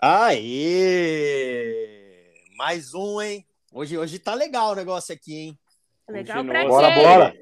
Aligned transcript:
Aê! 0.00 1.74
Mais 2.56 2.94
um, 2.94 3.20
hein? 3.20 3.44
Hoje, 3.72 3.98
hoje 3.98 4.20
tá 4.20 4.32
legal 4.32 4.70
o 4.70 4.76
negócio 4.76 5.12
aqui, 5.12 5.36
hein? 5.36 5.58
Legal 6.08 6.44
pra 6.44 6.68
Bora, 6.68 6.94
quê? 6.94 7.02
bora. 7.02 7.34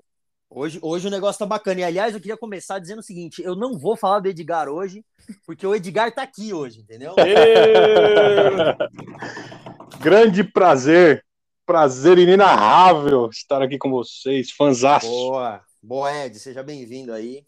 Hoje, 0.49 0.79
hoje 0.81 1.07
o 1.07 1.11
negócio 1.11 1.39
tá 1.39 1.45
bacana. 1.45 1.81
E, 1.81 1.85
aliás, 1.85 2.15
eu 2.15 2.21
queria 2.21 2.39
começar 2.39 2.79
dizendo 2.79 3.01
o 3.01 3.03
seguinte: 3.03 3.43
eu 3.43 3.55
não 3.55 3.79
vou 3.79 3.95
falar 3.95 4.21
do 4.21 4.29
Edgar 4.29 4.71
hoje, 4.71 5.05
porque 5.45 5.67
o 5.67 5.75
Edgar 5.75 6.15
tá 6.15 6.23
aqui 6.23 6.55
hoje, 6.55 6.81
entendeu? 6.81 7.15
Grande 10.01 10.43
prazer, 10.43 11.23
prazer 11.67 12.17
inenarrável 12.17 13.29
estar 13.29 13.61
aqui 13.61 13.77
com 13.77 13.91
vocês, 13.91 14.51
fanzaço. 14.51 15.07
Boa, 15.07 15.61
boa, 15.83 16.25
Ed, 16.25 16.38
seja 16.38 16.62
bem-vindo 16.62 17.12
aí. 17.12 17.45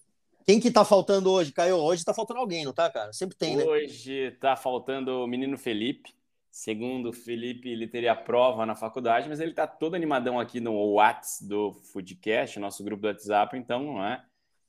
Quem 0.48 0.58
que 0.58 0.70
tá 0.70 0.82
faltando 0.82 1.30
hoje, 1.30 1.52
Caio? 1.52 1.76
Hoje 1.76 2.02
tá 2.02 2.14
faltando 2.14 2.40
alguém, 2.40 2.64
não 2.64 2.72
tá, 2.72 2.88
cara? 2.88 3.12
Sempre 3.12 3.36
tem, 3.36 3.54
né? 3.54 3.64
Hoje 3.64 4.30
tá 4.40 4.56
faltando 4.56 5.22
o 5.22 5.26
menino 5.26 5.59
Felipe. 5.59 6.14
Segundo 6.50 7.10
o 7.10 7.12
Felipe, 7.12 7.68
ele 7.68 7.86
teria 7.86 8.16
prova 8.16 8.64
na 8.64 8.74
faculdade, 8.74 9.28
mas 9.28 9.40
ele 9.40 9.52
tá 9.52 9.66
todo 9.66 9.95
animadão 9.95 10.40
aqui 10.40 10.59
no 10.59 10.95
Whats 10.95 11.42
do 11.42 11.74
Foodcast, 11.92 12.59
nosso 12.59 12.82
grupo 12.82 13.02
do 13.02 13.09
WhatsApp, 13.09 13.59
então 13.59 13.82
não 13.82 14.02
é. 14.02 14.24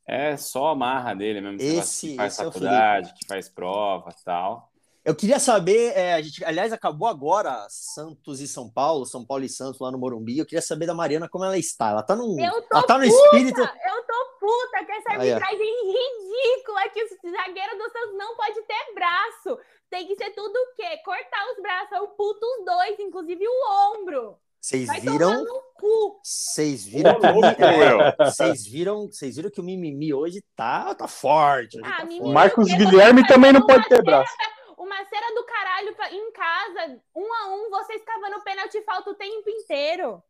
É 0.06 0.36
só 0.36 0.68
a 0.68 0.76
marra 0.76 1.14
dele 1.14 1.40
mesmo. 1.40 1.62
esse 1.62 2.10
que 2.10 2.16
faz 2.18 2.34
esse 2.34 2.44
é 2.44 2.48
o 2.48 2.52
faculdade, 2.52 3.14
que 3.14 3.26
faz 3.26 3.48
prova 3.48 4.14
tal. 4.26 4.70
Eu 5.06 5.16
queria 5.16 5.40
saber, 5.40 5.94
é, 5.96 6.14
a 6.14 6.22
gente, 6.22 6.44
aliás, 6.44 6.74
acabou 6.74 7.08
agora 7.08 7.66
Santos 7.70 8.42
e 8.42 8.50
São 8.50 8.70
Paulo, 8.70 9.06
São 9.06 9.26
Paulo 9.26 9.46
e 9.46 9.50
Santos 9.50 9.80
lá 9.80 9.90
no 9.90 9.98
Morumbi. 9.98 10.40
Eu 10.40 10.46
queria 10.46 10.62
saber 10.62 10.88
da 10.88 10.94
Mariana 10.94 11.30
como 11.30 11.46
ela 11.46 11.58
está. 11.58 11.92
Ela 11.92 12.04
tá 12.04 12.18
num. 12.18 12.38
Eu 12.38 12.62
tô 12.64 12.78
ela 12.78 12.86
tá 12.86 12.98
no 12.98 13.06
puta, 13.06 13.16
espírito. 13.16 13.62
Eu 13.62 14.06
tô 14.06 14.29
puta 14.40 14.86
com 14.86 14.92
essa 14.94 15.10
arbitragem 15.12 15.74
ridícula 15.92 16.90
que 16.90 17.04
o 17.04 17.32
zagueiro 17.32 17.78
do 17.78 17.90
Santos 17.92 18.18
não 18.18 18.36
pode 18.36 18.62
ter 18.64 18.94
braço. 18.94 19.60
Tem 19.90 20.06
que 20.08 20.16
ser 20.16 20.32
tudo 20.32 20.56
o 20.56 20.76
quê? 20.76 20.98
Cortar 21.04 21.52
os 21.52 21.62
braços. 21.62 21.92
Eu 21.94 22.08
puto 22.10 22.46
os 22.46 22.66
dois, 22.66 23.00
inclusive 23.00 23.46
o 23.48 23.94
ombro. 23.96 24.38
Vocês 24.62 24.90
viram? 25.02 25.32
tomar 25.32 25.44
no 25.44 25.62
cu. 25.76 26.20
Vocês 26.24 26.86
viram? 26.86 27.20
Que- 27.20 27.28
louco, 27.32 27.64
é, 27.64 28.26
Vocês 28.26 28.68
viram? 28.68 29.08
Vocês 29.08 29.36
viram 29.38 29.50
que 29.50 29.62
o 29.62 29.64
mimimi 29.64 30.14
hoje 30.14 30.44
tá, 30.56 30.94
tá 30.94 31.08
forte. 31.08 31.80
Ah, 31.84 31.98
tá 32.00 32.04
mimimi. 32.04 32.20
forte. 32.20 32.34
Marcos 32.34 32.68
Guilherme 32.74 33.26
também 33.26 33.54
não 33.54 33.66
pode 33.66 33.88
ter 33.88 34.04
braço. 34.04 34.32
Uma 34.78 34.98
cera 35.06 35.34
do 35.34 35.44
caralho 35.46 35.96
pra- 35.96 36.12
em 36.12 36.32
casa, 36.34 37.02
um 37.16 37.34
a 37.34 37.48
um, 37.56 37.70
vocês 37.70 38.04
cavando 38.04 38.44
pênalti 38.44 38.76
e 38.76 38.84
falta 38.84 39.12
o 39.12 39.16
tempo 39.16 39.50
inteiro. 39.50 40.22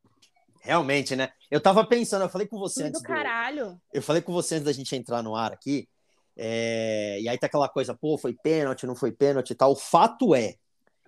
Realmente, 0.61 1.15
né? 1.15 1.31
Eu 1.49 1.61
tava 1.61 1.85
pensando, 1.85 2.23
eu 2.23 2.29
falei 2.29 2.47
com 2.47 2.57
você 2.59 2.83
antes 2.83 3.01
do 3.01 3.03
do, 3.03 3.07
caralho. 3.07 3.79
Eu 3.93 4.01
falei 4.01 4.21
com 4.21 4.33
você 4.33 4.55
antes 4.55 4.65
da 4.65 4.73
gente 4.73 4.95
entrar 4.95 5.23
no 5.23 5.35
ar 5.35 5.51
aqui. 5.53 5.87
é, 6.37 7.19
e 7.21 7.27
aí 7.29 7.37
tá 7.37 7.47
aquela 7.47 7.67
coisa, 7.69 7.93
pô, 7.95 8.17
foi 8.17 8.33
pênalti, 8.33 8.85
não 8.85 8.95
foi 8.95 9.11
pênalti 9.11 9.51
e 9.51 9.55
tal. 9.55 9.71
O 9.71 9.75
fato 9.75 10.33
é, 10.35 10.55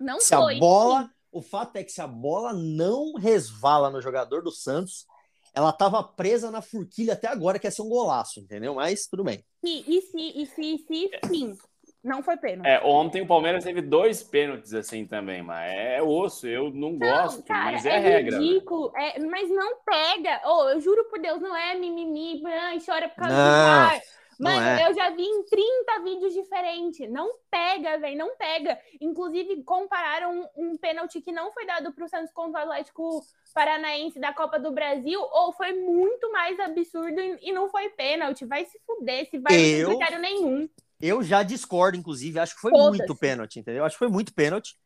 Não 0.00 0.20
se 0.20 0.34
foi. 0.34 0.56
a 0.56 0.58
bola. 0.58 1.10
O 1.30 1.40
fato 1.40 1.76
é 1.76 1.84
que 1.84 1.92
se 1.92 2.00
a 2.02 2.06
bola 2.06 2.52
não 2.52 3.14
resvala 3.14 3.88
no 3.88 4.02
jogador 4.02 4.42
do 4.42 4.50
Santos, 4.50 5.06
ela 5.54 5.72
tava 5.72 6.02
presa 6.02 6.50
na 6.50 6.60
forquilha 6.60 7.14
até 7.14 7.28
agora, 7.28 7.58
que 7.58 7.66
ia 7.66 7.70
ser 7.70 7.82
um 7.82 7.88
golaço, 7.88 8.40
entendeu? 8.40 8.74
Mas 8.74 9.06
tudo 9.06 9.24
bem. 9.24 9.42
E, 9.64 9.96
e 9.96 10.02
se, 10.02 10.18
e 10.18 10.46
se, 10.46 10.62
e 10.62 10.78
se, 10.78 11.10
sim. 11.28 11.56
Não 12.02 12.22
foi 12.22 12.36
pênalti. 12.36 12.68
É, 12.68 12.80
ontem 12.84 13.22
o 13.22 13.26
Palmeiras 13.26 13.62
teve 13.62 13.80
dois 13.80 14.22
pênaltis 14.24 14.74
assim 14.74 15.06
também, 15.06 15.40
mas 15.42 15.70
é 15.72 16.02
osso, 16.02 16.48
eu 16.48 16.70
não 16.70 16.98
gosto, 16.98 17.38
Não, 17.38 17.44
cara, 17.44 17.72
mas 17.72 17.86
é, 17.86 17.96
a 17.96 18.00
regra. 18.00 18.38
né? 18.38 18.44
ridículo, 18.44 18.92
é, 18.96 19.18
mas 19.20 19.48
não 19.48 19.76
pega. 19.84 20.40
Oh, 20.44 20.68
eu 20.70 20.80
juro 20.80 21.04
por 21.08 21.20
Deus, 21.20 21.40
não 21.40 21.56
é 21.56 21.74
mimimi, 21.76 22.42
chora 22.84 23.08
por 23.08 23.16
causa 23.16 23.36
Não, 23.36 23.44
do 23.44 23.50
VAR. 23.52 24.00
não 24.40 24.50
Mano, 24.50 24.66
é. 24.66 24.88
eu 24.90 24.94
já 24.94 25.10
vi 25.10 25.22
em 25.22 25.44
30 25.44 26.00
vídeos 26.02 26.34
diferentes. 26.34 27.08
Não 27.08 27.30
pega, 27.48 27.96
velho, 27.98 28.18
não 28.18 28.36
pega. 28.36 28.76
Inclusive, 29.00 29.62
compararam 29.62 30.32
um, 30.56 30.70
um 30.72 30.76
pênalti 30.76 31.20
que 31.20 31.30
não 31.30 31.52
foi 31.52 31.64
dado 31.66 31.92
pro 31.92 32.08
Santos 32.08 32.32
contra 32.32 32.60
o 32.60 32.62
Atlético 32.64 33.20
Paranaense 33.54 34.18
da 34.18 34.32
Copa 34.32 34.58
do 34.58 34.72
Brasil, 34.72 35.20
ou 35.20 35.52
foi 35.52 35.72
muito 35.74 36.32
mais 36.32 36.58
absurdo 36.58 37.20
e, 37.20 37.38
e 37.42 37.52
não 37.52 37.68
foi 37.68 37.90
pênalti. 37.90 38.44
Vai 38.44 38.64
se 38.64 38.80
fuder, 38.84 39.28
se 39.30 39.38
vai 39.38 39.54
Eu- 39.54 39.90
não 39.90 39.96
critério 39.98 40.20
nenhum. 40.20 40.68
Eu 41.02 41.22
já 41.22 41.42
discordo, 41.42 41.98
inclusive, 41.98 42.38
acho 42.38 42.54
que 42.54 42.60
foi 42.60 42.70
muito 42.70 43.14
pênalti, 43.16 43.58
entendeu? 43.58 43.84
Acho 43.84 43.96
que 43.96 43.98
foi 43.98 44.08
muito 44.08 44.32
pênalti. 44.32 44.76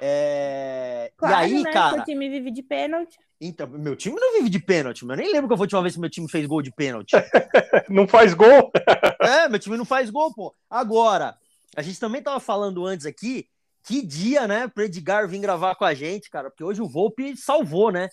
É, 0.00 1.12
Claro, 1.16 1.48
e 1.48 1.54
aí, 1.56 1.62
né? 1.62 1.72
cara, 1.72 2.00
O 2.00 2.04
time 2.04 2.28
vive 2.28 2.50
de 2.50 2.62
pênalti. 2.62 3.16
então, 3.40 3.66
meu 3.68 3.96
time 3.96 4.16
não 4.18 4.34
vive 4.34 4.48
de 4.48 4.58
pênalti, 4.60 5.04
mas 5.04 5.18
eu 5.18 5.24
nem 5.24 5.32
lembro 5.32 5.48
que 5.48 5.56
foi 5.56 5.64
a 5.64 5.66
última 5.66 5.82
vez 5.82 5.94
que 5.94 6.00
meu 6.00 6.10
time 6.10 6.28
fez 6.30 6.46
gol 6.46 6.62
de 6.62 6.72
pênalti. 6.72 7.12
Não 7.90 8.06
faz 8.06 8.34
gol? 8.34 8.70
É, 9.20 9.48
meu 9.48 9.58
time 9.58 9.78
não 9.78 9.86
faz 9.86 10.10
gol, 10.10 10.34
pô. 10.34 10.54
Agora, 10.68 11.34
a 11.74 11.80
gente 11.80 11.98
também 11.98 12.22
tava 12.22 12.38
falando 12.38 12.84
antes 12.84 13.06
aqui, 13.06 13.48
que 13.82 14.04
dia, 14.04 14.46
né, 14.46 14.68
pro 14.68 14.84
Edgar 14.84 15.26
vir 15.26 15.38
gravar 15.38 15.74
com 15.76 15.84
a 15.84 15.94
gente, 15.94 16.28
cara, 16.28 16.50
porque 16.50 16.62
hoje 16.62 16.82
o 16.82 16.88
Volpe 16.88 17.34
salvou, 17.34 17.90
né? 17.90 18.10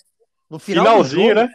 No 0.50 0.58
final 0.58 0.86
Finalzinho, 0.86 1.22
do 1.22 1.28
jogo, 1.28 1.48
né? 1.48 1.54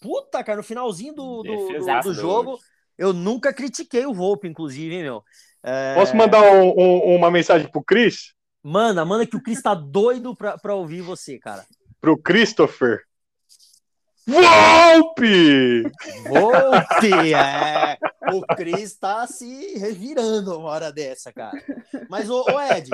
Puta, 0.00 0.42
cara, 0.42 0.56
no 0.56 0.64
finalzinho 0.64 1.14
do, 1.14 1.42
do, 1.42 1.78
do 1.78 2.00
do 2.02 2.14
jogo, 2.14 2.58
eu 2.98 3.12
nunca 3.12 3.52
critiquei 3.52 4.04
o 4.06 4.14
Volpe, 4.14 4.48
inclusive, 4.48 4.92
hein, 4.92 5.02
meu. 5.04 5.22
É, 5.68 5.94
Posso 5.94 6.14
mandar 6.16 6.42
um- 6.42 6.74
um- 6.78 7.16
uma 7.16 7.28
mensagem 7.30 7.68
pro 7.68 7.82
Cris? 7.82 8.32
Manda, 8.62 9.04
manda 9.04 9.26
que 9.26 9.36
o 9.36 9.42
Cris 9.42 9.60
tá 9.60 9.74
doido 9.74 10.34
pra, 10.36 10.56
pra 10.56 10.74
ouvir 10.74 11.00
você, 11.02 11.38
cara. 11.38 11.64
Pro 12.00 12.16
Christopher? 12.16 13.00
Volpe! 14.26 15.82
Volpe, 16.28 17.10
é. 17.34 17.96
O 18.32 18.42
Cris 18.56 18.96
tá 18.96 19.26
se 19.26 19.78
revirando 19.78 20.58
uma 20.58 20.68
hora 20.70 20.92
dessa, 20.92 21.32
cara. 21.32 21.52
Mas, 22.08 22.28
ô, 22.28 22.42
ô 22.42 22.60
Ed, 22.60 22.90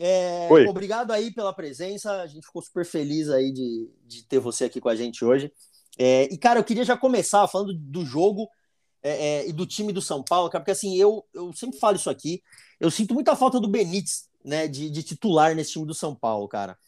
é, 0.00 0.48
obrigado 0.68 1.12
aí 1.12 1.32
pela 1.32 1.52
presença. 1.54 2.22
A 2.22 2.26
gente 2.26 2.46
ficou 2.46 2.62
super 2.62 2.84
feliz 2.84 3.28
aí 3.30 3.52
de, 3.52 3.88
de 4.06 4.26
ter 4.26 4.38
você 4.38 4.64
aqui 4.64 4.80
com 4.80 4.88
a 4.88 4.96
gente 4.96 5.24
hoje. 5.24 5.52
É, 5.98 6.24
e, 6.32 6.36
cara, 6.38 6.58
eu 6.58 6.64
queria 6.64 6.84
já 6.84 6.96
começar 6.96 7.46
falando 7.48 7.72
do 7.74 8.04
jogo 8.04 8.48
é, 9.02 9.10
é, 9.42 9.48
e 9.48 9.52
do 9.52 9.66
time 9.66 9.92
do 9.92 10.00
São 10.00 10.22
Paulo, 10.22 10.48
cara, 10.48 10.62
porque 10.62 10.70
assim, 10.70 10.96
eu, 10.96 11.24
eu 11.34 11.52
sempre 11.52 11.78
falo 11.78 11.96
isso 11.96 12.08
aqui. 12.10 12.42
Eu 12.78 12.90
sinto 12.90 13.14
muita 13.14 13.34
falta 13.36 13.58
do 13.60 13.68
Benítez, 13.68 14.28
né, 14.44 14.68
de, 14.68 14.90
de 14.90 15.02
titular 15.02 15.54
nesse 15.54 15.72
time 15.72 15.86
do 15.86 15.94
São 15.94 16.14
Paulo, 16.14 16.48
cara. 16.48 16.78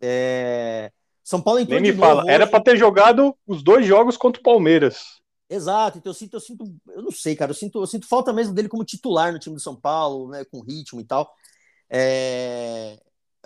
É, 0.00 0.90
São 1.22 1.40
Paulo 1.40 1.60
entrou 1.60 1.80
Nem 1.80 1.92
me 1.92 1.98
fala. 1.98 2.24
Era 2.30 2.46
pra 2.46 2.60
ter 2.60 2.76
jogado 2.76 3.36
os 3.46 3.62
dois 3.62 3.86
jogos 3.86 4.16
contra 4.16 4.40
o 4.40 4.44
Palmeiras. 4.44 5.20
Exato, 5.48 5.98
então 5.98 6.10
eu 6.10 6.14
sinto, 6.14 6.34
eu 6.34 6.40
sinto, 6.40 6.64
eu 6.88 7.02
não 7.02 7.10
sei, 7.10 7.34
cara, 7.34 7.50
eu 7.50 7.56
sinto, 7.56 7.80
eu 7.80 7.86
sinto 7.86 8.06
falta 8.06 8.32
mesmo 8.32 8.54
dele 8.54 8.68
como 8.68 8.84
titular 8.84 9.32
no 9.32 9.38
time 9.38 9.56
do 9.56 9.60
São 9.60 9.74
Paulo, 9.74 10.28
né, 10.30 10.44
com 10.44 10.60
ritmo 10.60 11.00
e 11.00 11.04
tal. 11.04 11.34
É, 11.90 12.98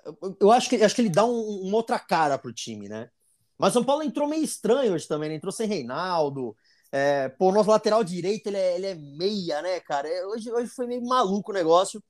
eu, 0.04 0.36
eu 0.40 0.52
acho 0.52 0.68
que, 0.68 0.76
acho 0.76 0.94
que 0.94 1.00
ele 1.00 1.08
dá 1.08 1.24
um- 1.24 1.62
uma 1.62 1.76
outra 1.76 1.98
cara 1.98 2.38
pro 2.38 2.52
time, 2.52 2.88
né? 2.88 3.08
Mas 3.56 3.72
São 3.72 3.82
Paulo 3.84 4.02
entrou 4.02 4.28
meio 4.28 4.44
estranho 4.44 4.92
hoje 4.92 5.08
também, 5.08 5.30
né? 5.30 5.36
entrou 5.36 5.52
sem 5.52 5.66
Reinaldo. 5.66 6.56
É, 6.96 7.28
pô, 7.28 7.48
o 7.48 7.52
nosso 7.52 7.68
lateral 7.70 8.04
direito 8.04 8.46
ele 8.46 8.56
é, 8.56 8.76
ele 8.76 8.86
é 8.86 8.94
meia, 8.94 9.60
né, 9.62 9.80
cara? 9.80 10.08
É, 10.08 10.24
Hoje, 10.26 10.48
hoje 10.52 10.68
foi 10.68 10.86
meio 10.86 11.04
maluco 11.04 11.50
o 11.50 11.54
negócio. 11.54 12.00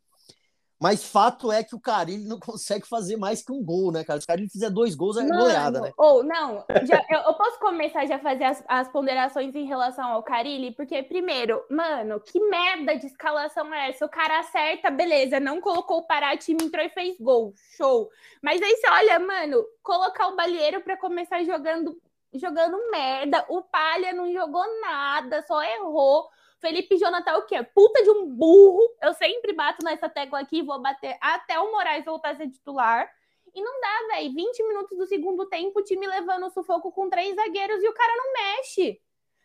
Mas 0.79 1.03
fato 1.03 1.51
é 1.51 1.65
que 1.65 1.75
o 1.75 1.81
Carilli 1.81 2.29
não 2.29 2.39
consegue 2.41 2.87
fazer 2.87 3.17
mais 3.17 3.43
que 3.43 3.51
um 3.51 3.65
gol, 3.65 3.91
né, 3.91 4.05
cara? 4.05 4.21
Se 4.21 4.25
o 4.25 4.27
Carilli 4.27 4.51
fizer 4.51 4.69
dois 4.69 4.95
gols, 4.95 5.17
é 5.17 5.25
goleada, 5.25 5.81
né? 5.81 5.91
Ou 5.97 6.23
não, 6.23 6.63
já- 6.83 7.03
eu, 7.09 7.21
eu 7.21 7.33
posso 7.33 7.59
começar 7.59 8.05
já 8.05 8.17
a 8.17 8.19
fazer 8.19 8.45
as, 8.45 8.63
as 8.69 8.89
ponderações 8.93 9.55
em 9.55 9.65
relação 9.65 10.07
ao 10.13 10.23
Carilli? 10.23 10.73
Porque, 10.75 11.03
primeiro, 11.03 11.65
mano, 11.71 12.21
que 12.21 12.39
merda 12.51 12.95
de 12.95 13.07
escalação 13.07 13.73
é 13.73 13.89
essa? 13.89 14.05
O 14.05 14.11
cara 14.11 14.41
acerta, 14.41 14.91
beleza, 14.91 15.41
não 15.41 15.63
colocou 15.63 15.99
o 16.01 16.07
Pará, 16.07 16.37
time 16.37 16.65
entrou 16.65 16.85
e 16.85 16.91
fez 16.91 17.17
gol, 17.19 17.55
show. 17.77 18.11
Mas 18.43 18.61
aí 18.61 18.77
você 18.77 18.89
olha, 18.91 19.19
mano, 19.19 19.65
colocar 19.83 20.27
o 20.29 20.37
Balieiro 20.37 20.83
pra 20.83 20.99
começar 20.99 21.43
jogando, 21.45 21.97
jogando 22.35 22.91
merda, 22.91 23.45
o 23.49 23.63
Palha 23.63 24.13
não 24.13 24.33
jogou 24.33 24.65
nada, 24.81 25.43
só 25.43 25.63
errou. 25.63 26.29
Felipe 26.61 26.97
Jonathan 26.97 27.31
é 27.31 27.37
o 27.37 27.47
quê? 27.47 27.63
Puta 27.63 28.03
de 28.03 28.11
um 28.11 28.27
burro. 28.27 28.97
Eu 29.03 29.13
sempre 29.15 29.53
bato 29.53 29.85
nessa 29.85 30.09
tecla 30.09 30.41
aqui, 30.41 30.63
vou 30.63 30.81
bater 30.81 31.17
até 31.21 31.59
o 31.59 31.71
Moraes 31.73 32.05
voltar 32.05 32.31
a 32.31 32.37
ser 32.37 32.49
titular. 32.49 33.11
E 33.55 33.63
não 33.63 33.81
dá, 33.81 34.15
velho. 34.15 34.35
20 34.35 34.63
minutos 34.67 34.99
do 34.99 35.07
segundo 35.07 35.47
tempo, 35.47 35.79
o 35.79 35.85
time 35.85 36.07
levando 36.07 36.47
o 36.47 36.51
sufoco 36.51 36.91
com 36.91 37.09
três 37.09 37.37
zagueiros 37.37 37.83
e 37.83 37.89
o 37.89 37.93
cara 37.93 38.13
não 38.17 38.33
mexe. 38.33 39.01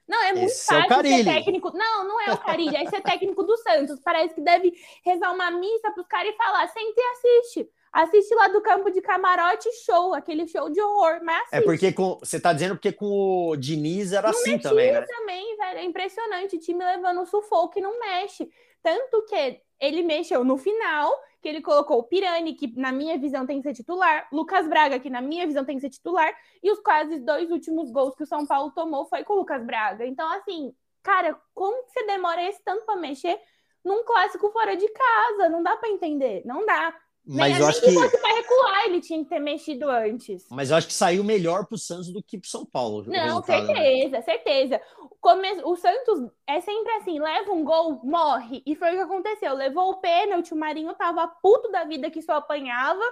Não, 0.07 0.23
é 0.23 0.33
muito 0.33 0.45
Esse 0.45 0.73
é 0.73 0.77
fácil 0.77 0.89
Carille. 0.89 1.23
ser 1.23 1.33
técnico. 1.35 1.71
Não, 1.77 2.07
não 2.07 2.19
é 2.21 2.33
o 2.33 2.37
Carilli, 2.39 2.75
é 2.75 2.89
ser 2.89 3.01
técnico 3.01 3.43
do 3.43 3.55
Santos. 3.57 3.99
Parece 3.99 4.33
que 4.33 4.41
deve 4.41 4.73
rezar 5.05 5.31
uma 5.31 5.51
missa 5.51 5.91
pros 5.91 6.07
caras 6.07 6.33
e 6.33 6.37
falar: 6.37 6.67
senta 6.67 6.99
e 6.99 7.03
assiste. 7.03 7.69
Assiste 7.91 8.33
lá 8.35 8.47
do 8.47 8.61
campo 8.61 8.91
de 8.91 9.01
camarote, 9.01 9.69
show, 9.83 10.13
aquele 10.13 10.47
show 10.47 10.69
de 10.69 10.79
horror. 10.81 11.19
Mas 11.23 11.41
assiste. 11.41 11.55
É 11.55 11.61
porque 11.61 11.91
com, 11.91 12.19
você 12.19 12.39
tá 12.39 12.53
dizendo 12.53 12.75
porque 12.75 12.91
com 12.91 13.49
o 13.49 13.55
Diniz 13.55 14.13
era 14.13 14.31
Não 14.31 14.37
assim 14.37 14.59
também, 14.59 14.91
né? 14.91 15.01
também, 15.01 15.57
velho. 15.57 15.79
É 15.79 15.83
impressionante. 15.83 16.55
O 16.55 16.59
time 16.59 16.83
levando 16.83 17.21
o 17.21 17.25
sufoco 17.25 17.79
e 17.79 17.81
não 17.81 17.99
mexe. 17.99 18.49
Tanto 18.83 19.23
que 19.25 19.61
ele 19.79 20.03
mexeu 20.03 20.43
no 20.43 20.57
final, 20.57 21.11
que 21.41 21.47
ele 21.47 21.61
colocou 21.61 21.99
o 21.99 22.03
Pirani, 22.03 22.53
que 22.53 22.71
na 22.79 22.91
minha 22.91 23.17
visão 23.17 23.45
tem 23.45 23.61
que 23.61 23.67
ser 23.67 23.73
titular, 23.73 24.27
Lucas 24.31 24.67
Braga, 24.67 24.99
que 24.99 25.09
na 25.09 25.21
minha 25.21 25.47
visão 25.47 25.65
tem 25.65 25.75
que 25.75 25.81
ser 25.81 25.89
titular, 25.89 26.33
e 26.61 26.71
os 26.71 26.79
quase 26.79 27.19
dois 27.19 27.49
últimos 27.49 27.89
gols 27.91 28.15
que 28.15 28.23
o 28.23 28.27
São 28.27 28.45
Paulo 28.45 28.71
tomou 28.71 29.05
foi 29.05 29.23
com 29.23 29.33
o 29.33 29.37
Lucas 29.37 29.63
Braga. 29.65 30.05
Então, 30.05 30.29
assim, 30.33 30.73
cara, 31.01 31.39
como 31.53 31.83
que 31.85 31.91
você 31.91 32.05
demora 32.05 32.43
esse 32.43 32.61
tanto 32.63 32.85
pra 32.85 32.95
mexer 32.95 33.39
num 33.83 34.03
clássico 34.03 34.49
fora 34.51 34.75
de 34.75 34.87
casa? 34.89 35.49
Não 35.49 35.63
dá 35.63 35.77
pra 35.77 35.89
entender. 35.89 36.41
Não 36.45 36.65
dá. 36.65 36.93
Mas 37.25 37.59
eu 37.59 37.67
acho 37.67 37.81
que. 37.81 37.93
pra 37.93 38.33
recuar, 38.33 38.85
ele 38.85 39.01
tinha 39.01 39.23
que 39.23 39.29
ter 39.29 39.39
mexido 39.39 39.87
antes. 39.89 40.47
Mas 40.49 40.71
eu 40.71 40.77
acho 40.77 40.87
que 40.87 40.93
saiu 40.93 41.23
melhor 41.23 41.65
pro 41.67 41.77
Santos 41.77 42.11
do 42.11 42.23
que 42.23 42.37
pro 42.39 42.49
São 42.49 42.65
Paulo. 42.65 43.03
o 43.07 43.09
Não, 43.11 43.21
resultado, 43.41 43.67
né? 43.67 43.75
certeza, 43.75 44.21
certeza. 44.21 44.81
O, 44.99 45.09
come- 45.21 45.61
o 45.63 45.75
Santos 45.75 46.31
é 46.47 46.59
sempre 46.61 46.91
assim, 46.93 47.19
leva 47.19 47.51
um 47.51 47.63
gol, 47.63 48.01
morre. 48.03 48.63
E 48.65 48.75
foi 48.75 48.89
o 48.89 48.93
que 48.93 48.99
aconteceu. 48.99 49.53
Levou 49.53 49.91
o 49.91 49.97
pênalti, 49.97 50.53
o 50.53 50.57
Marinho 50.57 50.93
tava 50.95 51.27
puto 51.27 51.69
da 51.71 51.83
vida 51.83 52.09
que 52.09 52.21
só 52.21 52.33
apanhava, 52.33 53.03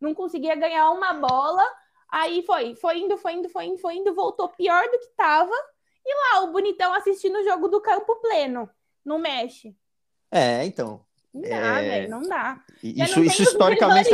não 0.00 0.14
conseguia 0.14 0.54
ganhar 0.56 0.90
uma 0.90 1.12
bola. 1.14 1.62
Aí 2.08 2.42
foi, 2.42 2.74
foi 2.74 2.98
indo, 2.98 3.16
foi 3.16 3.34
indo, 3.34 3.48
foi 3.48 3.64
indo, 3.66 3.78
foi 3.78 3.94
indo, 3.96 4.14
voltou 4.14 4.48
pior 4.48 4.82
do 4.90 4.98
que 4.98 5.08
tava. 5.16 5.54
E 6.04 6.14
lá, 6.34 6.42
o 6.42 6.52
bonitão 6.52 6.92
assistindo 6.94 7.36
o 7.38 7.44
jogo 7.44 7.68
do 7.68 7.80
campo 7.80 8.16
pleno. 8.20 8.68
Não 9.04 9.18
mexe. 9.18 9.76
É, 10.30 10.64
então. 10.64 11.04
Não 11.32 11.42
dá, 11.42 11.80
É, 11.82 11.88
velho, 11.88 12.10
não 12.10 12.22
dá. 12.22 12.62
Já 12.82 13.04
Isso, 13.04 13.18
não 13.18 13.26
isso 13.26 13.42
historicamente 13.42 14.12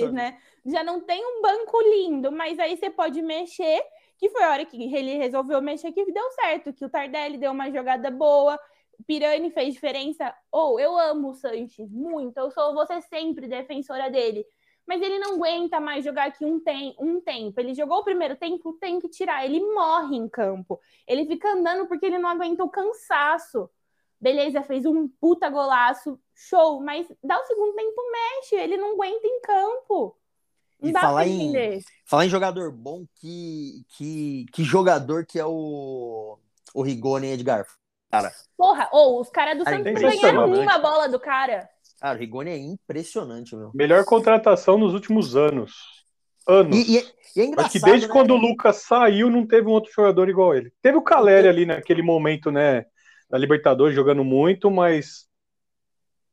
Santos. 0.00 0.12
né? 0.12 0.38
Já 0.64 0.82
não 0.82 1.00
tem 1.00 1.24
um 1.24 1.42
banco 1.42 1.80
lindo, 1.82 2.32
mas 2.32 2.58
aí 2.58 2.76
você 2.76 2.90
pode 2.90 3.20
mexer, 3.22 3.82
que 4.16 4.28
foi 4.30 4.42
a 4.42 4.50
hora 4.50 4.64
que 4.64 4.76
ele 4.94 5.14
resolveu 5.16 5.60
mexer 5.60 5.92
que 5.92 6.10
deu 6.10 6.30
certo, 6.32 6.72
que 6.72 6.84
o 6.84 6.88
Tardelli 6.88 7.38
deu 7.38 7.52
uma 7.52 7.70
jogada 7.70 8.10
boa, 8.10 8.58
o 8.98 9.04
Pirani 9.04 9.50
fez 9.50 9.74
diferença. 9.74 10.34
Ou 10.50 10.80
eu 10.80 10.96
amo 10.98 11.30
o 11.30 11.34
Sanches 11.34 11.90
muito, 11.90 12.36
eu 12.38 12.50
sou 12.50 12.74
você 12.74 13.00
sempre 13.02 13.46
defensora 13.46 14.10
dele. 14.10 14.44
Mas 14.86 15.02
ele 15.02 15.18
não 15.18 15.34
aguenta 15.34 15.78
mais 15.78 16.02
jogar 16.02 16.28
aqui 16.28 16.46
um, 16.46 16.58
tem, 16.58 16.96
um 16.98 17.20
tempo. 17.20 17.60
Ele 17.60 17.74
jogou 17.74 17.98
o 17.98 18.04
primeiro 18.04 18.34
tempo, 18.36 18.72
tem 18.80 18.98
que 18.98 19.06
tirar. 19.06 19.44
Ele 19.44 19.60
morre 19.60 20.16
em 20.16 20.26
campo. 20.26 20.80
Ele 21.06 21.26
fica 21.26 21.52
andando 21.52 21.86
porque 21.86 22.06
ele 22.06 22.16
não 22.18 22.30
aguenta 22.30 22.64
o 22.64 22.70
cansaço. 22.70 23.68
Beleza, 24.20 24.62
fez 24.62 24.84
um 24.84 25.08
puta 25.20 25.48
golaço, 25.48 26.18
show, 26.34 26.80
mas 26.80 27.06
dá 27.22 27.38
o 27.40 27.44
segundo 27.46 27.74
tempo, 27.74 28.02
mexe, 28.10 28.56
ele 28.56 28.76
não 28.76 28.92
aguenta 28.94 29.26
em 29.26 29.40
campo. 29.40 30.16
Não 30.80 30.90
E 30.90 30.92
dá 30.92 31.00
falar 31.00 31.22
pra 31.22 31.28
em- 31.28 31.42
entender. 31.50 31.80
Falar 32.04 32.26
em 32.26 32.28
jogador 32.28 32.72
bom, 32.72 33.04
que, 33.20 33.84
que, 33.96 34.46
que 34.52 34.64
jogador 34.64 35.24
que 35.26 35.38
é 35.38 35.46
o, 35.46 36.38
o 36.74 36.82
Rigoni 36.82 37.28
Edgar. 37.28 37.64
Porra, 38.56 38.88
ou 38.92 39.20
os 39.20 39.28
caras 39.28 39.58
do 39.58 39.64
Cara, 39.64 39.76
Santos 39.76 39.92
não 39.92 39.98
impressionante. 40.00 40.34
ganharam 40.50 40.62
uma 40.62 40.78
bola 40.78 41.08
do 41.08 41.20
cara. 41.20 41.68
Cara, 42.00 42.16
o 42.16 42.18
Rigoni 42.18 42.50
é 42.50 42.56
impressionante, 42.56 43.54
meu. 43.54 43.70
Melhor 43.74 44.04
contratação 44.04 44.78
nos 44.78 44.94
últimos 44.94 45.36
anos. 45.36 45.72
Anos. 46.46 46.74
E, 46.76 46.92
e 46.92 46.98
é, 46.98 47.02
e 47.36 47.40
é 47.40 47.44
engraçado. 47.44 47.66
Acho 47.70 47.78
que 47.78 47.84
desde 47.84 48.06
né? 48.08 48.12
quando 48.12 48.32
o 48.32 48.36
Lucas 48.38 48.76
saiu, 48.82 49.28
não 49.28 49.46
teve 49.46 49.68
um 49.68 49.72
outro 49.72 49.92
jogador 49.92 50.28
igual 50.28 50.54
ele. 50.56 50.72
Teve 50.80 50.96
o 50.96 51.02
Caleri 51.02 51.46
ali 51.48 51.66
naquele 51.66 52.00
momento, 52.02 52.50
né? 52.50 52.86
Da 53.30 53.38
Libertadores 53.38 53.94
jogando 53.94 54.24
muito, 54.24 54.70
mas 54.70 55.28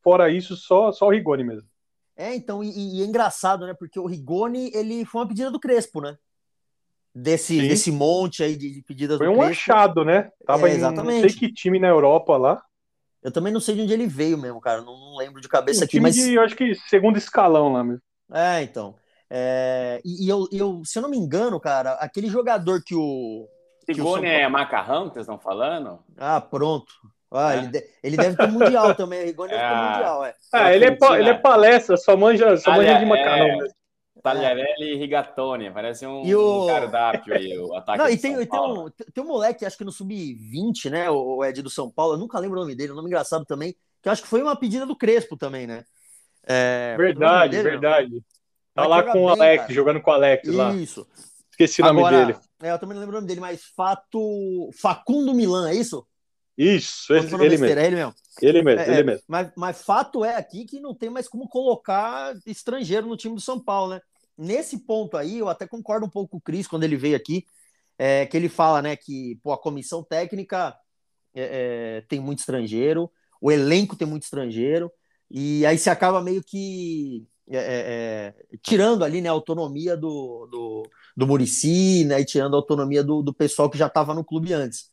fora 0.02 0.30
isso, 0.30 0.56
só, 0.56 0.92
só 0.94 1.08
o 1.08 1.10
Rigoni 1.12 1.44
mesmo. 1.44 1.70
É, 2.16 2.34
então, 2.36 2.64
e, 2.64 3.00
e 3.00 3.02
é 3.02 3.06
engraçado, 3.06 3.66
né? 3.68 3.74
Porque 3.74 4.00
o 4.00 4.06
Rigoni, 4.08 4.72
ele 4.74 5.06
foi 5.06 5.22
uma 5.22 5.28
pedida 5.28 5.52
do 5.52 5.60
Crespo, 5.60 6.00
né? 6.02 6.18
Desse, 7.14 7.62
Sim. 7.62 7.62
desse 7.64 7.92
monte 7.92 8.44
aí 8.44 8.56
de, 8.58 8.72
de 8.74 8.84
pedidas 8.84 9.20
Foi 9.20 9.28
do 9.28 9.30
um 9.30 9.42
Crespo. 9.42 9.82
achado, 9.82 10.06
né? 10.06 10.32
Tava 10.46 10.70
É, 10.70 10.72
em 10.72 10.78
não 10.78 11.12
exatamente. 11.12 11.12
sei 11.12 11.34
que 11.34 11.52
time 11.52 11.80
na 11.80 11.88
Europa 11.88 12.38
lá. 12.38 12.64
Eu 13.22 13.32
também 13.32 13.52
não 13.52 13.60
sei 13.60 13.76
de 13.76 13.82
onde 13.82 13.94
ele 13.94 14.08
veio 14.08 14.38
mesmo, 14.38 14.62
cara. 14.62 14.82
Não, 14.82 14.98
não 14.98 15.18
lembro 15.18 15.42
de 15.42 15.48
cabeça 15.50 15.84
Um 15.84 15.86
aqui, 15.86 16.00
time 16.00 16.10
mas. 16.10 16.16
de, 16.16 16.34
eu 16.36 16.42
acho 16.42 16.56
que 16.56 16.74
segundo 16.76 17.18
escalão 17.18 17.72
lá 17.74 17.84
mesmo. 17.84 18.02
É, 18.32 18.62
então. 18.64 18.96
É, 19.30 20.02
e 20.06 20.26
e 20.26 20.30
eu, 20.30 20.48
eu, 20.52 20.84
se 20.86 20.98
eu 20.98 21.02
não 21.04 21.10
me 21.10 21.18
engano, 21.18 21.60
cara, 21.60 21.94
aquele 21.94 22.28
jogador 22.30 22.82
que 22.84 22.96
o. 22.96 23.48
Rigoni 23.88 24.28
é 24.28 24.48
macarrão 24.48 25.06
vocês 25.06 25.24
estão 25.24 25.38
falando? 25.40 26.00
Ah, 26.18 26.40
pronto. 26.42 26.94
Ah, 27.32 27.54
É. 27.56 27.58
ele, 27.58 27.68
de- 27.68 27.84
ele 28.04 28.18
deve 28.18 28.38
ter 28.38 28.48
mundial 28.48 28.94
também. 28.96 29.22
O 29.24 29.26
Rigoni 29.26 29.50
deve 29.52 29.62
ter 29.64 29.68
Ah. 29.74 29.92
mundial, 29.92 30.26
é. 30.26 30.36
Ah, 30.54 30.74
ele 30.74 30.86
é, 30.86 30.98
ele 31.20 31.30
é 31.30 31.34
palestra, 31.34 31.98
só 31.98 32.16
manja, 32.16 32.56
só 32.58 32.72
manja 32.72 32.98
de 33.00 33.06
macarrão 33.06 33.62
é. 33.64 33.68
Tagliarelli 34.24 34.94
e 34.94 34.96
Rigatoni, 34.96 35.70
parece 35.72 36.08
um, 36.08 36.24
o- 36.24 36.64
um 36.64 36.68
cardápio 36.68 37.36
aí, 37.36 37.58
o 37.60 37.76
ataque 37.76 37.98
Não, 38.00 38.06
do 38.06 38.12
e 38.12 38.18
tem, 38.18 38.34
São 38.34 38.42
e 38.42 38.46
tem, 38.48 38.60
um, 38.60 38.90
tem 39.14 39.24
um 39.24 39.28
moleque, 39.28 39.66
acho 39.66 39.78
que 39.78 39.84
no 39.84 39.92
Sub-20, 39.92 40.90
né? 40.90 41.10
O, 41.12 41.38
o 41.38 41.46
Ed 41.46 41.62
do 41.62 41.70
São 41.70 41.92
Paulo, 41.92 42.14
eu 42.14 42.18
nunca 42.18 42.40
lembro 42.40 42.58
o 42.58 42.62
nome 42.62 42.74
dele, 42.76 42.92
um 42.92 42.96
nome 42.96 43.08
engraçado 43.10 43.46
também, 43.46 43.74
que 44.02 44.08
eu 44.08 44.12
acho 44.12 44.24
que 44.24 44.28
foi 44.28 44.42
uma 44.42 44.56
pedida 44.56 44.86
do 44.86 44.96
Crespo 44.96 45.38
também, 45.38 45.68
né? 45.68 45.84
É, 46.48 46.96
Verdade, 46.98 47.52
dele, 47.58 47.64
não? 47.64 47.72
verdade. 47.72 48.22
Tá 48.74 48.82
Mas 48.82 48.90
lá 48.90 49.04
com 49.04 49.24
o 49.26 49.30
Alex, 49.30 49.62
cara. 49.64 49.74
jogando 49.74 50.02
com 50.02 50.12
o 50.12 50.14
Alex 50.14 50.48
lá. 50.54 50.74
Isso. 50.74 51.08
Esqueci 51.52 51.82
o 51.82 51.86
nome 51.86 52.00
Agora, 52.00 52.26
dele. 52.26 52.40
É, 52.62 52.72
eu 52.72 52.80
também 52.80 52.96
não 52.96 53.02
lembro 53.02 53.18
o 53.18 53.20
nome 53.20 53.28
dele, 53.28 53.42
mas 53.42 53.64
Fato 53.76 54.70
Facundo 54.80 55.34
Milan, 55.34 55.70
é 55.70 55.76
isso? 55.76 56.08
Isso, 56.58 57.14
esse, 57.14 57.36
ele 57.36 57.50
besteira? 57.50 57.82
mesmo. 57.82 57.84
É 57.84 57.86
ele 57.88 57.96
mesmo. 57.96 58.16
Ele 58.42 58.62
mesmo, 58.62 58.82
É, 58.82 58.88
ele 58.88 59.00
é. 59.00 59.04
mesmo. 59.04 59.24
Mas, 59.28 59.52
mas 59.56 59.82
fato 59.82 60.24
é 60.24 60.36
aqui 60.36 60.66
que 60.66 60.80
não 60.80 60.96
tem 60.96 61.10
mais 61.10 61.28
como 61.28 61.50
colocar 61.50 62.34
estrangeiro 62.46 63.08
no 63.08 63.18
time 63.18 63.36
do 63.36 63.42
São 63.42 63.60
Paulo, 63.60 63.94
né? 63.94 64.02
Nesse 64.38 64.80
ponto 64.80 65.18
aí, 65.18 65.40
eu 65.40 65.50
até 65.50 65.68
concordo 65.68 66.06
um 66.06 66.10
pouco 66.10 66.32
com 66.32 66.38
o 66.38 66.42
Cris 66.42 66.68
quando 66.68 66.84
ele 66.84 66.98
veio 66.98 67.16
aqui, 67.16 67.46
é, 67.98 68.26
que 68.26 68.36
ele 68.36 68.50
fala, 68.50 68.82
né, 68.82 68.96
que 68.96 69.40
pô, 69.42 69.54
a 69.54 69.58
comissão 69.58 70.04
técnica 70.04 70.76
é, 71.34 71.98
é, 71.98 72.02
tem 72.02 72.20
muito 72.20 72.40
estrangeiro, 72.40 73.10
o 73.40 73.50
elenco 73.50 73.96
tem 73.96 74.06
muito 74.06 74.24
estrangeiro, 74.24 74.92
e 75.32 75.66
aí 75.66 75.78
se 75.78 75.90
acaba 75.90 76.22
meio 76.22 76.44
que 76.44 77.26
é, 77.50 77.58
é, 77.58 77.64
é, 78.52 78.58
tirando 78.62 79.06
ali, 79.06 79.22
né, 79.22 79.30
a 79.30 79.34
autonomia 79.34 79.96
do, 79.96 80.48
do, 80.48 80.84
do 81.16 81.26
Murici, 81.28 82.04
né, 82.06 82.20
e 82.22 82.26
tirando 82.26 82.56
a 82.56 82.58
autonomia 82.58 83.04
do, 83.04 83.22
do 83.22 83.34
pessoal 83.34 83.70
que 83.70 83.78
já 83.78 83.88
estava 83.88 84.14
no 84.14 84.24
clube 84.24 84.54
antes. 84.54 84.90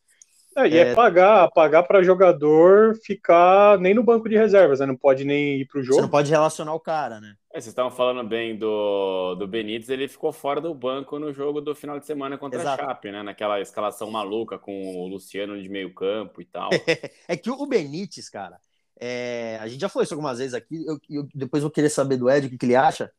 É, 0.54 0.68
e 0.68 0.76
é, 0.76 0.94
pagar, 0.94 1.50
pagar 1.50 1.82
para 1.84 2.02
jogador 2.02 2.94
ficar 3.02 3.78
nem 3.78 3.94
no 3.94 4.02
banco 4.02 4.28
de 4.28 4.36
reservas, 4.36 4.80
né? 4.80 4.86
Não 4.86 4.96
pode 4.96 5.24
nem 5.24 5.60
ir 5.60 5.66
pro 5.66 5.80
Você 5.80 5.86
jogo. 5.86 6.02
não 6.02 6.08
pode 6.10 6.30
relacionar 6.30 6.74
o 6.74 6.80
cara, 6.80 7.20
né? 7.20 7.34
É, 7.50 7.54
vocês 7.54 7.68
estavam 7.68 7.90
falando 7.90 8.26
bem 8.28 8.56
do, 8.56 9.34
do 9.34 9.46
Benítez, 9.46 9.88
ele 9.88 10.08
ficou 10.08 10.30
fora 10.30 10.60
do 10.60 10.74
banco 10.74 11.18
no 11.18 11.32
jogo 11.32 11.60
do 11.60 11.74
final 11.74 11.98
de 11.98 12.04
semana 12.06 12.36
contra 12.36 12.60
Exato. 12.60 12.82
a 12.82 12.86
Chape, 12.86 13.10
né? 13.10 13.22
Naquela 13.22 13.60
escalação 13.60 14.10
maluca 14.10 14.58
com 14.58 14.96
o 14.98 15.06
Luciano 15.06 15.60
de 15.60 15.68
meio 15.70 15.92
campo 15.94 16.40
e 16.42 16.44
tal. 16.44 16.68
É 17.26 17.36
que 17.36 17.50
o 17.50 17.66
Benítez, 17.66 18.28
cara, 18.28 18.58
é, 19.00 19.58
a 19.60 19.66
gente 19.68 19.80
já 19.80 19.88
falou 19.88 20.04
isso 20.04 20.12
algumas 20.14 20.38
vezes 20.38 20.52
aqui, 20.54 20.84
eu, 20.86 20.98
eu- 21.08 21.28
depois 21.34 21.62
eu 21.62 21.68
vou 21.68 21.74
querer 21.74 21.88
saber 21.88 22.18
do 22.18 22.28
Ed 22.30 22.46
o 22.46 22.50
que, 22.50 22.58
que 22.58 22.66
ele 22.66 22.76
acha. 22.76 23.10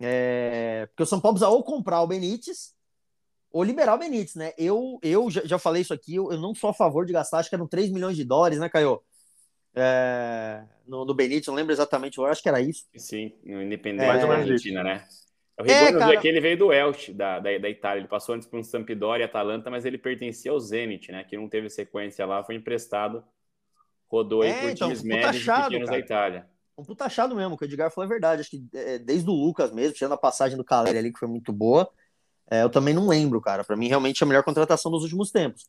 É, 0.00 0.86
porque 0.86 1.02
o 1.02 1.06
São 1.06 1.20
Paulo 1.20 1.36
precisa 1.36 1.50
ou 1.54 1.62
comprar 1.64 2.02
o 2.02 2.06
Benítez 2.06 2.74
ou 3.52 3.64
liberar 3.64 3.94
o 3.94 3.98
Benítez, 3.98 4.34
né? 4.36 4.52
Eu, 4.58 4.98
eu 5.02 5.30
já, 5.30 5.42
já 5.44 5.58
falei 5.58 5.82
isso 5.82 5.94
aqui, 5.94 6.16
eu, 6.16 6.32
eu 6.32 6.40
não 6.40 6.54
sou 6.54 6.70
a 6.70 6.74
favor 6.74 7.06
de 7.06 7.12
gastar, 7.12 7.38
acho 7.38 7.48
que 7.48 7.54
eram 7.56 7.68
3 7.68 7.90
milhões 7.90 8.16
de 8.16 8.24
dólares, 8.24 8.58
né, 8.58 8.68
Caio? 8.68 9.02
É, 9.74 10.64
no, 10.86 11.04
no 11.04 11.14
Benítez, 11.14 11.46
não 11.46 11.54
lembro 11.54 11.72
exatamente, 11.72 12.18
eu 12.18 12.26
acho 12.26 12.42
que 12.42 12.48
era 12.48 12.60
isso. 12.60 12.84
Sim, 12.96 13.32
no 13.44 13.62
Independente 13.62 14.24
ou 14.24 14.28
da 14.28 14.36
Argentina, 14.38 14.82
né? 14.82 15.06
O 15.60 15.64
É, 15.64 15.90
Rigoni, 15.90 15.98
cara. 15.98 16.12
aqui, 16.12 16.28
ele 16.28 16.40
veio 16.40 16.56
do 16.58 16.72
Elche, 16.72 17.12
da, 17.12 17.38
da, 17.40 17.58
da 17.58 17.68
Itália. 17.68 18.00
Ele 18.00 18.08
passou 18.08 18.34
antes 18.34 18.46
por 18.48 18.58
um 18.58 18.62
Sampdoria 18.64 19.24
e 19.24 19.26
Atalanta, 19.26 19.70
mas 19.70 19.84
ele 19.84 19.98
pertencia 19.98 20.50
ao 20.52 20.60
Zenit, 20.60 21.12
né? 21.12 21.24
Que 21.24 21.36
não 21.36 21.48
teve 21.48 21.68
sequência 21.68 22.24
lá, 22.26 22.42
foi 22.44 22.54
emprestado. 22.54 23.24
Rodou 24.10 24.42
aí 24.42 24.50
É, 24.50 24.60
por 24.62 24.70
então, 24.70 24.88
times 24.88 25.02
médios 25.02 25.42
achado, 25.42 25.60
e 25.60 25.64
pequenos 25.64 25.86
cara. 25.86 26.00
da 26.00 26.04
Itália. 26.06 26.50
Um 26.78 26.84
puta 26.84 27.04
achado 27.06 27.34
mesmo, 27.34 27.54
o 27.54 27.58
que 27.58 27.64
o 27.64 27.66
Edgar 27.66 27.90
falou 27.90 28.06
é 28.06 28.08
verdade. 28.08 28.40
Acho 28.42 28.50
que 28.50 28.64
é, 28.74 28.98
desde 28.98 29.28
o 29.28 29.32
Lucas 29.32 29.72
mesmo, 29.72 29.94
tirando 29.94 30.12
a 30.12 30.18
passagem 30.18 30.56
do 30.56 30.64
Caleri 30.64 30.98
ali, 30.98 31.12
que 31.12 31.18
foi 31.18 31.28
muito 31.28 31.52
boa, 31.52 31.90
é, 32.50 32.62
eu 32.62 32.70
também 32.70 32.94
não 32.94 33.08
lembro, 33.08 33.40
cara. 33.40 33.64
Pra 33.64 33.76
mim, 33.76 33.88
realmente, 33.88 34.22
é 34.22 34.24
a 34.24 34.28
melhor 34.28 34.44
contratação 34.44 34.90
dos 34.92 35.02
últimos 35.02 35.30
tempos. 35.30 35.66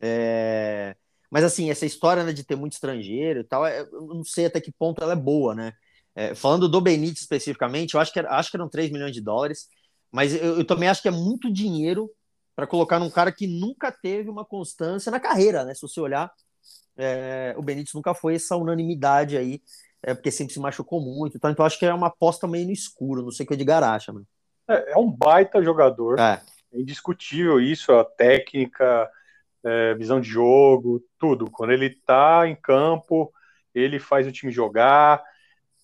É, 0.00 0.96
Mas, 1.30 1.44
assim, 1.44 1.70
essa 1.70 1.86
história 1.86 2.24
né, 2.24 2.32
de 2.32 2.44
ter 2.44 2.56
muito 2.56 2.74
estrangeiro 2.74 3.40
e 3.40 3.44
tal, 3.44 3.66
é, 3.66 3.80
eu 3.82 4.06
não 4.14 4.24
sei 4.24 4.46
até 4.46 4.60
que 4.60 4.72
ponto 4.72 5.02
ela 5.02 5.12
é 5.14 5.16
boa, 5.16 5.54
né? 5.54 5.72
É, 6.14 6.34
falando 6.34 6.68
do 6.68 6.80
Benítez 6.80 7.20
especificamente, 7.22 7.94
eu 7.94 8.00
acho 8.00 8.12
que, 8.12 8.18
era- 8.18 8.30
acho 8.38 8.50
que 8.50 8.56
eram 8.56 8.68
3 8.68 8.90
milhões 8.90 9.12
de 9.12 9.20
dólares, 9.20 9.68
mas 10.10 10.34
eu, 10.34 10.58
eu 10.58 10.66
também 10.66 10.88
acho 10.88 11.02
que 11.02 11.08
é 11.08 11.10
muito 11.10 11.52
dinheiro 11.52 12.10
para 12.54 12.66
colocar 12.66 12.98
num 12.98 13.10
cara 13.10 13.30
que 13.32 13.46
nunca 13.46 13.92
teve 13.92 14.30
uma 14.30 14.44
constância 14.44 15.10
na 15.12 15.20
carreira, 15.20 15.64
né? 15.64 15.74
Se 15.74 15.82
você 15.82 16.00
olhar, 16.00 16.32
é, 16.96 17.54
o 17.58 17.62
Benítez 17.62 17.94
nunca 17.94 18.14
foi 18.14 18.36
essa 18.36 18.56
unanimidade 18.56 19.36
aí, 19.36 19.60
é, 20.06 20.14
porque 20.14 20.30
sempre 20.30 20.54
se 20.54 20.60
machucou 20.60 21.00
muito. 21.02 21.36
Então, 21.36 21.50
então 21.50 21.64
eu 21.64 21.66
acho 21.66 21.78
que 21.78 21.86
é 21.86 21.92
uma 21.94 22.08
aposta 22.08 22.48
meio 22.48 22.66
no 22.66 22.72
escuro. 22.72 23.22
Não 23.22 23.32
sei 23.32 23.44
o 23.44 23.48
que 23.48 23.54
o 23.54 23.56
Edgar 23.56 23.84
acha, 23.84 24.12
mano. 24.12 24.26
É, 24.68 24.92
é 24.92 24.96
um 24.98 25.10
baita 25.10 25.62
jogador. 25.62 26.18
É, 26.20 26.40
É 26.72 26.80
indiscutível 26.80 27.60
isso, 27.60 27.92
a 27.92 28.04
técnica, 28.04 29.10
é, 29.64 29.94
visão 29.94 30.20
de 30.20 30.28
jogo, 30.28 31.02
tudo. 31.18 31.50
Quando 31.50 31.72
ele 31.72 31.90
tá 32.06 32.48
em 32.48 32.56
campo, 32.56 33.32
ele 33.74 33.98
faz 34.00 34.26
o 34.26 34.32
time 34.32 34.52
jogar, 34.52 35.22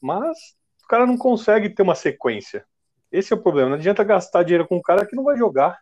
mas 0.01 0.39
o 0.85 0.89
cara 0.89 1.07
não 1.07 1.19
consegue 1.19 1.71
ter 1.71 1.83
uma 1.83 1.95
sequência. 1.95 2.67
Esse 3.13 3.33
é 3.33 3.37
o 3.37 3.43
problema. 3.43 3.71
Não 3.71 3.77
adianta 3.77 4.05
gastar 4.05 4.45
dinheiro 4.45 4.67
com 4.69 4.77
um 4.79 4.83
cara 4.83 5.07
que 5.07 5.17
não 5.17 5.25
vai 5.25 5.37
jogar. 5.39 5.79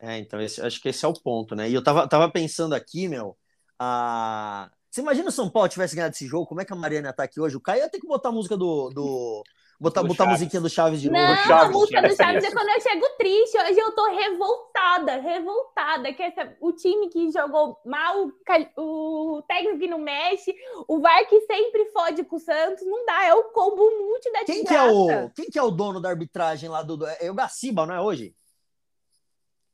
é, 0.00 0.18
então 0.18 0.40
esse- 0.40 0.60
acho 0.62 0.80
que 0.80 0.88
esse 0.88 1.04
é 1.04 1.08
o 1.08 1.12
ponto, 1.14 1.54
né? 1.54 1.68
E 1.68 1.74
eu 1.74 1.82
tava, 1.84 2.08
tava 2.08 2.30
pensando 2.30 2.74
aqui, 2.74 3.08
meu, 3.08 3.36
a... 3.78 4.70
Você 4.90 5.00
imagina 5.00 5.30
se 5.30 5.34
o 5.34 5.42
São 5.42 5.50
Paulo 5.50 5.68
tivesse 5.68 5.94
ganhado 5.94 6.14
esse 6.14 6.26
jogo, 6.26 6.46
como 6.46 6.60
é 6.60 6.64
que 6.64 6.72
a 6.72 6.76
Mariana 6.76 7.12
tá 7.12 7.22
aqui 7.22 7.40
hoje? 7.40 7.56
O 7.56 7.60
Caio 7.60 7.80
ia 7.82 7.88
ter 7.88 8.00
que 8.00 8.06
botar 8.08 8.30
a 8.30 8.32
música 8.32 8.56
do, 8.56 8.90
do 8.90 9.42
Botar, 9.78 10.02
Do 10.02 10.08
botar 10.08 10.24
a 10.24 10.26
musiquinha 10.26 10.60
do 10.60 10.68
Chaves 10.68 11.00
de 11.00 11.08
Não, 11.08 11.18
novo. 11.18 11.36
Chaves, 11.42 11.64
a 11.64 11.70
música 11.70 12.02
do 12.02 12.14
Chaves 12.14 12.44
é 12.44 12.50
quando 12.50 12.68
eu 12.68 12.80
chego 12.82 13.06
triste. 13.16 13.56
Hoje 13.56 13.78
eu 13.80 13.92
tô 13.92 14.10
revoltada, 14.10 15.16
revoltada. 15.20 16.12
Que 16.12 16.22
essa- 16.22 16.54
o 16.60 16.70
time 16.72 17.08
que 17.08 17.30
jogou 17.32 17.80
mal, 17.86 18.26
o 18.26 19.36
o 19.38 19.42
técnico 19.48 19.78
que 19.78 19.86
não 19.88 19.98
mexe, 19.98 20.54
o 20.86 21.00
VAR 21.00 21.26
que 21.26 21.40
sempre 21.42 21.86
fode 21.92 22.24
com 22.24 22.36
o 22.36 22.40
Santos, 22.40 22.84
não 22.86 23.06
dá. 23.06 23.24
É 23.24 23.32
o 23.34 23.44
combo 23.44 23.76
multi 23.90 24.30
da 24.32 24.44
Quem 24.44 24.64
que, 24.64 24.74
é 24.74 24.82
o, 24.84 25.30
quem 25.30 25.46
que 25.48 25.58
é 25.58 25.62
o 25.62 25.70
dono 25.70 25.98
da 25.98 26.10
arbitragem 26.10 26.68
lá 26.68 26.82
do. 26.82 26.98
do- 26.98 27.06
É 27.06 27.30
o 27.30 27.34
Gaciba, 27.34 27.86
não 27.86 27.94
é 27.94 28.00
hoje? 28.02 28.34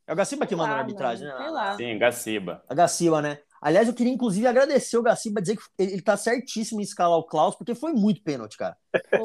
É 0.05 0.13
o 0.13 0.15
Gaciba 0.15 0.45
que 0.47 0.55
manda 0.55 0.69
lá, 0.69 0.75
na 0.75 0.81
arbitragem, 0.83 1.27
né? 1.27 1.35
sei 1.37 1.49
lá. 1.49 1.75
Sim, 1.75 1.97
Gaciba. 1.97 2.63
A 2.69 2.73
Gaciba, 2.73 3.21
né? 3.21 3.39
Aliás, 3.61 3.87
eu 3.87 3.93
queria 3.93 4.13
inclusive 4.13 4.45
agradecer 4.47 4.97
o 4.97 5.01
Gaciba, 5.03 5.41
dizer 5.41 5.57
que 5.57 5.63
ele 5.77 6.01
tá 6.01 6.15
certíssimo 6.17 6.79
em 6.79 6.83
escalar 6.83 7.17
o 7.17 7.23
Klaus, 7.23 7.55
porque 7.55 7.73
foi 7.75 7.91
muito 7.93 8.21
pênalti, 8.23 8.57
cara. 8.57 8.77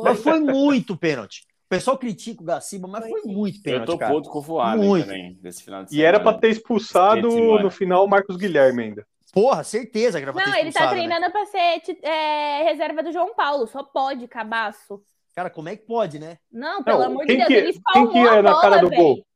Mas 0.03 0.21
foi 0.23 0.41
muito 0.41 0.97
pênalti. 0.97 1.47
O 1.67 1.69
pessoal 1.73 1.97
critica 1.97 2.43
o 2.43 2.45
Gaciba, 2.47 2.87
mas 2.87 3.03
Foi 3.09 3.21
foi 3.23 3.33
muito 3.33 3.57
Eu 3.59 3.63
pênalti, 3.63 3.87
tô 3.87 3.99
cara. 3.99 4.13
puto 4.13 4.29
com 4.31 4.39
o 4.39 4.43
Voaden 4.43 4.87
Muito. 4.89 5.07
também, 5.07 5.39
desse 5.41 5.63
final 5.63 5.85
de 5.85 5.97
E 5.97 6.03
era 6.03 6.19
semana. 6.19 6.33
pra 6.33 6.41
ter 6.41 6.51
expulsado 6.51 7.29
no 7.31 7.71
final 7.71 8.05
o 8.05 8.09
Marcos 8.09 8.37
Guilherme 8.37 8.83
ainda. 8.83 9.07
Porra, 9.33 9.65
certeza 9.65 10.19
que 10.19 10.25
era 10.25 10.33
pra 10.35 10.45
Não, 10.45 10.53
ter 10.53 10.61
ele 10.61 10.73
tá 10.73 10.85
né? 10.85 10.91
treinando 10.91 11.31
pra 11.33 11.47
ser 11.47 11.83
é, 12.03 12.65
reserva 12.65 13.03
do 13.03 13.11
João 13.11 13.35
Paulo. 13.35 13.67
Só 13.67 13.83
pode, 13.83 14.29
cabaço. 14.29 15.03
Cara, 15.35 15.49
como 15.49 15.71
é 15.71 15.77
que 15.77 15.87
pode, 15.87 16.19
né? 16.19 16.37
Não, 16.53 16.83
pelo 16.85 16.99
Não, 16.99 17.07
amor 17.07 17.25
de 17.25 17.35
Deus, 17.37 17.47
que- 17.49 17.55
ele 17.55 17.73
quem 17.95 18.07
que 18.11 18.19
é 18.19 18.43
na 18.43 18.51
bola, 18.51 18.61
cara 18.61 18.77
do 18.83 18.91
velho. 18.91 19.03
gol? 19.03 19.27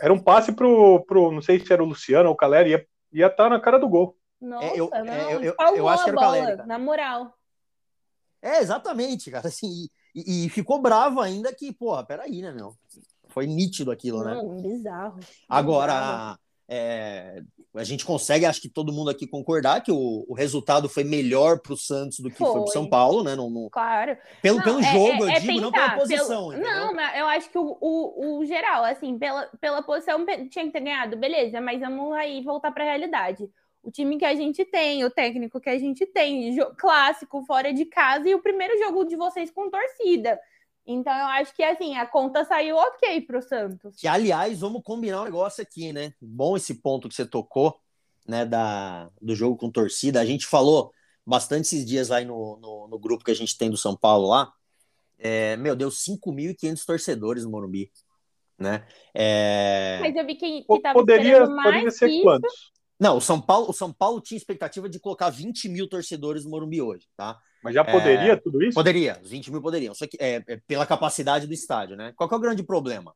Era 0.00 0.12
um 0.12 0.18
passe 0.20 0.52
pro, 0.52 1.04
pro 1.06 1.32
não 1.32 1.42
sei 1.42 1.58
se 1.58 1.72
era 1.72 1.82
o 1.82 1.86
Luciano 1.86 2.28
ou 2.28 2.34
o 2.34 2.36
Caleri, 2.36 2.70
ia 2.70 2.86
ia 3.14 3.28
estar 3.28 3.48
na 3.48 3.60
cara 3.60 3.78
do 3.78 3.88
gol. 3.88 4.18
Nossa, 4.40 4.66
É, 4.66 4.78
eu- 4.78 4.90
não, 4.90 5.12
é, 5.12 5.34
eu- 5.34 5.42
eu- 5.42 5.54
eu 5.76 5.88
acho 5.88 6.04
que 6.04 6.10
era 6.10 6.16
o 6.18 6.20
Caleri, 6.20 6.56
cara. 6.56 6.66
na 6.66 6.78
moral. 6.78 7.38
É, 8.42 8.58
exatamente, 8.60 9.30
cara. 9.30 9.48
Assim, 9.48 9.88
e, 10.14 10.44
e 10.44 10.48
ficou 10.50 10.82
bravo 10.82 11.20
ainda 11.20 11.54
que, 11.54 11.72
porra, 11.72 12.04
peraí, 12.04 12.42
né, 12.42 12.52
meu? 12.52 12.76
Foi 13.28 13.46
nítido 13.46 13.90
aquilo, 13.90 14.22
né? 14.22 14.34
Não, 14.34 14.60
bizarro. 14.60 15.16
bizarro. 15.16 15.24
Agora, 15.48 16.38
é, 16.68 17.42
a 17.74 17.84
gente 17.84 18.04
consegue, 18.04 18.46
acho 18.46 18.60
que 18.60 18.68
todo 18.68 18.92
mundo 18.92 19.10
aqui 19.10 19.26
concordar 19.26 19.82
que 19.82 19.92
o, 19.92 20.24
o 20.28 20.34
resultado 20.34 20.88
foi 20.88 21.04
melhor 21.04 21.58
pro 21.60 21.76
Santos 21.76 22.20
do 22.20 22.30
que 22.30 22.38
foi, 22.38 22.52
Foi. 22.52 22.66
São 22.68 22.88
Paulo, 22.88 23.22
né? 23.22 23.34
Não, 23.34 23.50
não- 23.50 23.68
Claro. 23.70 24.16
pelo, 24.40 24.58
Não, 24.58 24.64
pelo 24.64 24.80
é- 24.80 24.92
jogo, 24.92 25.24
é- 25.24 25.26
eu 25.26 25.28
é 25.28 25.40
digo, 25.40 25.60
não 25.60 25.72
pela 25.72 25.90
posição, 25.96 26.48
pelo-? 26.50 26.62
Não, 26.62 26.94
mas 26.94 27.18
eu 27.18 27.26
acho 27.26 27.50
que 27.50 27.58
o, 27.58 27.76
o, 27.80 28.38
o 28.38 28.44
geral, 28.46 28.84
assim, 28.84 29.18
pela, 29.18 29.46
pela 29.60 29.82
posição 29.82 30.24
tinha 30.48 30.64
que 30.66 30.72
ter 30.72 30.80
ganhado, 30.80 31.16
beleza, 31.16 31.60
mas 31.60 31.80
vamos 31.80 32.12
aí 32.14 32.42
voltar 32.42 32.72
para 32.72 32.84
a 32.84 32.86
realidade. 32.86 33.48
O 33.82 33.90
time 33.90 34.16
que 34.16 34.24
a 34.24 34.34
gente 34.34 34.64
tem, 34.64 35.04
o 35.04 35.10
técnico 35.10 35.60
que 35.60 35.68
a 35.68 35.78
gente 35.78 36.06
tem, 36.06 36.56
clássico, 36.78 37.44
fora 37.44 37.72
de 37.72 37.84
casa, 37.84 38.26
e 38.26 38.34
o 38.34 38.40
primeiro 38.42 38.78
jogo 38.78 39.04
de 39.04 39.14
vocês 39.14 39.50
com 39.50 39.68
torcida. 39.68 40.40
Então 40.86 41.12
eu 41.12 41.26
acho 41.26 41.54
que, 41.54 41.62
assim, 41.62 41.96
a 41.96 42.06
conta 42.06 42.44
saiu 42.44 42.76
ok 42.76 43.20
pro 43.22 43.40
Santos. 43.40 43.96
Que, 43.96 44.06
aliás, 44.06 44.60
vamos 44.60 44.82
combinar 44.82 45.22
um 45.22 45.24
negócio 45.24 45.62
aqui, 45.62 45.92
né? 45.92 46.12
Bom 46.20 46.56
esse 46.56 46.74
ponto 46.74 47.08
que 47.08 47.14
você 47.14 47.24
tocou, 47.24 47.78
né, 48.26 48.44
da, 48.44 49.10
do 49.20 49.34
jogo 49.34 49.56
com 49.56 49.70
torcida. 49.70 50.20
A 50.20 50.26
gente 50.26 50.46
falou 50.46 50.92
bastante 51.26 51.62
esses 51.62 51.86
dias 51.86 52.10
aí 52.10 52.24
no, 52.24 52.58
no, 52.58 52.88
no 52.88 52.98
grupo 52.98 53.24
que 53.24 53.30
a 53.30 53.36
gente 53.36 53.56
tem 53.56 53.70
do 53.70 53.76
São 53.76 53.96
Paulo 53.96 54.28
lá. 54.28 54.52
É, 55.18 55.56
meu 55.56 55.74
Deus, 55.74 56.04
5.500 56.04 56.84
torcedores 56.84 57.44
no 57.44 57.50
Morumbi, 57.50 57.90
né? 58.58 58.86
É... 59.14 59.98
Mas 60.02 60.14
eu 60.14 60.26
vi 60.26 60.34
que, 60.34 60.62
que 60.62 60.80
tava 60.82 60.98
Poderia, 60.98 61.46
poderia 61.46 61.90
ser 61.90 62.08
isso. 62.08 62.22
quantos? 62.22 62.72
Não, 63.00 63.16
o 63.16 63.20
São 63.20 63.40
Paulo, 63.40 63.70
o 63.70 63.72
São 63.72 63.92
Paulo 63.92 64.20
tinha 64.20 64.36
expectativa 64.36 64.88
de 64.88 65.00
colocar 65.00 65.30
20 65.30 65.68
mil 65.68 65.88
torcedores 65.88 66.44
no 66.44 66.50
Morumbi 66.50 66.82
hoje, 66.82 67.06
tá? 67.16 67.38
Mas 67.64 67.74
já 67.74 67.82
poderia 67.82 68.36
tudo 68.36 68.62
isso? 68.62 68.74
Poderia, 68.74 69.18
os 69.22 69.30
20 69.30 69.50
mil 69.50 69.62
poderiam, 69.62 69.94
só 69.94 70.06
que 70.06 70.18
é, 70.20 70.44
é 70.46 70.56
pela 70.66 70.84
capacidade 70.84 71.46
do 71.46 71.54
estádio, 71.54 71.96
né? 71.96 72.12
Qual 72.14 72.28
que 72.28 72.34
é 72.34 72.36
o 72.36 72.40
grande 72.40 72.62
problema? 72.62 73.14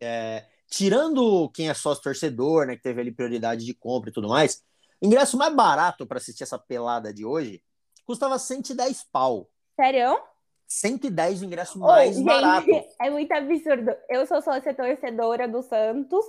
É, 0.00 0.46
tirando 0.66 1.50
quem 1.50 1.68
é 1.68 1.74
sócio 1.74 2.02
torcedor, 2.02 2.66
né, 2.66 2.76
que 2.76 2.82
teve 2.82 3.02
ali 3.02 3.12
prioridade 3.12 3.62
de 3.62 3.74
compra 3.74 4.08
e 4.08 4.12
tudo 4.12 4.26
mais, 4.26 4.62
o 5.02 5.06
ingresso 5.06 5.36
mais 5.36 5.54
barato 5.54 6.06
para 6.06 6.16
assistir 6.16 6.44
essa 6.44 6.58
pelada 6.58 7.12
de 7.12 7.26
hoje 7.26 7.62
custava 8.06 8.38
110 8.38 9.04
pau. 9.12 9.50
Sério? 9.76 10.18
110 10.66 11.42
o 11.42 11.44
ingresso 11.44 11.78
Ô, 11.78 11.86
mais 11.86 12.16
gente, 12.16 12.24
barato. 12.24 12.70
É 13.02 13.10
muito 13.10 13.32
absurdo. 13.32 13.94
Eu 14.08 14.26
sou 14.26 14.40
sócia 14.40 14.72
torcedora 14.72 15.46
do 15.46 15.60
Santos 15.62 16.24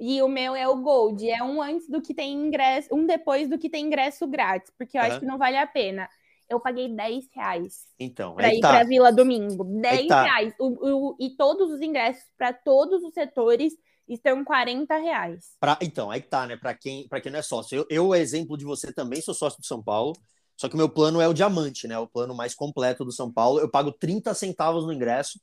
e 0.00 0.22
o 0.22 0.28
meu 0.28 0.56
é 0.56 0.66
o 0.66 0.76
Gold. 0.76 1.28
É 1.28 1.42
um 1.42 1.60
antes 1.60 1.86
do 1.86 2.00
que 2.00 2.14
tem 2.14 2.32
ingresso, 2.32 2.88
um 2.94 3.04
depois 3.04 3.46
do 3.46 3.58
que 3.58 3.68
tem 3.68 3.84
ingresso 3.84 4.26
grátis, 4.26 4.72
porque 4.78 4.96
eu 4.96 5.02
Aham. 5.02 5.10
acho 5.10 5.20
que 5.20 5.26
não 5.26 5.36
vale 5.36 5.58
a 5.58 5.66
pena. 5.66 6.08
Eu 6.54 6.60
paguei 6.60 6.88
10 6.88 7.24
reais 7.34 7.84
Então, 7.98 8.34
para 8.34 8.46
aí 8.48 8.58
ir 8.58 8.60
tá. 8.60 8.70
para 8.70 8.84
Vila 8.84 9.12
Domingo. 9.12 9.64
10 9.64 10.06
tá. 10.08 10.22
reais. 10.22 10.54
O- 10.58 11.10
o- 11.10 11.16
e 11.20 11.30
todos 11.36 11.70
os 11.70 11.80
ingressos 11.80 12.22
para 12.38 12.52
todos 12.52 13.02
os 13.02 13.12
setores 13.12 13.72
estão 14.08 14.44
40 14.44 14.96
reais. 14.98 15.56
Pra- 15.60 15.78
então, 15.80 16.10
aí 16.10 16.20
que 16.20 16.28
tá, 16.28 16.46
né? 16.46 16.56
Para 16.56 16.74
quem, 16.74 17.08
pra 17.08 17.20
quem 17.20 17.32
não 17.32 17.38
é 17.38 17.42
sócio. 17.42 17.76
Eu, 17.76 17.86
eu, 17.88 18.14
exemplo 18.14 18.56
de 18.56 18.64
você 18.64 18.92
também, 18.92 19.20
sou 19.22 19.34
sócio 19.34 19.58
do 19.60 19.66
São 19.66 19.82
Paulo, 19.82 20.14
só 20.56 20.68
que 20.68 20.74
o 20.74 20.78
meu 20.78 20.88
plano 20.88 21.20
é 21.20 21.26
o 21.28 21.32
diamante, 21.34 21.88
né? 21.88 21.98
O 21.98 22.06
plano 22.06 22.34
mais 22.34 22.54
completo 22.54 23.04
do 23.04 23.10
São 23.12 23.32
Paulo. 23.32 23.60
Eu 23.60 23.68
pago 23.70 23.90
30 23.92 24.32
centavos 24.34 24.84
no 24.86 24.92
ingresso 24.92 25.40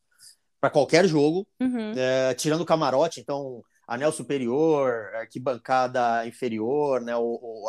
para 0.60 0.70
qualquer 0.70 1.08
jogo, 1.08 1.48
Uhum. 1.60 1.94
é, 1.98 2.34
tirando 2.36 2.62
o 2.62 2.66
camarote, 2.66 3.20
então 3.20 3.62
anel 3.88 4.12
superior, 4.12 4.94
arquibancada 5.16 6.26
inferior, 6.28 7.02
né? 7.02 7.14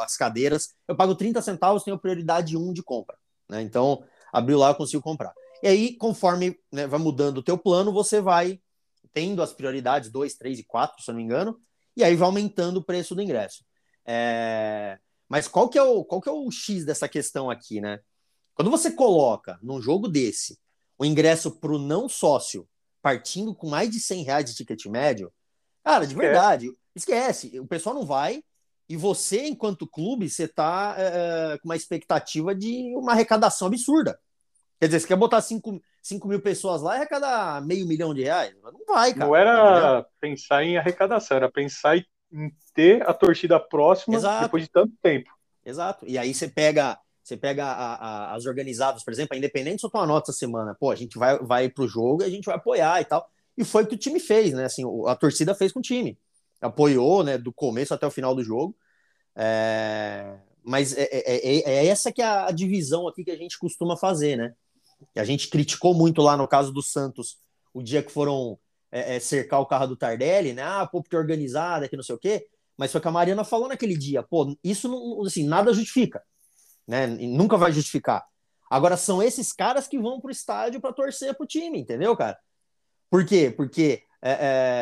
As 0.00 0.16
cadeiras. 0.16 0.68
Eu 0.86 0.94
pago 0.94 1.14
30 1.16 1.40
centavos, 1.42 1.82
tenho 1.84 1.98
prioridade 1.98 2.56
1 2.56 2.72
de 2.72 2.82
compra, 2.82 3.16
né? 3.52 3.62
Então, 3.62 4.02
abriu 4.32 4.58
lá, 4.58 4.70
eu 4.70 4.74
consigo 4.74 5.02
comprar. 5.02 5.32
E 5.62 5.68
aí, 5.68 5.96
conforme 5.96 6.58
né, 6.72 6.86
vai 6.86 6.98
mudando 6.98 7.38
o 7.38 7.42
teu 7.42 7.56
plano, 7.56 7.92
você 7.92 8.20
vai 8.20 8.60
tendo 9.12 9.42
as 9.42 9.52
prioridades 9.52 10.10
2, 10.10 10.34
3 10.34 10.60
e 10.60 10.64
4, 10.64 11.02
se 11.02 11.10
eu 11.10 11.12
não 11.12 11.18
me 11.20 11.24
engano, 11.24 11.60
e 11.96 12.02
aí 12.02 12.16
vai 12.16 12.26
aumentando 12.26 12.78
o 12.78 12.84
preço 12.84 13.14
do 13.14 13.22
ingresso. 13.22 13.62
É, 14.06 14.98
Mas 15.28 15.46
qual 15.46 15.68
que, 15.68 15.78
é 15.78 15.82
o, 15.82 16.04
qual 16.04 16.20
que 16.20 16.28
é 16.28 16.32
o 16.32 16.50
X 16.50 16.84
dessa 16.84 17.06
questão 17.08 17.50
aqui, 17.50 17.80
né? 17.80 18.00
Quando 18.54 18.70
você 18.70 18.90
coloca 18.90 19.58
num 19.62 19.80
jogo 19.80 20.08
desse 20.08 20.58
o 20.98 21.04
ingresso 21.04 21.50
para 21.50 21.72
o 21.72 21.78
não 21.78 22.08
sócio 22.08 22.68
partindo 23.02 23.54
com 23.54 23.68
mais 23.68 23.90
de 23.90 24.00
100 24.00 24.24
reais 24.24 24.44
de 24.44 24.54
ticket 24.54 24.86
médio, 24.86 25.32
cara, 25.84 26.06
de 26.06 26.14
verdade, 26.14 26.72
esquece. 26.94 27.58
O 27.58 27.66
pessoal 27.66 27.94
não 27.94 28.06
vai 28.06 28.42
e 28.92 28.96
você, 28.96 29.46
enquanto 29.46 29.86
clube, 29.86 30.28
você 30.28 30.46
tá 30.46 30.94
é, 30.98 31.56
com 31.56 31.66
uma 31.66 31.76
expectativa 31.76 32.54
de 32.54 32.94
uma 32.94 33.12
arrecadação 33.12 33.68
absurda. 33.68 34.20
Quer 34.78 34.86
dizer, 34.88 35.00
você 35.00 35.06
quer 35.06 35.16
botar 35.16 35.40
5 35.40 35.80
mil 36.28 36.42
pessoas 36.42 36.82
lá 36.82 36.92
e 36.92 36.96
arrecadar 36.98 37.64
meio 37.64 37.86
milhão 37.86 38.12
de 38.12 38.22
reais? 38.22 38.54
Não 38.62 38.84
vai, 38.86 39.14
cara. 39.14 39.24
Não 39.24 39.34
era 39.34 40.06
pensar 40.20 40.62
em 40.62 40.76
arrecadação, 40.76 41.38
era 41.38 41.50
pensar 41.50 41.96
em 41.96 42.04
ter 42.74 43.00
a 43.08 43.14
torcida 43.14 43.58
próxima 43.58 44.14
Exato. 44.14 44.44
depois 44.44 44.64
de 44.64 44.68
tanto 44.70 44.92
tempo. 45.02 45.30
Exato. 45.64 46.04
E 46.06 46.18
aí 46.18 46.34
você 46.34 46.46
pega, 46.46 46.98
você 47.22 47.34
pega 47.34 47.64
a- 47.64 47.94
a- 47.94 48.34
as 48.34 48.44
organizadas, 48.44 49.02
por 49.02 49.10
exemplo, 49.14 49.34
a 49.34 49.38
Independente 49.38 49.80
soltou 49.80 50.02
uma 50.02 50.06
nota 50.06 50.30
essa 50.30 50.38
semana. 50.38 50.76
Pô, 50.78 50.90
a 50.90 50.96
gente 50.96 51.16
vai, 51.18 51.38
vai 51.38 51.70
pro 51.70 51.88
jogo 51.88 52.22
e 52.22 52.26
a 52.26 52.30
gente 52.30 52.44
vai 52.44 52.56
apoiar 52.56 53.00
e 53.00 53.06
tal. 53.06 53.26
E 53.56 53.64
foi 53.64 53.84
o 53.84 53.86
que 53.86 53.94
o 53.94 53.98
time 53.98 54.20
fez, 54.20 54.52
né? 54.52 54.66
Assim, 54.66 54.84
o- 54.84 55.08
a 55.08 55.16
torcida 55.16 55.54
fez 55.54 55.72
com 55.72 55.78
o 55.78 55.82
time. 55.82 56.18
Apoiou, 56.62 57.22
né? 57.24 57.38
Do 57.38 57.52
começo 57.52 57.92
até 57.94 58.06
o 58.06 58.10
final 58.10 58.34
do 58.34 58.42
jogo. 58.44 58.76
É, 59.36 60.38
Mas 60.64 60.96
é, 60.96 61.02
é- 61.10 61.58
é- 61.58 61.70
é 61.74 61.86
essa 61.86 62.12
que 62.12 62.22
é 62.22 62.24
a 62.26 62.50
divisão 62.52 63.08
aqui 63.08 63.24
que 63.24 63.30
a 63.32 63.36
gente 63.36 63.58
costuma 63.58 63.96
fazer, 63.96 64.36
né? 64.36 64.54
A 65.16 65.24
gente 65.24 65.48
criticou 65.48 65.94
muito 65.94 66.22
lá 66.22 66.36
no 66.36 66.46
caso 66.46 66.72
do 66.72 66.82
Santos, 66.82 67.36
o 67.74 67.82
dia 67.82 68.02
que 68.02 68.12
foram 68.12 68.58
é, 68.92 69.16
é, 69.16 69.20
cercar 69.20 69.60
o 69.60 69.66
carro 69.66 69.88
do 69.88 69.96
Tardelli, 69.96 70.52
né? 70.52 70.62
Ah, 70.62 70.86
pô, 70.86 71.02
porque 71.02 71.16
é 71.16 71.18
organizada, 71.18 71.88
que 71.88 71.96
não 71.96 72.02
sei 72.04 72.14
o 72.14 72.18
quê. 72.18 72.46
Mas 72.76 72.92
foi 72.92 73.00
que 73.00 73.08
a 73.08 73.10
Mariana 73.10 73.42
falou 73.44 73.68
naquele 73.68 73.96
dia. 73.96 74.22
Pô, 74.22 74.56
isso 74.62 74.88
não, 74.88 75.22
assim, 75.24 75.44
nada 75.46 75.72
justifica, 75.72 76.22
né? 76.86 77.06
Nunca 77.06 77.56
vai 77.56 77.72
justificar. 77.72 78.24
Agora 78.70 78.96
são 78.96 79.22
esses 79.22 79.52
caras 79.52 79.88
que 79.88 79.98
vão 79.98 80.20
pro 80.20 80.30
estádio 80.30 80.80
para 80.80 80.92
torcer 80.92 81.34
pro 81.36 81.46
time, 81.46 81.80
entendeu, 81.80 82.16
cara? 82.16 82.38
Por 83.10 83.24
quê? 83.26 83.52
Porque 83.54 84.02
é, 84.22 84.30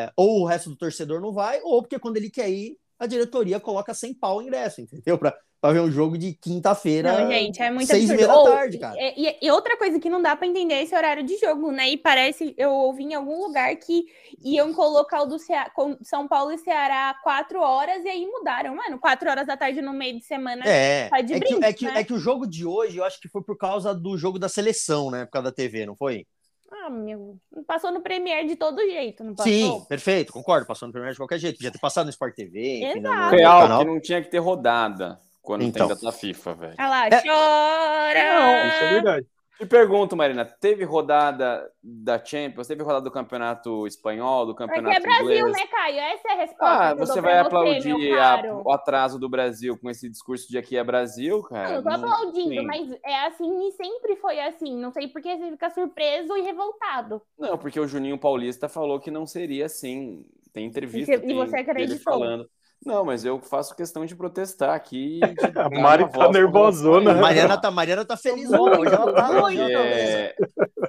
é, 0.07 0.11
ou 0.15 0.41
o 0.41 0.45
resto 0.45 0.69
do 0.69 0.75
torcedor 0.77 1.19
não 1.19 1.33
vai, 1.33 1.59
ou 1.63 1.81
porque 1.81 1.99
quando 1.99 2.17
ele 2.17 2.29
quer 2.29 2.49
ir, 2.49 2.77
a 2.99 3.07
diretoria 3.07 3.59
coloca 3.59 3.93
100 3.93 4.13
pau 4.13 4.37
o 4.37 4.41
ingresso, 4.43 4.79
entendeu? 4.79 5.17
Pra, 5.17 5.35
pra 5.59 5.71
ver 5.73 5.79
um 5.81 5.91
jogo 5.91 6.17
de 6.19 6.33
quinta-feira. 6.33 7.19
Não, 7.23 7.31
gente, 7.31 7.59
é 7.59 7.71
muito 7.71 7.87
seis 7.87 8.09
e 8.09 8.13
absurdo. 8.13 8.43
da 8.43 8.51
tarde, 8.51 8.77
cara. 8.77 8.95
E, 8.99 9.37
e- 9.41 9.51
outra 9.51 9.75
coisa 9.77 9.99
que 9.99 10.09
não 10.09 10.21
dá 10.21 10.35
pra 10.35 10.45
entender 10.45 10.75
é 10.75 10.83
esse 10.83 10.95
horário 10.95 11.23
de 11.23 11.35
jogo, 11.37 11.71
né? 11.71 11.89
E 11.89 11.97
parece, 11.97 12.53
eu 12.57 12.69
ouvi 12.71 13.03
em 13.03 13.15
algum 13.15 13.41
lugar 13.41 13.75
que 13.77 14.05
iam 14.43 14.71
colocar 14.73 15.23
o 15.23 15.25
do 15.25 15.39
Cea- 15.39 15.71
com 15.75 15.97
São 16.03 16.27
Paulo 16.27 16.51
e 16.51 16.59
Ceará 16.59 17.15
quatro 17.23 17.59
horas 17.59 18.03
e 18.05 18.07
aí 18.09 18.25
mudaram, 18.27 18.75
mano. 18.75 18.99
Quatro 18.99 19.29
horas 19.29 19.47
da 19.47 19.57
tarde 19.57 19.81
no 19.81 19.93
meio 19.93 20.17
de 20.19 20.23
semana. 20.23 20.63
É, 20.65 21.09
Tá 21.09 21.21
de 21.21 21.33
é, 21.33 21.39
que, 21.39 21.65
é, 21.65 21.73
que, 21.73 21.85
né? 21.85 21.99
é 22.01 22.03
que 22.03 22.13
o 22.13 22.19
jogo 22.19 22.45
de 22.45 22.65
hoje, 22.65 22.97
eu 22.97 23.03
acho 23.03 23.19
que 23.19 23.27
foi 23.27 23.43
por 23.43 23.57
causa 23.57 23.95
do 23.95 24.15
jogo 24.17 24.37
da 24.37 24.47
seleção, 24.49 25.09
né? 25.09 25.25
Por 25.25 25.31
causa 25.31 25.49
da 25.49 25.51
TV, 25.55 25.87
não 25.87 25.95
foi? 25.95 26.25
Ah, 26.71 26.89
meu. 26.89 27.37
Passou 27.67 27.91
no 27.91 28.01
Premier 28.01 28.45
de 28.47 28.55
todo 28.55 28.79
jeito, 28.81 29.23
não 29.23 29.35
passou? 29.35 29.51
Sim, 29.51 29.85
perfeito, 29.89 30.31
concordo. 30.31 30.65
Passou 30.65 30.87
no 30.87 30.91
primeiro 30.93 31.13
de 31.13 31.19
qualquer 31.19 31.37
jeito. 31.37 31.57
Podia 31.57 31.71
ter 31.71 31.79
passado 31.79 32.05
no 32.05 32.09
Sport 32.11 32.33
TV, 32.33 32.79
enfim, 32.89 32.99
no, 33.01 33.09
Exato. 33.11 33.35
Real, 33.35 33.61
canal. 33.61 33.79
que 33.79 33.85
não 33.85 33.99
tinha 33.99 34.21
que 34.21 34.29
ter 34.29 34.39
rodada 34.39 35.19
quando 35.41 35.63
Então. 35.63 35.87
tem 35.87 35.95
data 35.97 36.11
FIFA, 36.11 36.53
velho. 36.53 36.75
Olha 36.79 36.89
lá, 36.89 37.07
É. 37.07 37.21
chora! 37.21 38.39
Não, 38.39 38.67
isso 38.69 38.83
é 38.83 38.93
verdade. 38.93 39.27
Te 39.61 39.67
pergunto, 39.67 40.17
Marina, 40.17 40.43
teve 40.43 40.83
rodada 40.83 41.71
da 41.83 42.17
Champions, 42.23 42.65
teve 42.65 42.81
rodada 42.81 43.03
do 43.03 43.11
Campeonato 43.11 43.85
Espanhol, 43.85 44.43
do 44.47 44.55
Campeonato 44.55 44.95
Porque 44.95 45.07
é 45.07 45.19
Brasil, 45.19 45.37
Inglês? 45.47 45.55
né, 45.55 45.67
Caio? 45.67 45.99
Essa 45.99 46.27
é 46.29 46.31
a 46.31 46.35
resposta. 46.35 46.65
Ah, 46.65 46.95
que 46.95 47.01
eu 47.03 47.05
você 47.05 47.21
vai 47.21 47.37
aplaudir 47.37 47.93
meu 47.95 48.19
a- 48.19 48.41
o 48.65 48.71
atraso 48.71 49.19
do 49.19 49.29
Brasil 49.29 49.77
com 49.77 49.87
esse 49.87 50.09
discurso 50.09 50.49
de 50.49 50.57
aqui 50.57 50.75
é 50.77 50.83
Brasil, 50.83 51.35
Não, 51.37 51.43
cara? 51.43 51.75
eu 51.75 51.83
tô 51.83 51.89
Não- 51.91 51.95
aplaudindo, 51.95 52.49
sim. 52.55 52.65
mas 52.65 52.91
é 53.05 53.27
assim 53.27 53.67
e 53.67 53.71
sempre 53.73 54.15
foi 54.15 54.39
assim. 54.39 54.75
Não 54.75 54.91
sei 54.91 55.07
por 55.07 55.21
que 55.21 55.37
você 55.37 55.51
fica 55.51 55.69
surpreso 55.69 56.35
e 56.35 56.41
revoltado. 56.41 57.21
Não, 57.37 57.55
porque 57.55 57.79
o 57.79 57.87
Juninho 57.87 58.17
Paulista 58.17 58.67
falou 58.67 58.99
que 58.99 59.11
não 59.11 59.27
seria 59.27 59.67
assim. 59.67 60.25
Tem 60.51 60.65
entrevista 60.65 61.13
E 61.13 61.17
você- 61.17 61.23
e 61.23 61.27
tem 61.27 61.35
você 61.35 61.51
dele 61.51 61.69
acreditou? 61.71 62.13
falando. 62.13 62.49
Não, 62.83 63.05
mas 63.05 63.23
eu 63.23 63.39
faço 63.39 63.75
questão 63.75 64.05
de 64.05 64.15
protestar 64.15 64.73
aqui. 64.73 65.19
de 65.37 65.45
A 65.45 65.49
dar 65.49 65.69
Mari 65.69 66.09
tá 66.09 66.31
nervosona, 66.31 67.11
isso. 67.11 67.21
Mariana 67.21 67.61
tá, 67.61 67.69
Mariana 67.69 68.05
tá 68.05 68.17
felizona. 68.17 68.79
Hoje 68.79 68.93
ela 68.93 69.13
tá, 69.13 69.27
tá 69.27 69.49
mesmo. 69.49 69.77
É, 69.77 70.35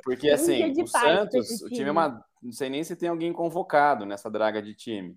porque 0.03 0.31
assim, 0.31 0.73
o 0.81 0.87
Santos, 0.87 1.61
o 1.63 1.67
time. 1.67 1.77
time 1.77 1.89
é 1.89 1.93
uma. 1.93 2.25
Não 2.43 2.53
sei 2.53 2.71
nem 2.71 2.83
se 2.83 2.97
tem 2.97 3.09
alguém 3.09 3.33
convocado 3.33 4.07
nessa 4.07 4.31
draga 4.31 4.63
de 4.63 4.75
time. 4.75 5.17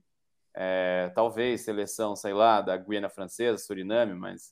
É, 0.53 1.11
talvez 1.15 1.61
seleção, 1.61 2.15
sei 2.15 2.33
lá, 2.33 2.61
da 2.61 2.75
Guiana 2.75 3.09
Francesa, 3.09 3.57
Suriname, 3.57 4.13
mas. 4.13 4.51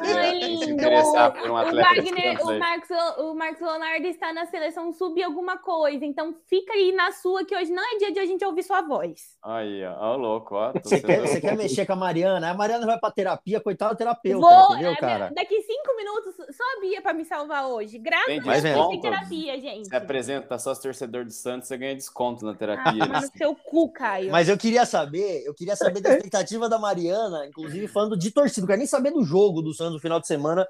Ai, 0.00 0.38
lindo! 0.40 0.82
um 0.82 1.50
O 1.50 1.52
Wagner. 1.52 2.58
Marcos, 2.58 2.90
o 3.18 3.34
Marcos 3.34 3.60
Leonardo 3.60 4.06
está 4.06 4.32
na 4.32 4.46
seleção 4.46 4.92
sub 4.92 5.22
alguma 5.22 5.58
coisa. 5.58 6.04
Então 6.04 6.34
fica 6.48 6.72
aí 6.72 6.92
na 6.92 7.12
sua, 7.12 7.44
que 7.44 7.54
hoje 7.56 7.70
não 7.72 7.82
é 7.82 7.98
dia 7.98 8.12
de 8.12 8.18
a 8.18 8.26
gente 8.26 8.44
ouvir 8.44 8.62
sua 8.62 8.82
voz. 8.82 9.36
Aí, 9.42 9.84
ó, 9.84 10.12
ó, 10.12 10.16
louco, 10.16 10.54
ó. 10.56 10.72
Você 10.72 11.00
quer, 11.00 11.20
você 11.20 11.40
quer 11.40 11.56
mexer 11.56 11.86
com 11.86 11.92
a 11.92 11.96
Mariana? 11.96 12.50
A 12.50 12.54
Mariana 12.54 12.84
vai 12.86 12.98
pra 12.98 13.10
terapia, 13.10 13.60
coitada 13.60 13.92
da 13.92 13.96
terapeuta, 13.96 14.46
Vou, 14.46 14.72
entendeu, 14.72 14.92
é, 14.92 14.96
cara? 14.96 15.30
daqui 15.34 15.60
cinco 15.62 15.96
minutos, 15.96 16.34
só 16.56 16.62
a 16.76 16.80
Bia 16.80 17.00
pra 17.02 17.12
me 17.12 17.24
salvar 17.24 17.66
hoje. 17.66 17.98
Graças 17.98 18.26
Tem 18.26 18.40
a 18.40 18.42
Deus 18.42 18.88
tem 18.88 19.00
terapia, 19.00 19.60
gente. 19.60 19.88
Se 19.88 19.96
apresenta 19.96 20.58
só 20.58 20.74
se 20.74 20.82
torcedor 20.82 21.24
de 21.24 21.32
Santos, 21.34 21.68
você 21.68 21.76
ganha 21.76 21.94
desconto 21.94 22.44
na 22.44 22.52
Ah, 22.52 22.56
terapia. 22.56 23.06
toma 23.06 23.20
no 23.20 23.28
seu 23.36 23.54
cu, 23.54 23.92
Caio. 23.92 24.30
Mas 24.32 24.48
eu 24.48 24.56
queria 24.58 24.84
saber, 24.84 25.44
eu 25.46 25.54
queria 25.54 25.76
saber 25.76 26.00
da 26.00 26.10
expectativa 26.10 26.68
da 26.68 26.78
Mariana, 26.78 27.46
inclusive 27.46 27.86
falando 27.86 28.16
de 28.16 28.30
torcida, 28.30 28.62
não 28.62 28.66
quero 28.68 28.78
nem 28.78 28.86
saber 28.86 29.10
do 29.12 29.22
jogo 29.22 29.59
do 29.62 29.74
Santos 29.74 29.94
no 29.94 30.00
final 30.00 30.20
de 30.20 30.26
semana, 30.26 30.66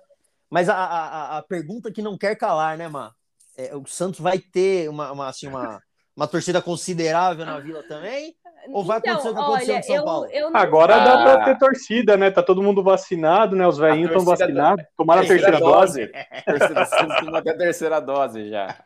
mas 0.48 0.68
a, 0.68 0.74
a, 0.76 1.38
a- 1.38 1.42
pergunta 1.42 1.92
que 1.92 2.02
não 2.02 2.18
quer 2.18 2.36
calar, 2.36 2.76
né, 2.76 2.88
Má? 2.88 3.12
É, 3.56 3.74
o 3.76 3.84
Santos 3.86 4.20
vai 4.20 4.38
ter 4.38 4.88
uma, 4.88 5.12
uma, 5.12 5.28
assim, 5.28 5.46
uma, 5.46 5.82
uma 6.20 6.28
torcida 6.28 6.60
considerável 6.60 7.46
na 7.46 7.58
Vila 7.58 7.82
também? 7.82 8.34
Ou 8.74 8.84
vai 8.84 8.98
acontecer 8.98 9.30
o 9.30 9.34
que 9.34 9.40
aconteceu 9.40 9.74
olha, 9.74 9.80
em 9.80 9.82
São 9.82 9.96
eu, 9.96 10.04
Paulo? 10.04 10.26
eu 10.30 10.50
não 10.50 10.60
Agora 10.60 10.96
Ah. 10.96 11.04
dá 11.04 11.22
pra 11.22 11.44
ter 11.46 11.58
torcida, 11.58 12.14
né? 12.18 12.30
Tá 12.30 12.42
todo 12.42 12.62
mundo 12.62 12.82
vacinado, 12.82 13.56
né? 13.56 13.66
Os 13.66 13.78
velhinhos 13.78 14.10
estão 14.10 14.22
vacinados. 14.22 14.84
Tomaram 14.98 15.22
a 15.22 15.26
terceira 15.26 15.58
dose. 15.58 16.10
A 16.30 16.42
torcida 16.42 16.74
do 16.74 16.86
Santos 16.86 17.16
tomou 17.20 17.36
até 17.36 17.50
a 17.52 17.56
terceira 17.56 18.00
dose 18.00 18.50
já. 18.50 18.76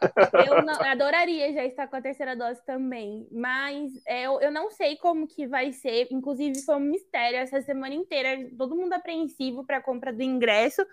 Eu 0.46 0.62
não- 0.62 0.80
adoraria 0.80 1.52
já 1.52 1.64
estar 1.64 1.88
com 1.88 1.96
a 1.96 2.00
terceira 2.00 2.36
dose 2.36 2.64
também, 2.64 3.26
mas 3.32 3.90
é, 4.06 4.26
eu, 4.26 4.40
eu 4.40 4.52
não 4.52 4.70
sei 4.70 4.96
como 4.96 5.26
que 5.26 5.44
vai 5.46 5.72
ser. 5.72 6.06
Inclusive, 6.12 6.60
foi 6.62 6.76
um 6.76 6.80
mistério 6.80 7.38
essa 7.40 7.60
semana 7.62 7.94
inteira, 7.96 8.48
todo 8.56 8.76
mundo 8.76 8.92
apreensivo 8.92 9.64
para 9.66 9.78
a 9.78 9.82
compra 9.82 10.12
do 10.12 10.22
ingresso, 10.22 10.86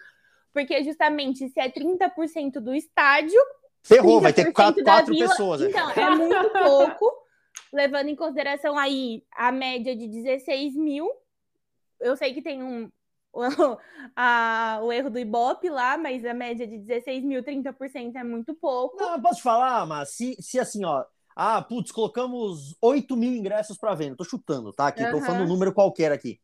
porque 0.52 0.84
justamente 0.84 1.48
se 1.50 1.60
é 1.60 1.70
30% 1.70 2.54
do 2.60 2.74
estádio, 2.74 3.40
Ferrou, 3.84 4.22
vai 4.22 4.32
ter 4.34 4.46
30% 4.46 4.54
quatro, 4.54 4.84
quatro 4.84 5.14
Vila, 5.14 5.30
pessoas. 5.30 5.62
né? 5.62 5.70
Então, 5.70 5.90
é 5.92 6.10
muito 6.16 6.50
pouco, 6.64 7.12
levando 7.74 8.08
em 8.10 8.16
consideração 8.16 8.78
aí 8.78 9.24
a 9.36 9.52
média 9.52 9.96
de 9.96 10.08
16 10.08 10.76
mil. 10.76 11.10
Eu 12.00 12.16
sei 12.16 12.34
que 12.34 12.42
tem 12.42 12.62
um. 12.64 12.90
O, 13.34 13.42
a- 14.16 14.80
o 14.84 14.92
erro 14.92 15.10
do 15.10 15.18
Ibope 15.20 15.70
lá, 15.70 15.98
mas 15.98 16.26
a 16.26 16.34
média 16.34 16.68
de 16.68 16.78
16 16.78 17.24
mil, 17.24 17.44
30% 17.44 18.16
é 18.16 18.24
muito 18.24 18.54
pouco. 18.54 18.98
Não, 18.98 19.16
eu 19.16 19.22
posso 19.22 19.38
te 19.38 19.44
falar, 19.44 19.86
mas 19.86 20.10
se, 20.10 20.36
se 20.42 20.60
assim, 20.60 20.84
ó. 20.86 21.04
Ah, 21.34 21.62
putz, 21.62 21.94
colocamos 21.94 22.76
8 22.82 23.16
mil 23.16 23.32
ingressos 23.34 23.78
para 23.78 23.96
venda. 23.96 24.18
Tô 24.18 24.24
chutando, 24.26 24.74
tá? 24.74 24.88
Aqui, 24.88 25.10
tô 25.10 25.18
Aham. 25.18 25.26
falando 25.26 25.44
um 25.46 25.48
número 25.48 25.74
qualquer 25.74 26.12
aqui. 26.12 26.42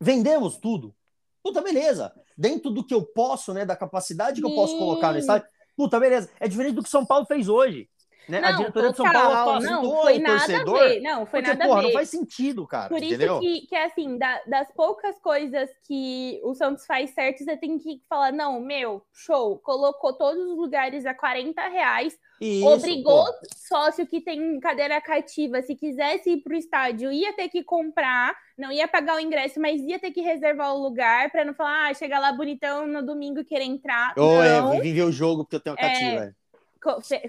Vendemos 0.00 0.56
tudo. 0.58 0.94
Puta, 1.42 1.60
beleza. 1.60 2.12
Dentro 2.36 2.70
do 2.70 2.84
que 2.86 2.94
eu 2.94 3.02
posso, 3.04 3.52
né? 3.52 3.64
Da 3.64 3.74
capacidade 3.74 4.40
que 4.40 4.46
eu 4.46 4.54
posso 4.54 4.74
Sim. 4.74 4.78
colocar 4.78 5.12
no 5.12 5.18
estádio. 5.18 5.48
Puta, 5.78 6.00
beleza. 6.00 6.28
É 6.40 6.48
diferente 6.48 6.74
do 6.74 6.82
que 6.82 6.90
São 6.90 7.06
Paulo 7.06 7.24
fez 7.24 7.48
hoje. 7.48 7.88
Né? 8.28 8.38
a 8.44 8.52
diretoria 8.52 8.90
de 8.90 8.96
São 8.96 9.10
Paulo 9.10 9.28
total, 9.28 9.50
afastou 9.56 9.82
não, 9.82 10.02
foi 10.02 10.18
o 10.18 10.20
nada 10.20 10.38
torcedor. 10.38 10.78
ver. 10.80 11.00
Não, 11.00 11.26
foi 11.26 11.40
porque, 11.40 11.48
nada 11.56 11.64
porra, 11.64 11.78
a 11.78 11.82
ver. 11.82 11.86
não 11.88 11.92
faz 11.92 12.08
sentido, 12.10 12.66
cara. 12.66 12.88
Por 12.88 13.02
isso 13.02 13.06
entendeu? 13.14 13.40
que, 13.40 13.66
que, 13.66 13.76
assim, 13.76 14.18
da- 14.18 14.42
das 14.46 14.70
poucas 14.74 15.18
coisas 15.20 15.70
que 15.86 16.40
o 16.44 16.54
Santos 16.54 16.84
faz 16.86 17.10
certo, 17.10 17.44
você 17.44 17.56
tem 17.56 17.78
que 17.78 18.02
falar, 18.08 18.32
não, 18.32 18.60
meu, 18.60 19.02
show, 19.14 19.58
colocou 19.58 20.12
todos 20.12 20.42
os 20.44 20.56
lugares 20.58 21.06
a 21.06 21.14
40 21.14 21.66
reais, 21.68 22.18
Isso, 22.40 22.66
obrigou 22.68 23.24
pô. 23.24 23.32
sócio 23.56 24.06
que 24.06 24.20
tem 24.20 24.60
cadeira 24.60 25.00
cativa, 25.00 25.62
se 25.62 25.74
quisesse 25.74 26.30
ir 26.30 26.42
para 26.42 26.54
o 26.54 26.56
estádio, 26.56 27.10
ia 27.12 27.32
ter 27.34 27.48
que 27.48 27.64
comprar, 27.64 28.34
não 28.56 28.70
ia 28.70 28.86
pagar 28.88 29.16
o 29.16 29.20
ingresso, 29.20 29.60
mas 29.60 29.80
ia 29.80 29.98
ter 29.98 30.10
que 30.10 30.20
reservar 30.20 30.74
o 30.74 30.82
lugar 30.82 31.30
para 31.30 31.44
não 31.44 31.54
falar, 31.54 31.88
ah, 31.90 31.94
chega 31.94 32.18
lá 32.18 32.32
bonitão 32.32 32.86
no 32.86 33.04
domingo 33.04 33.44
querer 33.44 33.64
entrar. 33.64 34.14
É, 34.16 34.60
não, 34.60 34.80
vim 34.80 34.92
ver 34.94 35.02
o 35.04 35.12
jogo 35.12 35.44
porque 35.44 35.56
eu 35.56 35.60
tenho 35.60 35.76
a 35.76 35.80
É, 35.80 35.88
cativa. 35.88 36.24
é. 36.24 36.32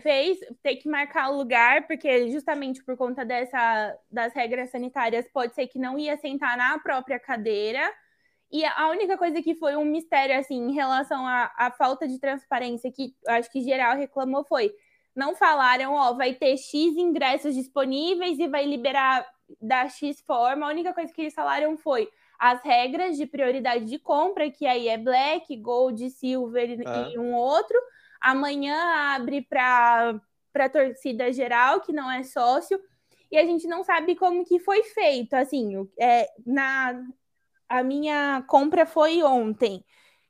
Fez 0.01 0.39
ter 0.61 0.75
que 0.75 0.87
marcar 0.87 1.29
o 1.31 1.37
lugar, 1.37 1.87
porque 1.87 2.31
justamente 2.31 2.83
por 2.83 2.95
conta 2.95 3.25
dessa, 3.25 3.97
das 4.11 4.33
regras 4.33 4.69
sanitárias, 4.69 5.27
pode 5.31 5.55
ser 5.55 5.67
que 5.67 5.79
não 5.79 5.97
ia 5.97 6.17
sentar 6.17 6.57
na 6.57 6.77
própria 6.79 7.19
cadeira. 7.19 7.81
E 8.51 8.65
a 8.65 8.89
única 8.89 9.17
coisa 9.17 9.41
que 9.41 9.55
foi 9.55 9.75
um 9.75 9.85
mistério, 9.85 10.37
assim, 10.37 10.69
em 10.69 10.73
relação 10.73 11.25
à, 11.25 11.71
falta 11.77 12.07
de 12.07 12.19
transparência, 12.19 12.91
que 12.91 13.13
acho 13.27 13.51
que 13.51 13.61
geral 13.61 13.95
reclamou, 13.95 14.43
foi 14.43 14.73
não 15.15 15.35
falaram, 15.35 15.93
ó, 15.93 16.13
vai 16.13 16.33
ter 16.33 16.55
X 16.57 16.95
ingressos 16.95 17.53
disponíveis 17.53 18.39
e 18.39 18.47
vai 18.47 18.65
liberar 18.65 19.27
da 19.61 19.89
X 19.89 20.21
forma. 20.21 20.65
A 20.65 20.69
única 20.69 20.93
coisa 20.93 21.11
que 21.11 21.21
eles 21.21 21.33
falaram 21.33 21.77
foi 21.77 22.09
as 22.39 22.63
regras 22.63 23.17
de 23.17 23.25
prioridade 23.25 23.85
de 23.85 23.99
compra, 23.99 24.49
que 24.49 24.65
aí 24.65 24.87
é 24.87 24.97
Black, 24.97 25.55
Gold, 25.57 26.09
Silver 26.09 26.79
Ah. 26.85 27.09
e 27.11 27.19
um 27.19 27.33
outro. 27.33 27.77
Amanhã 28.19 28.75
abre 29.15 29.41
para 29.41 30.19
a 30.55 30.69
torcida 30.69 31.31
geral, 31.31 31.81
que 31.81 31.93
não 31.93 32.11
é 32.11 32.23
sócio, 32.23 32.79
e 33.31 33.37
a 33.37 33.45
gente 33.45 33.67
não 33.67 33.83
sabe 33.83 34.15
como 34.15 34.45
que 34.45 34.59
foi 34.59 34.83
feito. 34.83 35.33
Assim, 35.33 35.87
é, 35.99 36.27
na, 36.45 37.01
a 37.67 37.83
minha 37.83 38.43
compra 38.47 38.85
foi 38.85 39.23
ontem, 39.23 39.83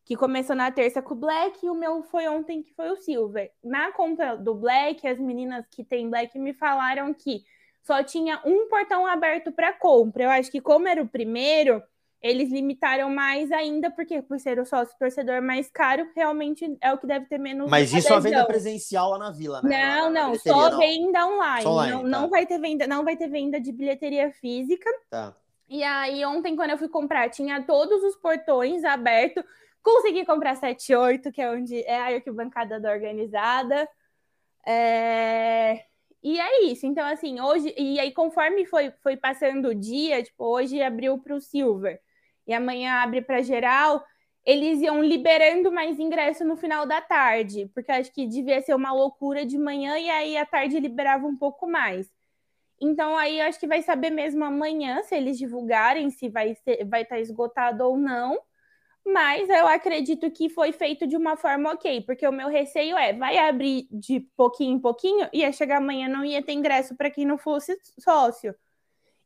que 0.06 0.16
começou 0.16 0.56
na 0.56 0.72
terça 0.72 1.02
com 1.02 1.14
o 1.14 1.18
Black, 1.18 1.66
e 1.66 1.70
o 1.70 1.76
meu 1.76 2.04
foi 2.04 2.28
ontem, 2.28 2.62
que 2.62 2.74
foi 2.74 2.90
o 2.90 2.98
Silver. 2.98 3.52
Na 3.64 3.92
compra 3.92 4.36
do 4.36 4.54
Black, 4.56 5.08
as 5.08 5.20
meninas 5.20 5.66
que 5.68 5.84
têm 5.84 6.10
Black 6.10 6.38
me 6.38 6.54
falaram 6.54 7.14
que 7.14 7.44
só 7.84 8.04
tinha 8.04 8.42
um 8.46 8.68
portão 8.68 9.06
aberto 9.08 9.52
para 9.52 9.74
compra. 9.74 10.24
Eu 10.24 10.30
acho 10.30 10.52
que, 10.52 10.62
como 10.62 10.88
era 10.88 11.02
o 11.02 11.08
primeiro, 11.08 11.82
eles 12.22 12.52
limitaram 12.52 13.10
mais 13.10 13.50
ainda, 13.52 13.90
porque 13.90 14.22
por 14.22 14.40
ser 14.40 14.60
o 14.60 14.66
sócio 14.66 14.96
torcedor 15.00 15.42
mais 15.42 15.70
caro, 15.72 16.06
realmente 16.14 16.78
é 16.82 16.92
o 16.92 16.98
que 16.98 17.08
deve 17.08 17.26
ter 17.28 17.38
menos. 17.38 17.70
Mas 17.70 17.94
isso 17.94 18.12
é 18.12 18.16
a 18.16 18.20
venda 18.20 18.46
presencial 18.46 19.12
lá 19.12 19.18
na 19.18 19.32
vila, 19.32 19.62
né? 19.62 19.70
Não, 19.70 20.10
na 20.10 20.22
não, 20.22 20.32
bilheteria, 20.32 20.54
só 20.54 20.70
não. 20.70 20.80
venda 20.80 21.28
online. 21.28 21.64
Só 21.64 21.72
online, 21.72 21.94
não, 21.94 22.02
tá. 22.02 22.08
não 22.08 22.30
vai 22.30 22.46
ter 22.46 22.60
venda, 22.60 22.88
não 22.88 23.06
vai 23.06 23.16
ter 23.16 23.30
venda 23.30 23.60
de 23.60 23.72
bilheteria 23.72 24.32
física. 24.34 24.90
Tá. 25.10 25.34
E 25.70 25.82
aí, 25.82 26.26
ontem, 26.26 26.58
quando 26.58 26.72
eu 26.72 26.78
fui 26.78 26.90
comprar, 26.90 27.30
tinha 27.30 27.64
todos 27.64 28.04
os 28.04 28.18
portões 28.18 28.84
abertos. 28.84 29.44
Consegui 29.82 30.26
comprar 30.26 30.56
78, 30.56 31.32
que 31.32 31.42
é 31.42 31.50
onde 31.50 31.82
é 31.84 32.00
a 32.00 32.16
arquibancada 32.16 32.82
da 32.82 32.92
organizada. 32.92 33.88
É, 34.68 35.86
E 36.22 36.38
é 36.38 36.64
isso. 36.66 36.86
Então, 36.86 37.06
assim, 37.06 37.40
hoje. 37.40 37.74
E 37.78 37.98
aí, 37.98 38.12
conforme 38.12 38.66
foi, 38.66 38.92
foi 39.02 39.16
passando 39.16 39.70
o 39.70 39.76
dia, 39.76 40.22
tipo, 40.22 40.44
hoje 40.44 40.82
abriu 40.82 41.18
para 41.18 41.34
o 41.34 41.40
Silver 41.40 42.02
e 42.50 42.54
amanhã 42.54 42.94
abre 43.04 43.22
para 43.22 43.44
geral, 43.44 44.04
eles 44.44 44.82
iam 44.82 45.04
liberando 45.04 45.72
mais 45.72 46.00
ingresso 46.00 46.44
no 46.44 46.58
final 46.58 46.88
da 46.88 47.00
tarde, 47.00 47.70
porque 47.76 47.92
acho 47.92 48.12
que 48.12 48.26
devia 48.26 48.60
ser 48.60 48.74
uma 48.74 48.92
loucura 48.92 49.46
de 49.46 49.56
manhã 49.56 50.00
e 50.00 50.10
aí 50.10 50.36
à 50.36 50.48
tarde 50.48 50.80
liberava 50.80 51.28
um 51.28 51.38
pouco 51.38 51.70
mais. 51.70 52.12
Então 52.82 53.16
aí 53.16 53.40
acho 53.40 53.60
que 53.60 53.68
vai 53.68 53.84
saber 53.84 54.10
mesmo 54.10 54.44
amanhã 54.44 55.04
se 55.04 55.16
eles 55.16 55.38
divulgarem 55.38 56.10
se 56.10 56.28
vai 56.28 56.56
ser, 56.56 56.84
vai 56.86 57.04
estar 57.04 57.20
esgotado 57.20 57.84
ou 57.86 57.96
não. 57.96 58.40
Mas 59.06 59.48
eu 59.48 59.68
acredito 59.68 60.32
que 60.32 60.50
foi 60.50 60.72
feito 60.72 61.06
de 61.06 61.16
uma 61.16 61.38
forma 61.38 61.72
ok, 61.72 62.02
porque 62.02 62.28
o 62.28 62.32
meu 62.32 62.48
receio 62.50 62.98
é, 62.98 63.14
vai 63.14 63.38
abrir 63.38 63.88
de 63.92 64.22
pouquinho 64.36 64.76
em 64.76 64.80
pouquinho, 64.80 65.30
ia 65.32 65.52
chegar 65.52 65.78
amanhã 65.78 66.08
não 66.10 66.26
ia 66.26 66.42
ter 66.44 66.54
ingresso 66.54 66.96
para 66.96 67.12
quem 67.12 67.26
não 67.26 67.38
fosse 67.38 67.78
sócio. 68.00 68.56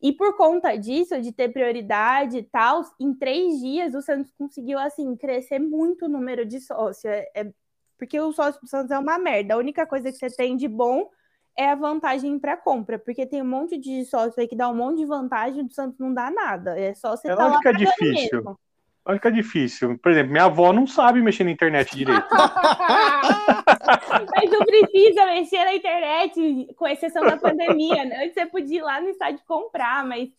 E 0.04 0.12
por 0.12 0.36
conta 0.36 0.76
disso, 0.76 1.20
de 1.22 1.32
ter 1.32 1.48
prioridade 1.54 2.38
e 2.40 2.44
tal, 2.44 2.82
em 3.00 3.14
três 3.14 3.58
dias 3.62 3.96
o 3.96 4.02
Santos 4.02 4.34
conseguiu 4.38 4.78
assim 4.78 5.16
crescer 5.16 5.60
muito 5.60 6.06
o 6.06 6.10
número 6.10 6.46
de 6.46 6.60
sócios. 6.60 7.06
É, 7.06 7.26
é- 7.34 7.52
porque 7.98 8.20
o 8.20 8.34
sócio 8.34 8.60
do 8.60 8.68
Santos 8.68 8.92
é 8.92 9.00
uma 9.00 9.18
merda. 9.18 9.54
A 9.54 9.58
única 9.58 9.86
coisa 9.88 10.12
que 10.12 10.18
você 10.18 10.28
tem 10.28 10.58
de 10.58 10.68
bom 10.68 11.10
é 11.58 11.70
a 11.70 11.76
vantagem 11.76 12.38
para 12.38 12.58
compra, 12.58 13.00
porque 13.00 13.26
tem 13.26 13.42
um 13.42 13.48
monte 13.48 13.78
de 13.78 14.04
sócio 14.04 14.34
aí 14.42 14.48
que 14.48 14.58
dá 14.58 14.68
um 14.68 14.76
monte 14.76 14.98
de 14.98 15.06
vantagem, 15.06 15.66
do 15.66 15.74
Santos 15.74 15.98
não 16.00 16.14
dá 16.14 16.30
nada. 16.30 16.78
É 16.78 16.94
só 16.94 17.16
você 17.16 17.30
É 17.30 17.36
tá 17.36 17.44
lá 17.44 17.52
lógico 17.52 17.62
que 17.62 17.68
é 17.70 17.74
difícil. 17.74 18.38
mesmo. 18.44 18.60
Olha 19.06 19.20
que 19.20 19.28
é 19.28 19.32
difícil. 19.32 19.98
Por 20.00 20.12
exemplo, 20.12 20.32
minha 20.32 20.46
avó 20.46 20.74
não 20.74 20.86
sabe 20.88 21.22
mexer 21.22 21.44
na 21.46 21.52
internet 21.52 21.96
direito. 21.96 22.26
Mas 24.36 24.50
não 24.50 24.60
precisa 24.60 25.26
mexer 25.26 25.64
na 25.64 25.76
internet, 25.76 26.74
com 26.76 26.88
exceção 26.88 27.24
da 27.24 27.38
pandemia. 27.38 28.06
Né? 28.06 28.24
Antes 28.24 28.34
você 28.34 28.46
podia 28.46 28.80
ir 28.80 28.84
lá 28.84 29.02
no 29.02 29.10
estádio 29.10 29.42
comprar, 29.48 30.06
mas 30.06 30.30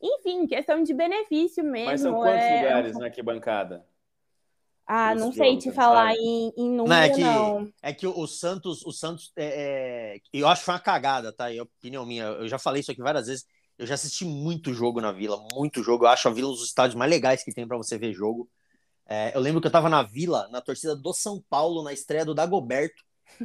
enfim, 0.00 0.46
questão 0.46 0.82
de 0.82 0.92
benefício 0.92 1.62
mesmo. 1.62 1.90
Mas 1.90 2.00
são 2.00 2.14
quantos 2.14 2.42
é... 2.42 2.62
lugares 2.62 2.98
na 2.98 3.04
arquibancada? 3.06 3.86
Ah, 4.84 5.14
não 5.14 5.32
sei 5.32 5.56
te 5.56 5.70
falar 5.70 6.14
em, 6.16 6.52
em 6.56 6.68
número, 6.68 6.88
não. 6.88 6.96
É 6.96 7.08
que, 7.08 7.20
não. 7.20 7.72
É 7.80 7.92
que 7.92 8.06
o 8.06 8.26
Santos, 8.26 8.84
o 8.84 8.92
Santos, 8.92 9.32
é, 9.36 10.16
é, 10.16 10.20
eu 10.32 10.48
acho 10.48 10.62
que 10.62 10.66
foi 10.66 10.74
uma 10.74 10.80
cagada, 10.80 11.32
tá? 11.32 11.54
É 11.54 11.62
opinião 11.62 12.04
minha. 12.04 12.24
Eu 12.24 12.48
já 12.48 12.58
falei 12.58 12.80
isso 12.80 12.90
aqui 12.90 13.00
várias 13.00 13.26
vezes. 13.26 13.46
Eu 13.78 13.86
já 13.86 13.94
assisti 13.94 14.24
muito 14.24 14.74
jogo 14.74 15.00
na 15.00 15.12
Vila, 15.12 15.42
muito 15.54 15.82
jogo. 15.82 16.04
Eu 16.04 16.08
acho 16.08 16.28
a 16.28 16.32
Vila 16.32 16.48
um 16.48 16.52
dos 16.52 16.64
estádios 16.64 16.96
mais 16.96 17.10
legais 17.10 17.44
que 17.44 17.54
tem 17.54 17.66
para 17.66 17.76
você 17.76 17.96
ver 17.96 18.12
jogo. 18.12 18.50
É, 19.06 19.34
eu 19.34 19.40
lembro 19.40 19.60
que 19.60 19.66
eu 19.66 19.72
tava 19.72 19.88
na 19.88 20.02
Vila, 20.02 20.48
na 20.50 20.60
torcida 20.60 20.96
do 20.96 21.12
São 21.12 21.40
Paulo, 21.48 21.82
na 21.82 21.92
estreia 21.92 22.24
do 22.24 22.34
Dagoberto, 22.34 23.02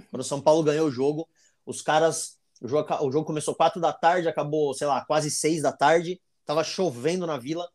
quando 0.09 0.21
o 0.21 0.23
São 0.23 0.41
Paulo 0.41 0.63
ganhou 0.63 0.87
o 0.87 0.91
jogo. 0.91 1.27
Os 1.65 1.81
caras, 1.81 2.37
o 2.61 2.67
jogo, 2.67 3.05
o 3.05 3.11
jogo 3.11 3.25
começou 3.25 3.55
quatro 3.55 3.81
da 3.81 3.93
tarde, 3.93 4.27
acabou, 4.27 4.73
sei 4.73 4.87
lá, 4.87 5.03
quase 5.05 5.29
seis 5.29 5.61
da 5.61 5.71
tarde. 5.71 6.21
Tava 6.45 6.63
chovendo 6.63 7.27
na 7.27 7.37
Vila. 7.37 7.67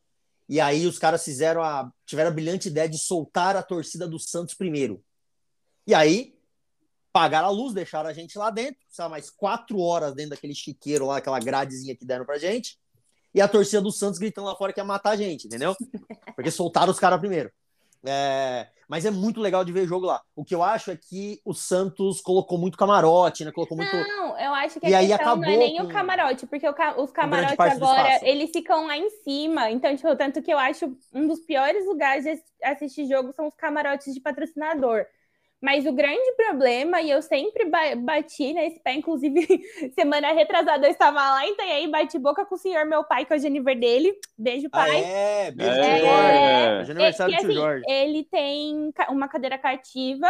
E 0.48 0.60
aí 0.60 0.86
os 0.86 0.98
caras 0.98 1.24
fizeram 1.24 1.62
a, 1.62 1.90
tiveram 2.04 2.30
a 2.30 2.34
brilhante 2.34 2.68
ideia 2.68 2.88
de 2.88 2.98
soltar 2.98 3.56
a 3.56 3.62
torcida 3.62 4.06
do 4.08 4.18
Santos 4.18 4.54
primeiro. 4.54 5.02
E 5.86 5.94
aí 5.94 6.34
pagaram 7.12 7.48
a 7.48 7.50
luz, 7.50 7.74
deixaram 7.74 8.08
a 8.08 8.12
gente 8.12 8.38
lá 8.38 8.50
dentro, 8.50 8.80
sabe, 8.88 9.10
mais 9.10 9.30
quatro 9.30 9.78
horas 9.78 10.14
dentro 10.14 10.30
daquele 10.30 10.54
chiqueiro 10.54 11.06
lá, 11.06 11.18
aquela 11.18 11.38
gradezinha 11.38 11.94
que 11.94 12.06
deram 12.06 12.24
pra 12.24 12.38
gente. 12.38 12.78
E 13.34 13.40
a 13.40 13.48
torcida 13.48 13.80
do 13.80 13.90
Santos 13.90 14.18
gritando 14.18 14.46
lá 14.46 14.56
fora 14.56 14.72
que 14.72 14.80
ia 14.80 14.84
matar 14.84 15.10
a 15.10 15.16
gente, 15.16 15.46
entendeu? 15.46 15.76
Porque 16.34 16.50
soltaram 16.50 16.90
os 16.90 16.98
caras 16.98 17.20
primeiro. 17.20 17.50
É, 18.04 18.66
mas 18.88 19.04
é 19.04 19.10
muito 19.10 19.40
legal 19.40 19.64
de 19.64 19.72
ver 19.72 19.86
jogo 19.86 20.06
lá. 20.06 20.20
O 20.34 20.44
que 20.44 20.54
eu 20.54 20.62
acho 20.62 20.90
é 20.90 20.96
que 20.96 21.40
o 21.44 21.54
Santos 21.54 22.20
colocou 22.20 22.58
muito 22.58 22.76
camarote, 22.76 23.44
né? 23.44 23.52
Colocou 23.52 23.76
muito. 23.76 23.94
Não, 23.94 24.38
eu 24.38 24.52
acho 24.54 24.80
que 24.80 24.92
a 24.92 25.02
e 25.02 25.08
questão 25.08 25.36
não 25.36 25.44
é 25.48 25.56
nem 25.56 25.80
o 25.80 25.88
camarote, 25.88 26.46
porque 26.46 26.68
o 26.68 26.74
ca... 26.74 27.00
os 27.00 27.12
camarotes 27.12 27.58
agora, 27.58 28.20
eles 28.22 28.50
ficam 28.50 28.86
lá 28.86 28.96
em 28.96 29.08
cima. 29.24 29.70
Então, 29.70 29.94
tipo, 29.96 30.14
tanto 30.16 30.42
que 30.42 30.52
eu 30.52 30.58
acho 30.58 30.96
um 31.12 31.26
dos 31.26 31.40
piores 31.40 31.86
lugares 31.86 32.24
de 32.24 32.42
assistir 32.62 33.06
jogo 33.06 33.32
são 33.32 33.46
os 33.46 33.54
camarotes 33.54 34.12
de 34.12 34.20
patrocinador. 34.20 35.06
Mas 35.62 35.86
o 35.86 35.92
grande 35.92 36.32
problema, 36.36 37.00
e 37.00 37.10
eu 37.10 37.22
sempre 37.22 37.70
bati 37.96 38.52
nesse 38.52 38.80
pé, 38.80 38.94
inclusive 38.94 39.46
semana 39.94 40.32
retrasada 40.32 40.88
eu 40.88 40.90
estava 40.90 41.20
lá 41.20 41.46
em 41.46 41.52
Itanhaém, 41.52 41.88
bati 41.88 42.18
boca 42.18 42.44
com 42.44 42.56
o 42.56 42.58
senhor 42.58 42.84
meu 42.84 43.04
pai, 43.04 43.24
que 43.24 43.32
é 43.32 43.36
o 43.36 43.38
Geniver 43.38 43.78
dele. 43.78 44.12
Beijo, 44.36 44.66
ah, 44.72 44.76
pai. 44.76 44.90
Ah, 44.90 45.08
é, 45.08 45.50
beijo, 45.52 45.72
é, 45.72 46.00
é, 46.00 46.04
é, 46.04 46.80
aniversário 46.80 47.36
do 47.36 47.38
assim, 47.38 47.54
Jorge. 47.54 47.84
Ele 47.88 48.24
tem 48.24 48.92
uma 49.08 49.28
cadeira 49.28 49.56
cativa 49.56 50.28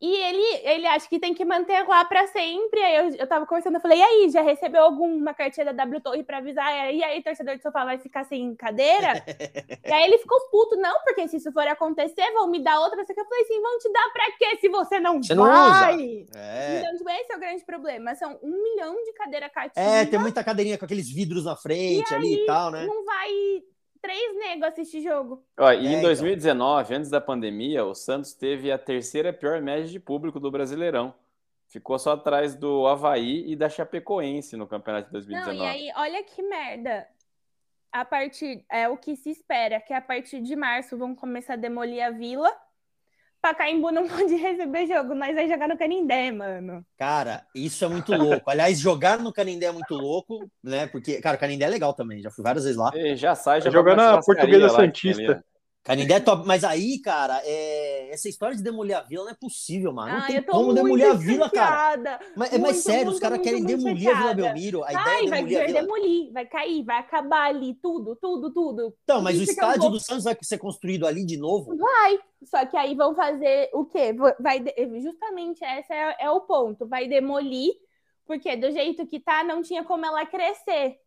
e 0.00 0.14
ele, 0.14 0.60
ele 0.62 0.86
acha 0.86 1.08
que 1.08 1.18
tem 1.18 1.34
que 1.34 1.44
manter 1.44 1.82
lá 1.82 2.04
para 2.04 2.26
sempre. 2.28 2.80
Aí 2.80 2.96
eu, 2.96 3.16
eu 3.16 3.26
tava 3.26 3.44
conversando, 3.46 3.74
eu 3.74 3.80
falei, 3.80 3.98
e 3.98 4.02
aí, 4.02 4.30
já 4.30 4.42
recebeu 4.42 4.84
alguma 4.84 5.34
cartinha 5.34 5.66
da 5.66 5.72
W 5.72 6.00
Torre 6.00 6.22
para 6.22 6.38
avisar? 6.38 6.94
E 6.94 7.02
aí, 7.02 7.20
torcedor 7.20 7.56
de 7.56 7.62
sofá 7.62 7.84
vai 7.84 7.98
ficar 7.98 8.24
sem 8.24 8.54
cadeira? 8.54 9.24
e 9.84 9.92
aí 9.92 10.04
ele 10.04 10.18
ficou 10.18 10.38
puto, 10.50 10.76
não, 10.76 11.00
porque 11.02 11.26
se 11.26 11.38
isso 11.38 11.50
for 11.52 11.66
acontecer, 11.66 12.30
vão 12.32 12.48
me 12.48 12.62
dar 12.62 12.78
outra. 12.78 13.04
Só 13.04 13.12
que 13.12 13.20
eu 13.20 13.24
falei 13.24 13.42
assim, 13.42 13.60
vão 13.60 13.78
te 13.78 13.92
dar 13.92 14.08
para 14.12 14.32
quê 14.38 14.56
se 14.60 14.68
você 14.68 15.00
não 15.00 15.20
você 15.20 15.34
vai? 15.34 15.96
Não 15.96 16.04
usa. 16.04 16.38
É. 16.38 16.78
Então, 16.78 16.96
tipo, 16.96 17.10
esse 17.10 17.32
é 17.32 17.36
o 17.36 17.40
grande 17.40 17.64
problema. 17.64 18.14
São 18.14 18.38
um 18.40 18.62
milhão 18.62 18.94
de 19.04 19.12
cadeira 19.14 19.50
cativa. 19.50 19.84
É, 19.84 20.06
tem 20.06 20.20
muita 20.20 20.44
cadeirinha 20.44 20.78
com 20.78 20.84
aqueles 20.84 21.10
vidros 21.10 21.44
na 21.44 21.56
frente 21.56 22.08
e 22.08 22.14
ali 22.14 22.34
aí, 22.34 22.42
e 22.42 22.46
tal, 22.46 22.70
né? 22.70 22.86
Não 22.86 23.04
vai 23.04 23.30
três 24.08 24.38
negros 24.38 24.72
assistir 24.72 25.02
jogo. 25.02 25.44
Ó, 25.58 25.70
e 25.70 25.86
é, 25.86 25.92
em 25.92 26.00
2019, 26.00 26.82
então. 26.82 26.96
antes 26.96 27.10
da 27.10 27.20
pandemia, 27.20 27.84
o 27.84 27.94
Santos 27.94 28.32
teve 28.32 28.72
a 28.72 28.78
terceira 28.78 29.34
pior 29.34 29.60
média 29.60 29.86
de 29.86 30.00
público 30.00 30.40
do 30.40 30.50
Brasileirão. 30.50 31.12
Ficou 31.66 31.98
só 31.98 32.12
atrás 32.12 32.54
do 32.54 32.86
Havaí 32.86 33.44
e 33.46 33.54
da 33.54 33.68
Chapecoense 33.68 34.56
no 34.56 34.66
campeonato 34.66 35.08
de 35.08 35.12
2019. 35.12 35.58
Não, 35.58 35.64
e 35.64 35.68
aí, 35.68 35.92
olha 35.94 36.24
que 36.24 36.42
merda. 36.42 37.06
A 37.92 38.02
partir, 38.02 38.64
é 38.70 38.88
o 38.88 38.96
que 38.96 39.14
se 39.14 39.30
espera, 39.30 39.78
que 39.78 39.92
a 39.92 40.00
partir 40.00 40.40
de 40.40 40.56
março 40.56 40.96
vão 40.96 41.14
começar 41.14 41.54
a 41.54 41.56
demolir 41.56 42.02
a 42.02 42.10
vila 42.10 42.50
Pacaembu 43.40 43.90
não 43.90 44.06
pode 44.08 44.34
receber 44.34 44.86
jogo, 44.86 45.14
nós 45.14 45.34
vai 45.34 45.48
jogar 45.48 45.68
no 45.68 45.78
Canindé, 45.78 46.30
mano. 46.30 46.84
Cara, 46.96 47.44
isso 47.54 47.84
é 47.84 47.88
muito 47.88 48.12
louco. 48.14 48.50
Aliás, 48.50 48.78
jogar 48.78 49.18
no 49.18 49.32
Canindé 49.32 49.66
é 49.66 49.72
muito 49.72 49.94
louco, 49.94 50.50
né? 50.62 50.86
Porque, 50.86 51.20
cara, 51.20 51.36
o 51.36 51.40
Canindé 51.40 51.64
é 51.64 51.68
legal 51.68 51.94
também, 51.94 52.20
já 52.20 52.30
fui 52.30 52.42
várias 52.42 52.64
vezes 52.64 52.78
lá. 52.78 52.90
E 52.94 53.16
já 53.16 53.34
sai, 53.34 53.60
já 53.60 53.70
jogar 53.70 53.96
na 53.96 54.20
Portuguesa 54.20 54.68
Santista. 54.68 55.44
Canindé 55.88 56.16
é 56.16 56.20
top, 56.20 56.46
mas 56.46 56.64
aí, 56.64 56.98
cara, 57.00 57.40
é... 57.46 58.10
essa 58.12 58.28
história 58.28 58.54
de 58.54 58.62
demolir 58.62 58.94
a 58.94 59.00
vila 59.00 59.24
não 59.24 59.30
é 59.30 59.34
possível, 59.34 59.90
mano. 59.90 60.18
Não 60.18 60.26
tem 60.26 60.42
como 60.42 60.74
demolir 60.74 61.10
a 61.10 61.14
vila, 61.14 61.48
cara. 61.48 62.20
Mas, 62.36 62.50
muito, 62.50 62.62
mas 62.62 62.76
sério, 62.76 63.04
muito, 63.06 63.14
os 63.14 63.20
caras 63.20 63.40
querem 63.40 63.64
demolir 63.64 64.02
chateada. 64.02 64.30
a 64.30 64.34
Vila 64.34 64.52
Belmiro. 64.52 64.84
A 64.84 64.92
vai, 64.92 65.24
ideia 65.24 65.38
é 65.38 65.42
demolir 65.42 65.58
vai 65.58 65.72
demolir, 65.72 66.32
vai 66.34 66.46
cair, 66.46 66.84
vai 66.84 66.98
acabar 66.98 67.48
ali, 67.48 67.72
tudo, 67.82 68.14
tudo, 68.16 68.52
tudo. 68.52 68.94
Então, 69.02 69.22
mas 69.22 69.40
o 69.40 69.42
estádio 69.42 69.80
vou... 69.80 69.92
do 69.92 69.98
Santos 69.98 70.24
vai 70.24 70.36
ser 70.42 70.58
construído 70.58 71.06
ali 71.06 71.24
de 71.24 71.38
novo? 71.38 71.74
Vai, 71.74 72.18
só 72.44 72.66
que 72.66 72.76
aí 72.76 72.94
vão 72.94 73.14
fazer 73.14 73.70
o 73.72 73.86
quê? 73.86 74.14
Vai, 74.38 74.62
justamente 75.00 75.64
esse 75.64 75.90
é, 75.90 76.16
é 76.20 76.30
o 76.30 76.42
ponto. 76.42 76.86
Vai 76.86 77.08
demolir, 77.08 77.72
porque 78.26 78.54
do 78.56 78.70
jeito 78.70 79.06
que 79.06 79.18
tá, 79.18 79.42
não 79.42 79.62
tinha 79.62 79.82
como 79.82 80.04
ela 80.04 80.26
crescer. 80.26 80.98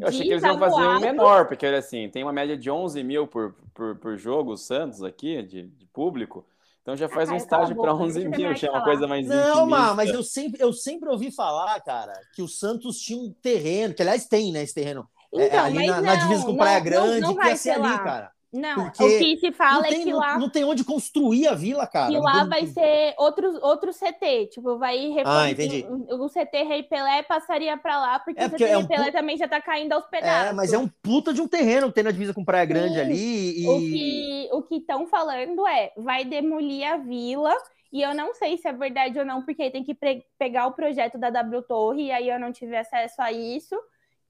Eu 0.00 0.08
achei 0.08 0.26
que 0.26 0.32
eles 0.32 0.42
iam 0.42 0.58
fazer 0.58 0.82
um 0.82 1.00
menor, 1.00 1.46
porque 1.46 1.66
assim, 1.66 2.08
tem 2.08 2.22
uma 2.22 2.32
média 2.32 2.56
de 2.56 2.70
11 2.70 3.02
mil 3.02 3.26
por, 3.26 3.54
por, 3.74 3.96
por 3.96 4.16
jogo, 4.16 4.52
o 4.52 4.56
Santos 4.56 5.02
aqui, 5.02 5.42
de, 5.42 5.62
de 5.62 5.86
público. 5.86 6.46
Então 6.82 6.96
já 6.96 7.08
faz 7.08 7.28
ah, 7.28 7.32
um 7.32 7.36
estágio 7.36 7.74
para 7.74 7.92
11 7.92 8.28
mil, 8.28 8.54
que 8.54 8.64
é 8.64 8.70
uma 8.70 8.84
coisa 8.84 9.08
mais 9.08 9.26
Não, 9.26 9.66
mas 9.66 10.08
eu 10.10 10.22
sempre, 10.22 10.62
eu 10.62 10.72
sempre 10.72 11.08
ouvi 11.08 11.32
falar, 11.32 11.80
cara, 11.80 12.12
que 12.32 12.40
o 12.40 12.48
Santos 12.48 12.98
tinha 12.98 13.18
um 13.18 13.32
terreno, 13.42 13.92
que 13.92 14.02
aliás 14.02 14.26
tem, 14.26 14.52
né, 14.52 14.62
esse 14.62 14.74
terreno. 14.74 15.08
É, 15.34 15.46
então, 15.46 15.58
é, 15.58 15.62
ali 15.62 15.86
na, 15.88 15.96
não, 15.96 16.02
na, 16.02 16.14
divisa 16.14 16.46
com 16.46 16.56
Praia 16.56 16.78
Grande, 16.78 17.20
não, 17.20 17.30
não 17.30 17.36
que 17.36 17.46
ia 17.48 17.56
ser 17.56 17.70
ali, 17.70 17.98
cara. 17.98 18.30
Não, 18.52 18.90
Porque 18.90 19.04
o 19.04 19.18
que 19.18 19.36
se 19.38 19.52
fala 19.52 19.86
é 19.86 19.90
tem, 19.90 20.04
que 20.04 20.12
lá. 20.12 20.34
Não, 20.34 20.40
não, 20.40 20.48
tem 20.48 20.64
onde 20.64 20.84
construir 20.84 21.48
a 21.48 21.54
vila, 21.54 21.86
cara. 21.86 22.10
Que 22.10 22.18
lá 22.18 22.44
vai 22.44 22.66
ser 22.66 23.14
outro, 23.18 23.58
outro 23.60 23.90
CT. 23.92 24.46
Tipo, 24.52 24.78
vai 24.78 25.08
reformar. 25.08 25.42
Ah, 25.42 25.50
entendi. 25.50 25.84
O 25.88 26.28
CT 26.28 26.62
Rei 26.62 26.82
Pelé 26.84 27.22
passaria 27.24 27.76
para 27.76 27.98
lá, 27.98 28.18
porque, 28.18 28.40
é 28.40 28.48
porque 28.48 28.64
o 28.64 28.66
CT 28.66 28.72
é 28.72 28.78
um 28.78 28.86
Rei 28.86 28.88
Pelé 28.88 29.10
também 29.10 29.36
já 29.36 29.48
tá 29.48 29.60
caindo 29.60 29.92
aos 29.92 30.06
pedaços. 30.06 30.50
É, 30.50 30.52
mas 30.52 30.72
é 30.72 30.78
um 30.78 30.88
puta 30.88 31.34
de 31.34 31.42
um 31.42 31.48
terreno 31.48 31.92
tem 31.92 32.04
na 32.04 32.10
divisa 32.10 32.32
com 32.32 32.44
Praia 32.44 32.64
Grande 32.64 32.94
Sim. 32.94 33.00
ali. 33.00 34.46
E... 34.46 34.48
O 34.52 34.62
que 34.62 34.76
estão 34.76 35.06
falando 35.06 35.66
é: 35.66 35.92
vai 35.96 36.24
demolir 36.24 36.86
a 36.86 36.96
vila. 36.96 37.52
E 37.92 38.02
eu 38.02 38.14
não 38.14 38.34
sei 38.34 38.56
se 38.56 38.68
é 38.68 38.72
verdade 38.72 39.18
ou 39.18 39.24
não, 39.24 39.42
porque 39.42 39.70
tem 39.70 39.82
que 39.82 39.96
pegar 40.38 40.66
o 40.66 40.72
projeto 40.72 41.18
da 41.18 41.30
W 41.30 41.62
Torre, 41.62 42.06
e 42.06 42.12
aí 42.12 42.28
eu 42.28 42.38
não 42.38 42.52
tive 42.52 42.76
acesso 42.76 43.20
a 43.22 43.32
isso. 43.32 43.74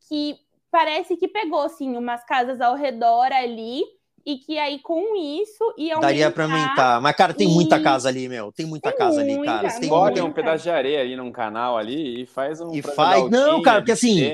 Que 0.09 0.37
parece 0.71 1.17
que 1.17 1.27
pegou, 1.27 1.63
assim, 1.63 1.97
umas 1.97 2.25
casas 2.25 2.61
ao 2.61 2.75
redor 2.75 3.33
ali 3.33 3.83
e 4.27 4.39
que 4.39 4.59
aí 4.59 4.81
com 4.81 5.15
isso 5.15 5.73
ia 5.79 6.01
Daria 6.01 6.33
para 6.33 6.45
aumentar. 6.45 7.01
Mas, 7.01 7.15
cara, 7.15 7.33
tem 7.33 7.47
muita 7.47 7.81
casa 7.81 8.09
ali, 8.09 8.29
meu. 8.29 8.51
Tem 8.51 8.67
muita 8.67 8.91
tem 8.91 8.99
casa 8.99 9.23
muita, 9.23 9.39
ali, 9.39 9.47
cara. 9.47 9.71
Você 9.71 9.81
tem 10.15 10.23
um 10.25 10.33
pedaço 10.33 10.65
de 10.65 10.71
areia 10.71 11.01
ali 11.01 11.15
num 11.15 11.31
canal 11.31 11.79
ali 11.79 12.23
e 12.23 12.27
faz 12.27 12.61
um. 12.61 12.75
E 12.75 12.83
faz. 12.83 13.31
Não, 13.31 13.63
cara, 13.63 13.81
porque 13.81 13.93
assim. 13.93 14.25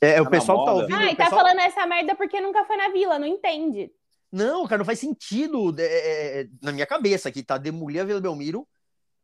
É, 0.00 0.20
o 0.20 0.24
tá 0.24 0.30
pessoal 0.30 0.64
tá 0.64 0.72
ouvindo. 0.72 0.96
Ah, 0.96 1.04
e 1.04 1.14
tá 1.14 1.24
pessoal... 1.24 1.40
falando 1.40 1.60
essa 1.60 1.86
merda 1.86 2.16
porque 2.16 2.40
nunca 2.40 2.64
foi 2.64 2.76
na 2.76 2.88
vila, 2.88 3.16
não 3.20 3.26
entende. 3.26 3.92
Não, 4.32 4.66
cara, 4.66 4.78
não 4.78 4.84
faz 4.84 4.98
sentido 4.98 5.72
é, 5.78 5.84
é, 5.84 6.40
é 6.40 6.46
na 6.60 6.72
minha 6.72 6.86
cabeça 6.86 7.28
aqui, 7.28 7.44
tá? 7.44 7.56
Demolir 7.56 8.00
a 8.00 8.04
Vila 8.04 8.20
Belmiro 8.20 8.66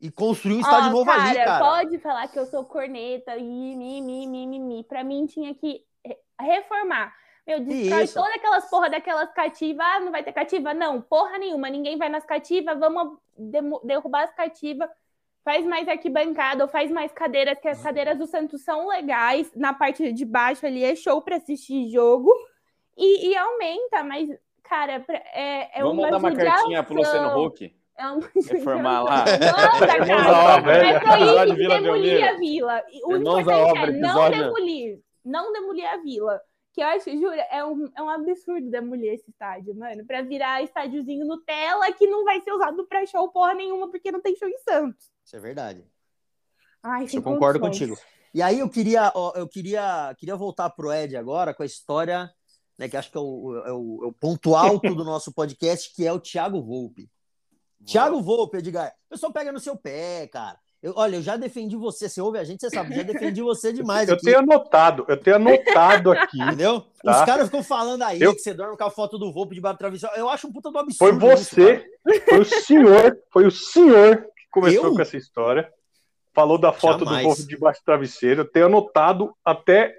e 0.00 0.12
construir 0.12 0.54
um 0.54 0.60
estádio 0.60 0.90
oh, 0.90 0.92
novo 0.92 1.06
cara, 1.06 1.22
ali, 1.24 1.34
cara. 1.34 1.64
Pode 1.64 1.98
falar 1.98 2.28
que 2.28 2.38
eu 2.38 2.46
sou 2.46 2.64
corneta 2.64 3.36
e 3.36 3.42
mi, 3.42 4.00
mi, 4.00 4.26
mi, 4.28 4.46
mi, 4.46 4.60
mi. 4.60 4.84
Pra 4.84 5.02
mim 5.02 5.26
tinha 5.26 5.52
que 5.56 5.82
reformar. 6.40 7.12
Meu, 7.48 7.60
destrói 7.60 8.04
Isso. 8.04 8.14
todas 8.14 8.34
aquelas 8.34 8.68
porra 8.68 8.90
daquelas 8.90 9.32
cativas. 9.32 9.86
Ah, 9.86 10.00
não 10.00 10.12
vai 10.12 10.22
ter 10.22 10.32
cativa? 10.32 10.74
Não, 10.74 11.00
porra 11.00 11.38
nenhuma. 11.38 11.70
Ninguém 11.70 11.96
vai 11.96 12.10
nas 12.10 12.26
cativas. 12.26 12.78
Vamos 12.78 13.16
derrubar 13.82 14.24
as 14.24 14.34
cativas. 14.34 14.90
Faz 15.42 15.64
mais 15.64 15.88
arquibancada 15.88 16.62
ou 16.62 16.68
faz 16.68 16.90
mais 16.90 17.10
cadeiras, 17.10 17.58
que 17.58 17.66
as 17.66 17.82
cadeiras 17.82 18.18
do 18.18 18.26
Santos 18.26 18.62
são 18.62 18.86
legais. 18.88 19.50
Na 19.56 19.72
parte 19.72 20.12
de 20.12 20.24
baixo 20.26 20.66
ali 20.66 20.84
é 20.84 20.94
show 20.94 21.22
para 21.22 21.36
assistir 21.36 21.88
jogo. 21.88 22.30
E, 22.94 23.30
e, 23.30 23.36
aumenta, 23.36 24.04
mas, 24.04 24.28
cara, 24.62 25.02
é, 25.32 25.78
é 25.78 25.82
Vamos 25.82 26.04
uma 26.04 26.10
dar 26.10 26.18
uma 26.18 26.36
cartinha 26.36 26.82
pro 26.82 26.96
Luciano 26.96 27.40
Huck. 27.40 27.74
É 27.96 28.06
uma 28.08 28.28
Reformar 28.34 29.02
lá. 29.04 29.24
Nossa, 29.40 29.86
cara. 29.86 30.86
É 30.86 31.00
proibir 31.00 31.68
demolir 31.68 32.28
a 32.28 32.32
vila. 32.34 32.82
O 33.04 33.16
importante 33.16 33.78
é 33.78 33.90
não 33.92 34.30
demolir. 34.30 35.00
Não 35.24 35.52
demolir 35.52 35.86
a 35.86 35.96
vila. 35.96 36.40
Que 36.78 36.82
eu 36.84 36.86
acho, 36.86 37.10
jura, 37.10 37.42
é 37.50 37.64
um, 37.64 37.90
é 37.96 38.00
um 38.00 38.08
absurdo 38.08 38.70
da 38.70 38.80
mulher 38.80 39.14
esse 39.14 39.28
estádio, 39.28 39.74
mano. 39.74 40.06
Pra 40.06 40.22
virar 40.22 40.62
estádiozinho 40.62 41.26
Nutella 41.26 41.90
que 41.90 42.06
não 42.06 42.24
vai 42.24 42.40
ser 42.40 42.52
usado 42.52 42.86
pra 42.86 43.04
show 43.04 43.28
porra 43.32 43.52
nenhuma, 43.52 43.90
porque 43.90 44.12
não 44.12 44.22
tem 44.22 44.36
show 44.36 44.48
em 44.48 44.58
Santos. 44.58 45.10
Isso 45.24 45.34
é 45.34 45.40
verdade. 45.40 45.84
Ai, 46.80 47.08
eu 47.12 47.20
concordo 47.20 47.58
contigo. 47.58 47.98
E 48.32 48.40
aí 48.40 48.60
eu 48.60 48.70
queria, 48.70 49.12
eu 49.34 49.48
queria, 49.48 50.14
queria 50.16 50.36
voltar 50.36 50.70
pro 50.70 50.92
Ed 50.92 51.16
agora 51.16 51.52
com 51.52 51.64
a 51.64 51.66
história, 51.66 52.32
né, 52.78 52.88
que 52.88 52.96
acho 52.96 53.10
que 53.10 53.18
é 53.18 53.20
o, 53.20 53.56
é 53.66 53.72
o, 53.72 54.04
é 54.04 54.06
o 54.06 54.12
ponto 54.12 54.54
alto 54.54 54.94
do 54.94 55.02
nosso 55.02 55.32
podcast, 55.32 55.92
que 55.92 56.06
é 56.06 56.12
o 56.12 56.20
Thiago 56.20 56.62
Volpe. 56.62 57.10
Thiago 57.84 58.22
Volpe, 58.22 58.58
Edgar. 58.58 58.94
O 59.06 59.10
pessoal 59.10 59.32
pega 59.32 59.50
no 59.50 59.58
seu 59.58 59.76
pé, 59.76 60.28
cara. 60.28 60.60
Eu, 60.82 60.92
olha, 60.96 61.16
eu 61.16 61.22
já 61.22 61.36
defendi 61.36 61.74
você. 61.76 62.08
Você 62.08 62.20
ouve 62.20 62.38
a 62.38 62.44
gente, 62.44 62.60
você 62.60 62.70
sabe. 62.70 62.94
Já 62.94 63.02
defendi 63.02 63.42
você 63.42 63.72
demais. 63.74 64.08
Eu 64.08 64.14
aqui, 64.14 64.24
tenho 64.24 64.38
anotado, 64.38 65.04
eu 65.08 65.16
tenho 65.16 65.36
anotado 65.36 66.12
aqui. 66.12 66.38
Entendeu? 66.42 66.84
Tá. 67.02 67.20
Os 67.20 67.26
caras 67.26 67.44
ficam 67.46 67.62
falando 67.64 68.02
aí 68.02 68.20
Eu- 68.20 68.32
que 68.34 68.40
você 68.40 68.54
dorme 68.54 68.76
com 68.76 68.84
a 68.84 68.90
foto 68.90 69.18
do 69.18 69.32
Volpe 69.32 69.54
debaixo 69.54 69.76
do 69.76 69.78
travesseiro. 69.80 70.14
Eu 70.16 70.28
acho 70.28 70.46
um 70.46 70.52
puta 70.52 70.70
do 70.70 70.72
Foi 70.94 71.10
absurdo. 71.10 71.32
isso, 71.32 71.44
você, 71.54 71.76
cara. 71.78 72.24
foi 72.28 72.38
o 72.40 72.44
senhor, 72.44 73.18
foi 73.32 73.46
o 73.46 73.50
senhor 73.50 74.16
que 74.22 74.48
começou 74.50 74.84
Eu? 74.84 74.94
com 74.94 75.00
essa 75.02 75.16
história. 75.16 75.68
Falou 76.34 76.56
da 76.58 76.72
foto 76.72 77.04
Jamais. 77.04 77.22
do 77.24 77.28
Volpe 77.28 77.42
debaixo 77.48 77.80
do 77.80 77.84
travesseiro. 77.84 78.42
Eu 78.42 78.48
tenho 78.50 78.66
anotado 78.66 79.34
até 79.44 79.92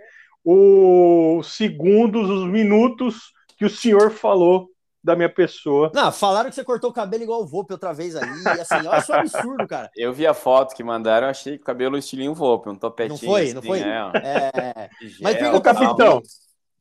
os 0.45 1.55
segundos, 1.55 2.29
os 2.29 2.45
minutos 2.49 3.33
que 3.57 3.65
o 3.65 3.69
senhor 3.69 4.09
falou 4.11 4.69
da 5.09 5.15
minha 5.15 5.29
pessoa. 5.29 5.91
Não, 5.93 6.11
falaram 6.11 6.49
que 6.49 6.55
você 6.55 6.63
cortou 6.63 6.91
o 6.91 6.93
cabelo 6.93 7.23
igual 7.23 7.41
o 7.41 7.47
Volpe 7.47 7.73
outra 7.73 7.91
vez 7.93 8.15
aí. 8.15 8.29
Assim, 8.61 8.85
eu 8.85 8.91
acho 8.91 9.11
um 9.11 9.15
absurdo, 9.15 9.67
cara. 9.67 9.89
Eu 9.97 10.13
vi 10.13 10.27
a 10.27 10.33
foto 10.35 10.75
que 10.75 10.83
mandaram, 10.83 11.27
eu 11.27 11.31
achei 11.31 11.57
que 11.57 11.63
o 11.63 11.65
cabelo 11.65 11.97
estilinho 11.97 12.33
Volpe, 12.35 12.69
um 12.69 12.75
topetinho. 12.75 13.19
Não 13.19 13.27
foi? 13.27 13.53
Não 13.53 13.59
assim, 13.59 13.67
foi? 13.67 13.79
é, 13.81 14.11
É... 14.23 14.89
Mas 15.19 15.35
pergunta 15.35 15.57
Ô, 15.57 15.61
capitão. 15.73 16.21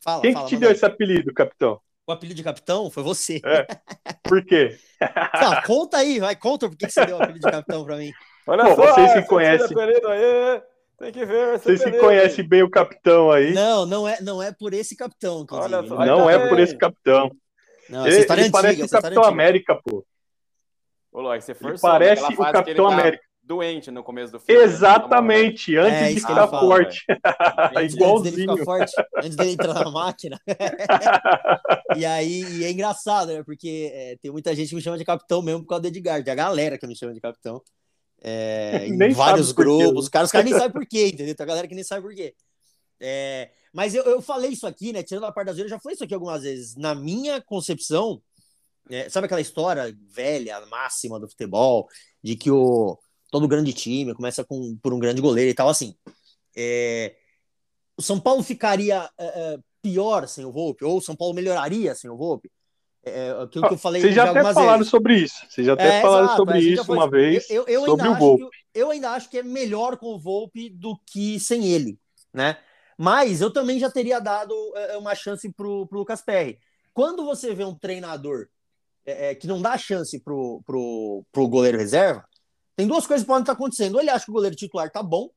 Fala, 0.04 0.22
Quem 0.22 0.32
fala, 0.32 0.44
que 0.44 0.54
te 0.54 0.60
deu 0.60 0.68
aí. 0.68 0.74
esse 0.74 0.84
apelido, 0.84 1.32
capitão? 1.32 1.80
O 2.06 2.12
apelido 2.12 2.36
de 2.36 2.42
capitão 2.42 2.90
foi 2.90 3.02
você. 3.02 3.40
É. 3.44 3.66
Por 4.22 4.44
quê? 4.44 4.76
Tá, 4.98 5.62
conta 5.62 5.98
aí, 5.98 6.18
vai, 6.18 6.34
conta 6.36 6.68
por 6.68 6.76
que 6.76 6.90
você 6.90 7.06
deu 7.06 7.16
o 7.16 7.22
apelido 7.22 7.46
de 7.46 7.50
capitão 7.52 7.84
pra 7.84 7.96
mim. 7.96 8.10
Olha 8.46 8.64
Pô, 8.64 8.76
vocês 8.76 9.12
se 9.12 9.26
conhecem. 9.26 9.76
tem 10.98 11.12
que 11.12 11.24
ver. 11.24 11.58
Vocês 11.58 11.80
se 11.80 11.92
conhecem 11.98 12.48
bem 12.48 12.62
o 12.62 12.70
capitão 12.70 13.30
aí. 13.30 13.52
Não, 13.54 13.86
não 13.86 14.08
é, 14.08 14.20
não 14.20 14.42
é 14.42 14.52
por 14.52 14.74
esse 14.74 14.96
capitão. 14.96 15.46
Olha 15.50 15.86
só, 15.86 16.04
Não 16.04 16.24
Olha 16.24 16.34
é 16.34 16.48
por 16.48 16.58
esse 16.58 16.76
capitão. 16.76 17.30
Não, 17.88 18.00
essa 18.06 18.08
Ele, 18.08 18.20
história 18.20 18.40
é 18.40 18.44
ele 18.44 18.52
parece 18.52 18.82
antiga, 18.82 18.84
o 18.84 18.98
é 18.98 19.02
Capitão 19.02 19.22
antiga. 19.22 19.34
América, 19.34 19.74
pô. 19.84 20.06
Ô, 21.12 21.20
Lóis, 21.20 21.44
você 21.44 21.52
Ele 21.52 21.58
forçou 21.58 21.90
parece 21.90 22.22
naquela 22.22 22.40
o 22.40 22.44
ele 22.44 22.52
Capitão 22.52 22.88
tá 22.88 22.94
América. 22.94 23.22
doente 23.42 23.90
no 23.90 24.04
começo 24.04 24.32
do 24.32 24.38
filme. 24.40 24.62
Exatamente, 24.62 25.74
É, 25.74 25.80
antes 25.80 25.98
de 26.00 26.04
isso 26.18 26.26
que 26.26 26.32
ficar 26.32 26.42
ele 26.42 26.50
fala, 26.50 26.60
forte. 26.60 27.04
Antes, 27.76 27.94
Igualzinho. 27.94 28.18
antes 28.18 28.32
dele 28.36 28.52
ficar 28.52 28.64
forte, 28.64 28.92
antes 29.16 29.36
dele 29.36 29.50
entrar 29.52 29.74
na 29.74 29.90
máquina. 29.90 30.38
e 31.96 32.04
aí 32.04 32.42
e 32.42 32.64
é 32.64 32.70
engraçado, 32.70 33.32
né? 33.32 33.42
Porque 33.42 33.90
é, 33.92 34.16
tem 34.20 34.30
muita 34.30 34.54
gente 34.54 34.68
que 34.68 34.74
me 34.74 34.82
chama 34.82 34.98
de 34.98 35.04
capitão 35.04 35.40
mesmo 35.42 35.62
por 35.62 35.68
causa 35.68 35.82
do 35.82 35.88
Edgar. 35.88 36.22
Tem 36.22 36.32
a 36.32 36.36
galera 36.36 36.78
que 36.78 36.86
me 36.86 36.94
chama 36.96 37.14
de 37.14 37.20
capitão. 37.20 37.62
É, 38.20 38.84
em 38.88 38.96
Nem 38.96 39.12
vários 39.12 39.52
quê, 39.52 39.62
grupos. 39.62 39.92
né? 39.94 39.98
Os 40.00 40.08
caras, 40.08 40.28
os 40.28 40.32
caras 40.32 40.44
nem 40.50 40.54
sabem 40.58 40.72
por 40.72 40.86
quê, 40.86 41.08
entendeu? 41.08 41.34
Tem 41.34 41.44
a 41.44 41.46
galera 41.46 41.66
que 41.68 41.74
nem 41.74 41.84
sabe 41.84 42.02
por 42.02 42.14
quê. 42.14 42.34
É, 43.00 43.50
mas 43.72 43.94
eu, 43.94 44.02
eu 44.04 44.20
falei 44.22 44.50
isso 44.50 44.66
aqui, 44.66 44.92
né? 44.92 45.02
Tirando 45.02 45.24
a 45.24 45.32
parte 45.32 45.46
da 45.48 45.52
zoeira, 45.52 45.66
eu 45.66 45.70
já 45.70 45.80
falei 45.80 45.94
isso 45.94 46.04
aqui 46.04 46.14
algumas 46.14 46.42
vezes. 46.42 46.76
Na 46.76 46.94
minha 46.94 47.40
concepção, 47.40 48.20
é, 48.90 49.08
sabe 49.08 49.26
aquela 49.26 49.40
história 49.40 49.94
velha, 50.10 50.64
máxima 50.66 51.18
do 51.20 51.28
futebol, 51.28 51.86
de 52.22 52.36
que 52.36 52.50
o, 52.50 52.98
todo 53.30 53.46
grande 53.48 53.72
time 53.72 54.14
começa 54.14 54.44
com, 54.44 54.76
por 54.82 54.92
um 54.92 54.98
grande 54.98 55.20
goleiro 55.20 55.50
e 55.50 55.54
tal, 55.54 55.68
assim. 55.68 55.94
É, 56.56 57.14
o 57.96 58.02
São 58.02 58.18
Paulo 58.18 58.42
ficaria 58.42 59.08
é, 59.18 59.24
é, 59.26 59.58
pior 59.82 60.26
sem 60.26 60.44
o 60.44 60.52
Volpe? 60.52 60.84
Ou 60.84 60.98
o 60.98 61.02
São 61.02 61.14
Paulo 61.14 61.34
melhoraria 61.34 61.94
sem 61.94 62.10
o 62.10 62.16
Volpe? 62.16 62.50
É, 63.04 63.30
aquilo 63.42 63.68
que 63.68 63.74
eu 63.74 63.78
falei 63.78 64.02
Vocês 64.02 64.14
já 64.14 64.28
até 64.30 64.42
falaram 64.52 64.78
vezes. 64.78 64.90
sobre 64.90 65.16
isso. 65.18 65.36
Vocês 65.48 65.66
já 65.66 65.72
até 65.74 65.98
É, 65.98 66.02
falaram 66.02 66.24
exato, 66.24 66.36
sobre 66.36 66.58
isso 66.58 66.84
foi- 66.84 66.96
uma 66.96 67.08
vez. 67.08 67.48
Eu, 67.48 67.64
eu 67.66 67.84
sobre 67.86 68.02
ainda 68.02 68.10
o 68.10 68.12
acho 68.14 68.20
Volpe. 68.20 68.44
que, 68.44 68.78
eu 68.80 68.90
ainda 68.90 69.10
acho 69.12 69.30
que 69.30 69.38
é 69.38 69.42
melhor 69.42 69.96
com 69.96 70.06
o 70.14 70.18
Volpe 70.18 70.68
do 70.68 70.98
que 71.06 71.38
sem 71.40 71.64
ele, 71.66 71.98
né? 72.34 72.58
Mas 72.98 73.40
eu 73.40 73.52
também 73.52 73.78
já 73.78 73.88
teria 73.88 74.18
dado 74.18 74.52
é, 74.74 74.96
uma 74.96 75.14
chance 75.14 75.48
pro, 75.52 75.86
pro 75.86 76.00
Lucas 76.00 76.20
Perry. 76.20 76.58
Quando 76.92 77.24
você 77.24 77.54
vê 77.54 77.64
um 77.64 77.74
treinador 77.74 78.48
é, 79.06 79.30
é, 79.30 79.34
que 79.36 79.46
não 79.46 79.62
dá 79.62 79.78
chance 79.78 80.18
pro, 80.18 80.60
pro, 80.66 81.24
pro 81.30 81.48
goleiro 81.48 81.78
reserva, 81.78 82.28
tem 82.74 82.88
duas 82.88 83.06
coisas 83.06 83.22
que 83.22 83.28
podem 83.28 83.42
estar 83.42 83.52
acontecendo. 83.52 83.94
Ou 83.94 84.00
ele 84.00 84.10
acha 84.10 84.24
que 84.24 84.30
o 84.32 84.34
goleiro 84.34 84.56
titular 84.56 84.90
tá 84.90 85.00
bom, 85.00 85.30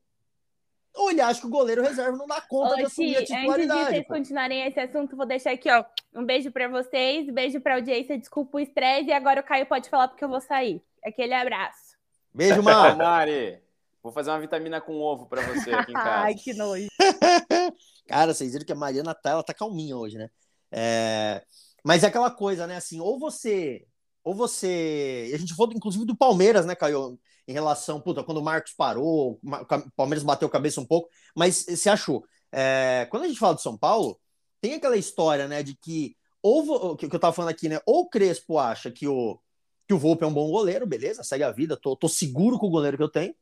ou 0.94 1.10
ele 1.10 1.20
acha 1.20 1.40
que 1.40 1.46
o 1.46 1.50
goleiro 1.50 1.82
reserva 1.82 2.16
não 2.16 2.26
dá 2.26 2.40
conta 2.40 2.76
de 2.76 2.82
Ô, 2.82 2.86
assumir 2.86 3.10
Ti, 3.10 3.14
a 3.14 3.20
antes 3.20 3.28
de 3.28 3.36
titularidade. 3.36 3.90
vocês 3.90 4.06
pô. 4.06 4.14
continuarem 4.14 4.66
esse 4.66 4.80
assunto, 4.80 5.16
vou 5.16 5.26
deixar 5.26 5.52
aqui, 5.52 5.70
ó. 5.70 5.84
Um 6.14 6.24
beijo 6.24 6.50
pra 6.50 6.68
vocês, 6.68 7.32
beijo 7.32 7.60
pra 7.60 7.76
audiência, 7.76 8.18
desculpa 8.18 8.58
o 8.58 8.60
estresse, 8.60 9.08
e 9.08 9.12
agora 9.12 9.40
o 9.40 9.44
Caio 9.44 9.66
pode 9.66 9.88
falar 9.88 10.08
porque 10.08 10.24
eu 10.24 10.28
vou 10.28 10.40
sair. 10.40 10.82
Aquele 11.04 11.32
abraço. 11.32 11.96
Beijo. 12.34 12.62
Mari, 12.62 13.58
vou 14.02 14.12
fazer 14.12 14.30
uma 14.30 14.40
vitamina 14.40 14.80
com 14.80 15.00
ovo 15.00 15.26
pra 15.26 15.42
você 15.42 15.72
aqui 15.72 15.92
em 15.92 15.94
casa. 15.94 16.10
Ai, 16.10 16.34
que 16.34 16.52
nojo. 16.54 16.88
Cara, 18.06 18.34
vocês 18.34 18.52
viram 18.52 18.66
que 18.66 18.72
a 18.72 18.76
Mariana 18.76 19.14
tá, 19.14 19.30
ela 19.30 19.42
tá 19.42 19.54
calminha 19.54 19.96
hoje, 19.96 20.18
né? 20.18 20.28
É, 20.70 21.44
Mas 21.84 22.02
é 22.02 22.08
aquela 22.08 22.30
coisa, 22.30 22.66
né? 22.66 22.76
Assim, 22.76 23.00
ou 23.00 23.18
você. 23.18 23.86
Ou 24.24 24.34
você. 24.34 25.30
A 25.34 25.38
gente 25.38 25.54
falou, 25.54 25.72
inclusive, 25.74 26.04
do 26.04 26.16
Palmeiras, 26.16 26.66
né, 26.66 26.74
Caio? 26.74 27.18
Em 27.46 27.52
relação, 27.52 28.00
puta, 28.00 28.22
quando 28.22 28.38
o 28.38 28.42
Marcos 28.42 28.72
parou, 28.72 29.40
o 29.42 29.90
Palmeiras 29.96 30.22
bateu 30.22 30.46
a 30.46 30.50
cabeça 30.50 30.80
um 30.80 30.86
pouco, 30.86 31.08
mas 31.36 31.64
você 31.68 31.90
achou. 31.90 32.24
É, 32.52 33.08
Quando 33.10 33.24
a 33.24 33.28
gente 33.28 33.38
fala 33.38 33.54
do 33.54 33.60
São 33.60 33.76
Paulo, 33.76 34.16
tem 34.60 34.74
aquela 34.74 34.96
história, 34.96 35.48
né, 35.48 35.62
de 35.62 35.74
que. 35.74 36.16
Ou 36.40 36.96
que 36.96 37.06
eu 37.06 37.18
tava 37.20 37.32
falando 37.32 37.50
aqui, 37.50 37.68
né? 37.68 37.80
Ou 37.86 38.02
o 38.02 38.08
Crespo 38.08 38.58
acha 38.58 38.90
que 38.90 39.06
o, 39.08 39.40
que 39.86 39.94
o 39.94 39.98
Volpe 39.98 40.24
é 40.24 40.26
um 40.26 40.32
bom 40.32 40.50
goleiro, 40.50 40.86
beleza, 40.86 41.22
segue 41.22 41.44
a 41.44 41.50
vida, 41.50 41.76
tô, 41.76 41.96
tô 41.96 42.08
seguro 42.08 42.58
com 42.58 42.66
o 42.66 42.70
goleiro 42.70 42.96
que 42.96 43.02
eu 43.02 43.08
tenho. 43.08 43.34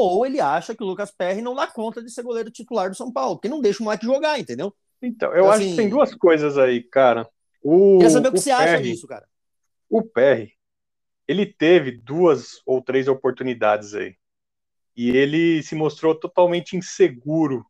Ou 0.00 0.26
ele 0.26 0.40
acha 0.40 0.74
que 0.74 0.82
o 0.82 0.86
Lucas 0.86 1.10
Perry 1.10 1.42
não 1.42 1.54
dá 1.54 1.66
conta 1.66 2.02
de 2.02 2.10
ser 2.10 2.22
goleiro 2.22 2.50
titular 2.50 2.88
do 2.90 2.96
São 2.96 3.12
Paulo, 3.12 3.36
porque 3.36 3.48
não 3.48 3.60
deixa 3.60 3.80
o 3.82 3.84
moleque 3.84 4.06
jogar, 4.06 4.38
entendeu? 4.38 4.74
Então, 5.02 5.30
eu 5.30 5.36
Então, 5.38 5.50
acho 5.50 5.60
assim- 5.60 5.70
que 5.70 5.76
tem 5.76 5.88
duas 5.88 6.14
coisas 6.14 6.58
aí, 6.58 6.82
cara. 6.82 7.28
O, 7.62 7.98
Queria 7.98 8.10
saber 8.10 8.28
o 8.28 8.32
que 8.32 8.38
você 8.40 8.50
acha 8.50 8.76
Perry- 8.76 8.90
disso, 8.92 9.06
cara. 9.06 9.26
O 9.88 10.02
Perry, 10.02 10.52
ele 11.26 11.46
teve 11.46 11.90
duas 11.92 12.60
ou 12.66 12.82
três 12.82 13.08
oportunidades 13.08 13.94
aí. 13.94 14.14
E 14.96 15.10
ele 15.16 15.62
se 15.62 15.74
mostrou 15.74 16.14
totalmente 16.14 16.76
inseguro 16.76 17.64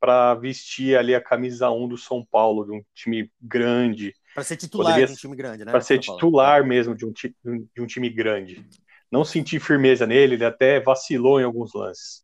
para 0.00 0.34
vestir 0.34 0.96
ali 0.96 1.14
a 1.14 1.20
camisa 1.20 1.70
1 1.70 1.88
do 1.88 1.98
São 1.98 2.24
Paulo, 2.24 2.64
de 2.64 2.72
um 2.72 2.82
time 2.94 3.30
grande, 3.40 4.14
Pra 4.34 4.44
ser 4.44 4.56
titular 4.56 4.92
Poderia 4.92 5.06
de 5.08 5.12
um 5.12 5.16
time 5.16 5.34
grande, 5.36 5.64
né? 5.64 5.72
para 5.72 5.80
ser 5.80 5.98
titular 5.98 6.64
mesmo 6.64 6.94
de 6.94 7.04
um, 7.04 7.12
de 7.12 7.80
um 7.82 7.86
time 7.86 8.08
grande. 8.08 8.64
Não 9.10 9.24
senti 9.24 9.58
firmeza 9.58 10.06
nele, 10.06 10.34
ele 10.34 10.44
até 10.44 10.80
vacilou 10.80 11.40
em 11.40 11.44
alguns 11.44 11.72
lances. 11.74 12.22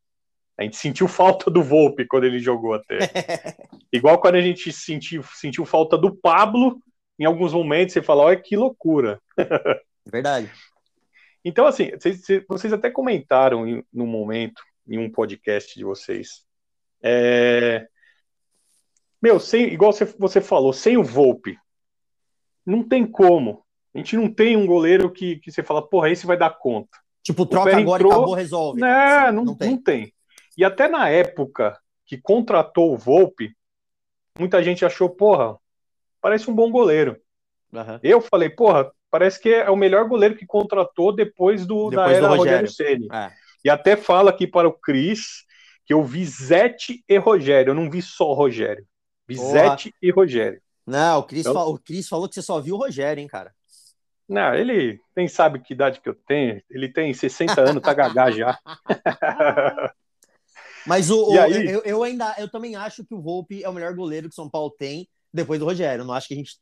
A 0.57 0.63
gente 0.63 0.77
sentiu 0.77 1.09
falta 1.09 1.51
do 1.51 1.63
Volpe 1.63 2.07
quando 2.07 2.25
ele 2.25 2.39
jogou 2.39 2.75
até. 2.75 2.99
Igual 3.93 4.21
quando 4.21 4.37
a 4.37 4.41
gente 4.41 4.73
sentiu, 4.73 5.23
sentiu 5.23 5.65
falta 5.65 5.99
do 5.99 6.15
Pablo, 6.15 6.81
em 7.19 7.25
alguns 7.25 7.53
momentos 7.53 7.93
você 7.93 8.03
fala, 8.03 8.25
olha 8.25 8.41
que 8.41 8.57
loucura. 8.57 9.21
Verdade. 10.07 10.51
Então, 11.45 11.67
assim, 11.67 11.91
vocês, 11.91 12.45
vocês 12.49 12.73
até 12.73 12.91
comentaram 12.91 13.67
em, 13.67 13.85
num 13.93 14.07
momento, 14.07 14.63
em 14.87 14.99
um 14.99 15.11
podcast 15.11 15.77
de 15.77 15.85
vocês. 15.85 16.45
É... 17.03 17.87
Meu, 19.21 19.41
sem, 19.41 19.73
igual 19.73 19.93
você, 19.93 20.05
você 20.05 20.41
falou, 20.41 20.73
sem 20.73 20.97
o 20.97 21.03
Volpe, 21.03 21.59
não 22.65 22.83
tem 22.83 23.07
como. 23.07 23.64
A 23.95 23.99
gente 23.99 24.17
não 24.17 24.33
tem 24.33 24.57
um 24.57 24.67
goleiro 24.67 25.11
que, 25.11 25.37
que 25.37 25.53
você 25.53 25.63
fala, 25.63 25.87
porra, 25.87 26.11
esse 26.11 26.27
vai 26.27 26.37
dar 26.37 26.51
conta. 26.51 26.99
Tipo, 27.23 27.47
troca 27.47 27.77
agora 27.77 28.03
entrou- 28.03 28.13
e 28.13 28.15
acabou, 28.17 28.35
resolve. 28.35 28.81
Não, 28.81 28.89
Assim, 28.89 29.37
não, 29.37 29.45
não, 29.45 29.55
tem. 29.55 29.77
tem. 29.77 30.13
E 30.59 30.65
até 30.65 30.89
na 30.89 31.09
época 31.09 31.79
que 32.07 32.19
contratou 32.19 32.93
o 32.93 32.99
Volpe, 32.99 33.57
muita 34.39 34.63
gente 34.63 34.85
achou, 34.85 35.09
porra, 35.09 35.57
parece 36.21 36.51
um 36.51 36.55
bom 36.55 36.71
goleiro. 36.71 37.17
Aham. 37.73 37.99
Eu 38.03 38.21
falei, 38.21 38.51
porra, 38.51 38.91
parece 39.11 39.41
que 39.41 39.49
é 39.49 39.71
o 39.71 39.77
melhor 39.77 40.07
goleiro 40.09 40.37
que 40.37 40.47
contratou 40.47 41.15
depois 41.15 41.65
do 41.67 41.91
da 41.91 42.03
Depois 42.05 42.19
do 42.21 42.25
era 42.27 42.37
Rogério. 42.37 42.39
Rogério 42.69 42.71
Ceni. 42.71 43.09
É. 43.13 43.33
E 43.65 43.71
até 43.71 43.97
fala 43.97 44.31
aqui 44.31 44.47
para 44.47 44.69
o 44.69 44.73
Cris 44.73 45.45
que 45.87 45.95
eu 45.95 46.03
vi 46.03 46.25
Zete 46.25 47.03
e 47.09 47.17
Rogério, 47.19 47.71
eu 47.71 47.75
não 47.75 47.91
vi 47.91 48.01
só 48.03 48.31
o 48.31 48.35
Rogério. 48.35 48.85
Vi. 49.27 49.37
Zete 49.37 49.95
e 50.03 50.11
Rogério. 50.11 50.61
Não, 50.87 51.21
o 51.21 51.23
Cris, 51.23 51.41
Então- 51.41 51.55
fa- 51.55 51.65
o 51.65 51.79
Cris 51.79 52.07
falou 52.09 52.29
que 52.29 52.35
você 52.35 52.43
só 52.43 52.61
viu 52.61 52.75
o 52.75 52.79
Rogério, 52.79 53.21
hein, 53.21 53.27
cara. 53.27 53.53
Não, 54.29 54.55
ele 54.55 55.01
nem 55.17 55.29
sabe 55.29 55.61
que 55.61 55.75
idade 55.75 56.01
que 56.01 56.09
eu 56.09 56.15
tenho. 56.15 56.63
Ele 56.71 56.89
tem 56.89 57.13
60 57.13 57.61
anos, 57.61 57.83
tá 57.83 57.93
gagá 57.93 58.31
já. 58.31 58.59
Mas 60.87 61.11
o, 61.11 61.19
o- 61.19 61.39
aí? 61.39 61.69
eu, 61.69 61.83
eu 61.85 62.03
ainda 62.03 62.35
eu 62.39 62.51
também 62.51 62.77
acho 62.77 63.05
que 63.05 63.15
o 63.15 63.21
Volpe 63.23 63.63
é 63.63 63.69
o 63.69 63.73
melhor 63.73 63.95
goleiro 63.95 64.29
que 64.29 64.33
o 64.33 64.37
São 64.37 64.51
Paulo 64.51 64.71
tem 64.71 65.09
depois 65.33 65.59
do 65.59 65.67
Rogério. 65.67 66.03
Eu 66.03 66.07
Não 66.07 66.15
acho 66.15 66.29
que 66.29 66.35
a 66.35 66.37
gente 66.37 66.59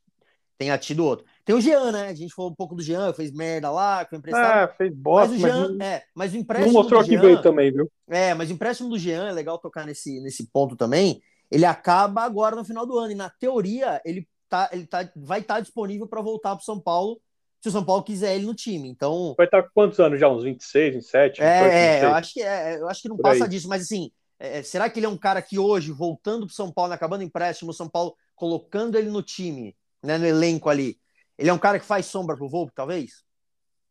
tenha 0.59 0.79
tido 0.79 1.05
outro. 1.05 1.27
Tem 1.45 1.55
o 1.55 1.61
Jean, 1.61 1.93
né? 1.93 2.09
A 2.09 2.15
gente 2.15 2.35
falou 2.35 2.51
um 2.51 2.55
pouco 2.55 2.75
do 2.75 2.83
Jean, 2.83 3.13
fez 3.13 3.33
merda 3.33 3.71
lá, 3.71 4.07
foi 4.09 4.19
emprestado. 4.19 4.55
Ah, 4.55 4.69
fez 4.77 4.95
bosta, 4.95 5.35
mas 5.35 5.39
o 5.39 5.43
mas, 5.43 5.55
Jean, 5.55 5.69
não, 5.69 5.85
é, 5.85 6.03
mas 6.15 6.33
o 6.33 6.37
não 6.37 6.43
empréstimo 6.43 6.73
mostrou 6.73 7.01
do 7.01 7.05
que 7.05 7.17
Jean, 7.17 7.21
veio 7.23 7.43
também, 7.43 7.73
viu? 7.73 7.91
É, 8.09 8.35
mas 8.35 8.51
o 8.51 8.53
empréstimo 8.55 8.89
do 8.89 8.99
Jean, 8.99 9.29
é 9.29 9.33
legal 9.33 9.59
tocar 9.59 9.87
nesse, 9.87 10.21
nesse 10.21 10.49
ponto 10.51 10.77
também. 10.77 11.23
Ele 11.51 11.65
acaba 11.65 12.23
agora 12.23 12.57
no 12.57 12.65
final 12.65 12.87
do 12.87 12.99
ano. 12.99 13.13
E 13.13 13.15
na 13.15 13.31
teoria, 13.31 14.01
ele, 14.05 14.29
tá, 14.49 14.69
ele 14.73 14.87
tá, 14.87 15.09
vai 15.17 15.41
estar 15.41 15.61
disponível 15.61 16.07
para 16.09 16.23
voltar 16.23 16.55
para 16.57 16.65
São 16.65 16.81
Paulo, 16.81 17.21
se 17.63 17.69
o 17.69 17.73
São 17.73 17.85
Paulo 17.85 18.03
quiser 18.03 18.35
ele 18.35 18.45
no 18.45 18.55
time. 18.55 18.89
Então, 18.89 19.35
Vai 19.37 19.47
estar 19.47 19.63
com 19.63 19.71
quantos 19.73 20.01
anos 20.01 20.19
já? 20.19 20.29
Uns 20.29 20.43
26, 20.43 20.95
27? 20.95 21.41
28, 21.41 21.43
é, 21.43 21.69
é, 21.69 21.93
26? 21.93 22.03
eu 22.03 22.15
acho 22.15 22.33
que 22.35 22.43
é, 22.43 22.77
eu 22.81 22.89
acho 22.89 23.03
que 23.03 23.09
não 23.09 23.17
Por 23.17 23.23
passa 23.23 23.45
aí. 23.45 23.51
disso, 23.51 23.69
mas 23.69 23.83
assim, 23.83 24.11
é, 24.39 24.63
será 24.65 24.91
que 24.91 24.99
ele 24.99 25.07
é 25.07 25.09
um 25.09 25.17
cara 25.17 25.41
que 25.41 25.61
hoje, 25.61 25.93
voltando 25.93 26.45
para 26.47 26.55
São 26.55 26.73
Paulo, 26.73 26.93
acabando 26.93 27.21
o 27.21 27.25
empréstimo, 27.25 27.71
o 27.71 27.75
São 27.75 27.89
Paulo 27.89 28.17
colocando 28.35 28.99
ele 28.99 29.11
no 29.11 29.23
time, 29.23 29.77
né, 30.03 30.19
no 30.19 30.27
elenco 30.27 30.69
ali, 30.69 30.99
ele 31.39 31.51
é 31.51 31.53
um 31.53 31.59
cara 31.59 31.79
que 31.79 31.85
faz 31.85 32.07
sombra 32.07 32.37
pro 32.37 32.49
Volpe, 32.49 32.73
talvez? 32.75 33.23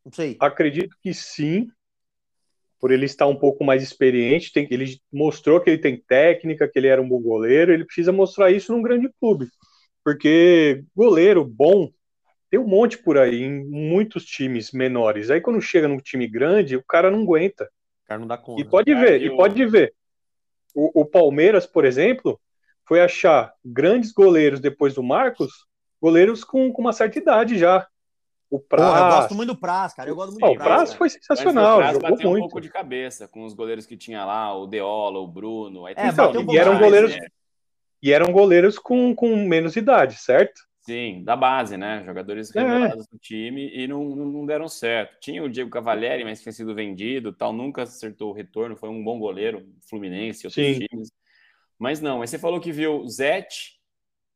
Não 0.04 0.12
sei. 0.12 0.36
Acredito 0.38 0.94
que 1.02 1.14
sim, 1.14 1.68
por 2.78 2.90
ele 2.90 3.06
estar 3.06 3.26
um 3.26 3.36
pouco 3.36 3.64
mais 3.64 3.82
experiente, 3.82 4.52
tem, 4.52 4.68
ele 4.70 5.00
mostrou 5.10 5.58
que 5.62 5.70
ele 5.70 5.78
tem 5.78 5.96
técnica, 5.96 6.68
que 6.68 6.78
ele 6.78 6.88
era 6.88 7.00
um 7.00 7.08
bom 7.08 7.22
goleiro, 7.22 7.72
ele 7.72 7.86
precisa 7.86 8.12
mostrar 8.12 8.50
isso 8.50 8.70
num 8.70 8.82
grande 8.82 9.08
clube. 9.18 9.48
Porque 10.04 10.84
goleiro 10.94 11.42
bom 11.42 11.90
tem 12.52 12.60
um 12.60 12.66
monte 12.66 12.98
por 12.98 13.16
aí, 13.16 13.44
em 13.44 13.64
muitos 13.64 14.26
times 14.26 14.72
menores. 14.72 15.30
Aí 15.30 15.40
quando 15.40 15.58
chega 15.58 15.88
num 15.88 15.96
time 15.96 16.28
grande, 16.28 16.76
o 16.76 16.84
cara 16.84 17.10
não 17.10 17.22
aguenta. 17.22 17.64
O 18.04 18.06
cara 18.06 18.20
não 18.20 18.26
dá 18.26 18.36
conta. 18.36 18.60
E 18.60 18.64
pode 18.66 18.94
ver, 18.94 19.22
e 19.22 19.34
pode 19.34 19.64
ver. 19.64 19.94
O, 20.74 21.00
o 21.00 21.06
Palmeiras, 21.06 21.66
por 21.66 21.86
exemplo, 21.86 22.38
foi 22.86 23.00
achar 23.00 23.54
grandes 23.64 24.12
goleiros 24.12 24.60
depois 24.60 24.92
do 24.92 25.02
Marcos, 25.02 25.50
goleiros 25.98 26.44
com, 26.44 26.70
com 26.70 26.82
uma 26.82 26.92
certa 26.92 27.18
idade 27.18 27.58
já. 27.58 27.88
O 28.50 28.60
Praz. 28.60 28.90
Pô, 28.92 28.98
eu 28.98 29.10
gosto 29.10 29.34
muito 29.34 29.54
do 29.54 29.58
Praz, 29.58 29.94
cara. 29.94 30.10
Eu 30.10 30.14
gosto 30.14 30.32
muito 30.32 30.40
Pô, 30.40 30.48
do 30.48 30.52
o 30.52 30.58
Praz 30.58 30.92
foi 30.92 31.08
sensacional, 31.08 31.76
o 31.76 31.78
Praz 31.78 31.92
jogou 31.94 32.10
bateu 32.10 32.30
muito. 32.32 32.44
um 32.44 32.48
pouco 32.48 32.60
de 32.60 32.68
cabeça 32.68 33.26
com 33.26 33.46
os 33.46 33.54
goleiros 33.54 33.86
que 33.86 33.96
tinha 33.96 34.26
lá, 34.26 34.54
o 34.54 34.66
Deola, 34.66 35.20
o 35.20 35.26
Bruno. 35.26 35.86
Aí 35.86 35.94
É, 35.96 36.08
Então, 36.08 36.30
um 36.30 36.52
e 36.52 36.58
eram 36.58 36.72
mais, 36.72 36.84
goleiros, 36.84 37.16
né? 37.16 37.28
e 38.02 38.12
eram 38.12 38.30
goleiros 38.30 38.78
com, 38.78 39.14
com 39.14 39.34
menos 39.36 39.74
idade, 39.74 40.16
certo? 40.16 40.60
Sim, 40.82 41.22
da 41.22 41.36
base, 41.36 41.76
né? 41.76 42.02
Jogadores 42.04 42.54
É. 42.54 42.60
revelados 42.60 43.06
do 43.06 43.16
time 43.18 43.70
e 43.72 43.86
não, 43.86 44.04
não 44.04 44.44
deram 44.44 44.68
certo. 44.68 45.16
Tinha 45.20 45.42
o 45.42 45.48
Diego 45.48 45.70
Cavalieri, 45.70 46.24
mas 46.24 46.42
tinha 46.42 46.52
sido 46.52 46.74
vendido, 46.74 47.32
tal, 47.32 47.52
nunca 47.52 47.82
acertou 47.82 48.30
o 48.30 48.34
retorno, 48.34 48.76
foi 48.76 48.88
um 48.88 49.02
bom 49.02 49.18
goleiro, 49.18 49.64
Fluminense, 49.88 50.46
outros 50.46 50.64
Sim. 50.64 50.84
times. 50.86 51.10
Mas 51.78 52.00
não, 52.00 52.18
mas 52.18 52.30
você 52.30 52.38
falou 52.38 52.60
que 52.60 52.72
viu 52.72 53.06
Zete, 53.08 53.80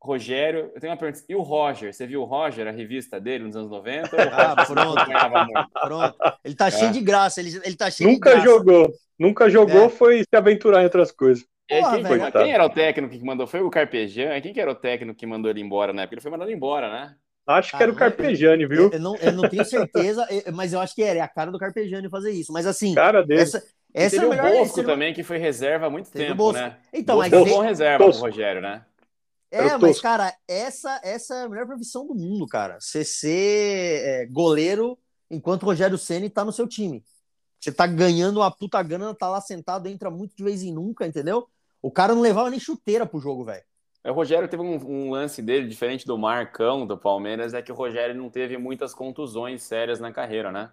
Rogério. 0.00 0.70
Eu 0.74 0.80
tenho 0.80 0.92
uma 0.92 0.96
pergunta. 0.98 1.24
E 1.28 1.34
o 1.34 1.42
Roger? 1.42 1.92
Você 1.92 2.06
viu 2.06 2.22
o 2.22 2.24
Roger, 2.24 2.66
a 2.68 2.70
revista 2.70 3.20
dele 3.20 3.44
nos 3.44 3.56
anos 3.56 3.70
90? 3.70 4.14
ou 4.16 4.22
o 4.22 4.28
Ah, 4.32 4.64
pronto. 4.66 5.70
Pronto. 5.82 6.16
Ele 6.44 6.54
tá 6.54 6.70
cheio 6.70 6.92
de 6.92 7.00
graça. 7.00 7.40
Ele, 7.40 7.60
ele 7.64 7.76
tá 7.76 7.90
cheio 7.90 8.10
Nunca 8.10 8.30
de 8.30 8.36
graça. 8.36 8.50
jogou. 8.50 8.92
Nunca 9.18 9.48
jogou, 9.50 9.86
É. 9.86 9.88
foi 9.88 10.20
se 10.22 10.36
aventurar 10.36 10.82
em 10.82 10.84
outras 10.84 11.10
coisas. 11.10 11.44
Porra, 11.68 11.94
quem, 11.94 12.02
velho. 12.02 12.32
quem 12.32 12.52
era 12.52 12.64
o 12.64 12.70
técnico 12.70 13.14
que 13.18 13.24
mandou? 13.24 13.46
Foi 13.46 13.60
o 13.60 13.70
Carpegiani? 13.70 14.40
Quem 14.40 14.52
que 14.52 14.60
era 14.60 14.70
o 14.70 14.74
técnico 14.74 15.18
que 15.18 15.26
mandou 15.26 15.50
ele 15.50 15.60
embora 15.60 15.92
na 15.92 16.02
época? 16.02 16.14
Ele 16.14 16.20
foi 16.22 16.30
mandado 16.30 16.50
embora, 16.50 16.90
né? 16.90 17.16
Acho 17.46 17.70
que 17.70 17.76
Ah, 17.76 17.82
era 17.82 17.92
o 17.92 17.94
não 17.94 18.02
é- 18.04 18.10
Carpegiani, 18.10 18.66
viu? 18.66 18.82
Eu, 18.84 18.92
eu 18.92 19.00
não, 19.00 19.16
eu 19.16 19.32
não 19.32 19.48
tenho 19.48 19.64
certeza, 19.64 20.26
mas 20.54 20.72
eu 20.72 20.80
acho 20.80 20.94
que 20.94 21.02
era. 21.02 21.18
É 21.18 21.22
a 21.22 21.28
cara 21.28 21.50
do 21.50 21.58
Carpegiani 21.58 22.08
fazer 22.10 22.30
isso. 22.32 22.52
Mas 22.52 22.66
assim, 22.66 22.94
Cara 22.94 23.22
dele. 23.24 23.42
essa, 23.42 23.58
essa 23.94 24.16
é 24.16 24.20
Teve 24.20 24.26
o 24.26 24.30
melhor. 24.30 24.52
Bosco 24.52 24.80
é 24.80 24.82
o- 24.82 24.86
também, 24.86 25.14
que 25.14 25.22
foi 25.22 25.38
reserva 25.38 25.86
há 25.86 25.90
muito 25.90 26.10
Teve 26.10 26.24
o 26.24 26.28
tempo, 26.28 26.36
Bosco. 26.36 26.60
né? 26.60 26.76
Então, 26.92 27.16
Bosco 27.16 27.30
mas 27.30 27.40
foi 27.40 27.50
ele- 27.50 27.56
bom 27.56 27.60
reserva 27.62 28.04
Tosco. 28.04 28.20
pro 28.22 28.30
Rogério, 28.30 28.60
né? 28.62 28.84
É, 29.50 29.76
mas, 29.78 30.00
cara, 30.00 30.34
essa, 30.48 31.00
essa 31.04 31.34
é 31.36 31.42
a 31.44 31.48
melhor 31.48 31.66
profissão 31.66 32.06
do 32.06 32.14
mundo, 32.14 32.46
cara. 32.46 32.78
Você 32.80 33.04
ser 33.04 34.02
é, 34.04 34.26
goleiro 34.26 34.98
enquanto 35.30 35.62
o 35.62 35.66
Rogério 35.66 35.96
Ceni 35.96 36.28
tá 36.28 36.44
no 36.44 36.52
seu 36.52 36.66
time. 36.66 37.04
Você 37.60 37.72
tá 37.72 37.86
ganhando 37.86 38.38
uma 38.40 38.50
puta 38.50 38.82
grana, 38.82 39.14
tá 39.14 39.28
lá 39.28 39.40
sentado, 39.40 39.88
entra 39.88 40.10
muito 40.10 40.36
de 40.36 40.44
vez 40.44 40.62
em 40.62 40.72
nunca, 40.72 41.06
entendeu? 41.06 41.48
O 41.86 41.90
cara 41.92 42.12
não 42.16 42.20
levava 42.20 42.50
nem 42.50 42.58
chuteira 42.58 43.06
pro 43.06 43.20
jogo, 43.20 43.44
velho. 43.44 43.62
O 44.04 44.12
Rogério 44.12 44.48
teve 44.48 44.60
um, 44.60 44.74
um 45.06 45.10
lance 45.12 45.40
dele 45.40 45.68
diferente 45.68 46.04
do 46.04 46.18
Marcão 46.18 46.84
do 46.84 46.98
Palmeiras, 46.98 47.54
é 47.54 47.62
que 47.62 47.70
o 47.70 47.76
Rogério 47.76 48.12
não 48.12 48.28
teve 48.28 48.58
muitas 48.58 48.92
contusões 48.92 49.62
sérias 49.62 50.00
na 50.00 50.12
carreira, 50.12 50.50
né? 50.50 50.70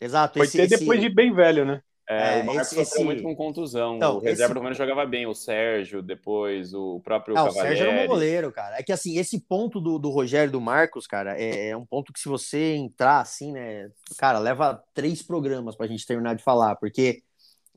Exato. 0.00 0.38
Foi 0.38 0.46
esse- 0.46 0.56
ter 0.56 0.64
esse- 0.64 0.78
depois 0.80 1.00
de 1.00 1.08
bem 1.08 1.32
velho, 1.32 1.64
né? 1.64 1.80
É, 2.08 2.38
É, 2.38 2.42
o 2.42 2.46
Marcos 2.46 2.66
esse- 2.72 2.74
sofreu 2.76 2.84
esse- 2.84 3.04
muito 3.04 3.22
com 3.22 3.34
contusão. 3.36 3.96
Então, 3.96 4.16
o 4.16 4.18
reserva 4.18 4.32
esse- 4.42 4.48
do 4.48 4.54
Palmeiras 4.54 4.78
jogava 4.78 5.06
bem, 5.06 5.26
o 5.26 5.34
Sérgio, 5.34 6.02
depois 6.02 6.74
o 6.74 7.00
próprio 7.00 7.36
Ah, 7.36 7.42
o 7.42 7.46
Cavalieri. 7.46 7.76
Sérgio 7.76 7.92
era 7.92 8.00
um 8.02 8.06
bom 8.06 8.12
goleiro, 8.14 8.52
cara. 8.52 8.78
É 8.78 8.82
que 8.82 8.92
assim, 8.92 9.18
esse 9.18 9.40
ponto 9.40 9.80
do, 9.80 9.98
do 10.00 10.10
Rogério 10.10 10.48
e 10.48 10.52
do 10.52 10.60
Marcos, 10.60 11.06
cara, 11.06 11.36
é, 11.40 11.68
é 11.70 11.76
um 11.76 11.84
ponto 11.86 12.12
que 12.12 12.20
se 12.20 12.28
você 12.28 12.74
entrar 12.74 13.20
assim, 13.20 13.52
né, 13.52 13.88
cara, 14.18 14.38
leva 14.40 14.82
três 14.94 15.22
programas 15.22 15.74
pra 15.76 15.86
gente 15.88 16.06
terminar 16.06 16.34
de 16.34 16.44
falar, 16.44 16.76
porque 16.76 17.22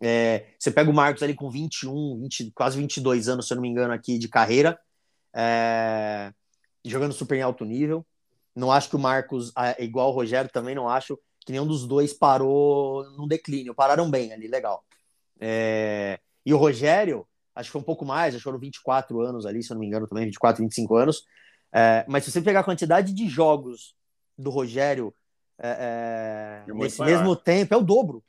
é, 0.02 0.48
você 0.58 0.72
pega 0.72 0.90
o 0.90 0.94
Marcos 0.94 1.22
ali 1.24 1.34
com 1.34 1.50
21, 1.50 2.20
20, 2.22 2.52
quase 2.52 2.78
22 2.78 3.28
anos, 3.28 3.48
se 3.48 3.54
eu 3.54 3.56
não 3.56 3.62
me 3.62 3.70
engano, 3.70 3.94
aqui 3.94 4.18
de 4.18 4.28
carreira, 4.28 4.80
é, 5.34 6.32
jogando 6.86 7.14
super 7.14 7.38
em 7.38 7.42
alto 7.42 7.66
nível. 7.66 8.06
Não 8.56 8.72
acho 8.72 8.90
que 8.90 8.96
o 8.96 9.00
Marcos 9.00 9.52
é 9.58 9.84
igual 9.84 10.10
o 10.10 10.14
Rogério, 10.14 10.50
também 10.52 10.76
não 10.76 10.90
acho 10.90 11.18
que 11.46 11.52
nenhum 11.52 11.68
dos 11.68 11.88
dois 11.88 12.14
parou 12.14 13.10
num 13.12 13.28
declínio. 13.28 13.76
Pararam 13.76 14.10
bem 14.10 14.34
ali, 14.34 14.48
legal. 14.48 14.84
É, 15.40 16.20
e 16.46 16.54
o 16.54 16.58
Rogério, 16.58 17.26
acho 17.56 17.70
que 17.70 17.72
foi 17.72 17.82
um 17.82 17.86
pouco 17.86 18.06
mais, 18.06 18.34
acho 18.34 18.40
que 18.40 18.44
foram 18.44 18.60
24 18.60 19.22
anos 19.22 19.46
ali, 19.46 19.64
se 19.64 19.72
eu 19.72 19.76
não 19.76 19.82
me 19.82 19.88
engano, 19.88 20.08
também, 20.08 20.26
24, 20.26 20.64
25 20.64 20.96
anos. 20.96 21.24
É, 21.74 22.06
mas 22.08 22.24
se 22.24 22.32
você 22.32 22.42
pegar 22.42 22.62
a 22.62 22.64
quantidade 22.64 23.14
de 23.14 23.28
jogos 23.28 23.96
do 24.38 24.50
Rogério 24.50 25.14
é, 25.58 26.64
é, 26.68 26.74
nesse 26.74 27.00
maior. 27.00 27.18
mesmo 27.18 27.36
tempo, 27.36 27.74
é 27.74 27.78
o 27.78 27.84
dobro. 27.84 28.24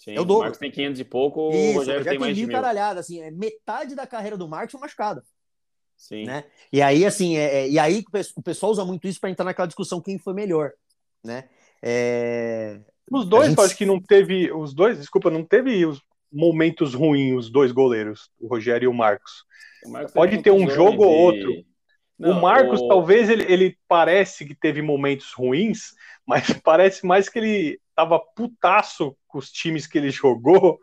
Sim, 0.00 0.14
é 0.16 0.20
o 0.20 0.24
dobro. 0.24 0.44
Marcos 0.44 0.58
tem 0.58 0.70
500 0.70 0.98
e 0.98 1.04
pouco, 1.04 1.42
o 1.42 1.52
Isso, 1.52 1.74
Rogério 1.74 2.02
tem 2.04 2.12
tem 2.12 2.18
mais 2.18 2.34
de 2.34 2.40
mil 2.40 2.48
mil. 2.48 2.56
caralhadas, 2.56 3.04
assim, 3.04 3.20
é 3.20 3.30
metade 3.30 3.94
da 3.94 4.06
carreira 4.06 4.34
do 4.34 4.48
Marcos 4.48 4.72
foi 4.72 4.80
machucado, 4.80 5.22
Sim. 5.94 6.24
né? 6.24 6.44
E 6.72 6.80
aí, 6.80 7.04
assim, 7.04 7.36
é, 7.36 7.64
é- 7.64 7.68
e 7.68 7.78
aí 7.78 7.98
o 8.00 8.10
pe- 8.10 8.32
o 8.34 8.42
pessoal 8.42 8.72
usa 8.72 8.82
muito 8.82 9.06
isso 9.06 9.20
para 9.20 9.28
entrar 9.28 9.44
naquela 9.44 9.66
discussão 9.68 10.00
quem 10.00 10.18
foi 10.18 10.32
melhor, 10.32 10.72
né? 11.22 11.50
É, 11.82 12.80
Os 13.10 13.26
dois, 13.28 13.48
gente- 13.50 13.60
acho 13.60 13.76
que 13.76 13.84
não 13.84 14.00
teve. 14.00 14.50
Os 14.52 14.72
dois, 14.72 14.96
desculpa, 14.98 15.30
não 15.30 15.44
teve 15.44 15.84
os 15.84 16.00
momentos 16.32 16.94
ruins, 16.94 17.36
os 17.46 17.50
dois 17.50 17.70
goleiros, 17.70 18.30
o 18.40 18.46
Rogério 18.46 18.86
e 18.86 18.88
o 18.88 18.94
Marcos. 18.94 19.44
O 19.84 19.90
Marcos 19.90 20.12
Pode 20.14 20.42
ter 20.42 20.50
um 20.50 20.70
jogo 20.70 21.04
ou 21.04 21.12
e- 21.12 21.22
outro. 21.24 21.64
Não, 22.18 22.38
o 22.38 22.40
Marcos, 22.40 22.80
o- 22.80 22.88
talvez, 22.88 23.28
ele, 23.28 23.44
ele 23.52 23.78
parece 23.88 24.46
que 24.46 24.54
teve 24.54 24.80
momentos 24.80 25.32
ruins, 25.32 25.92
mas 26.26 26.44
parece 26.64 27.04
mais 27.04 27.28
que 27.28 27.38
ele 27.38 27.80
tava 28.00 28.18
putaço 28.34 29.14
com 29.28 29.38
os 29.38 29.50
times 29.50 29.86
que 29.86 29.98
ele 29.98 30.10
jogou, 30.10 30.78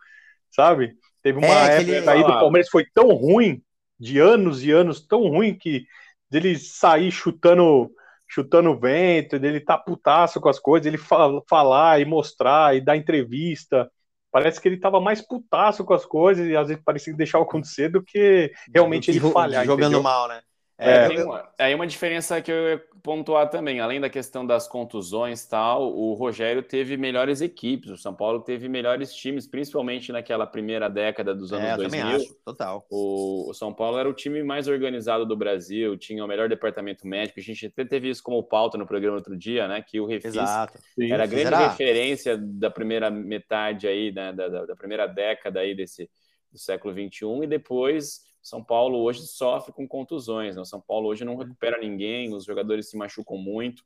sabe? 0.52 0.94
Teve 1.24 1.40
uma 1.40 1.48
É, 1.48 1.68
que 1.84 1.92
época 1.92 1.98
ele- 1.98 2.10
aí 2.10 2.24
do 2.24 2.32
Ah. 2.32 2.40
Palmeiras 2.40 2.70
foi 2.70 2.86
tão 2.94 3.10
ruim, 3.10 3.62
de 4.00 4.20
anos 4.20 4.64
e 4.64 4.72
anos, 4.72 5.02
tão 5.06 5.22
ruim 5.28 5.58
que 5.58 5.86
dele 6.30 6.56
sair 6.58 7.12
chutando 7.12 7.90
chutando 8.30 8.78
vento, 8.78 9.40
dele 9.40 9.62
tá 9.62 9.78
putaço 9.78 10.42
com 10.42 10.50
as 10.50 10.60
coisas, 10.60 10.86
ele 10.86 10.98
fala, 10.98 11.42
falar 11.50 12.02
e 12.02 12.06
mostrar 12.06 12.76
e 12.76 12.82
dar 12.82 12.98
entrevista. 12.98 13.90
Parece 14.30 14.60
que 14.60 14.68
ele 14.68 14.78
tava 14.78 15.00
mais 15.00 15.22
putaço 15.26 15.86
com 15.86 15.94
as 15.94 16.06
coisas 16.06 16.46
e 16.46 16.54
às 16.54 16.68
vezes 16.68 16.84
parecia 16.84 17.14
que 17.14 17.18
deixava 17.18 17.46
acontecer 17.46 17.88
do 17.88 18.04
que 18.04 18.52
realmente 18.76 19.10
ele 19.12 19.22
falhar. 19.22 19.64
jogando 19.66 19.86
entendeu? 19.86 20.04
mal, 20.04 20.28
né? 20.28 20.42
É. 20.78 21.08
Tem 21.08 21.24
uma, 21.24 21.50
aí 21.58 21.74
uma 21.74 21.88
diferença 21.88 22.40
que 22.42 22.52
eu 22.52 22.70
ia 22.70 22.84
pontuar 23.02 23.50
também, 23.50 23.80
além 23.80 24.02
da 24.02 24.10
questão 24.10 24.46
das 24.46 24.68
contusões 24.68 25.44
e 25.44 25.50
tal, 25.50 25.96
o 25.96 26.14
Rogério 26.14 26.62
teve 26.62 26.98
melhores 26.98 27.42
equipes, 27.42 27.90
o 27.90 27.98
São 27.98 28.14
Paulo 28.14 28.42
teve 28.42 28.68
melhores 28.68 29.14
times, 29.14 29.48
principalmente 29.48 30.12
naquela 30.12 30.46
primeira 30.46 30.90
década 30.90 31.34
dos 31.34 31.54
anos 31.54 31.66
É, 31.66 31.74
eu 31.74 31.78
também 31.78 32.02
2000. 32.02 32.16
acho, 32.16 32.36
total. 32.44 32.86
O, 32.90 33.50
o 33.50 33.54
São 33.54 33.74
Paulo 33.74 33.98
era 33.98 34.10
o 34.10 34.14
time 34.14 34.44
mais 34.44 34.68
organizado 34.68 35.26
do 35.26 35.36
Brasil, 35.38 35.98
tinha 35.98 36.24
o 36.24 36.28
melhor 36.28 36.50
departamento 36.50 37.08
médico. 37.08 37.40
A 37.40 37.44
gente 37.44 37.66
até 37.66 37.86
teve 37.86 38.10
isso 38.10 38.22
como 38.22 38.44
pauta 38.44 38.78
no 38.78 38.86
programa 38.86 39.18
outro 39.18 39.38
dia, 39.38 39.68
né? 39.68 39.82
Que 39.82 40.00
o 40.00 40.06
Refis 40.06 40.36
Exato. 40.36 40.78
Era 41.00 41.24
a 41.24 41.28
grande 41.28 41.46
Será? 41.46 41.70
referência 41.70 42.38
da 42.38 42.70
primeira 42.70 43.10
metade 43.10 43.88
aí, 43.88 44.12
né, 44.12 44.34
da, 44.34 44.48
da, 44.48 44.66
da 44.66 44.76
primeira 44.76 45.08
década 45.08 45.62
aí 45.62 45.74
desse 45.74 46.10
do 46.52 46.58
século 46.58 46.94
XXI, 46.94 47.44
e 47.44 47.48
depois 47.48 48.22
São 48.48 48.64
Paulo 48.64 49.00
hoje 49.00 49.28
sofre 49.28 49.74
com 49.74 49.86
contusões. 49.86 50.56
Né? 50.56 50.62
O 50.62 50.66
São 50.66 50.80
Paulo 50.80 51.10
hoje 51.10 51.26
não 51.26 51.36
recupera 51.36 51.78
ninguém, 51.78 52.34
os 52.34 52.46
jogadores 52.46 52.90
se 52.90 52.96
machucam 52.98 53.38
muito. 53.38 53.84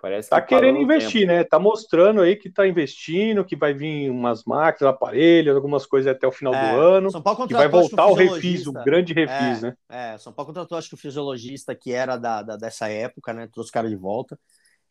Parece 0.00 0.30
Tá 0.30 0.40
que 0.40 0.48
querendo 0.48 0.78
investir, 0.78 1.26
né? 1.26 1.44
Tá 1.44 1.58
mostrando 1.58 2.22
aí 2.22 2.36
que 2.36 2.48
tá 2.48 2.66
investindo, 2.66 3.44
que 3.44 3.56
vai 3.56 3.74
vir 3.74 4.10
umas 4.10 4.44
máquinas, 4.44 4.94
aparelhos, 4.94 5.54
algumas 5.54 5.84
coisas 5.84 6.10
até 6.10 6.26
o 6.26 6.32
final 6.32 6.54
É, 6.54 6.72
do 6.72 6.80
ano, 6.80 7.10
São 7.10 7.20
Paulo 7.20 7.46
que 7.46 7.52
vai 7.52 7.68
contratou, 7.68 7.88
que 7.88 7.96
voltar 7.96 8.06
o 8.06 8.14
refis, 8.14 8.66
o 8.66 8.72
grande 8.72 9.12
refis, 9.12 9.62
né? 9.62 9.74
É, 9.90 10.16
São 10.16 10.32
Paulo 10.32 10.46
contratou, 10.48 10.78
acho 10.78 10.88
que 10.88 10.94
o 10.94 10.98
fisiologista 10.98 11.74
que 11.74 11.92
era 11.92 12.16
da, 12.16 12.42
da- 12.42 12.56
dessa 12.56 12.88
época, 12.88 13.34
né? 13.34 13.46
Trouxe 13.52 13.70
o 13.70 13.72
cara 13.74 13.88
de 13.88 13.96
volta. 13.96 14.38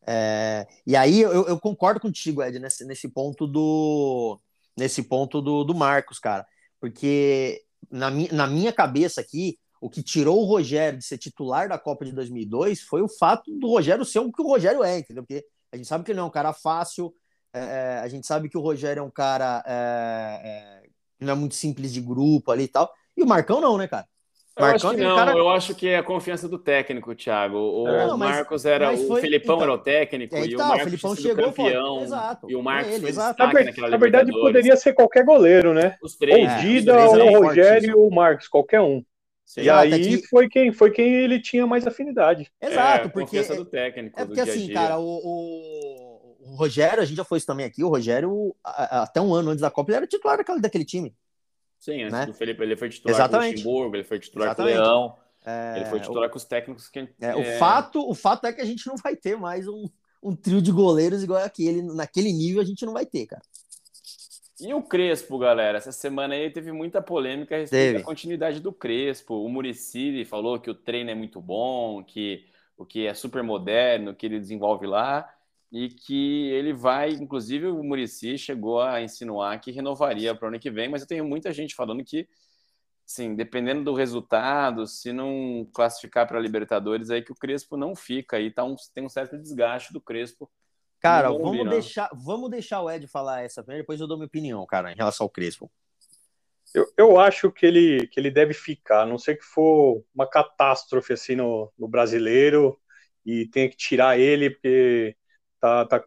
É, 0.05 0.67
e 0.85 0.95
aí 0.95 1.21
eu, 1.21 1.47
eu 1.47 1.59
concordo 1.59 1.99
contigo, 1.99 2.43
Ed, 2.43 2.59
nesse, 2.59 2.85
nesse 2.85 3.09
ponto 3.09 3.47
do 3.47 4.39
nesse 4.77 5.03
ponto 5.03 5.41
do, 5.41 5.63
do 5.63 5.73
Marcos, 5.73 6.19
cara. 6.19 6.45
Porque 6.79 7.63
na, 7.91 8.09
mi, 8.11 8.29
na 8.31 8.47
minha 8.47 8.71
cabeça 8.73 9.21
aqui, 9.21 9.57
o 9.79 9.89
que 9.89 10.01
tirou 10.01 10.41
o 10.41 10.45
Rogério 10.45 10.99
de 10.99 11.05
ser 11.05 11.17
titular 11.17 11.69
da 11.69 11.77
Copa 11.77 12.03
de 12.05 12.11
2002 12.11 12.81
foi 12.81 13.01
o 13.01 13.07
fato 13.07 13.51
do 13.57 13.67
Rogério 13.67 14.03
ser 14.03 14.19
o 14.19 14.31
que 14.31 14.41
o 14.41 14.47
Rogério 14.47 14.83
é, 14.83 14.99
entendeu? 14.99 15.23
Porque 15.23 15.45
a 15.71 15.77
gente 15.77 15.87
sabe 15.87 16.03
que 16.03 16.11
ele 16.11 16.17
não 16.17 16.25
é 16.25 16.27
um 16.27 16.31
cara 16.31 16.53
fácil, 16.53 17.13
é, 17.53 17.59
é, 17.59 17.99
a 17.99 18.07
gente 18.07 18.25
sabe 18.25 18.49
que 18.49 18.57
o 18.57 18.61
Rogério 18.61 19.01
é 19.01 19.03
um 19.03 19.11
cara 19.11 19.63
é, 19.65 20.41
é, 20.43 20.89
não 21.19 21.33
é 21.33 21.35
muito 21.35 21.55
simples 21.55 21.93
de 21.93 22.01
grupo 22.01 22.51
ali 22.51 22.63
e 22.63 22.67
tal. 22.67 22.91
E 23.15 23.23
o 23.23 23.27
Marcão 23.27 23.61
não, 23.61 23.77
né, 23.77 23.87
cara? 23.87 24.07
Eu 24.57 24.65
acho 24.65 24.85
Marcão 24.87 24.91
é 24.91 25.07
não, 25.07 25.15
cara- 25.15 25.31
eu 25.37 25.49
acho 25.49 25.75
que 25.75 25.87
é 25.87 25.97
a 25.97 26.03
confiança 26.03 26.47
do 26.49 26.57
técnico, 26.57 27.13
Thiago. 27.15 27.57
O 27.57 27.83
Não, 27.85 28.17
mas- 28.17 28.35
Marcos 28.37 28.65
era. 28.65 28.87
mas 28.87 29.01
o 29.01 29.07
foi- 29.07 29.21
Felipão 29.21 29.55
então, 29.55 29.63
era 29.63 29.73
o 29.73 29.77
técnico 29.77 30.35
é, 30.35 30.41
e 30.45 30.53
então, 30.53 30.59
o 30.59 30.65
o 30.65 30.67
Marcos 30.69 30.83
Felipão 30.85 31.15
tinha 31.15 31.21
sido 31.35 31.37
chegou, 31.37 31.53
campeão. 31.53 32.01
exato, 32.03 32.49
e 32.51 32.55
o 32.55 32.63
Marcos 32.63 32.85
foi 32.87 32.93
ele, 32.95 33.01
foi 33.01 33.09
exato. 33.11 33.43
Na, 33.43 33.89
na 33.89 33.97
verdade, 33.97 34.31
poderia 34.31 34.75
ser 34.75 34.93
qualquer 34.93 35.23
goleiro, 35.23 35.73
né? 35.73 35.95
Os 36.01 36.13
Ou 36.13 36.19
três. 36.19 36.47
o 36.47 36.49
É, 36.51 36.59
Dida, 36.61 36.93
três 36.93 37.13
ou 37.13 37.19
o 37.37 37.43
Rogério, 37.47 37.81
fortes. 37.89 37.95
ou 37.95 38.07
o 38.07 38.15
Marcos, 38.15 38.47
qualquer 38.47 38.81
um. 38.81 39.03
Sim. 39.45 39.61
E 39.61 39.69
aí 39.69 39.93
é 39.93 39.99
que- 39.99 40.27
foi, 40.27 40.49
quem, 40.49 40.73
foi 40.73 40.91
quem 40.91 41.13
ele 41.15 41.39
tinha 41.39 41.65
mais 41.65 41.87
afinidade. 41.87 42.51
Exato, 42.61 43.07
é, 43.07 43.09
porque 43.09 43.21
confiança 43.21 43.55
do 43.55 43.63
técnico. 43.63 44.19
é 44.19 44.25
do 44.25 44.27
porque 44.29 44.43
dia 44.43 44.51
a 44.51 44.55
assim, 44.55 44.65
dia. 44.65 44.73
cara, 44.73 44.97
o, 44.99 45.03
o, 45.05 46.13
o 46.13 46.27
o 46.49 46.55
Rogério, 46.55 47.01
a 47.01 47.05
gente 47.05 47.17
já 47.17 47.25
foi 47.25 47.37
isso 47.39 47.47
também 47.47 47.65
aqui, 47.65 47.83
o 47.83 47.89
Rogério, 47.89 48.55
até 48.63 49.19
um 49.19 49.33
ano 49.33 49.49
antes 49.51 49.61
da 49.61 49.69
Copa, 49.69 49.91
ele 49.91 49.97
era 49.97 50.07
titular 50.07 50.37
daquele, 50.37 50.61
daquele 50.61 50.85
time. 50.85 51.13
Sim, 51.79 52.03
antes 52.03 52.13
né? 52.13 52.25
do 52.25 52.33
Felipe, 52.33 52.61
ele 52.63 52.75
foi 52.75 52.89
titular 52.89 53.15
Exatamente. 53.15 53.63
com 53.63 53.69
o 53.69 53.71
Luxemburgo, 53.71 53.95
ele 53.95 54.03
foi 54.03 54.19
titular 54.19 54.47
Exatamente. 54.49 54.75
com 54.75 54.81
o 54.81 54.85
Leão, 54.85 55.17
é, 55.45 55.77
ele 55.77 55.85
foi 55.85 55.99
titular 55.99 56.27
o, 56.27 56.31
com 56.31 56.37
os 56.37 56.45
técnicos 56.45 56.89
que... 56.89 57.07
É, 57.21 57.35
o, 57.35 57.39
é. 57.39 57.57
fato, 57.57 58.09
o 58.09 58.13
fato 58.13 58.45
é 58.45 58.53
que 58.53 58.61
a 58.61 58.65
gente 58.65 58.87
não 58.87 58.95
vai 58.97 59.15
ter 59.15 59.37
mais 59.37 59.67
um, 59.67 59.85
um 60.21 60.35
trio 60.35 60.61
de 60.61 60.71
goleiros 60.71 61.23
igual 61.23 61.43
aquele, 61.43 61.81
naquele 61.81 62.33
nível 62.33 62.61
a 62.61 62.65
gente 62.65 62.85
não 62.85 62.93
vai 62.93 63.05
ter, 63.05 63.25
cara. 63.27 63.41
E 64.59 64.73
o 64.73 64.81
Crespo, 64.81 65.37
galera? 65.37 65.77
Essa 65.77 65.91
semana 65.91 66.33
aí 66.33 66.49
teve 66.49 66.71
muita 66.71 66.99
polêmica 66.99 67.55
a 67.55 67.59
respeito 67.59 67.91
teve. 67.91 67.99
da 67.99 68.03
continuidade 68.03 68.59
do 68.59 68.73
Crespo. 68.73 69.35
O 69.35 69.47
Murici 69.47 70.25
falou 70.25 70.59
que 70.59 70.69
o 70.69 70.73
treino 70.73 71.11
é 71.11 71.15
muito 71.15 71.39
bom, 71.39 72.03
que 72.03 72.43
o 72.75 72.83
que 72.83 73.05
é 73.05 73.13
super 73.13 73.43
moderno, 73.43 74.15
que 74.15 74.25
ele 74.25 74.39
desenvolve 74.39 74.87
lá, 74.87 75.31
e 75.71 75.89
que 75.89 76.49
ele 76.51 76.73
vai, 76.73 77.09
inclusive 77.09 77.67
o 77.67 77.83
Murici 77.83 78.37
chegou 78.37 78.81
a 78.81 79.01
insinuar 79.01 79.59
que 79.59 79.71
renovaria 79.71 80.33
para 80.33 80.45
o 80.45 80.47
ano 80.49 80.59
que 80.59 80.71
vem, 80.71 80.89
mas 80.89 81.01
eu 81.01 81.07
tenho 81.07 81.25
muita 81.25 81.51
gente 81.51 81.75
falando 81.75 82.03
que, 82.03 82.27
sim, 83.05 83.35
dependendo 83.35 83.83
do 83.83 83.93
resultado, 83.93 84.87
se 84.87 85.11
não 85.11 85.67
classificar 85.73 86.27
para 86.27 86.39
Libertadores, 86.39 87.09
aí 87.09 87.21
que 87.21 87.31
o 87.31 87.35
Crespo 87.35 87.75
não 87.75 87.95
fica, 87.95 88.37
aí 88.37 88.51
tá 88.51 88.63
um, 88.63 88.75
tem 88.93 89.05
um 89.05 89.09
certo 89.09 89.37
desgaste 89.37 89.91
do 89.91 90.01
Crespo 90.01 90.49
Cara, 90.99 91.29
vamos 91.29 91.69
deixar, 91.69 92.09
vamos 92.13 92.49
deixar 92.49 92.81
o 92.81 92.89
Ed 92.89 93.07
falar 93.07 93.43
essa 93.43 93.61
primeiro, 93.61 93.83
depois 93.83 93.99
eu 93.99 94.07
dou 94.07 94.17
minha 94.17 94.27
opinião, 94.27 94.65
cara, 94.65 94.91
em 94.91 94.95
relação 94.95 95.25
ao 95.25 95.29
Crespo. 95.29 95.71
Eu, 96.73 96.91
eu 96.97 97.19
acho 97.19 97.51
que 97.51 97.65
ele, 97.65 98.07
que 98.07 98.19
ele 98.19 98.31
deve 98.31 98.53
ficar, 98.53 99.03
a 99.03 99.05
não 99.05 99.17
sei 99.17 99.35
que 99.35 99.43
for 99.43 100.03
uma 100.13 100.27
catástrofe 100.27 101.13
assim 101.13 101.35
no, 101.35 101.71
no 101.77 101.87
brasileiro 101.87 102.77
e 103.25 103.45
tem 103.47 103.69
que 103.69 103.77
tirar 103.77 104.19
ele 104.19 104.49
porque 104.49 105.15
tá, 105.59 105.85
tá, 105.85 106.03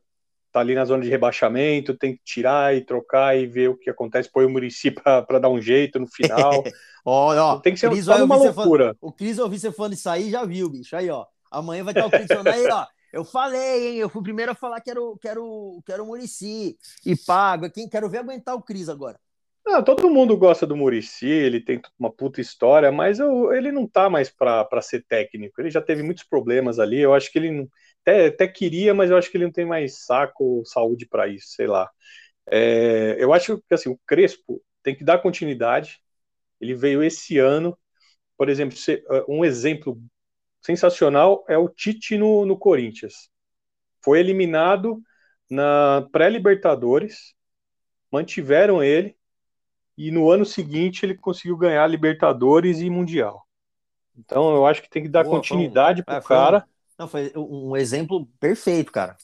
tá 0.53 0.61
ali 0.61 0.75
na 0.75 0.85
zona 0.85 1.03
de 1.03 1.09
rebaixamento, 1.09 1.97
tem 1.97 2.15
que 2.15 2.23
tirar 2.25 2.75
e 2.75 2.85
trocar 2.85 3.37
e 3.37 3.47
ver 3.47 3.71
o 3.71 3.77
que 3.77 3.91
acontece, 3.91 4.31
põe 4.31 4.45
o 4.45 4.51
Murici 4.51 4.91
para 5.27 5.39
dar 5.39 5.49
um 5.49 5.61
jeito 5.61 5.99
no 5.99 6.07
final. 6.07 6.65
ó, 7.05 7.35
ó, 7.35 7.59
tem 7.61 7.73
que 7.73 7.81
ser 7.81 7.91
Cris, 7.91 8.09
uma 8.09 8.37
loucura. 8.37 8.97
o 9.01 9.13
Cris 9.13 9.39
ouviu 9.39 9.59
você 9.59 9.73
falando 9.73 9.95
isso 9.95 10.09
aí 10.09 10.31
já 10.31 10.45
viu, 10.45 10.69
bicho. 10.69 10.97
Aí, 10.97 11.11
ó. 11.11 11.27
Amanhã 11.51 11.83
vai 11.83 11.93
estar 11.93 12.07
o 12.07 12.11
Cris 12.11 12.27
falando 12.29 12.49
aí, 12.49 12.67
ó. 12.69 12.87
Eu 13.13 13.25
falei, 13.25 13.89
hein? 13.89 13.97
Eu 13.97 14.09
fui 14.09 14.21
o 14.21 14.25
primeiro 14.25 14.53
a 14.53 14.55
falar 14.55 14.81
que 14.81 14.91
era 14.91 15.03
o, 15.03 15.17
que 15.17 15.27
era 15.27 15.43
o, 15.43 15.83
que 15.85 15.93
era 15.93 16.03
o 16.03 16.07
Murici. 16.07 16.77
E 17.05 17.17
pago. 17.17 17.69
Quem 17.71 17.89
quero 17.89 18.09
ver 18.09 18.19
aguentar 18.19 18.55
o 18.55 18.63
Cris 18.63 18.89
agora. 18.89 19.19
Ah, 19.67 19.83
todo 19.83 20.11
mundo 20.11 20.37
gosta 20.37 20.67
do 20.67 20.77
Murici, 20.77 21.27
ele 21.27 21.61
tem 21.61 21.81
uma 21.99 22.11
puta 22.11 22.41
história, 22.41 22.91
mas 22.91 23.19
eu, 23.19 23.53
ele 23.53 23.71
não 23.71 23.87
tá 23.87 24.09
mais 24.09 24.31
para 24.31 24.81
ser 24.81 25.05
técnico. 25.07 25.61
Ele 25.61 25.71
já 25.71 25.83
teve 25.83 26.03
muitos 26.03 26.25
problemas 26.25 26.79
ali. 26.79 26.99
Eu 26.99 27.13
acho 27.13 27.31
que 27.31 27.39
ele 27.39 27.69
até, 28.03 28.27
até 28.27 28.49
queria, 28.49 28.95
mas 28.95 29.11
eu 29.11 29.17
acho 29.17 29.31
que 29.31 29.37
ele 29.37 29.45
não 29.45 29.53
tem 29.53 29.65
mais 29.65 30.05
saco 30.05 30.45
ou 30.45 30.65
saúde 30.65 31.07
para 31.07 31.29
isso, 31.29 31.49
sei 31.51 31.67
lá. 31.67 31.91
É, 32.47 33.17
eu 33.19 33.33
acho 33.33 33.59
que 33.59 33.75
assim, 33.75 33.91
o 33.91 34.01
Crespo 34.07 34.63
tem 34.83 34.95
que 34.95 35.05
dar 35.05 35.19
continuidade. 35.19 36.01
Ele 36.61 36.75
veio 36.75 37.03
esse 37.03 37.39
ano, 37.39 37.79
por 38.37 38.49
exemplo, 38.49 38.77
um 39.29 39.45
exemplo 39.45 40.01
sensacional 40.61 41.45
é 41.49 41.57
o 41.57 41.69
Tite 41.69 42.19
no, 42.19 42.45
no 42.45 42.57
Corinthians. 42.57 43.31
Foi 44.03 44.19
eliminado 44.19 45.03
na 45.49 46.07
pré-Libertadores, 46.13 47.35
mantiveram 48.11 48.83
ele, 48.83 49.17
e 49.97 50.11
no 50.11 50.31
ano 50.31 50.47
seguinte 50.47 51.05
ele 51.05 51.15
conseguiu 51.15 51.57
ganhar 51.57 51.87
Libertadores 51.87 52.81
e 52.81 52.89
Mundial. 52.89 53.47
Então 54.17 54.55
eu 54.55 54.67
acho 54.67 54.83
que 54.83 54.89
tem 54.89 55.03
que 55.03 55.09
dar 55.09 55.25
Boa, 55.25 55.37
continuidade 55.37 56.03
um, 56.03 56.05
pro 56.05 56.15
é, 56.15 56.23
cara. 56.23 56.59
Um, 56.67 56.80
não, 57.01 57.09
foi 57.09 57.33
um 57.35 57.75
exemplo 57.79 58.27
perfeito, 58.39 58.93
cara. 58.93 59.17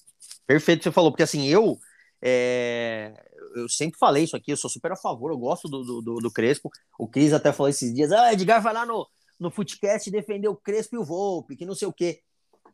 Perfeito 0.46 0.78
que 0.78 0.84
você 0.84 0.92
falou, 0.92 1.10
porque 1.10 1.22
assim, 1.22 1.46
eu 1.46 1.78
é, 2.22 3.12
eu 3.54 3.68
sempre 3.68 3.98
falei 3.98 4.24
isso 4.24 4.34
aqui, 4.34 4.50
eu 4.50 4.56
sou 4.56 4.70
super 4.70 4.92
a 4.92 4.96
favor, 4.96 5.30
eu 5.30 5.36
gosto 5.36 5.68
do, 5.68 6.00
do, 6.00 6.16
do 6.16 6.30
Crespo. 6.30 6.70
O 6.98 7.06
Cris 7.06 7.34
até 7.34 7.52
falou 7.52 7.68
esses 7.68 7.94
dias, 7.94 8.10
ah, 8.12 8.32
Edgar 8.32 8.62
vai 8.62 8.72
lá 8.72 8.86
no, 8.86 9.06
no 9.38 9.50
Footcast 9.50 10.10
defender 10.10 10.48
o 10.48 10.56
Crespo 10.56 10.96
e 10.96 10.98
o 10.98 11.04
Volpe, 11.04 11.54
que 11.54 11.66
não 11.66 11.74
sei 11.74 11.86
o 11.86 11.92
quê. 11.92 12.20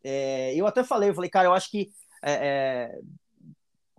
É, 0.05 0.55
eu 0.55 0.69
até 0.69 0.85
falei, 0.85 1.11
eu 1.11 1.15
falei, 1.15 1.29
cara, 1.29 1.49
eu 1.49 1.53
acho 1.53 1.69
que 1.69 1.91
é, 2.23 2.33
é, 2.33 2.99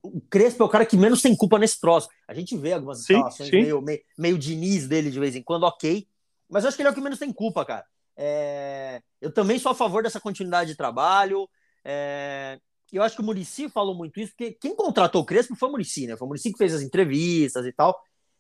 o 0.02 0.22
Crespo 0.22 0.64
é 0.64 0.66
o 0.66 0.70
cara 0.70 0.86
que 0.86 0.96
menos 0.96 1.22
tem 1.22 1.36
culpa 1.36 1.60
nesse 1.60 1.82
troço. 1.82 2.08
A 2.26 2.34
gente 2.34 2.56
vê 2.56 2.72
algumas 2.72 3.04
situações 3.04 3.52
meio, 3.52 3.82
meio, 3.82 4.02
meio 4.18 4.38
Diniz 4.38 4.88
dele 4.88 5.12
de 5.12 5.20
vez 5.20 5.36
em 5.36 5.44
quando, 5.44 5.64
ok. 5.64 6.08
Mas 6.50 6.64
eu 6.64 6.70
acho 6.70 6.78
que 6.78 6.82
ele 6.82 6.88
é 6.88 6.92
o 6.94 6.96
que 6.96 7.02
menos 7.02 7.20
tem 7.20 7.34
culpa, 7.34 7.66
cara. 7.66 7.86
É, 8.16 9.02
eu 9.22 9.32
também 9.32 9.58
sou 9.58 9.72
a 9.72 9.76
favor 9.76 10.04
dessa 10.04 10.20
continuidade 10.20 10.72
de 10.72 10.78
trabalho. 10.78 11.50
É, 11.84 12.60
eu 12.92 13.02
acho 13.02 13.16
que 13.16 13.22
o 13.22 13.26
Murici 13.26 13.70
falou 13.70 13.96
muito 13.96 14.20
isso, 14.20 14.34
porque 14.38 14.54
quem 14.54 14.76
contratou 14.76 15.22
o 15.22 15.26
Crespo 15.26 15.56
foi 15.56 15.70
o 15.70 15.72
Murici, 15.72 16.08
né? 16.08 16.16
Foi 16.16 16.26
o 16.26 16.30
Murici 16.30 16.52
que 16.52 16.58
fez 16.58 16.74
as 16.74 16.82
entrevistas 16.82 17.66
e 17.66 17.72
tal. 17.72 18.00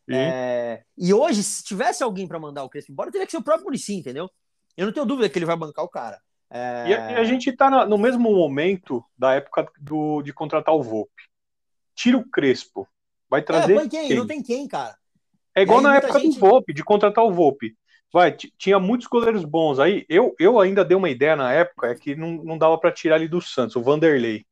É, 0.09 0.83
e 0.97 1.13
hoje, 1.13 1.41
se 1.41 1.63
tivesse 1.63 2.03
alguém 2.03 2.27
para 2.27 2.39
mandar 2.39 2.63
o 2.63 2.69
Crespo 2.69 2.91
embora, 2.91 3.11
teria 3.11 3.25
que 3.25 3.31
ser 3.31 3.37
o 3.37 3.43
próprio 3.43 3.65
Murici, 3.65 3.95
entendeu? 3.95 4.29
Eu 4.75 4.85
não 4.85 4.93
tenho 4.93 5.05
dúvida 5.05 5.29
que 5.29 5.37
ele 5.39 5.45
vai 5.45 5.55
bancar 5.55 5.83
o 5.85 5.89
cara. 5.89 6.19
É... 6.49 6.89
E, 6.89 6.93
a, 6.93 7.11
e, 7.11 7.15
a, 7.15 7.23
gente 7.23 7.49
está 7.49 7.85
no 7.85 7.97
mesmo 7.97 8.31
momento 8.31 9.03
da 9.17 9.33
época 9.33 9.67
do, 9.79 10.21
de 10.21 10.31
contratar 10.33 10.75
o 10.75 10.83
Volpe. 10.83 11.23
Tira 11.95 12.17
o 12.17 12.29
Crespo. 12.29 12.87
Vai 13.29 13.39
é, 13.39 13.43
trazer. 13.43 13.75
É, 13.75 13.87
quem? 13.87 14.07
quem? 14.07 14.17
Não 14.17 14.27
tem 14.27 14.43
quem, 14.43 14.67
cara. 14.67 14.95
É 15.55 15.61
igual 15.61 15.81
na 15.81 15.95
época 15.95 16.19
gente... 16.19 16.35
do 16.35 16.39
Volpe, 16.39 16.73
de 16.73 16.83
contratar 16.83 17.23
o 17.23 17.31
Volpe. 17.31 17.75
Vai, 18.13 18.31
tinha 18.31 18.79
muitos 18.79 19.07
goleiros 19.07 19.43
bons. 19.43 19.79
Aí 19.79 20.05
eu, 20.07 20.35
eu 20.39 20.59
ainda 20.59 20.85
dei 20.85 20.95
uma 20.95 21.09
ideia 21.09 21.35
na 21.35 21.51
época, 21.51 21.87
é 21.87 21.95
que 21.95 22.15
não, 22.15 22.33
não 22.43 22.59
dava 22.59 22.77
para 22.77 22.91
tirar 22.91 23.15
ele 23.15 23.27
do 23.27 23.41
Santos, 23.41 23.75
o 23.75 23.81
Vanderlei. 23.81 24.45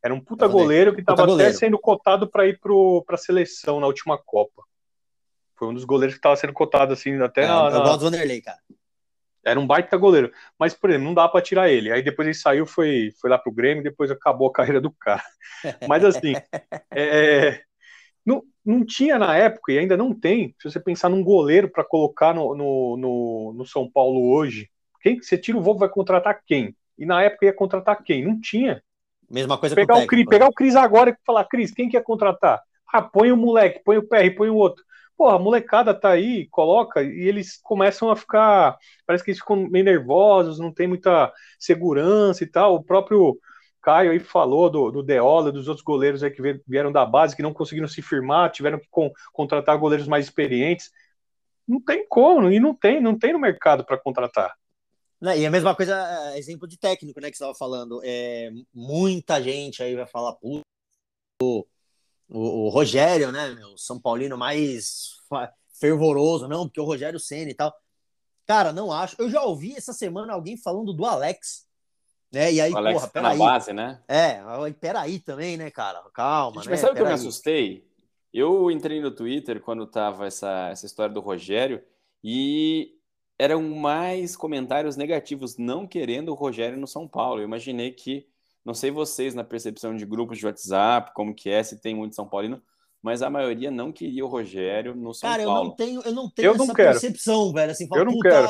Era 0.00 0.14
um 0.14 0.20
puta 0.20 0.46
goleiro 0.46 0.94
que 0.94 1.00
estava 1.00 1.34
até 1.34 1.52
sendo 1.52 1.76
cotado 1.76 2.28
para 2.28 2.46
ir 2.46 2.60
para 2.60 3.16
a 3.16 3.18
seleção 3.18 3.80
na 3.80 3.88
última 3.88 4.16
Copa. 4.16 4.62
Foi 5.56 5.66
um 5.66 5.74
dos 5.74 5.84
goleiros 5.84 6.14
que 6.14 6.20
estava 6.20 6.36
sendo 6.36 6.52
cotado 6.52 6.92
assim, 6.92 7.20
até 7.20 7.42
é, 7.42 7.48
na, 7.48 7.68
Eu 7.70 7.82
gosto 7.82 7.98
do 7.98 8.04
Vanderlei, 8.04 8.40
cara. 8.40 8.60
Era 9.44 9.58
um 9.58 9.66
baita 9.66 9.96
goleiro. 9.96 10.32
Mas, 10.56 10.72
por 10.72 10.88
exemplo, 10.88 11.08
não 11.08 11.14
dá 11.14 11.28
para 11.28 11.42
tirar 11.42 11.68
ele. 11.68 11.90
Aí 11.90 12.00
depois 12.00 12.28
ele 12.28 12.34
saiu, 12.36 12.64
foi, 12.64 13.12
foi 13.20 13.28
lá 13.28 13.36
pro 13.36 13.50
Grêmio, 13.50 13.82
depois 13.82 14.12
acabou 14.12 14.46
a 14.46 14.52
carreira 14.54 14.80
do 14.80 14.92
cara. 14.92 15.24
Mas 15.88 16.04
assim, 16.04 16.34
é, 16.94 17.62
não, 18.28 18.42
não 18.64 18.84
tinha 18.84 19.18
na 19.18 19.34
época, 19.34 19.72
e 19.72 19.78
ainda 19.78 19.96
não 19.96 20.12
tem, 20.12 20.54
se 20.60 20.70
você 20.70 20.78
pensar 20.78 21.08
num 21.08 21.24
goleiro 21.24 21.70
para 21.70 21.82
colocar 21.82 22.34
no, 22.34 22.54
no, 22.54 22.96
no, 22.98 23.52
no, 23.54 23.66
São 23.66 23.90
Paulo 23.90 24.30
hoje, 24.30 24.68
quem 25.00 25.22
você 25.22 25.38
tira 25.38 25.56
o 25.56 25.62
voo 25.62 25.78
vai 25.78 25.88
contratar 25.88 26.42
quem? 26.46 26.76
E 26.98 27.06
na 27.06 27.22
época 27.22 27.46
ia 27.46 27.52
contratar 27.54 28.02
quem? 28.02 28.26
Não 28.26 28.38
tinha. 28.38 28.82
Mesma 29.30 29.56
coisa 29.56 29.74
pegar 29.74 29.96
o, 29.96 30.06
Cris, 30.06 30.26
Pegar 30.26 30.48
o 30.48 30.52
Cris 30.52 30.76
agora 30.76 31.10
e 31.10 31.16
falar, 31.24 31.44
Cris, 31.44 31.70
quem 31.70 31.88
quer 31.88 32.02
contratar? 32.02 32.60
Ah, 32.92 33.00
põe 33.00 33.32
o 33.32 33.36
moleque, 33.36 33.80
põe 33.84 33.96
o 33.96 34.06
PR, 34.06 34.34
põe 34.36 34.50
o 34.50 34.56
outro. 34.56 34.84
Pô, 35.16 35.28
a 35.28 35.38
molecada 35.38 35.92
tá 35.94 36.10
aí, 36.10 36.46
coloca, 36.50 37.02
e 37.02 37.28
eles 37.28 37.58
começam 37.62 38.10
a 38.10 38.16
ficar. 38.16 38.76
Parece 39.06 39.24
que 39.24 39.30
eles 39.30 39.40
ficam 39.40 39.56
meio 39.68 39.84
nervosos, 39.84 40.58
não 40.58 40.72
tem 40.72 40.86
muita 40.86 41.32
segurança 41.58 42.44
e 42.44 42.46
tal. 42.46 42.74
O 42.76 42.84
próprio 42.84 43.38
Caio 43.88 44.10
aí 44.10 44.20
falou 44.20 44.68
do, 44.68 44.90
do 44.90 45.02
Deola, 45.02 45.50
dos 45.50 45.66
outros 45.66 45.82
goleiros 45.82 46.22
aí 46.22 46.30
que 46.30 46.42
vieram 46.66 46.92
da 46.92 47.06
base, 47.06 47.34
que 47.34 47.40
não 47.40 47.54
conseguiram 47.54 47.88
se 47.88 48.02
firmar, 48.02 48.52
tiveram 48.52 48.78
que 48.78 48.86
con 48.90 49.10
contratar 49.32 49.78
goleiros 49.78 50.06
mais 50.06 50.26
experientes. 50.26 50.90
Não 51.66 51.80
tem 51.80 52.06
como, 52.06 52.50
e 52.50 52.60
não 52.60 52.74
tem, 52.74 53.00
não 53.00 53.18
tem 53.18 53.32
no 53.32 53.38
mercado 53.38 53.86
para 53.86 53.96
contratar. 53.96 54.54
e 55.22 55.46
a 55.46 55.50
mesma 55.50 55.74
coisa, 55.74 55.94
é, 56.34 56.38
exemplo 56.38 56.68
de 56.68 56.78
técnico, 56.78 57.18
né, 57.18 57.30
que 57.30 57.38
você 57.38 57.42
estava 57.42 57.56
falando. 57.56 58.02
É, 58.04 58.50
muita 58.74 59.42
gente 59.42 59.82
aí 59.82 59.96
vai 59.96 60.06
falar, 60.06 60.34
puto, 60.34 60.60
o, 61.40 61.64
o 62.28 62.68
Rogério, 62.68 63.32
né, 63.32 63.54
meu, 63.54 63.78
São 63.78 63.98
Paulino 63.98 64.36
mais 64.36 65.14
fervoroso, 65.80 66.46
não, 66.46 66.66
porque 66.66 66.80
o 66.80 66.84
Rogério 66.84 67.18
Senna 67.18 67.50
e 67.50 67.54
tal. 67.54 67.74
Cara, 68.46 68.70
não 68.70 68.92
acho. 68.92 69.16
Eu 69.18 69.30
já 69.30 69.42
ouvi 69.42 69.74
essa 69.74 69.94
semana 69.94 70.34
alguém 70.34 70.58
falando 70.58 70.92
do 70.92 71.06
Alex. 71.06 71.67
Né? 72.32 72.52
E 72.52 72.60
aí, 72.60 72.72
o 72.72 72.76
Alex 72.76 73.00
porra, 73.00 73.06
tá 73.08 73.20
peraí. 73.20 73.38
base, 73.38 73.72
né? 73.72 74.00
É, 74.06 74.40
peraí 74.78 75.18
também, 75.18 75.56
né, 75.56 75.70
cara? 75.70 76.02
Calma. 76.12 76.56
Gente, 76.56 76.66
né? 76.66 76.70
Mas 76.72 76.80
sabe 76.80 76.92
o 76.92 76.96
que 76.96 77.02
eu 77.02 77.06
me 77.06 77.12
assustei? 77.12 77.88
Eu 78.32 78.70
entrei 78.70 79.00
no 79.00 79.10
Twitter 79.10 79.60
quando 79.60 79.86
tava 79.86 80.26
essa, 80.26 80.68
essa 80.70 80.84
história 80.84 81.14
do 81.14 81.20
Rogério 81.20 81.82
e 82.22 82.94
eram 83.38 83.62
mais 83.62 84.36
comentários 84.36 84.96
negativos, 84.96 85.56
não 85.56 85.86
querendo 85.86 86.30
o 86.30 86.34
Rogério 86.34 86.78
no 86.78 86.86
São 86.86 87.08
Paulo. 87.08 87.40
Eu 87.40 87.44
imaginei 87.44 87.92
que 87.92 88.26
não 88.64 88.74
sei 88.74 88.90
vocês 88.90 89.34
na 89.34 89.44
percepção 89.44 89.96
de 89.96 90.04
grupos 90.04 90.36
de 90.36 90.44
WhatsApp, 90.44 91.12
como 91.14 91.34
que 91.34 91.48
é, 91.48 91.62
se 91.62 91.80
tem 91.80 91.94
muito 91.94 92.14
São 92.14 92.28
Paulino, 92.28 92.60
mas 93.00 93.22
a 93.22 93.30
maioria 93.30 93.70
não 93.70 93.90
queria 93.92 94.24
o 94.24 94.28
Rogério 94.28 94.94
no 94.94 95.14
São 95.14 95.30
Cara, 95.30 95.44
Paulo. 95.44 95.74
Cara, 95.74 95.90
eu 95.90 95.94
não 95.94 96.02
tenho, 96.02 96.02
eu 96.02 96.14
não 96.14 96.30
tenho 96.30 96.46
eu 96.46 96.54
essa 96.54 96.66
não 96.66 96.74
percepção, 96.74 97.52
velho. 97.52 97.70
Assim, 97.70 97.86
fala, 97.86 98.02
eu 98.02 98.04
não 98.06 98.18
quero. 98.18 98.48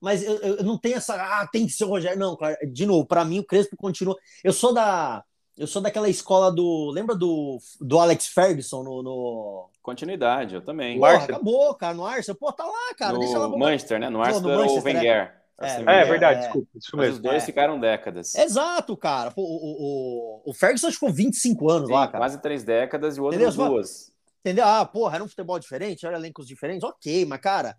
Mas 0.00 0.22
eu, 0.22 0.36
eu, 0.38 0.64
não 0.64 0.78
tenho 0.78 0.96
essa. 0.96 1.14
Ah, 1.14 1.46
tem 1.46 1.66
que 1.66 1.72
ser 1.72 1.84
o 1.84 1.88
Rogério. 1.88 2.18
Não, 2.18 2.34
claro. 2.36 2.56
De 2.72 2.86
novo, 2.86 3.06
para 3.06 3.24
mim 3.24 3.38
o 3.38 3.44
Crespo 3.44 3.76
continua. 3.76 4.16
Eu 4.42 4.52
sou 4.52 4.72
da. 4.72 5.22
Eu 5.58 5.66
sou 5.66 5.82
daquela 5.82 6.08
escola 6.08 6.50
do. 6.50 6.90
Lembra 6.90 7.14
do, 7.14 7.58
do 7.80 7.98
Alex 7.98 8.28
Ferguson 8.28 8.82
no. 8.82 9.02
no... 9.02 9.70
Continuidade, 9.82 10.54
eu 10.54 10.62
também. 10.62 10.98
Porra, 10.98 11.16
acabou, 11.16 11.74
cara. 11.74 11.94
No 11.94 12.06
Arsenal. 12.06 12.38
Pô, 12.38 12.52
tá 12.52 12.64
lá, 12.64 12.94
cara. 12.96 13.12
No 13.14 13.20
Deixa 13.20 13.38
lá. 13.38 13.48
Manchester, 13.48 14.00
né? 14.00 14.08
No 14.08 14.22
Arsenal 14.22 14.58
Manchester, 14.58 14.82
o 14.82 14.84
Wenger. 14.84 15.40
É. 15.60 15.66
Assim, 15.66 15.84
é, 15.86 16.00
é, 16.00 16.04
verdade, 16.06 16.40
desculpa. 16.40 16.68
Isso 16.74 16.96
mesmo. 16.96 17.14
os 17.16 17.20
dois 17.20 17.42
é. 17.42 17.46
ficaram 17.46 17.78
décadas. 17.78 18.34
Exato, 18.34 18.96
cara. 18.96 19.30
Pô, 19.30 19.42
o, 19.42 20.46
o, 20.46 20.50
o 20.50 20.54
Ferguson 20.54 20.90
ficou 20.90 21.12
25 21.12 21.70
anos 21.70 21.88
Sim, 21.88 21.94
lá, 21.94 22.06
cara. 22.06 22.18
Quase 22.18 22.40
três 22.40 22.64
décadas 22.64 23.18
e 23.18 23.20
o 23.20 23.24
outro 23.24 23.38
Entendeu? 23.38 23.68
duas. 23.68 24.10
Entendeu? 24.40 24.64
Ah, 24.64 24.86
porra, 24.86 25.16
era 25.16 25.24
um 25.24 25.28
futebol 25.28 25.58
diferente, 25.58 26.06
era 26.06 26.16
elencos 26.16 26.46
diferentes. 26.46 26.82
Ok, 26.82 27.26
mas, 27.26 27.40
cara, 27.40 27.70
é 27.70 27.74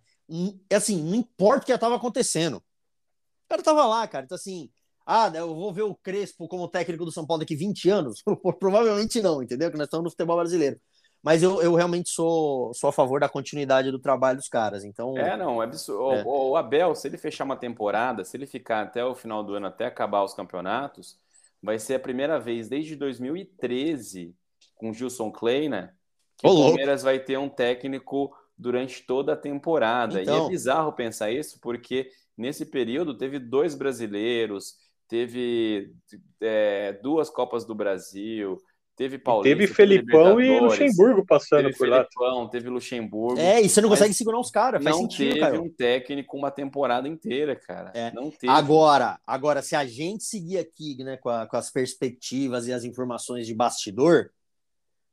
assim, 0.73 1.01
não 1.01 1.15
importa 1.15 1.63
o 1.63 1.65
que 1.65 1.71
estava 1.71 1.95
acontecendo. 1.95 2.57
O 2.57 3.49
cara 3.49 3.61
tava 3.61 3.85
lá, 3.85 4.07
cara. 4.07 4.25
Então, 4.25 4.35
assim, 4.35 4.69
ah, 5.05 5.31
eu 5.33 5.53
vou 5.53 5.73
ver 5.73 5.83
o 5.83 5.95
Crespo 5.95 6.47
como 6.47 6.67
técnico 6.67 7.05
do 7.05 7.11
São 7.11 7.25
Paulo 7.25 7.41
daqui 7.41 7.55
20 7.55 7.89
anos? 7.89 8.23
Provavelmente 8.59 9.21
não, 9.21 9.41
entendeu? 9.43 9.71
Que 9.71 9.77
nós 9.77 9.87
estamos 9.87 10.05
no 10.05 10.09
futebol 10.11 10.37
brasileiro. 10.37 10.79
Mas 11.23 11.43
eu, 11.43 11.61
eu 11.61 11.75
realmente 11.75 12.09
sou, 12.09 12.73
sou 12.73 12.89
a 12.89 12.93
favor 12.93 13.19
da 13.19 13.29
continuidade 13.29 13.91
do 13.91 13.99
trabalho 13.99 14.37
dos 14.37 14.47
caras. 14.47 14.83
Então. 14.83 15.15
É, 15.17 15.37
não, 15.37 15.61
é 15.61 15.65
absurdo. 15.65 16.15
É. 16.15 16.23
O, 16.23 16.51
o, 16.51 16.55
Abel, 16.55 16.95
se 16.95 17.07
ele 17.07 17.17
fechar 17.17 17.43
uma 17.43 17.55
temporada, 17.55 18.25
se 18.25 18.35
ele 18.35 18.47
ficar 18.47 18.81
até 18.81 19.05
o 19.05 19.13
final 19.13 19.43
do 19.43 19.53
ano, 19.53 19.67
até 19.67 19.85
acabar 19.85 20.23
os 20.23 20.33
campeonatos, 20.33 21.17
vai 21.61 21.77
ser 21.77 21.95
a 21.95 21.99
primeira 21.99 22.39
vez 22.39 22.67
desde 22.67 22.95
2013, 22.95 24.33
com 24.75 24.91
Gilson 24.91 25.31
Kleina, 25.31 25.95
que 26.37 26.47
o 26.47 26.55
Palmeiras 26.55 27.03
vai 27.03 27.19
ter 27.19 27.37
um 27.37 27.49
técnico 27.49 28.35
durante 28.61 29.03
toda 29.03 29.33
a 29.33 29.37
temporada. 29.37 30.21
Então... 30.21 30.33
E 30.33 30.37
é 30.37 30.39
então. 30.39 30.49
bizarro 30.49 30.93
pensar 30.93 31.31
isso, 31.31 31.59
porque 31.59 32.09
nesse 32.37 32.65
período 32.65 33.17
teve 33.17 33.39
dois 33.39 33.73
brasileiros, 33.73 34.75
teve 35.07 35.93
é, 36.39 36.93
duas 37.01 37.29
Copas 37.29 37.65
do 37.65 37.73
Brasil, 37.73 38.61
Teve 38.93 39.17
Paulista, 39.17 39.57
teve 39.57 39.73
Felipão 39.73 40.39
e 40.39 40.59
Luxemburgo 40.59 41.25
passando 41.25 41.63
teve 41.63 41.77
por 41.77 41.87
Felipão, 41.87 42.43
lá. 42.43 42.49
Teve 42.49 42.69
Luxemburgo. 42.69 43.39
É, 43.39 43.59
e 43.59 43.67
você 43.67 43.81
não 43.81 43.89
consegue 43.89 44.13
segurar 44.13 44.39
os 44.39 44.51
caras. 44.51 44.83
Não 44.83 44.93
sentido, 44.93 45.29
teve 45.29 45.39
cara. 45.39 45.59
um 45.59 45.69
técnico 45.69 46.37
uma 46.37 46.51
temporada 46.51 47.07
inteira, 47.07 47.55
cara. 47.55 47.91
É. 47.95 48.11
Não 48.11 48.29
teve. 48.29 48.53
Agora, 48.53 49.19
agora, 49.25 49.63
se 49.63 49.75
a 49.75 49.85
gente 49.87 50.23
seguir 50.23 50.59
aqui, 50.59 51.01
né, 51.03 51.17
com, 51.17 51.29
a, 51.29 51.47
com, 51.47 51.57
as 51.57 51.71
perspectivas 51.71 52.67
e 52.67 52.73
as 52.73 52.83
informações 52.83 53.47
de 53.47 53.55
bastidor, 53.55 54.29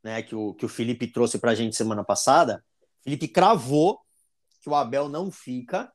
né, 0.05 0.23
que 0.23 0.35
o, 0.35 0.53
que 0.53 0.67
o 0.67 0.69
Felipe 0.69 1.07
trouxe 1.07 1.39
pra 1.39 1.55
gente 1.55 1.75
semana 1.75 2.05
passada, 2.05 2.63
Felipe 3.09 3.27
cravou 3.27 3.99
que 4.61 4.69
o 4.69 4.75
Abel 4.75 5.09
não 5.09 5.31
fica. 5.31 5.91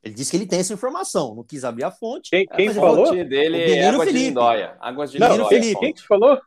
Ele 0.00 0.14
disse 0.14 0.30
que 0.30 0.36
ele 0.36 0.46
tem 0.46 0.60
essa 0.60 0.72
informação, 0.72 1.34
não 1.34 1.42
quis 1.42 1.64
abrir 1.64 1.82
a 1.82 1.90
fonte. 1.90 2.30
Quem, 2.30 2.46
quem 2.46 2.72
falou? 2.72 3.10
O 3.10 3.24
dele 3.24 3.56
o 3.56 3.74
é 3.74 3.88
água 3.88 4.04
Felipe. 4.04 4.20
de 4.20 4.26
Lindóia. 4.26 4.76
Águas 4.78 5.10
de 5.10 5.18
não, 5.18 5.48
Felipe. 5.48 5.80
Quem 5.80 5.92
que 5.92 6.06
falou? 6.06 6.40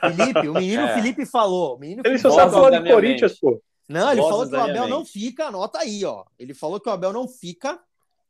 Felipe, 0.00 0.48
o 0.48 0.54
menino 0.54 0.82
é. 0.88 0.94
Felipe 0.94 1.24
falou. 1.24 1.76
O 1.76 1.78
menino 1.78 2.02
ele 2.04 2.18
só 2.18 2.30
sabe 2.32 2.50
falar 2.50 2.80
do 2.80 2.90
Corinthians, 2.90 3.30
mente. 3.30 3.40
pô. 3.40 3.62
Não, 3.88 4.10
ele 4.10 4.20
Vozes 4.20 4.32
falou 4.32 4.48
que 4.48 4.56
o 4.56 4.60
Abel 4.60 4.88
não 4.88 5.04
fica, 5.04 5.46
anota 5.46 5.78
aí, 5.78 6.04
ó. 6.04 6.24
Ele 6.36 6.52
falou 6.52 6.80
que 6.80 6.88
o 6.88 6.92
Abel 6.92 7.12
não 7.12 7.28
fica 7.28 7.78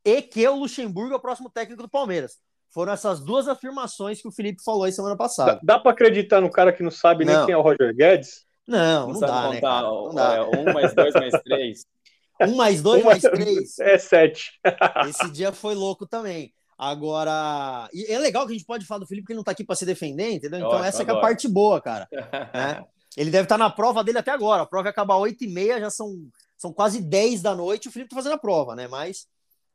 e 0.04 0.20
que 0.20 0.46
o 0.46 0.56
Luxemburgo 0.56 1.14
é 1.14 1.16
o 1.16 1.20
próximo 1.20 1.48
técnico 1.48 1.82
do 1.82 1.88
Palmeiras. 1.88 2.36
Foram 2.68 2.92
essas 2.92 3.20
duas 3.20 3.48
afirmações 3.48 4.20
que 4.20 4.28
o 4.28 4.32
Felipe 4.32 4.62
falou 4.62 4.84
aí 4.84 4.92
semana 4.92 5.16
passada. 5.16 5.54
Dá, 5.54 5.61
dá 5.62 5.78
para 5.78 5.92
acreditar 5.92 6.42
no 6.42 6.50
cara 6.50 6.70
que 6.70 6.82
não 6.82 6.90
sabe 6.90 7.24
não. 7.24 7.34
nem 7.34 7.46
quem 7.46 7.54
é 7.54 7.56
o 7.56 7.62
Roger 7.62 7.94
Guedes? 7.94 8.46
Não, 8.69 9.07
não, 9.07 9.14
não 9.14 9.21
dá, 9.21 9.51
né, 9.51 9.61
cara? 9.62 9.83
Não 9.83 10.14
dá. 10.14 10.35
É, 10.35 10.43
um 10.43 10.73
mais 10.75 10.95
dois 10.95 11.14
mais 11.14 11.35
três. 11.43 11.87
Um 12.41 12.55
mais 12.55 12.81
dois 12.81 13.03
um 13.03 13.07
mais 13.07 13.21
três. 13.21 13.79
É 13.83 13.99
sete. 13.99 14.61
Esse 15.09 15.29
dia 15.33 15.51
foi 15.51 15.75
louco 15.75 16.07
também. 16.07 16.55
Agora, 16.79 17.89
e 17.93 18.07
é 18.12 18.16
legal 18.16 18.47
que 18.47 18.53
a 18.53 18.57
gente 18.57 18.64
pode 18.64 18.87
falar 18.87 19.01
do 19.01 19.09
Felipe 19.09 19.27
que 19.27 19.33
ele 19.33 19.39
não 19.39 19.43
tá 19.43 19.51
aqui 19.51 19.64
para 19.64 19.75
se 19.75 19.85
defender, 19.85 20.31
entendeu? 20.31 20.61
Então, 20.61 20.85
essa 20.85 21.03
é 21.03 21.11
a 21.11 21.21
parte 21.21 21.49
boa, 21.49 21.81
cara. 21.81 22.07
né? 22.55 22.85
Ele 23.16 23.33
deve 23.33 23.47
estar 23.47 23.59
tá 23.59 23.64
na 23.64 23.69
prova 23.69 24.05
dele 24.05 24.19
até 24.19 24.31
agora. 24.31 24.62
A 24.62 24.66
prova 24.66 24.85
vai 24.85 24.93
acabar 24.93 25.16
8 25.16 25.43
e 25.43 25.49
meia, 25.49 25.81
já 25.81 25.91
são, 25.91 26.14
são 26.57 26.73
quase 26.73 27.01
10 27.01 27.43
da 27.43 27.57
noite. 27.57 27.89
O 27.89 27.91
Felipe 27.91 28.11
tá 28.11 28.14
fazendo 28.14 28.35
a 28.35 28.39
prova, 28.39 28.77
né? 28.77 28.87
Mas, 28.87 29.27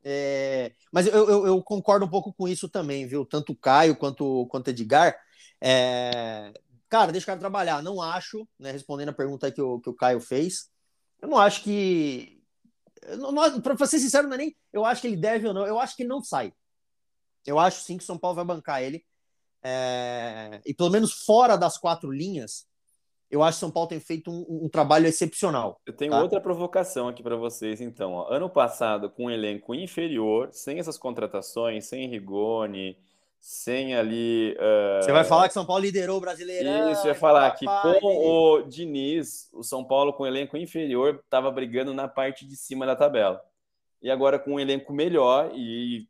é... 0.01 0.71
Mas 0.89 1.05
eu, 1.07 1.29
eu, 1.29 1.47
eu, 1.47 1.61
concordo 1.61 2.05
um 2.05 2.09
pouco 2.09 2.31
com 2.31 2.47
isso 2.47 2.69
também, 2.69 3.05
viu? 3.05 3.25
Tanto 3.25 3.51
o 3.51 3.57
Caio 3.57 3.97
quanto 3.97 4.47
o 4.49 4.63
Edgar. 4.67 5.13
É... 5.59 6.53
Cara, 6.93 7.11
deixa 7.11 7.25
o 7.25 7.27
cara 7.27 7.39
trabalhar. 7.39 7.81
Não 7.81 7.99
acho, 7.99 8.47
né? 8.59 8.69
Respondendo 8.69 9.09
a 9.09 9.13
pergunta 9.13 9.51
que 9.51 9.59
o, 9.59 9.79
que 9.79 9.89
o 9.89 9.95
Caio 9.95 10.19
fez, 10.19 10.69
eu 11.19 11.27
não 11.27 11.39
acho 11.39 11.63
que. 11.63 12.39
Para 13.63 13.87
ser 13.87 13.97
sincero, 13.97 14.27
não 14.27 14.35
é 14.35 14.37
nem 14.37 14.55
eu 14.71 14.85
acho 14.85 15.01
que 15.01 15.07
ele 15.07 15.17
deve 15.17 15.47
ou 15.47 15.55
não, 15.55 15.65
eu 15.65 15.79
acho 15.79 15.95
que 15.95 16.03
ele 16.03 16.09
não 16.09 16.23
sai. 16.23 16.53
Eu 17.47 17.57
acho 17.57 17.81
sim 17.81 17.97
que 17.97 18.03
o 18.03 18.05
São 18.05 18.15
Paulo 18.15 18.35
vai 18.35 18.45
bancar 18.45 18.83
ele. 18.83 19.03
É... 19.63 20.61
E 20.63 20.71
pelo 20.71 20.91
menos 20.91 21.11
fora 21.25 21.57
das 21.57 21.79
quatro 21.79 22.11
linhas, 22.11 22.67
eu 23.27 23.41
acho 23.41 23.55
que 23.55 23.61
São 23.61 23.71
Paulo 23.71 23.89
tem 23.89 23.99
feito 23.99 24.29
um, 24.29 24.65
um 24.65 24.69
trabalho 24.69 25.07
excepcional. 25.07 25.81
Eu 25.87 25.93
tenho 25.93 26.11
tá? 26.11 26.21
outra 26.21 26.39
provocação 26.39 27.07
aqui 27.07 27.23
para 27.23 27.35
vocês, 27.35 27.81
então. 27.81 28.13
Ó. 28.13 28.31
Ano 28.31 28.51
passado, 28.51 29.09
com 29.09 29.25
um 29.25 29.31
elenco 29.31 29.73
inferior, 29.73 30.49
sem 30.51 30.77
essas 30.77 30.99
contratações, 30.99 31.87
sem 31.87 32.07
Rigoni, 32.07 32.95
sem 33.43 33.93
ali. 33.93 34.55
Uh... 34.57 35.03
Você 35.03 35.11
vai 35.11 35.25
falar 35.25 35.49
que 35.49 35.53
São 35.53 35.65
Paulo 35.65 35.83
liderou 35.83 36.17
o 36.17 36.21
brasileiro? 36.21 36.89
Isso, 36.91 37.01
eu 37.01 37.09
ia 37.09 37.15
falar 37.15 37.51
que 37.51 37.65
com 37.99 37.99
o 38.01 38.61
Diniz, 38.61 39.49
o 39.51 39.61
São 39.61 39.83
Paulo 39.83 40.13
com 40.13 40.23
um 40.23 40.27
elenco 40.27 40.55
inferior 40.55 41.19
estava 41.21 41.51
brigando 41.51 41.93
na 41.93 42.07
parte 42.07 42.47
de 42.47 42.55
cima 42.55 42.85
da 42.85 42.95
tabela. 42.95 43.43
E 44.01 44.09
agora 44.09 44.39
com 44.39 44.53
um 44.53 44.59
elenco 44.61 44.93
melhor 44.93 45.51
e 45.53 46.07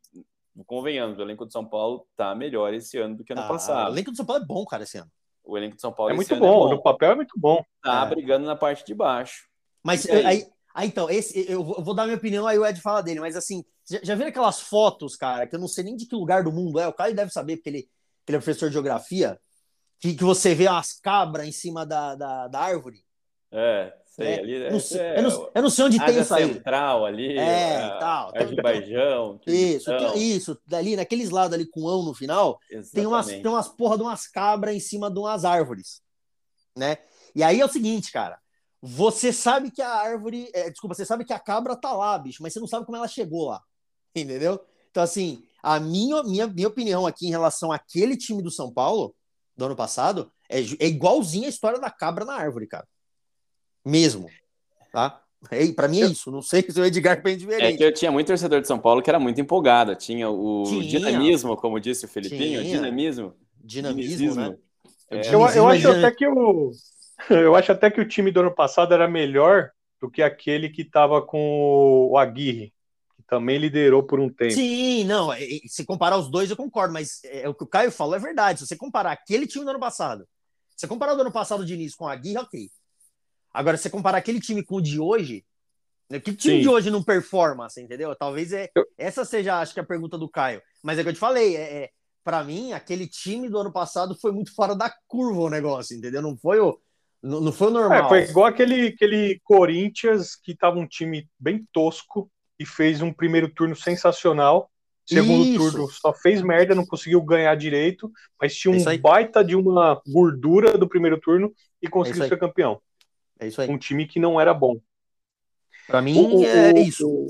convenhamos, 0.68 1.18
o 1.18 1.24
elenco 1.24 1.48
de 1.48 1.52
São 1.52 1.66
Paulo 1.66 2.06
tá 2.16 2.36
melhor 2.36 2.72
esse 2.72 3.00
ano 3.00 3.18
do 3.18 3.24
que 3.24 3.34
ano 3.34 3.42
ah, 3.42 3.48
passado. 3.48 3.90
O 3.90 3.94
elenco 3.96 4.12
de 4.12 4.18
São 4.18 4.26
Paulo 4.28 4.44
é 4.44 4.46
bom, 4.46 4.64
cara, 4.64 4.84
esse 4.84 5.00
ano. 5.00 5.12
O 5.44 5.58
elenco 5.58 5.76
de 5.76 5.82
São 5.82 5.92
Paulo 5.92 6.12
é 6.12 6.16
muito 6.16 6.36
bom, 6.36 6.46
é 6.46 6.50
bom, 6.50 6.70
no 6.70 6.84
papel 6.84 7.12
é 7.14 7.16
muito 7.16 7.34
bom. 7.36 7.66
Tá 7.82 8.04
é. 8.06 8.10
brigando 8.10 8.46
na 8.46 8.56
parte 8.56 8.86
de 8.86 8.94
baixo. 8.94 9.48
Mas 9.84 10.08
aí? 10.08 10.24
aí, 10.24 10.46
aí, 10.74 10.88
então, 10.88 11.09
esse, 11.09 11.49
eu 11.49 11.63
vou 11.63 11.93
dar 11.93 12.05
minha 12.05 12.17
opinião, 12.17 12.47
aí 12.47 12.57
o 12.57 12.65
Ed 12.65 12.80
fala 12.82 13.01
dele, 13.01 13.19
mas 13.19 13.36
assim, 13.36 13.63
já, 13.89 13.99
já 14.03 14.15
viram 14.15 14.30
aquelas 14.30 14.59
fotos, 14.61 15.15
cara, 15.15 15.45
que 15.47 15.55
eu 15.55 15.59
não 15.59 15.67
sei 15.67 15.84
nem 15.84 15.95
de 15.95 16.05
que 16.05 16.15
lugar 16.15 16.43
do 16.43 16.51
mundo 16.51 16.80
é, 16.80 16.88
o 16.88 16.93
Caio 16.93 17.15
deve 17.15 17.32
saber, 17.32 17.57
porque 17.57 17.69
ele, 17.69 17.89
ele 18.28 18.38
é 18.38 18.39
professor 18.39 18.67
de 18.69 18.74
geografia, 18.74 19.39
que, 19.99 20.15
que 20.15 20.24
você 20.24 20.53
vê 20.53 20.67
umas 20.67 20.93
cabras 20.99 21.47
em 21.47 21.51
cima 21.51 21.86
da, 21.86 22.15
da, 22.15 22.47
da 22.47 22.59
árvore. 22.59 23.03
É, 23.51 23.93
sei, 24.05 24.28
é, 24.28 24.39
ali, 24.39 24.69
não 24.69 24.80
sei, 24.80 24.99
é, 24.99 25.19
eu, 25.19 25.24
não, 25.24 25.51
eu, 25.55 25.61
não, 25.61 25.69
sei 25.69 25.86
onde 25.86 26.05
tem 26.05 26.19
isso 26.19 26.34
aí. 26.34 26.53
central 26.53 27.05
ali, 27.05 27.38
é, 27.38 27.78
a, 27.78 27.97
tal. 27.97 28.32
Azerbaijão. 28.36 29.39
Isso, 29.45 29.97
tem, 29.97 30.36
isso, 30.36 30.61
dali, 30.65 30.95
naqueles 30.95 31.30
lados 31.30 31.53
ali 31.53 31.65
com 31.65 31.88
ão 31.88 32.03
no 32.03 32.13
final, 32.13 32.59
tem 32.93 33.05
umas, 33.05 33.28
tem 33.28 33.47
umas 33.47 33.69
porra 33.69 33.95
de 33.95 34.03
umas 34.03 34.28
cabras 34.28 34.76
em 34.76 34.80
cima 34.80 35.09
de 35.09 35.19
umas 35.19 35.45
árvores, 35.45 36.01
né? 36.76 36.97
E 37.36 37.43
aí 37.43 37.61
é 37.61 37.65
o 37.65 37.69
seguinte, 37.69 38.11
cara, 38.11 38.39
você 38.86 39.32
sabe 39.32 39.72
que 39.72 39.82
a 39.82 39.90
árvore, 39.90 40.50
é, 40.54 40.70
desculpa, 40.70 40.94
você 40.94 41.06
sabe 41.06 41.24
que 41.24 41.32
a 41.32 41.40
cabra 41.40 41.76
tá 41.76 41.94
lá, 41.94 42.18
bicho, 42.18 42.44
mas 42.44 42.52
você 42.52 42.60
não 42.60 42.68
sabe 42.68 42.86
como 42.86 42.98
ela 42.98 43.08
chegou 43.08 43.48
lá, 43.48 43.62
entendeu? 44.14 44.60
Então, 44.92 45.02
assim, 45.02 45.44
a 45.62 45.80
minha, 45.80 46.22
minha, 46.24 46.48
minha 46.48 46.68
opinião 46.68 47.08
aqui 47.08 47.28
em 47.28 47.32
relação 47.32 47.72
àquele 47.72 48.18
time 48.18 48.44
do 48.44 48.52
São 48.52 48.72
Paulo, 48.72 49.16
do 49.56 49.66
ano 49.66 49.76
passado, 49.76 50.32
é, 50.50 50.60
é 50.60 50.88
igualzinha 50.88 51.48
a 51.48 51.50
história 51.50 51.80
da 51.80 51.90
cabra 51.90 52.26
na 52.26 52.36
árvore, 52.36 52.68
cara 52.68 52.88
mesmo, 53.86 54.30
tá? 54.92 55.22
É, 55.52 55.70
para 55.74 55.90
mim 55.90 56.02
é 56.02 56.06
isso, 56.06 56.32
não 56.32 56.42
sei 56.42 56.62
se 56.70 56.80
o 56.80 56.86
Edgar 56.86 57.22
pensa 57.22 57.38
diferente. 57.38 57.74
É 57.74 57.78
que 57.78 57.84
eu 57.84 57.94
tinha 57.94 58.12
muito 58.12 58.28
torcedor 58.28 58.62
de 58.62 58.68
São 58.68 58.80
Paulo 58.80 59.02
que 59.02 59.10
era 59.10 59.20
muito 59.20 59.42
empolgado, 59.42 59.96
tinha 59.96 60.30
o 60.30 60.64
tinha. 60.66 60.84
dinamismo, 60.84 61.58
como 61.58 61.80
disse 61.80 62.06
o 62.06 62.08
Felipinho, 62.08 62.62
tinha. 62.62 62.76
dinamismo. 62.76 63.34
Dinamismo, 63.62 64.36
né? 64.36 64.58
É. 65.10 65.34
Eu, 65.34 65.46
eu 65.48 65.68
acho 65.68 65.90
até 65.90 66.12
que 66.12 66.26
o 66.26 66.72
eu 67.30 67.55
acho 67.55 67.72
até 67.72 67.89
que 67.89 68.01
o 68.01 68.07
time 68.07 68.32
do 68.32 68.41
ano 68.41 68.53
passado 68.53 68.93
era 68.93 69.07
melhor 69.07 69.72
do 70.01 70.09
que 70.09 70.22
aquele 70.22 70.70
que 70.70 70.82
estava 70.82 71.22
com 71.22 72.09
o 72.11 72.18
Aguirre, 72.18 72.74
que 73.16 73.24
também 73.24 73.57
liderou 73.57 74.03
por 74.03 74.20
um 74.20 74.30
tempo. 74.30 74.53
Sim, 74.53 75.05
não, 75.05 75.30
se 75.68 75.86
comparar 75.86 76.18
os 76.18 76.30
dois 76.30 76.49
eu 76.49 76.57
concordo, 76.57 76.93
mas 76.93 77.22
é, 77.24 77.47
o 77.47 77.53
que 77.53 77.64
o 77.64 77.68
Caio 77.68 77.91
falou 77.91 78.16
é 78.16 78.20
verdade. 78.20 78.59
Se 78.59 78.68
você 78.68 78.76
comparar 78.76 79.11
aquele 79.11 79.47
time 79.47 79.64
do 79.64 79.72
ano 79.72 79.80
passado, 79.80 80.28
se 80.72 80.82
você 80.82 80.88
comparar 80.88 81.14
o 81.14 81.16
do 81.16 81.22
ano 81.22 81.32
passado 81.32 81.66
de 81.66 81.74
início 81.74 81.97
com 81.97 82.05
o 82.05 82.09
Aguirre, 82.09 82.38
ok. 82.38 82.70
Agora, 83.53 83.78
se 83.78 83.84
você 83.84 83.89
comparar 83.89 84.18
aquele 84.18 84.41
time 84.41 84.64
com 84.64 84.76
o 84.76 84.82
de 84.82 84.99
hoje, 84.99 85.45
né, 86.09 86.20
que 86.20 86.34
time 86.34 86.57
Sim. 86.57 86.61
de 86.61 86.70
hoje 86.70 86.89
não 86.89 87.03
performa, 87.03 87.66
assim, 87.66 87.84
entendeu? 87.84 88.16
Talvez 88.16 88.51
é, 88.51 88.70
essa 88.97 89.24
seja, 89.24 89.59
acho 89.59 89.74
que, 89.74 89.80
a 89.80 89.86
pergunta 89.86 90.18
do 90.18 90.28
Caio. 90.28 90.61
Mas 90.82 90.97
é 90.97 91.01
o 91.01 91.03
que 91.03 91.09
eu 91.09 91.14
te 91.14 91.20
falei, 91.20 91.55
é, 91.55 91.84
é 91.84 91.89
para 92.24 92.43
mim, 92.43 92.74
aquele 92.74 93.07
time 93.07 93.49
do 93.49 93.57
ano 93.57 93.72
passado 93.72 94.16
foi 94.20 94.32
muito 94.32 94.53
fora 94.55 94.76
da 94.76 94.93
curva 95.07 95.41
o 95.41 95.49
negócio, 95.49 95.95
entendeu? 95.95 96.22
Não 96.22 96.38
foi 96.38 96.59
o, 96.59 96.80
não, 97.24 97.39
não 97.39 97.51
foi 97.53 97.67
o 97.67 97.71
normal. 97.71 98.05
É, 98.05 98.09
foi 98.09 98.24
igual 98.30 98.45
aquele, 98.47 98.88
aquele 98.88 99.39
Corinthians 99.45 100.36
que 100.36 100.53
tava 100.53 100.78
um 100.78 100.86
time 100.86 101.30
bem 101.39 101.65
tosco 101.71 102.30
e 102.59 102.65
fez 102.65 103.01
um 103.01 103.13
primeiro 103.13 103.49
turno 103.49 103.76
sensacional. 103.76 104.69
Segundo 105.05 105.45
Isso. 105.45 105.57
turno 105.57 105.89
só 105.89 106.13
fez 106.13 106.41
merda, 106.41 106.76
não 106.76 106.86
conseguiu 106.86 107.21
ganhar 107.21 107.55
direito, 107.55 108.11
mas 108.39 108.55
tinha 108.55 108.74
um 108.74 108.97
baita 108.97 109.43
de 109.43 109.55
uma 109.55 110.01
gordura 110.05 110.78
do 110.78 110.88
primeiro 110.88 111.19
turno 111.19 111.53
e 111.82 111.88
conseguiu 111.88 112.24
é 112.24 112.28
ser 112.28 112.38
campeão. 112.38 112.82
É 113.39 113.47
isso 113.47 113.61
aí. 113.61 113.69
Um 113.69 113.78
time 113.78 114.05
que 114.05 114.19
não 114.19 114.39
era 114.39 114.53
bom. 114.53 114.80
Para 115.88 116.01
mim, 116.01 116.17
o, 116.17 116.43
é 116.45 116.74
o, 116.74 116.78
isso. 116.78 117.09
O, 117.09 117.28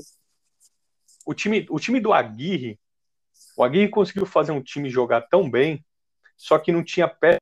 o, 1.26 1.34
time, 1.34 1.66
o 1.68 1.78
time 1.78 1.98
do 1.98 2.12
Aguirre, 2.12 2.78
o 3.56 3.64
Aguirre 3.64 3.88
conseguiu 3.88 4.26
fazer 4.26 4.52
um 4.52 4.62
time 4.62 4.88
jogar 4.88 5.22
tão 5.22 5.48
bem, 5.48 5.84
só 6.36 6.58
que 6.58 6.70
não 6.72 6.84
tinha 6.84 7.08
pé. 7.08 7.38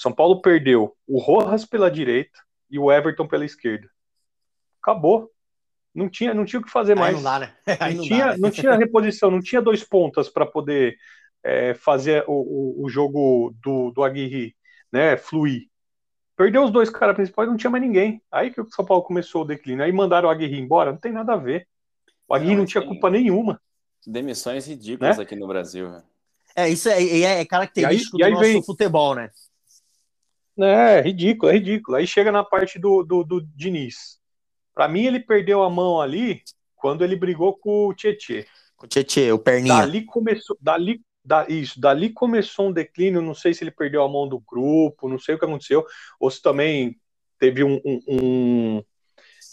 São 0.00 0.12
Paulo 0.12 0.40
perdeu 0.40 0.96
o 1.06 1.18
Rojas 1.20 1.64
pela 1.66 1.90
direita 1.90 2.38
e 2.70 2.78
o 2.78 2.90
Everton 2.90 3.26
pela 3.28 3.44
esquerda. 3.44 3.88
Acabou. 4.82 5.30
Não 5.94 6.08
tinha, 6.08 6.32
não 6.32 6.44
tinha 6.44 6.60
o 6.60 6.64
que 6.64 6.70
fazer 6.70 6.92
Aí 6.92 6.98
mais. 6.98 7.14
não 7.16 7.22
dá, 7.22 7.38
né? 7.40 7.54
Aí 7.80 7.94
não, 7.94 7.98
não 8.00 8.04
tinha, 8.08 8.24
dá, 8.26 8.32
né? 8.32 8.38
não 8.38 8.50
tinha 8.50 8.76
reposição, 8.76 9.30
não 9.30 9.40
tinha 9.40 9.60
dois 9.60 9.82
pontas 9.84 10.28
para 10.28 10.46
poder 10.46 10.96
é, 11.42 11.74
fazer 11.74 12.24
o, 12.26 12.32
o, 12.80 12.84
o 12.84 12.88
jogo 12.88 13.54
do, 13.62 13.90
do 13.90 14.02
Aguirre 14.04 14.54
né, 14.92 15.16
fluir. 15.16 15.68
Perdeu 16.36 16.64
os 16.64 16.70
dois 16.70 16.88
caras 16.88 17.16
principais 17.16 17.48
não 17.48 17.56
tinha 17.56 17.70
mais 17.70 17.82
ninguém. 17.82 18.22
Aí 18.32 18.50
que 18.50 18.60
o 18.60 18.70
São 18.70 18.84
Paulo 18.84 19.02
começou 19.02 19.42
o 19.42 19.44
declínio. 19.46 19.84
Aí 19.84 19.92
mandaram 19.92 20.28
o 20.28 20.32
Aguirre 20.32 20.58
embora, 20.58 20.92
não 20.92 20.98
tem 20.98 21.12
nada 21.12 21.34
a 21.34 21.36
ver. 21.36 21.66
O 22.26 22.34
Aguirre 22.34 22.52
Não, 22.52 22.58
não, 22.60 22.66
tinha 22.66 22.86
culpa 22.86 23.10
nenhuma. 23.10 23.60
Demissões 24.06 24.66
ridículas 24.66 25.18
Né? 25.18 25.24
aqui 25.24 25.36
no 25.36 25.46
Brasil. 25.46 25.92
É, 26.56 26.68
isso 26.70 26.88
é, 26.88 27.02
é- 27.02 27.40
é 27.40 27.44
característico 27.44 28.18
E 28.18 28.22
aí- 28.24 28.30
e 28.30 28.32
aí 28.32 28.32
do 28.32 28.38
nosso 28.40 28.52
vem- 28.52 28.62
futebol, 28.64 29.14
né? 29.14 29.30
É, 30.62 31.00
ridículo, 31.00 31.50
é 31.50 31.54
ridículo. 31.54 31.96
Aí 31.96 32.06
chega 32.06 32.30
na 32.30 32.44
parte 32.44 32.78
do, 32.78 33.02
do, 33.02 33.24
do 33.24 33.40
Diniz. 33.54 34.18
Pra 34.74 34.88
mim, 34.88 35.04
ele 35.04 35.20
perdeu 35.20 35.62
a 35.62 35.70
mão 35.70 36.00
ali 36.00 36.42
quando 36.76 37.04
ele 37.04 37.16
brigou 37.16 37.56
com 37.56 37.88
o 37.88 37.94
Tietê. 37.94 38.46
Com 38.76 38.86
o 38.86 38.88
Tietê, 38.88 39.30
o 39.32 39.38
Perninha. 39.38 39.76
Dali 39.76 40.04
começou, 40.04 40.56
dali, 40.60 41.00
da, 41.24 41.46
isso, 41.48 41.80
dali 41.80 42.10
começou 42.10 42.68
um 42.68 42.72
declínio. 42.72 43.20
Não 43.20 43.34
sei 43.34 43.52
se 43.52 43.62
ele 43.64 43.70
perdeu 43.70 44.02
a 44.02 44.08
mão 44.08 44.28
do 44.28 44.38
grupo, 44.40 45.08
não 45.08 45.18
sei 45.18 45.34
o 45.34 45.38
que 45.38 45.44
aconteceu, 45.44 45.84
ou 46.18 46.30
se 46.30 46.40
também 46.40 46.96
teve 47.38 47.64
um, 47.64 47.80
um- 47.84 48.02
um, 48.08 48.84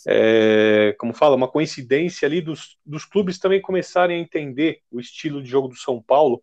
é, 0.07 0.95
como 0.97 1.13
fala, 1.13 1.35
uma 1.35 1.47
coincidência 1.47 2.25
ali 2.25 2.41
dos, 2.41 2.77
dos 2.85 3.03
clubes 3.05 3.39
também 3.39 3.61
começarem 3.61 4.17
a 4.17 4.21
entender 4.21 4.81
o 4.91 4.99
estilo 4.99 5.41
de 5.41 5.49
jogo 5.49 5.67
do 5.67 5.75
São 5.75 6.01
Paulo, 6.01 6.41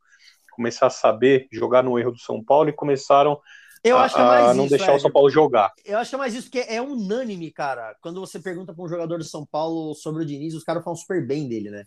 começar 0.52 0.86
a 0.86 0.90
saber 0.90 1.48
jogar 1.50 1.82
no 1.82 1.98
erro 1.98 2.12
do 2.12 2.18
São 2.18 2.42
Paulo 2.44 2.68
e 2.68 2.72
começaram 2.72 3.40
Eu 3.84 3.98
a, 3.98 4.04
acho 4.04 4.14
que 4.14 4.20
é 4.20 4.24
mais 4.24 4.56
não 4.56 4.64
isso, 4.64 4.76
deixar 4.76 4.92
o 4.92 4.94
Ed. 4.94 5.02
São 5.02 5.10
Paulo 5.12 5.28
jogar. 5.28 5.72
Eu 5.84 5.98
acho 5.98 6.08
que 6.10 6.14
é 6.14 6.18
mais 6.18 6.34
isso, 6.34 6.50
porque 6.50 6.66
é 6.72 6.80
unânime, 6.80 7.50
cara. 7.50 7.94
Quando 8.00 8.18
você 8.18 8.40
pergunta 8.40 8.72
para 8.72 8.82
um 8.82 8.88
jogador 8.88 9.18
do 9.18 9.24
São 9.24 9.44
Paulo 9.44 9.94
sobre 9.94 10.22
o 10.22 10.26
Diniz, 10.26 10.54
os 10.54 10.64
caras 10.64 10.82
falam 10.82 10.96
super 10.96 11.24
bem 11.26 11.46
dele, 11.46 11.70
né? 11.70 11.86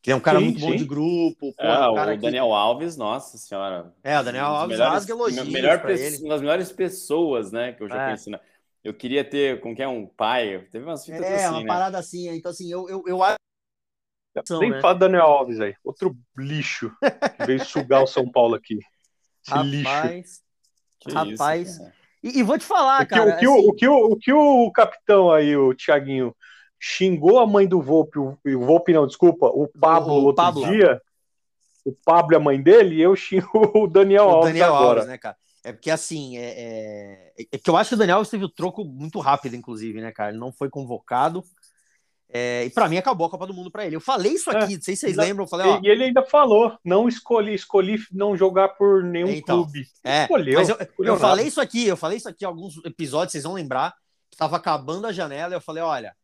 Que 0.00 0.10
é 0.12 0.16
um 0.16 0.20
cara 0.20 0.38
Sim, 0.38 0.44
muito 0.46 0.60
bom 0.60 0.70
sim. 0.70 0.76
de 0.76 0.84
grupo. 0.84 1.52
pô, 1.52 1.62
É, 1.62 1.90
um 1.90 1.94
cara 1.94 2.12
o 2.12 2.14
que- 2.16 2.22
Daniel 2.22 2.52
Alves, 2.52 2.96
nossa 2.96 3.36
senhora. 3.38 3.92
É, 4.02 4.18
o 4.18 4.22
Daniel 4.22 4.46
Alves 4.46 4.78
rasga 4.78 5.12
elogios 5.12 5.48
melhor. 5.48 5.80
Uma 5.80 6.28
das 6.28 6.40
melhores 6.40 6.72
pessoas, 6.72 7.52
né, 7.52 7.72
que 7.72 7.82
eu 7.82 7.88
já 7.88 8.02
É. 8.02 8.04
conheci. 8.06 8.30
né? 8.30 8.40
Eu 8.84 8.92
queria 8.94 9.24
ter, 9.24 9.60
com 9.60 9.74
quem 9.76 9.84
é 9.84 9.88
um 9.88 10.06
pai, 10.06 10.66
teve 10.72 10.84
umas 10.84 11.04
fitas 11.04 11.20
É, 11.20 11.44
assim, 11.44 11.54
uma 11.54 11.60
né? 11.62 11.66
parada 11.68 11.98
assim. 11.98 12.28
Então, 12.30 12.50
assim, 12.50 12.70
eu, 12.72 12.88
eu, 12.88 13.04
eu 13.06 13.22
acho. 13.22 13.36
São, 14.44 14.58
Nem 14.60 14.70
né? 14.70 14.80
fala 14.80 14.94
do 14.94 15.00
Daniel 15.00 15.26
Alves 15.26 15.60
aí, 15.60 15.74
outro 15.84 16.16
lixo 16.36 16.90
que 17.36 17.46
veio 17.46 17.64
sugar 17.64 18.02
o 18.02 18.06
São 18.06 18.28
Paulo 18.28 18.54
aqui. 18.56 18.78
Esse 19.46 19.58
lixo. 19.62 20.41
Rapaz. 21.10 21.26
Que 21.28 21.32
isso, 21.34 21.42
rapaz. 21.42 21.78
cara. 21.78 21.92
E, 22.22 22.38
e 22.38 22.42
vou 22.42 22.58
te 22.58 22.64
falar, 22.64 23.02
O 23.02 23.06
que, 23.06 23.14
cara. 23.14 23.34
o, 23.34 23.38
que 23.38 23.46
o, 23.48 23.54
assim, 23.54 23.68
o, 23.68 23.72
que 23.74 23.88
o, 23.88 24.04
o 24.12 24.16
que 24.16 24.32
o 24.32 24.70
capitão 24.70 25.30
aí, 25.32 25.56
o 25.56 25.74
Thiaguinho, 25.74 26.34
xingou 26.78 27.38
a 27.38 27.46
mãe 27.46 27.66
do 27.66 27.80
Volpe, 27.80 28.18
o, 28.18 28.38
o 28.44 28.58
Volpe 28.64 28.92
não, 28.92 29.06
desculpa, 29.06 29.46
o 29.46 29.66
Pablo 29.68 30.14
o 30.14 30.24
outro 30.24 30.42
Pablo. 30.44 30.64
dia, 30.66 31.00
o 31.84 31.92
Pablo 32.04 32.34
e 32.34 32.36
a 32.36 32.40
mãe 32.40 32.60
dele, 32.62 32.96
e 32.96 33.02
eu 33.02 33.14
xingo 33.16 33.48
o 33.74 33.86
Daniel 33.86 34.26
o 34.26 34.30
Alves 34.30 34.48
Daniel 34.50 34.74
agora. 34.76 35.00
Alves, 35.00 35.06
né, 35.06 35.18
cara? 35.18 35.36
É 35.64 35.72
porque 35.72 35.90
assim, 35.92 36.36
é, 36.38 37.32
é- 37.38 37.46
é 37.52 37.58
que 37.58 37.70
eu 37.70 37.76
acho 37.76 37.90
que 37.90 37.94
o 37.94 37.98
Daniel 37.98 38.16
Alves 38.18 38.30
teve 38.30 38.44
o 38.44 38.48
troco 38.48 38.84
muito 38.84 39.20
rápido, 39.20 39.54
inclusive, 39.54 40.00
né, 40.00 40.10
cara? 40.10 40.30
Ele 40.30 40.38
não 40.38 40.52
foi 40.52 40.68
convocado. 40.68 41.44
É, 42.34 42.64
e 42.64 42.70
pra 42.70 42.88
mim 42.88 42.96
acabou 42.96 43.26
a 43.26 43.30
Copa 43.30 43.46
do 43.46 43.52
Mundo 43.52 43.70
pra 43.70 43.84
ele. 43.84 43.94
Eu 43.94 44.00
falei 44.00 44.32
isso 44.32 44.50
aqui, 44.50 44.76
não 44.76 44.82
sei 44.82 44.96
se 44.96 45.00
vocês 45.02 45.16
Não, 45.16 45.24
lembram. 45.24 45.44
Eu 45.44 45.48
falei, 45.48 45.66
ó, 45.66 45.80
E, 45.82 45.88
ele 45.88 46.04
ainda 46.04 46.22
falou, 46.24 46.78
não 46.82 47.06
escolhi, 47.06 47.52
escolhi 47.52 47.98
não 48.10 48.34
jogar 48.34 48.68
por 48.70 49.02
nenhum 49.04 49.28
Então, 49.28 49.64
clube. 49.64 49.84
é, 50.02 50.22
escolheu, 50.22 50.58
mas 50.58 50.68
eu, 50.70 50.76
escolheu 50.80 51.14
eu 51.14 51.20
falei 51.20 51.46
isso 51.46 51.60
aqui, 51.60 51.86
eu 51.86 51.96
falei 51.96 52.16
isso 52.16 52.28
aqui 52.28 52.44
em 52.44 52.48
alguns 52.48 52.82
episódios, 52.86 53.32
vocês 53.32 53.44
vão 53.44 53.52
lembrar. 53.52 53.94
Tava 54.38 54.56
acabando 54.56 55.06
a 55.06 55.12
janela, 55.12 55.52
eu 55.54 55.60
falei, 55.60 55.82
olha, 55.82 56.16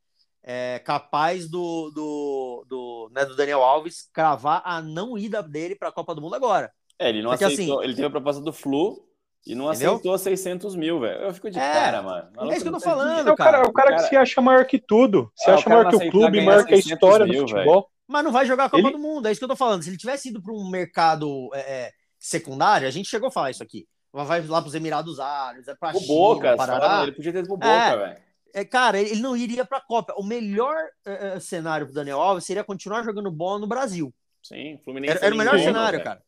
é 0.43 0.79
capaz 0.79 1.47
do, 1.47 1.91
do, 1.91 2.65
do, 2.67 3.11
né, 3.13 3.27
do 3.27 3.37
Daniel 3.37 3.63
Alves 3.63 4.09
cravar 4.11 4.63
a 4.65 4.81
não 4.81 5.19
ida 5.19 5.43
dele 5.43 5.75
pra 5.75 5.93
Copa 5.93 6.15
do 6.15 6.23
Mundo 6.23 6.37
agora. 6.37 6.73
É, 6.99 7.11
ele 7.11 7.21
não 7.23 7.31
Porque, 7.31 7.45
aceitou. 7.45 7.81
assim, 7.81 7.85
ele 7.85 7.95
teve 7.95 8.07
a 8.07 8.11
proposta 8.11 8.43
do 8.43 8.53
Flu 8.53 9.07
e 9.47 9.55
não 9.55 9.71
Entendeu? 9.71 9.93
aceitou 9.93 10.19
600 10.19 10.77
mil, 10.77 11.01
velho. 11.01 11.21
Eu 11.23 11.35
fico 11.35 11.51
de 11.51 11.59
É, 11.59 11.73
cara, 11.73 12.03
mano. 12.03 12.29
é 12.51 12.55
isso 12.55 12.63
que 12.63 12.69
eu 12.69 12.73
tô 12.79 12.79
Maluco, 12.79 12.85
falando, 12.85 13.29
É 13.29 13.33
o 13.33 13.37
cara, 13.37 13.53
cara. 13.53 13.65
é 13.67 13.69
o 13.69 13.73
cara 13.73 13.97
que 13.97 14.03
se 14.03 14.17
acha 14.17 14.41
maior 14.41 14.65
que 14.67 14.79
tudo. 14.79 15.33
Se 15.37 15.49
Ah, 15.49 15.55
o 15.55 15.57
acha 15.57 15.69
maior 15.69 15.89
que 15.89 15.97
o 15.97 16.11
clube, 16.11 16.41
maior 16.41 16.65
que 16.65 16.75
a 16.75 16.77
600 16.77 16.93
história 16.93 17.27
mil, 17.27 17.45
do 17.45 17.49
futebol. 17.51 17.91
Mas 18.07 18.25
não 18.25 18.33
vai 18.33 18.47
jogar 18.47 18.65
a 18.65 18.71
Copa 18.71 18.83
Ele- 18.83 18.93
do 18.93 18.99
Mundo, 18.99 19.27
é 19.29 19.33
isso 19.33 19.39
que 19.41 19.45
eu 19.45 19.49
tô 19.49 19.57
falando. 19.57 19.83
Se 19.83 19.91
ele 19.91 19.97
tivesse 19.99 20.29
ido 20.31 20.43
para 20.43 20.53
um 20.53 20.69
mercado 20.71 21.51
é, 21.55 21.61
é, 21.61 21.91
secundário, 22.19 22.87
a 22.89 22.91
gente 22.91 23.09
chegou 23.09 23.29
a 23.29 23.33
falar 23.33 23.51
isso 23.51 23.63
aqui. 23.63 23.87
Vai 24.13 24.41
lá 24.47 24.61
para 24.63 24.69
os 24.69 24.75
Emirados 24.75 25.21
Árabes, 25.21 25.69
é 25.69 25.75
para 25.75 25.97
O 25.97 26.01
China, 26.01 26.15
Boca, 26.15 26.57
Parará. 26.57 27.03
ele 27.03 27.13
podia 27.13 27.33
ter 27.33 27.39
ido 27.41 27.49
pro 27.49 27.57
Boca, 27.59 27.69
É. 27.71 27.97
velho. 27.97 28.17
É, 28.55 28.65
cara, 28.65 28.99
ele 28.99 29.21
não 29.21 29.37
iria 29.37 29.63
para 29.65 29.77
a 29.77 29.81
Copa. 29.83 30.15
O 30.17 30.25
melhor 30.25 30.75
é, 31.07 31.35
é, 31.37 31.41
cenário 31.41 31.87
para 31.87 31.97
Daniel 31.97 32.19
Alves 32.21 32.45
seria 32.45 32.65
continuar 32.65 33.03
jogando 33.05 33.31
bola 33.31 33.59
no 33.61 33.67
Brasil. 33.67 34.13
Sim, 34.43 34.79
Fluminense. 34.83 35.19
Era, 35.19 35.27
era 35.27 35.35
o 35.35 35.39
melhor 35.39 35.59
cenário, 35.59 36.03
cara. 36.03 36.23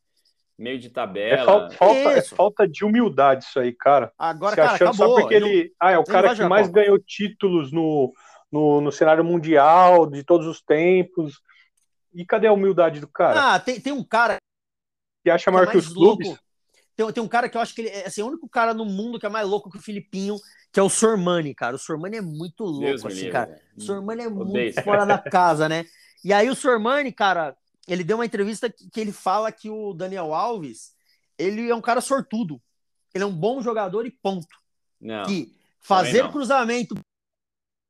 Meio 0.60 0.78
de 0.78 0.88
É, 0.88 0.90
tabela. 0.90 1.46
fal- 1.46 1.70
falta, 1.70 2.10
é 2.10 2.18
Isso. 2.18 2.36
falta 2.36 2.68
de 2.68 2.84
humildade 2.84 3.44
isso 3.44 3.58
aí, 3.58 3.72
cara. 3.72 4.12
Agora, 4.18 4.54
se 4.54 4.56
cara, 4.60 4.72
achando 4.74 4.92
acabou. 4.92 5.14
só 5.14 5.20
porque 5.22 5.34
Ele 5.34 5.48
ele. 5.48 5.74
Ah, 5.80 5.92
é 5.92 5.96
o 5.98 6.04
cara 6.04 6.34
que 6.36 6.44
mais 6.44 6.66
Copa. 6.66 6.80
ganhou 6.80 6.98
títulos 6.98 7.72
no, 7.72 8.12
no, 8.52 8.82
no 8.82 8.92
cenário 8.92 9.24
mundial 9.24 10.06
de 10.06 10.22
todos 10.22 10.46
os 10.46 10.60
tempos. 10.60 11.40
E 12.12 12.26
cadê 12.26 12.46
a 12.46 12.52
humildade 12.52 13.00
do 13.00 13.08
cara? 13.08 13.54
Ah, 13.54 13.58
tem, 13.58 13.80
tem 13.80 13.90
um 13.90 14.04
cara 14.04 14.36
que 15.24 15.30
acha 15.30 15.44
que 15.44 15.48
é 15.48 15.52
maior 15.52 15.66
que 15.66 15.76
mais 15.76 15.86
os 15.86 15.94
clubes? 15.94 16.28
louco. 16.28 16.42
Tem, 16.94 17.10
tem 17.10 17.22
um 17.24 17.28
cara 17.28 17.48
que 17.48 17.56
eu 17.56 17.60
acho 17.62 17.74
que 17.74 17.80
ele 17.80 17.88
é 17.88 18.06
assim, 18.06 18.20
o 18.20 18.26
único 18.26 18.46
cara 18.46 18.74
no 18.74 18.84
mundo 18.84 19.18
que 19.18 19.24
é 19.24 19.30
mais 19.30 19.48
louco 19.48 19.70
que 19.70 19.78
o 19.78 19.82
Filipinho, 19.82 20.36
que 20.70 20.78
é 20.78 20.82
o 20.82 20.90
Sormani, 20.90 21.54
cara. 21.54 21.76
O 21.76 21.78
Sormani 21.78 22.18
é 22.18 22.20
muito 22.20 22.64
louco, 22.64 22.80
Deus 22.80 23.06
assim, 23.06 23.14
livre, 23.16 23.32
cara. 23.32 23.58
O 23.78 23.80
Sormani 23.80 24.22
é 24.24 24.28
Odeio 24.28 24.44
muito 24.46 24.82
fora 24.82 25.06
da 25.06 25.16
casa, 25.16 25.70
né? 25.70 25.86
E 26.22 26.34
aí 26.34 26.50
o 26.50 26.54
Sormani, 26.54 27.10
cara, 27.12 27.56
ele 27.92 28.04
deu 28.04 28.16
uma 28.16 28.26
entrevista 28.26 28.68
que, 28.70 28.88
que 28.90 29.00
ele 29.00 29.12
fala 29.12 29.50
que 29.52 29.68
o 29.70 29.92
Daniel 29.92 30.32
Alves, 30.34 30.92
ele 31.38 31.68
é 31.70 31.74
um 31.74 31.80
cara 31.80 32.00
sortudo. 32.00 32.60
Ele 33.14 33.24
é 33.24 33.26
um 33.26 33.32
bom 33.34 33.60
jogador 33.62 34.06
e 34.06 34.10
ponto. 34.10 34.46
Não. 35.00 35.24
Que 35.24 35.52
fazer 35.80 36.30
cruzamento, 36.30 36.94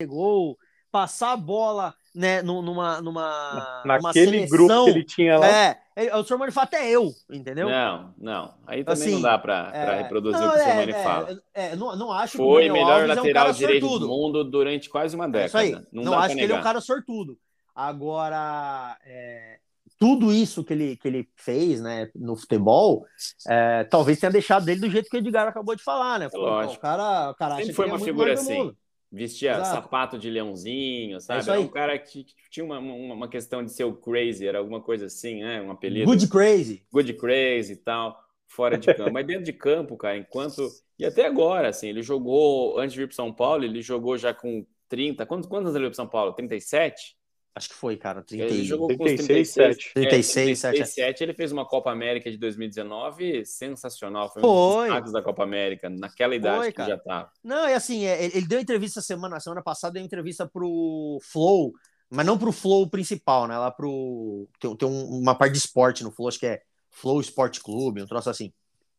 gol, 0.06 0.56
passar 0.90 1.32
a 1.32 1.36
bola, 1.36 1.94
né, 2.14 2.40
nu- 2.42 2.62
numa 2.62 3.00
numa 3.02 3.82
Naquele 3.84 4.46
seleção, 4.46 4.48
grupo 4.56 4.84
que 4.84 4.90
ele 4.90 5.04
tinha 5.04 5.38
lá. 5.38 5.46
É, 5.46 5.80
ele- 5.96 6.12
o 6.12 6.24
Sormani 6.24 6.50
fala 6.52 6.64
até 6.64 6.88
eu, 6.88 7.12
entendeu? 7.30 7.68
Não, 7.68 8.14
não. 8.16 8.54
Aí 8.66 8.82
também 8.82 9.02
Assim, 9.02 9.12
não 9.14 9.20
dá 9.20 9.38
pra, 9.38 9.64
pra 9.64 9.94
É, 9.96 10.02
reproduzir 10.02 10.40
não, 10.40 10.48
o 10.48 10.52
que 10.52 10.56
o 10.56 10.60
é, 10.60 10.64
Giovanni 10.64 10.92
é, 10.92 11.02
fala. 11.04 11.42
É, 11.52 11.76
não, 11.76 11.96
não 11.96 12.12
acho 12.12 12.32
que 12.32 12.36
Foi 12.38 12.46
o 12.46 12.54
Daniel 12.54 12.72
melhor 12.72 12.92
Alves 13.02 13.10
é 13.10 13.12
um 13.12 13.24
lateral 13.24 13.52
direito 13.52 13.86
sortudo. 13.86 14.06
do 14.06 14.08
mundo 14.08 14.44
durante 14.44 14.88
quase 14.88 15.14
uma 15.14 15.26
É 15.26 15.28
década. 15.28 15.86
Não, 15.92 16.02
Não, 16.04 16.14
acho 16.14 16.26
pra 16.28 16.36
que 16.36 16.40
ele 16.42 16.52
é 16.52 16.56
um 16.58 16.62
cara 16.62 16.80
sortudo. 16.80 17.38
Agora, 17.74 18.98
é, 19.04 19.59
tudo 20.00 20.32
isso 20.32 20.64
que 20.64 20.72
ele, 20.72 20.96
que 20.96 21.06
ele 21.06 21.28
fez 21.36 21.78
né, 21.78 22.10
no 22.14 22.34
futebol, 22.34 23.04
é, 23.46 23.84
talvez 23.84 24.18
tenha 24.18 24.32
deixado 24.32 24.64
dele 24.64 24.80
do 24.80 24.90
jeito 24.90 25.10
que 25.10 25.16
o 25.16 25.18
Edgar 25.18 25.46
acabou 25.46 25.76
de 25.76 25.82
falar, 25.82 26.18
né? 26.18 26.30
Falou, 26.30 26.46
pô, 26.46 26.52
lógico. 26.54 26.76
o 26.76 26.80
cara, 26.80 27.30
o 27.30 27.34
cara 27.34 27.56
Sempre 27.56 27.74
foi 27.74 27.84
é 27.84 27.88
uma 27.88 27.98
figura 27.98 28.32
assim. 28.32 28.74
Vestia 29.12 29.52
Exato. 29.52 29.68
sapato 29.68 30.18
de 30.18 30.30
leãozinho, 30.30 31.20
sabe? 31.20 31.40
isso 31.40 31.50
Era 31.50 31.58
aí. 31.58 31.64
um 31.64 31.68
cara 31.68 31.98
que 31.98 32.24
tinha 32.48 32.64
uma, 32.64 32.78
uma, 32.78 33.14
uma 33.14 33.28
questão 33.28 33.62
de 33.62 33.70
ser 33.72 33.84
o 33.84 33.92
crazy, 33.92 34.46
era 34.46 34.58
alguma 34.58 34.80
coisa 34.80 35.06
assim, 35.06 35.42
né? 35.42 35.60
Um 35.60 35.70
apelido. 35.70 36.06
Good 36.06 36.28
crazy. 36.28 36.82
good 36.90 37.12
crazy 37.14 37.74
e 37.74 37.76
tal, 37.76 38.18
fora 38.48 38.78
de 38.78 38.94
campo. 38.94 39.12
Mas 39.12 39.26
dentro 39.26 39.44
de 39.44 39.52
campo, 39.52 39.98
cara, 39.98 40.16
enquanto. 40.16 40.66
E 41.00 41.04
até 41.06 41.24
agora, 41.24 41.70
assim, 41.70 41.88
ele 41.88 42.02
jogou, 42.02 42.78
antes 42.78 42.92
de 42.92 42.98
vir 43.00 43.06
para 43.06 43.16
São 43.16 43.32
Paulo, 43.32 43.64
ele 43.64 43.80
jogou 43.80 44.18
já 44.18 44.34
com 44.34 44.66
30. 44.86 45.24
Quantos, 45.24 45.48
quantos 45.48 45.64
anos 45.68 45.74
ele 45.74 45.84
veio 45.84 45.90
para 45.92 45.96
São 45.96 46.06
Paulo? 46.06 46.34
37? 46.34 47.16
Acho 47.54 47.68
que 47.68 47.74
foi, 47.74 47.96
cara. 47.96 48.22
30, 48.22 48.44
Ele 48.44 48.64
jogou 48.64 48.88
com 48.88 48.96
36, 49.04 49.52
36, 49.52 49.76
7. 49.76 49.94
36, 49.94 50.64
é, 50.64 50.68
37. 50.70 51.22
Ele 51.24 51.34
fez 51.34 51.50
uma 51.52 51.66
Copa 51.66 51.90
América 51.90 52.30
de 52.30 52.36
2019 52.38 53.44
sensacional. 53.44 54.32
Foi 54.32 54.40
um 54.40 54.44
Foi. 54.44 54.74
dos 54.76 54.84
destaques 54.84 55.12
da 55.12 55.22
Copa 55.22 55.42
América, 55.42 55.90
naquela 55.90 56.34
idade 56.34 56.56
Foi, 56.58 56.66
que 56.68 56.76
cara. 56.76 56.90
já 56.90 56.96
estava. 56.96 57.30
Não, 57.42 57.66
é 57.66 57.74
assim, 57.74 58.04
é, 58.06 58.24
ele 58.24 58.36
ele 58.38 58.46
deu 58.46 58.60
entrevista 58.60 59.00
semana, 59.00 59.40
semana 59.40 59.62
passada, 59.62 59.94
deu 59.94 60.02
entrevista 60.02 60.46
pro 60.48 61.18
Flow, 61.22 61.72
mas 62.08 62.24
não 62.24 62.38
pro 62.38 62.52
Flow 62.52 62.88
principal, 62.88 63.46
né? 63.48 63.58
Lá 63.58 63.70
pro. 63.70 64.48
Tem, 64.60 64.76
tem 64.76 64.88
um- 64.88 65.18
uma 65.20 65.34
parte 65.34 65.52
de 65.52 65.58
esporte 65.58 66.04
no 66.04 66.12
Flow, 66.12 66.28
acho 66.28 66.38
que 66.38 66.46
é 66.46 66.62
Flow 66.88 67.20
Esporte 67.20 67.60
Clube, 67.60 68.00
um 68.02 68.06
troço 68.06 68.30
assim. 68.30 68.52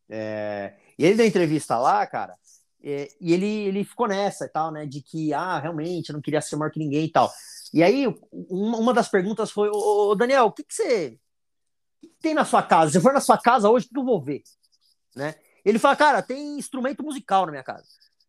É, 0.10 0.74
e 0.99 1.06
ele 1.06 1.16
deu 1.16 1.26
entrevista 1.26 1.78
lá, 1.78 2.06
cara, 2.06 2.36
é, 2.84 3.10
e 3.20 3.34
ele, 3.34 3.46
ele 3.46 3.84
ficou 3.84 4.08
nessa 4.08 4.46
e 4.46 4.50
tal, 4.50 4.72
né? 4.72 4.86
De 4.86 5.02
que, 5.02 5.34
ah, 5.34 5.60
realmente, 5.60 6.10
eu 6.10 6.14
não 6.14 6.22
queria 6.22 6.42
ser 6.42 6.56
maior 6.56 6.72
que 6.72 6.80
ninguém 6.80 7.06
e 7.06 7.12
tal. 7.12 7.32
E 7.74 7.84
aí, 7.84 8.08
uma, 8.32 8.78
uma 8.78 8.94
das 8.94 9.08
perguntas 9.08 9.52
foi: 9.52 9.70
Ô, 9.70 10.16
Daniel, 10.16 10.46
o 10.46 10.52
que, 10.52 10.64
que 10.64 10.74
você 10.74 11.20
o 12.04 12.08
que 12.08 12.16
tem 12.22 12.34
na 12.34 12.46
sua 12.46 12.64
casa? 12.64 12.92
Se 12.92 12.98
eu 12.98 13.02
for 13.02 13.14
na 13.14 13.22
sua 13.22 13.38
casa 13.38 13.70
hoje, 13.70 13.86
o 13.86 13.90
que 13.90 14.00
eu 14.00 14.06
vou 14.06 14.22
ver? 14.22 14.44
Né? 15.16 15.36
Ele 15.64 15.80
fala, 15.80 15.96
cara, 15.96 16.22
tem 16.22 16.58
instrumento 16.58 17.04
musical 17.04 17.46
na 17.46 17.52
minha 17.52 17.64
casa. 17.64 17.86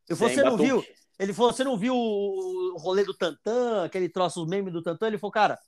Eu 0.09 0.17
falei, 0.17 0.35
você 0.35 0.43
não 0.43 0.53
batuque. 0.53 0.69
viu? 0.69 0.85
Ele 1.19 1.33
falou, 1.33 1.53
você 1.53 1.65
não 1.65 1.77
viu 1.77 1.95
o 1.95 2.77
rolê 2.79 3.05
do 3.05 3.15
Tantan, 3.15 3.85
aquele 3.85 4.09
troço, 4.09 4.43
os 4.43 4.49
memes 4.49 4.73
do 4.73 4.83
Tantan? 4.83 5.07
Ele 5.07 5.19
falou, 5.19 5.33
cara, 5.33 5.59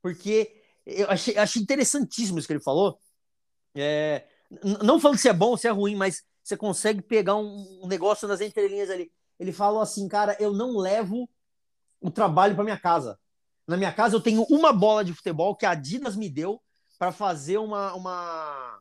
porque 0.00 0.62
eu 0.86 1.08
achei, 1.08 1.36
achei 1.36 1.62
interessantíssimo 1.62 2.38
isso 2.38 2.46
que 2.46 2.52
ele 2.54 2.62
falou. 2.62 2.98
É, 3.74 4.26
não 4.82 4.98
falando 4.98 5.18
se 5.18 5.28
é 5.28 5.32
bom 5.32 5.50
ou 5.50 5.56
se 5.56 5.68
é 5.68 5.70
ruim, 5.70 5.94
mas 5.94 6.24
você 6.42 6.56
consegue 6.56 7.00
pegar 7.00 7.36
um, 7.36 7.80
um 7.82 7.86
negócio 7.86 8.26
nas 8.26 8.40
entrelinhas 8.40 8.90
ali. 8.90 9.12
Ele 9.38 9.52
falou 9.52 9.80
assim, 9.80 10.08
cara, 10.08 10.36
eu 10.40 10.52
não 10.52 10.76
levo 10.76 11.28
o 12.00 12.10
trabalho 12.10 12.54
para 12.54 12.64
minha 12.64 12.78
casa. 12.78 13.18
Na 13.66 13.76
minha 13.76 13.92
casa 13.92 14.16
eu 14.16 14.20
tenho 14.20 14.42
uma 14.50 14.72
bola 14.72 15.04
de 15.04 15.14
futebol 15.14 15.54
que 15.54 15.64
a 15.64 15.70
Adidas 15.70 16.16
me 16.16 16.28
deu 16.28 16.60
para 16.98 17.12
fazer 17.12 17.58
uma, 17.58 17.94
uma, 17.94 18.78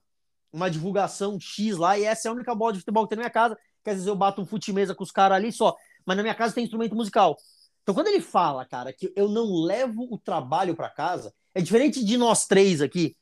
uma 0.51 0.69
divulgação 0.69 1.39
X 1.39 1.77
lá, 1.77 1.97
e 1.97 2.03
essa 2.03 2.27
é 2.27 2.29
a 2.29 2.33
única 2.33 2.53
bola 2.53 2.73
de 2.73 2.79
futebol 2.79 3.03
que 3.03 3.09
tem 3.09 3.17
na 3.17 3.23
minha 3.23 3.31
casa, 3.31 3.57
que 3.83 3.89
às 3.89 3.95
vezes 3.95 4.07
eu 4.07 4.15
bato 4.15 4.41
um 4.41 4.45
fute-mesa 4.45 4.93
com 4.93 5.03
os 5.03 5.11
caras 5.11 5.37
ali 5.37 5.51
só, 5.51 5.75
mas 6.05 6.17
na 6.17 6.23
minha 6.23 6.35
casa 6.35 6.53
tem 6.53 6.63
instrumento 6.63 6.95
musical. 6.95 7.37
Então 7.81 7.95
quando 7.95 8.07
ele 8.07 8.21
fala, 8.21 8.65
cara, 8.65 8.93
que 8.93 9.11
eu 9.15 9.27
não 9.27 9.63
levo 9.63 10.07
o 10.11 10.17
trabalho 10.17 10.75
para 10.75 10.89
casa, 10.89 11.33
é 11.53 11.61
diferente 11.61 12.03
de 12.03 12.17
nós 12.17 12.45
três 12.45 12.81
aqui, 12.81 13.15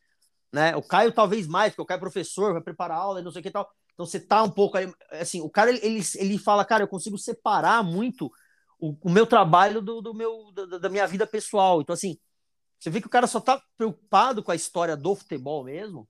né? 0.51 0.75
O 0.75 0.81
Caio 0.81 1.11
talvez 1.11 1.47
mais, 1.47 1.71
porque 1.71 1.81
o 1.81 1.85
Caio 1.85 1.97
é 1.97 2.01
professor, 2.01 2.53
vai 2.53 2.61
preparar 2.61 2.97
aula 2.97 3.19
e 3.19 3.23
não 3.23 3.31
sei 3.31 3.39
o 3.39 3.43
que 3.43 3.51
tal. 3.51 3.69
Então 3.99 4.05
você 4.05 4.17
tá 4.17 4.41
um 4.41 4.49
pouco 4.49 4.77
aí, 4.77 4.89
assim, 5.11 5.41
o 5.41 5.49
cara 5.49 5.71
ele, 5.71 6.01
ele, 6.15 6.37
fala, 6.37 6.63
cara, 6.63 6.83
eu 6.83 6.87
consigo 6.87 7.17
separar 7.17 7.83
muito 7.83 8.31
o, 8.79 8.95
o 9.01 9.09
meu 9.09 9.27
trabalho 9.27 9.81
do, 9.81 10.01
do 10.01 10.13
meu 10.13 10.53
da, 10.53 10.77
da, 10.77 10.87
minha 10.87 11.05
vida 11.05 11.27
pessoal. 11.27 11.81
Então 11.81 11.93
assim, 11.93 12.17
você 12.79 12.89
vê 12.89 13.01
que 13.01 13.07
o 13.07 13.09
cara 13.09 13.27
só 13.27 13.41
tá 13.41 13.61
preocupado 13.77 14.41
com 14.41 14.53
a 14.53 14.55
história 14.55 14.95
do 14.95 15.13
futebol 15.15 15.65
mesmo, 15.65 16.07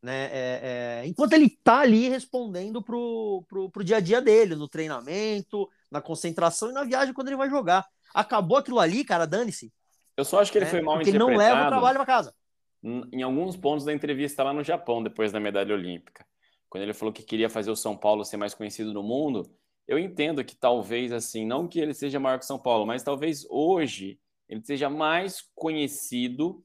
né? 0.00 0.30
É, 0.32 0.60
é, 1.02 1.06
enquanto 1.06 1.34
ele 1.34 1.50
tá 1.50 1.80
ali 1.80 2.08
respondendo 2.08 2.82
pro, 2.82 3.44
pro, 3.46 3.68
pro 3.68 3.84
dia 3.84 3.98
a 3.98 4.00
dia 4.00 4.22
dele, 4.22 4.54
no 4.54 4.66
treinamento, 4.66 5.68
na 5.90 6.00
concentração 6.00 6.70
e 6.70 6.72
na 6.72 6.84
viagem 6.84 7.12
quando 7.12 7.28
ele 7.28 7.36
vai 7.36 7.50
jogar. 7.50 7.86
Acabou 8.14 8.56
aquilo 8.56 8.80
ali, 8.80 9.04
cara, 9.04 9.26
dane-se. 9.26 9.70
Eu 10.16 10.24
só 10.24 10.40
acho 10.40 10.50
que 10.50 10.56
ele 10.56 10.64
né? 10.64 10.70
foi 10.70 10.80
mal 10.80 10.94
Porque 10.94 11.10
interpretado. 11.10 11.30
ele 11.30 11.46
não 11.46 11.56
leva 11.56 11.66
o 11.66 11.70
trabalho 11.70 11.98
para 11.98 12.06
casa. 12.06 12.34
Em 12.82 13.22
alguns 13.22 13.54
pontos 13.54 13.84
da 13.84 13.92
entrevista 13.92 14.42
lá 14.42 14.54
no 14.54 14.64
Japão, 14.64 15.02
depois 15.02 15.30
da 15.30 15.38
medalha 15.38 15.74
olímpica 15.74 16.24
quando 16.68 16.82
ele 16.82 16.94
falou 16.94 17.12
que 17.12 17.22
queria 17.22 17.48
fazer 17.48 17.70
o 17.70 17.76
São 17.76 17.96
Paulo 17.96 18.24
ser 18.24 18.36
mais 18.36 18.54
conhecido 18.54 18.92
no 18.92 19.02
mundo, 19.02 19.50
eu 19.86 19.98
entendo 19.98 20.44
que 20.44 20.54
talvez 20.54 21.12
assim, 21.12 21.46
não 21.46 21.66
que 21.66 21.80
ele 21.80 21.94
seja 21.94 22.20
maior 22.20 22.38
que 22.38 22.46
São 22.46 22.58
Paulo, 22.58 22.86
mas 22.86 23.02
talvez 23.02 23.46
hoje 23.48 24.18
ele 24.48 24.62
seja 24.62 24.88
mais 24.88 25.44
conhecido 25.54 26.62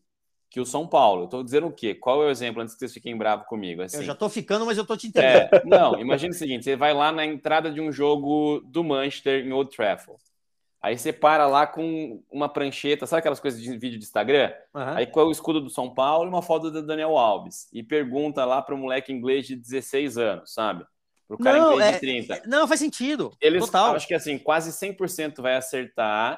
que 0.49 0.59
o 0.59 0.65
São 0.65 0.85
Paulo. 0.85 1.25
Estou 1.25 1.43
dizendo 1.43 1.67
o 1.67 1.71
quê? 1.71 1.95
Qual 1.95 2.21
é 2.21 2.27
o 2.27 2.29
exemplo 2.29 2.61
antes 2.61 2.75
que 2.75 2.79
vocês 2.79 2.93
fiquem 2.93 3.17
bravos 3.17 3.47
comigo? 3.47 3.81
Assim, 3.81 3.97
eu 3.97 4.03
já 4.03 4.13
estou 4.13 4.29
ficando, 4.29 4.65
mas 4.65 4.77
eu 4.77 4.83
estou 4.83 4.95
te 4.95 5.07
entendendo. 5.07 5.49
É, 5.51 5.63
não, 5.65 5.99
imagine 5.99 6.31
o 6.31 6.37
seguinte: 6.37 6.63
você 6.63 6.75
vai 6.75 6.93
lá 6.93 7.11
na 7.11 7.25
entrada 7.25 7.71
de 7.71 7.81
um 7.81 7.91
jogo 7.91 8.61
do 8.65 8.83
Manchester 8.83 9.45
em 9.45 9.51
Old 9.51 9.75
Trafford. 9.75 10.21
Aí 10.83 10.97
você 10.97 11.13
para 11.13 11.47
lá 11.47 11.65
com 11.65 12.21
uma 12.29 12.49
prancheta, 12.49 13.07
sabe 13.07 13.19
aquelas 13.19 13.39
coisas 13.39 13.61
de 13.61 13.71
vídeo 13.77 13.97
de 13.97 14.03
Instagram? 14.03 14.51
Uhum. 14.75 14.81
Aí 14.81 15.07
com 15.07 15.21
o 15.21 15.31
escudo 15.31 15.61
do 15.61 15.69
São 15.69 15.93
Paulo 15.93 16.25
e 16.25 16.29
uma 16.29 16.41
foto 16.41 16.69
do 16.69 16.85
Daniel 16.85 17.17
Alves. 17.17 17.69
E 17.71 17.81
pergunta 17.81 18.43
lá 18.43 18.61
para 18.61 18.75
o 18.75 18.77
moleque 18.77 19.13
inglês 19.13 19.47
de 19.47 19.55
16 19.55 20.17
anos, 20.17 20.53
sabe? 20.53 20.85
Para 21.25 21.35
o 21.35 21.37
cara 21.39 21.57
não, 21.57 21.71
inglês 21.71 21.89
é, 21.89 21.93
de 21.93 21.99
30. 21.99 22.41
Não, 22.45 22.67
faz 22.67 22.81
sentido. 22.81 23.31
Eles, 23.39 23.63
Total. 23.63 23.95
acho 23.95 24.05
que 24.05 24.13
assim, 24.13 24.37
quase 24.37 24.71
100% 24.71 25.41
vai 25.41 25.55
acertar. 25.55 26.37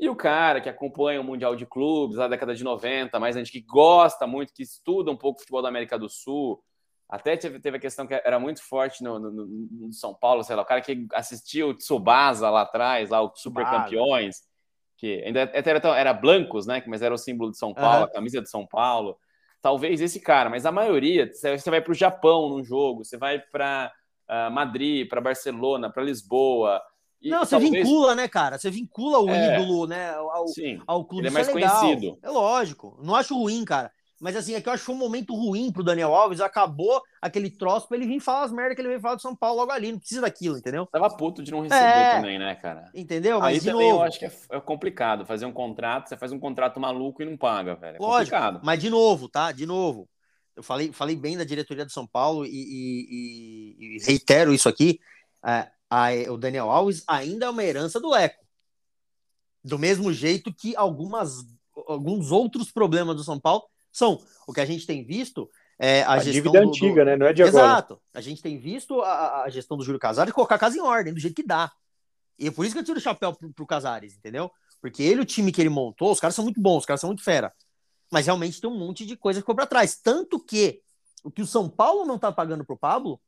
E 0.00 0.08
o 0.08 0.16
cara 0.16 0.62
que 0.62 0.70
acompanha 0.70 1.20
o 1.20 1.24
Mundial 1.24 1.54
de 1.54 1.66
Clubes, 1.66 2.16
da 2.16 2.26
década 2.26 2.54
de 2.54 2.64
90, 2.64 3.20
mais 3.20 3.36
gente 3.36 3.52
que 3.52 3.60
gosta 3.60 4.26
muito, 4.26 4.54
que 4.54 4.62
estuda 4.62 5.10
um 5.10 5.16
pouco 5.18 5.36
o 5.36 5.40
futebol 5.40 5.60
da 5.60 5.68
América 5.68 5.98
do 5.98 6.08
Sul, 6.08 6.64
até 7.12 7.36
teve, 7.36 7.60
teve 7.60 7.76
a 7.76 7.80
questão 7.80 8.06
que 8.06 8.14
era 8.14 8.40
muito 8.40 8.62
forte 8.62 9.04
no, 9.04 9.18
no, 9.18 9.30
no, 9.30 9.92
São 9.92 10.14
Paulo, 10.14 10.42
sei 10.42 10.56
lá, 10.56 10.62
o 10.62 10.64
cara 10.64 10.80
que 10.80 11.06
assistiu 11.12 11.68
o 11.68 11.74
Tsubasa 11.74 12.48
lá 12.48 12.62
atrás, 12.62 13.10
lá 13.10 13.20
o 13.20 13.30
Super 13.36 13.66
Campeões, 13.66 14.36
que 14.96 15.22
ainda 15.22 15.40
era, 15.52 15.88
era 15.94 16.14
blancos, 16.14 16.66
né? 16.66 16.82
Mas 16.86 17.02
era 17.02 17.12
o 17.12 17.18
símbolo 17.18 17.50
de 17.50 17.58
São 17.58 17.74
Paulo, 17.74 17.98
uhum. 17.98 18.04
a 18.04 18.10
camisa 18.10 18.40
de 18.40 18.48
São 18.48 18.66
Paulo. 18.66 19.18
Talvez 19.60 20.00
esse 20.00 20.20
cara, 20.20 20.48
mas 20.48 20.64
a 20.64 20.72
maioria, 20.72 21.30
você 21.30 21.70
vai 21.70 21.82
para 21.82 21.92
o 21.92 21.94
Japão 21.94 22.48
num 22.48 22.64
jogo, 22.64 23.04
você 23.04 23.18
vai 23.18 23.38
para 23.38 23.92
uh, 24.26 24.32
ah, 24.32 24.50
Madrid, 24.50 25.06
para 25.06 25.20
Barcelona, 25.20 25.92
para 25.92 26.02
Lisboa. 26.02 26.80
Não, 27.22 27.40
você 27.40 27.50
talvez... 27.50 27.72
vincula, 27.72 28.14
né, 28.14 28.26
cara? 28.26 28.56
Você 28.56 28.70
vincula 28.70 29.18
o 29.18 29.28
é, 29.28 29.60
ídolo, 29.60 29.86
né, 29.86 30.14
ao, 30.14 30.48
sim, 30.48 30.80
ao 30.86 31.04
clube. 31.04 31.26
Ele 31.26 31.28
é 31.28 31.30
mais 31.30 31.48
é 31.48 31.52
conhecido. 31.52 32.18
É 32.22 32.30
lógico. 32.30 32.98
Não 33.02 33.14
acho 33.14 33.38
ruim, 33.38 33.66
cara. 33.66 33.92
Mas 34.22 34.36
assim, 34.36 34.54
é 34.54 34.60
que 34.60 34.68
eu 34.68 34.72
acho 34.72 34.82
que 34.82 34.86
foi 34.86 34.94
um 34.94 34.98
momento 34.98 35.34
ruim 35.34 35.72
pro 35.72 35.82
Daniel 35.82 36.14
Alves, 36.14 36.40
acabou 36.40 37.02
aquele 37.20 37.50
troço 37.50 37.88
pra 37.88 37.96
ele 37.96 38.06
vir 38.06 38.20
falar 38.20 38.44
as 38.44 38.52
merdas 38.52 38.76
que 38.76 38.80
ele 38.80 38.86
veio 38.86 39.00
falar 39.00 39.16
do 39.16 39.20
São 39.20 39.34
Paulo 39.34 39.58
logo 39.58 39.72
ali, 39.72 39.90
não 39.90 39.98
precisa 39.98 40.20
daquilo, 40.20 40.56
entendeu? 40.56 40.86
Tava 40.86 41.10
puto 41.10 41.42
de 41.42 41.50
não 41.50 41.62
receber 41.62 41.82
é, 41.82 42.14
também, 42.14 42.38
né, 42.38 42.54
cara? 42.54 42.88
Entendeu? 42.94 43.40
Mas 43.40 43.54
Aí 43.54 43.72
também 43.72 43.90
novo... 43.90 44.00
eu 44.00 44.02
acho 44.06 44.20
que 44.20 44.26
é, 44.26 44.32
é, 44.52 44.60
complicado 44.60 45.26
fazer 45.26 45.44
um 45.44 45.52
contrato, 45.52 46.08
você 46.08 46.16
faz 46.16 46.30
um 46.30 46.38
contrato 46.38 46.78
maluco 46.78 47.20
e 47.20 47.24
não 47.24 47.36
paga, 47.36 47.74
velho. 47.74 47.96
É 47.96 47.98
Lógico, 47.98 48.36
complicado. 48.36 48.60
mas 48.62 48.78
de 48.78 48.88
novo, 48.88 49.28
tá? 49.28 49.50
De 49.50 49.66
novo. 49.66 50.08
Eu 50.54 50.62
falei, 50.62 50.92
falei 50.92 51.16
bem 51.16 51.36
da 51.36 51.42
diretoria 51.42 51.84
do 51.84 51.90
São 51.90 52.06
Paulo 52.06 52.46
e, 52.46 52.50
e, 52.50 53.76
e, 53.80 53.96
e 53.96 54.04
reitero 54.04 54.54
isso 54.54 54.68
aqui. 54.68 55.00
É, 55.44 55.68
a, 55.90 56.10
o 56.30 56.36
Daniel 56.36 56.70
Alves 56.70 57.02
ainda 57.08 57.46
é 57.46 57.50
uma 57.50 57.64
herança 57.64 57.98
do 57.98 58.10
Leco. 58.10 58.44
Do 59.64 59.80
mesmo 59.80 60.12
jeito 60.12 60.54
que 60.54 60.76
algumas, 60.76 61.38
alguns 61.88 62.30
outros 62.30 62.70
problemas 62.70 63.16
do 63.16 63.24
São 63.24 63.40
Paulo 63.40 63.64
são 63.92 64.20
o 64.46 64.52
que 64.52 64.60
a 64.60 64.64
gente 64.64 64.86
tem 64.86 65.04
visto 65.04 65.48
é 65.78 66.02
a, 66.02 66.12
a 66.12 66.18
gestão 66.18 66.32
dívida 66.32 66.60
do, 66.60 66.68
antiga, 66.68 67.02
do... 67.02 67.04
né? 67.04 67.16
Não 67.16 67.26
é 67.26 67.32
de 67.32 67.42
agora. 67.42 67.64
Exato. 67.64 68.00
A 68.14 68.20
gente 68.20 68.42
tem 68.42 68.58
visto 68.58 69.00
a, 69.02 69.42
a 69.42 69.48
gestão 69.50 69.76
do 69.76 69.84
Júlio 69.84 70.00
Casares 70.00 70.32
colocar 70.32 70.54
a 70.54 70.58
casa 70.58 70.76
em 70.76 70.80
ordem, 70.80 71.12
do 71.12 71.20
jeito 71.20 71.34
que 71.34 71.46
dá. 71.46 71.70
E 72.38 72.48
é 72.48 72.50
por 72.50 72.64
isso 72.64 72.74
que 72.74 72.80
eu 72.80 72.84
tiro 72.84 72.98
o 72.98 73.02
chapéu 73.02 73.32
pro, 73.34 73.52
pro 73.52 73.66
Casares, 73.66 74.16
entendeu? 74.16 74.50
Porque 74.80 75.02
ele, 75.02 75.20
o 75.20 75.24
time 75.24 75.52
que 75.52 75.60
ele 75.60 75.68
montou, 75.68 76.10
os 76.10 76.20
caras 76.20 76.34
são 76.34 76.44
muito 76.44 76.60
bons, 76.60 76.78
os 76.78 76.86
caras 76.86 77.00
são 77.00 77.08
muito 77.08 77.22
fera. 77.22 77.52
Mas 78.10 78.26
realmente 78.26 78.60
tem 78.60 78.68
um 78.68 78.78
monte 78.78 79.06
de 79.06 79.16
coisa 79.16 79.40
que 79.40 79.42
ficou 79.42 79.54
pra 79.54 79.66
trás. 79.66 79.96
Tanto 79.96 80.38
que 80.38 80.80
o 81.24 81.30
que 81.30 81.42
o 81.42 81.46
São 81.46 81.68
Paulo 81.68 82.04
não 82.04 82.18
tá 82.18 82.32
pagando 82.32 82.64
pro 82.64 82.76
Pablo, 82.76 83.20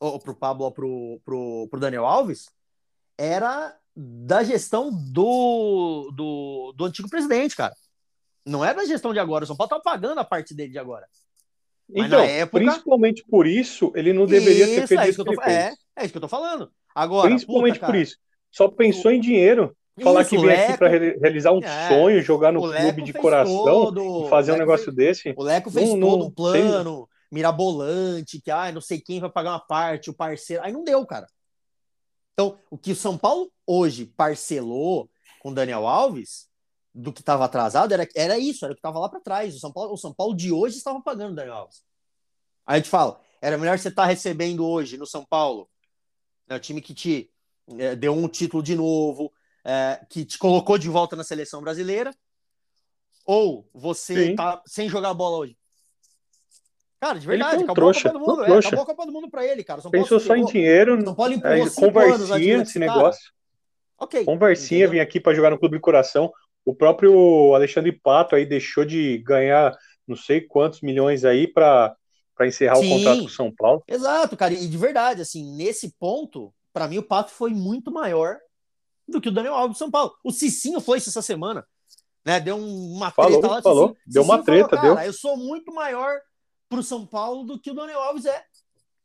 ou 0.00 0.18
pro 0.18 0.34
Pablo, 0.34 0.64
ou 0.64 0.72
pro, 0.72 1.20
pro, 1.24 1.68
pro 1.70 1.80
Daniel 1.80 2.06
Alves, 2.06 2.50
era 3.16 3.76
da 3.94 4.42
gestão 4.42 4.90
do, 4.90 6.10
do, 6.14 6.74
do 6.76 6.84
antigo 6.84 7.08
presidente, 7.08 7.56
cara. 7.56 7.74
Não 8.46 8.64
é 8.64 8.72
da 8.72 8.84
gestão 8.84 9.12
de 9.12 9.18
agora. 9.18 9.44
O 9.44 9.46
São 9.46 9.56
Paulo 9.56 9.70
tá 9.70 9.80
pagando 9.80 10.18
a 10.20 10.24
parte 10.24 10.54
dele 10.54 10.70
de 10.70 10.78
agora. 10.78 11.06
Mas 11.88 12.06
então, 12.06 12.20
época... 12.20 12.58
principalmente 12.58 13.24
por 13.28 13.46
isso, 13.46 13.92
ele 13.94 14.12
não 14.12 14.24
deveria 14.24 14.64
isso, 14.64 14.74
ter 14.74 14.86
feito 14.86 15.00
é 15.00 15.08
isso. 15.08 15.24
Que 15.24 15.34
tô... 15.34 15.42
é, 15.42 15.74
é, 15.96 16.02
isso 16.02 16.12
que 16.12 16.16
eu 16.16 16.22
tô 16.22 16.28
falando. 16.28 16.70
Agora, 16.94 17.28
principalmente 17.28 17.74
puta, 17.74 17.86
por 17.86 17.94
isso. 17.96 18.16
Só 18.50 18.68
pensou 18.68 19.10
o... 19.10 19.14
em 19.14 19.20
dinheiro. 19.20 19.76
Falar 20.00 20.20
isso, 20.20 20.30
que 20.30 20.36
vem 20.36 20.46
Leco... 20.46 20.62
aqui 20.62 20.78
para 20.78 20.88
realizar 20.88 21.52
um 21.52 21.60
é, 21.62 21.88
sonho, 21.88 22.22
jogar 22.22 22.52
no 22.52 22.60
clube 22.60 23.02
de 23.02 23.12
coração 23.14 23.64
todo... 23.64 24.26
e 24.26 24.28
fazer 24.28 24.52
um 24.52 24.58
negócio 24.58 24.86
fez... 24.86 24.96
desse. 24.96 25.34
O 25.36 25.42
Leco 25.42 25.70
fez 25.70 25.88
não, 25.88 26.00
todo 26.00 26.18
não, 26.18 26.26
um 26.26 26.30
plano 26.30 26.96
tem... 27.06 27.16
mirabolante, 27.32 28.40
que 28.40 28.50
ah, 28.50 28.70
não 28.70 28.80
sei 28.80 29.00
quem 29.00 29.20
vai 29.20 29.30
pagar 29.30 29.52
uma 29.52 29.60
parte, 29.66 30.10
o 30.10 30.14
parceiro. 30.14 30.62
Aí 30.62 30.72
não 30.72 30.84
deu, 30.84 31.04
cara. 31.06 31.26
Então, 32.34 32.58
o 32.70 32.76
que 32.76 32.92
o 32.92 32.96
São 32.96 33.16
Paulo 33.16 33.50
hoje 33.66 34.04
parcelou 34.04 35.08
com 35.40 35.48
o 35.48 35.54
Daniel 35.54 35.86
Alves 35.86 36.46
do 36.96 37.12
que 37.12 37.20
estava 37.20 37.44
atrasado 37.44 37.92
era, 37.92 38.08
era 38.14 38.38
isso, 38.38 38.64
era 38.64 38.72
o 38.72 38.74
que 38.74 38.78
estava 38.78 38.98
lá 38.98 39.08
para 39.08 39.20
trás. 39.20 39.54
O 39.54 39.58
São, 39.58 39.70
Paulo, 39.70 39.92
o 39.92 39.98
São 39.98 40.14
Paulo 40.14 40.34
de 40.34 40.50
hoje 40.50 40.78
estava 40.78 41.00
pagando 41.02 41.32
o 41.32 41.34
Daniel 41.34 41.56
Alves. 41.56 41.82
Aí 42.66 42.76
a 42.76 42.78
gente 42.78 42.88
fala, 42.88 43.20
era 43.40 43.58
melhor 43.58 43.78
você 43.78 43.88
estar 43.88 44.02
tá 44.02 44.08
recebendo 44.08 44.66
hoje 44.66 44.96
no 44.96 45.06
São 45.06 45.24
Paulo, 45.24 45.68
né, 46.48 46.56
o 46.56 46.60
time 46.60 46.80
que 46.80 46.94
te 46.94 47.30
é, 47.78 47.94
deu 47.94 48.14
um 48.14 48.26
título 48.26 48.62
de 48.62 48.74
novo, 48.74 49.30
é, 49.62 50.00
que 50.08 50.24
te 50.24 50.38
colocou 50.38 50.78
de 50.78 50.88
volta 50.88 51.14
na 51.14 51.22
seleção 51.22 51.60
brasileira, 51.60 52.14
ou 53.26 53.68
você 53.74 54.28
Sim. 54.28 54.36
tá 54.36 54.62
sem 54.66 54.88
jogar 54.88 55.12
bola 55.12 55.38
hoje. 55.38 55.56
Cara, 56.98 57.18
de 57.18 57.26
verdade, 57.26 57.56
acabou 57.56 57.74
trouxa, 57.74 58.08
a 58.08 58.12
Copa 58.12 58.18
do 58.18 58.26
Mundo. 58.26 58.44
É, 58.44 58.58
acabou 58.58 58.82
a 58.82 58.86
Copa 58.86 59.06
do 59.06 59.12
Mundo 59.12 59.30
para 59.30 59.44
ele, 59.44 59.62
cara. 59.62 59.82
São 59.82 59.90
Pensou 59.90 60.18
só 60.18 60.34
em 60.34 60.46
dinheiro, 60.46 61.04
São 61.04 61.14
Paulo 61.14 61.34
é, 61.34 61.70
conversinha 61.70 62.62
esse 62.62 62.78
negócio. 62.78 63.30
Ok. 63.98 64.24
Conversinha, 64.24 64.88
vim 64.88 64.98
aqui 64.98 65.20
para 65.20 65.34
jogar 65.34 65.50
no 65.50 65.58
Clube 65.58 65.76
do 65.76 65.80
Coração. 65.80 66.32
O 66.66 66.74
próprio 66.74 67.54
Alexandre 67.54 67.92
Pato 67.92 68.34
aí 68.34 68.44
deixou 68.44 68.84
de 68.84 69.18
ganhar 69.18 69.72
não 70.06 70.16
sei 70.16 70.40
quantos 70.40 70.80
milhões 70.80 71.24
aí 71.24 71.46
para 71.46 71.96
encerrar 72.42 72.76
Sim, 72.76 72.86
o 72.86 72.96
contrato 72.96 73.20
com 73.20 73.26
o 73.26 73.30
São 73.30 73.54
Paulo. 73.54 73.84
Exato, 73.86 74.36
cara. 74.36 74.52
E 74.52 74.66
de 74.66 74.76
verdade, 74.76 75.22
assim, 75.22 75.56
nesse 75.56 75.94
ponto, 75.98 76.52
para 76.72 76.88
mim 76.88 76.98
o 76.98 77.02
Pato 77.04 77.30
foi 77.30 77.50
muito 77.50 77.92
maior 77.92 78.36
do 79.08 79.20
que 79.20 79.28
o 79.28 79.32
Daniel 79.32 79.54
Alves 79.54 79.76
do 79.76 79.78
São 79.78 79.90
Paulo. 79.90 80.12
O 80.24 80.32
Cicinho 80.32 80.80
foi 80.80 80.98
isso 80.98 81.08
essa 81.08 81.22
semana. 81.22 81.64
Né, 82.24 82.40
deu 82.40 82.58
uma 82.58 83.12
falou, 83.12 83.40
treta 83.40 83.54
lá. 83.54 83.62
Falou, 83.62 83.88
Cicinho, 83.90 84.02
deu 84.08 84.22
uma 84.24 84.42
treta, 84.42 84.76
falou, 84.76 84.96
deu. 84.96 85.04
Eu 85.04 85.12
sou 85.12 85.36
muito 85.36 85.72
maior 85.72 86.18
pro 86.68 86.82
São 86.82 87.06
Paulo 87.06 87.44
do 87.44 87.60
que 87.60 87.70
o 87.70 87.74
Daniel 87.74 88.00
Alves 88.00 88.26
é. 88.26 88.44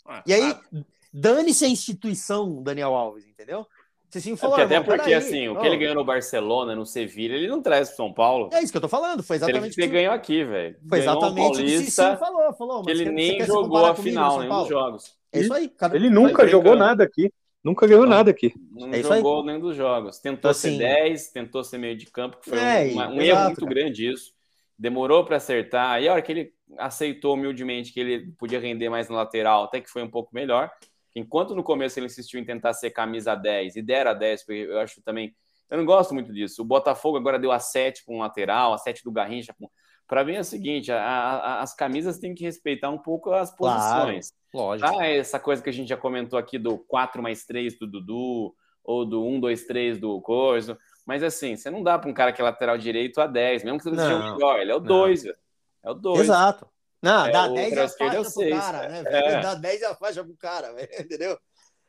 Ah, 0.03 0.23
e 0.25 0.33
aí, 0.33 0.51
ah. 0.51 0.83
dane-se 1.13 1.63
a 1.63 1.69
instituição 1.69 2.63
Daniel 2.63 2.95
Alves, 2.95 3.27
entendeu? 3.27 3.67
Cicinho 4.13 4.37
falou, 4.37 4.59
é 4.59 4.63
até 4.63 4.81
porque, 4.81 5.13
assim, 5.13 5.47
o 5.47 5.59
que 5.59 5.65
ele 5.65 5.77
ganhou 5.77 5.95
no 5.95 6.03
Barcelona, 6.03 6.75
no 6.75 6.85
Sevilha, 6.85 7.33
ele 7.33 7.47
não 7.47 7.61
traz 7.61 7.89
pro 7.89 7.97
São 7.97 8.13
Paulo. 8.13 8.49
É 8.51 8.61
isso 8.61 8.71
que 8.71 8.77
eu 8.77 8.81
tô 8.81 8.89
falando, 8.89 9.23
foi 9.23 9.37
exatamente 9.37 9.79
ele, 9.79 9.85
ele 9.85 9.93
ganhou 9.93 10.13
aqui, 10.13 10.43
velho. 10.43 10.75
Foi 10.87 10.99
exatamente 10.99 11.61
o 11.61 11.65
que 11.65 11.75
o 11.75 11.79
Cicinho 11.79 12.17
falou, 12.17 12.53
falou. 12.53 12.83
Que 12.83 12.91
ele 12.91 13.09
nem 13.09 13.43
jogou 13.45 13.85
a 13.85 13.95
final, 13.95 14.39
nenhum 14.39 14.59
dos 14.59 14.67
jogos. 14.67 15.17
É 15.31 15.39
isso 15.39 15.53
aí, 15.53 15.69
cara. 15.69 15.95
Ele 15.95 16.09
nunca 16.09 16.47
jogou 16.47 16.75
nada 16.75 17.03
aqui. 17.03 17.31
Nunca 17.63 17.85
ganhou 17.85 18.03
não, 18.03 18.09
nada 18.09 18.31
aqui. 18.31 18.53
Não 18.71 18.89
é 18.89 19.03
jogou 19.03 19.45
nenhum 19.45 19.59
dos 19.59 19.75
jogos. 19.75 20.17
Tentou 20.17 20.37
então, 20.39 20.51
assim, 20.51 20.77
ser 20.77 21.03
10, 21.03 21.31
tentou 21.31 21.63
ser 21.63 21.77
meio 21.77 21.95
de 21.95 22.07
campo, 22.07 22.37
que 22.41 22.49
foi 22.49 22.57
é, 22.57 22.91
um, 22.93 23.17
um 23.17 23.21
erro 23.21 23.45
muito 23.45 23.61
cara. 23.61 23.73
grande 23.73 24.11
isso. 24.11 24.33
Demorou 24.77 25.23
para 25.23 25.37
acertar. 25.37 25.91
Aí 25.91 26.07
a 26.07 26.13
hora 26.13 26.21
que 26.23 26.31
ele 26.31 26.53
aceitou 26.77 27.35
humildemente 27.35 27.93
que 27.93 27.99
ele 27.99 28.31
podia 28.37 28.59
render 28.59 28.89
mais 28.89 29.09
no 29.09 29.15
lateral, 29.15 29.65
até 29.65 29.79
que 29.79 29.91
foi 29.91 30.01
um 30.01 30.09
pouco 30.09 30.33
melhor. 30.33 30.71
Enquanto 31.15 31.55
no 31.55 31.63
começo 31.63 31.99
ele 31.99 32.05
insistiu 32.05 32.39
em 32.39 32.45
tentar 32.45 32.73
ser 32.73 32.91
camisa 32.91 33.35
10 33.35 33.75
e 33.75 33.81
dera 33.81 34.13
10, 34.13 34.45
porque 34.45 34.67
eu 34.69 34.79
acho 34.79 35.01
também 35.01 35.35
Eu 35.69 35.77
não 35.77 35.85
gosto 35.85 36.13
muito 36.13 36.33
disso. 36.33 36.61
O 36.61 36.65
Botafogo 36.65 37.17
agora 37.17 37.39
deu 37.39 37.51
a 37.51 37.59
7 37.59 38.05
para 38.05 38.13
um 38.15 38.19
lateral, 38.19 38.73
a 38.73 38.77
7 38.77 39.03
do 39.03 39.11
Garrincha. 39.11 39.55
Para 40.07 40.25
mim 40.25 40.35
é 40.35 40.41
o 40.41 40.43
seguinte: 40.43 40.91
a, 40.91 41.01
a, 41.01 41.61
as 41.61 41.73
camisas 41.73 42.19
têm 42.19 42.35
que 42.35 42.43
respeitar 42.43 42.89
um 42.89 42.97
pouco 42.97 43.31
as 43.31 43.55
posições. 43.55 44.33
Claro, 44.51 44.67
lógico. 44.67 44.97
Tá? 44.97 45.05
Essa 45.05 45.39
coisa 45.39 45.63
que 45.63 45.69
a 45.69 45.73
gente 45.73 45.87
já 45.87 45.95
comentou 45.95 46.37
aqui 46.37 46.57
do 46.57 46.77
4 46.77 47.21
mais 47.23 47.45
3 47.45 47.79
do 47.79 47.87
Dudu, 47.87 48.53
ou 48.83 49.05
do 49.05 49.25
1, 49.25 49.39
2, 49.39 49.63
3 49.63 49.97
do 49.99 50.19
Coisa. 50.21 50.77
Mas 51.05 51.23
assim, 51.23 51.55
você 51.55 51.69
não 51.69 51.81
dá 51.81 51.97
para 51.97 52.09
um 52.09 52.13
cara 52.13 52.31
que 52.31 52.41
é 52.41 52.43
lateral 52.43 52.77
direito 52.77 53.19
a 53.21 53.27
10, 53.27 53.63
mesmo 53.63 53.77
que 53.77 53.83
você 53.85 53.91
não 53.91 53.97
seja 53.97 54.17
o 54.17 54.33
melhor, 54.33 54.59
ele 54.59 54.71
é 54.71 54.75
o 54.75 54.79
2, 54.79 55.23
velho. 55.23 55.35
É 55.83 55.89
o 55.89 55.93
2. 55.93 56.19
Exato. 56.21 56.67
Não, 57.01 57.25
É, 57.25 57.31
dá 57.31 57.45
o 57.45 57.53
10 57.53 57.75
e 57.75 57.79
a 57.79 57.83
é 57.83 57.87
faixa 57.87 58.21
pro 58.21 58.31
seis, 58.31 58.55
cara, 58.59 58.87
né? 58.87 59.03
é. 59.05 59.21
velho? 59.21 59.41
Dá 59.41 59.55
10 59.55 59.81
e 59.81 59.85
a 59.85 59.95
faixa 59.95 60.23
pro 60.23 60.35
cara, 60.37 60.73
velho, 60.75 60.89
entendeu? 60.99 61.39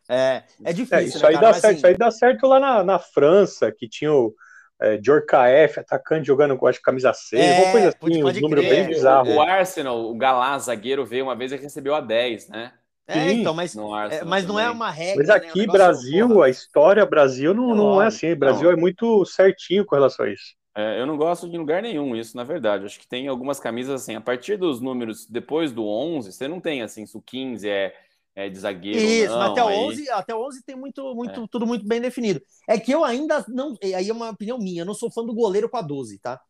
É, 0.08 0.42
é 0.64 0.72
difícil, 0.72 0.96
É, 0.98 1.02
isso, 1.04 1.18
né, 1.18 1.28
aí 1.28 1.34
cara? 1.34 1.46
dá 1.46 1.52
Mas, 1.52 1.60
certo, 1.60 1.66
assim, 1.66 1.76
isso 1.76 1.86
aí 1.86 1.96
dá 1.96 2.10
certo 2.10 2.46
lá 2.46 2.60
na, 2.60 2.84
na 2.84 2.98
França, 2.98 3.70
que 3.72 3.88
tinha 3.88 4.12
o 4.12 4.34
é, 4.80 4.96
Djorkaeff, 4.98 5.78
atacante 5.80 6.26
jogando 6.26 6.56
com 6.56 6.66
camisa 6.82 7.12
6, 7.12 7.40
É, 7.40 7.60
uma 7.60 7.70
coisa 7.72 7.88
assim, 7.88 8.22
um 8.24 8.32
número 8.40 8.62
crer. 8.62 8.68
bem 8.68 8.86
bizarro. 8.88 9.32
O 9.34 9.40
Arsenal, 9.40 10.10
o 10.10 10.14
Galá, 10.16 10.58
zagueiro, 10.58 11.04
veio 11.06 11.24
uma 11.24 11.36
vez 11.36 11.52
e 11.52 11.56
recebeu 11.56 11.94
a 11.94 12.00
10, 12.00 12.48
né? 12.48 12.72
É, 13.06 13.14
Sim, 13.14 13.40
então, 13.40 13.52
mas, 13.52 13.74
é, 14.10 14.24
mas 14.24 14.46
não 14.46 14.58
é 14.58 14.70
uma 14.70 14.90
regra. 14.90 15.16
Mas 15.18 15.28
né? 15.28 15.34
aqui, 15.34 15.60
negócio, 15.60 15.72
Brasil, 15.72 16.42
a 16.42 16.48
história 16.48 17.04
Brasil 17.04 17.52
não, 17.52 17.72
É 17.72 17.74
não 17.74 18.02
é 18.02 18.06
assim. 18.06 18.32
O 18.32 18.36
Brasil 18.36 18.70
é 18.70 18.76
muito 18.76 19.24
certinho 19.24 19.84
com 19.84 19.94
relação 19.94 20.24
a 20.24 20.30
isso. 20.30 20.54
É, 20.74 21.00
eu 21.00 21.06
não 21.06 21.16
gosto 21.18 21.48
de 21.48 21.58
lugar 21.58 21.82
nenhum 21.82 22.16
isso, 22.16 22.36
na 22.36 22.44
verdade. 22.44 22.86
Acho 22.86 22.98
que 22.98 23.06
tem 23.06 23.28
algumas 23.28 23.60
camisas 23.60 24.00
assim, 24.02 24.14
a 24.14 24.20
partir 24.20 24.56
dos 24.56 24.80
números 24.80 25.26
depois 25.26 25.70
do 25.72 25.86
11, 25.86 26.32
você 26.32 26.48
não 26.48 26.60
tem 26.60 26.82
assim, 26.82 27.04
se 27.04 27.14
o 27.16 27.20
15 27.20 27.68
é, 27.68 27.94
é 28.34 28.48
de 28.48 28.58
zagueiro 28.58 28.98
Isso, 28.98 29.34
não. 29.36 29.52
até 29.52 29.62
o 29.62 29.68
aí- 29.68 29.76
11, 29.78 30.08
até 30.10 30.34
o 30.34 30.46
11 30.46 30.64
tem 30.64 30.74
muito, 30.74 31.14
muito, 31.14 31.46
tudo 31.48 31.66
muito 31.66 31.86
bem 31.86 32.00
definido. 32.00 32.40
É 32.66 32.78
que 32.78 32.90
eu 32.90 33.04
ainda 33.04 33.44
não, 33.48 33.76
aí 33.82 34.08
é 34.08 34.12
uma 34.12 34.30
opinião 34.30 34.56
minha, 34.58 34.80
eu 34.82 34.86
não 34.86 34.94
sou 34.94 35.10
fã 35.10 35.22
do 35.22 35.34
goleiro 35.34 35.68
com 35.68 35.76
a 35.76 35.82
12, 35.82 36.18
tá? 36.18 36.40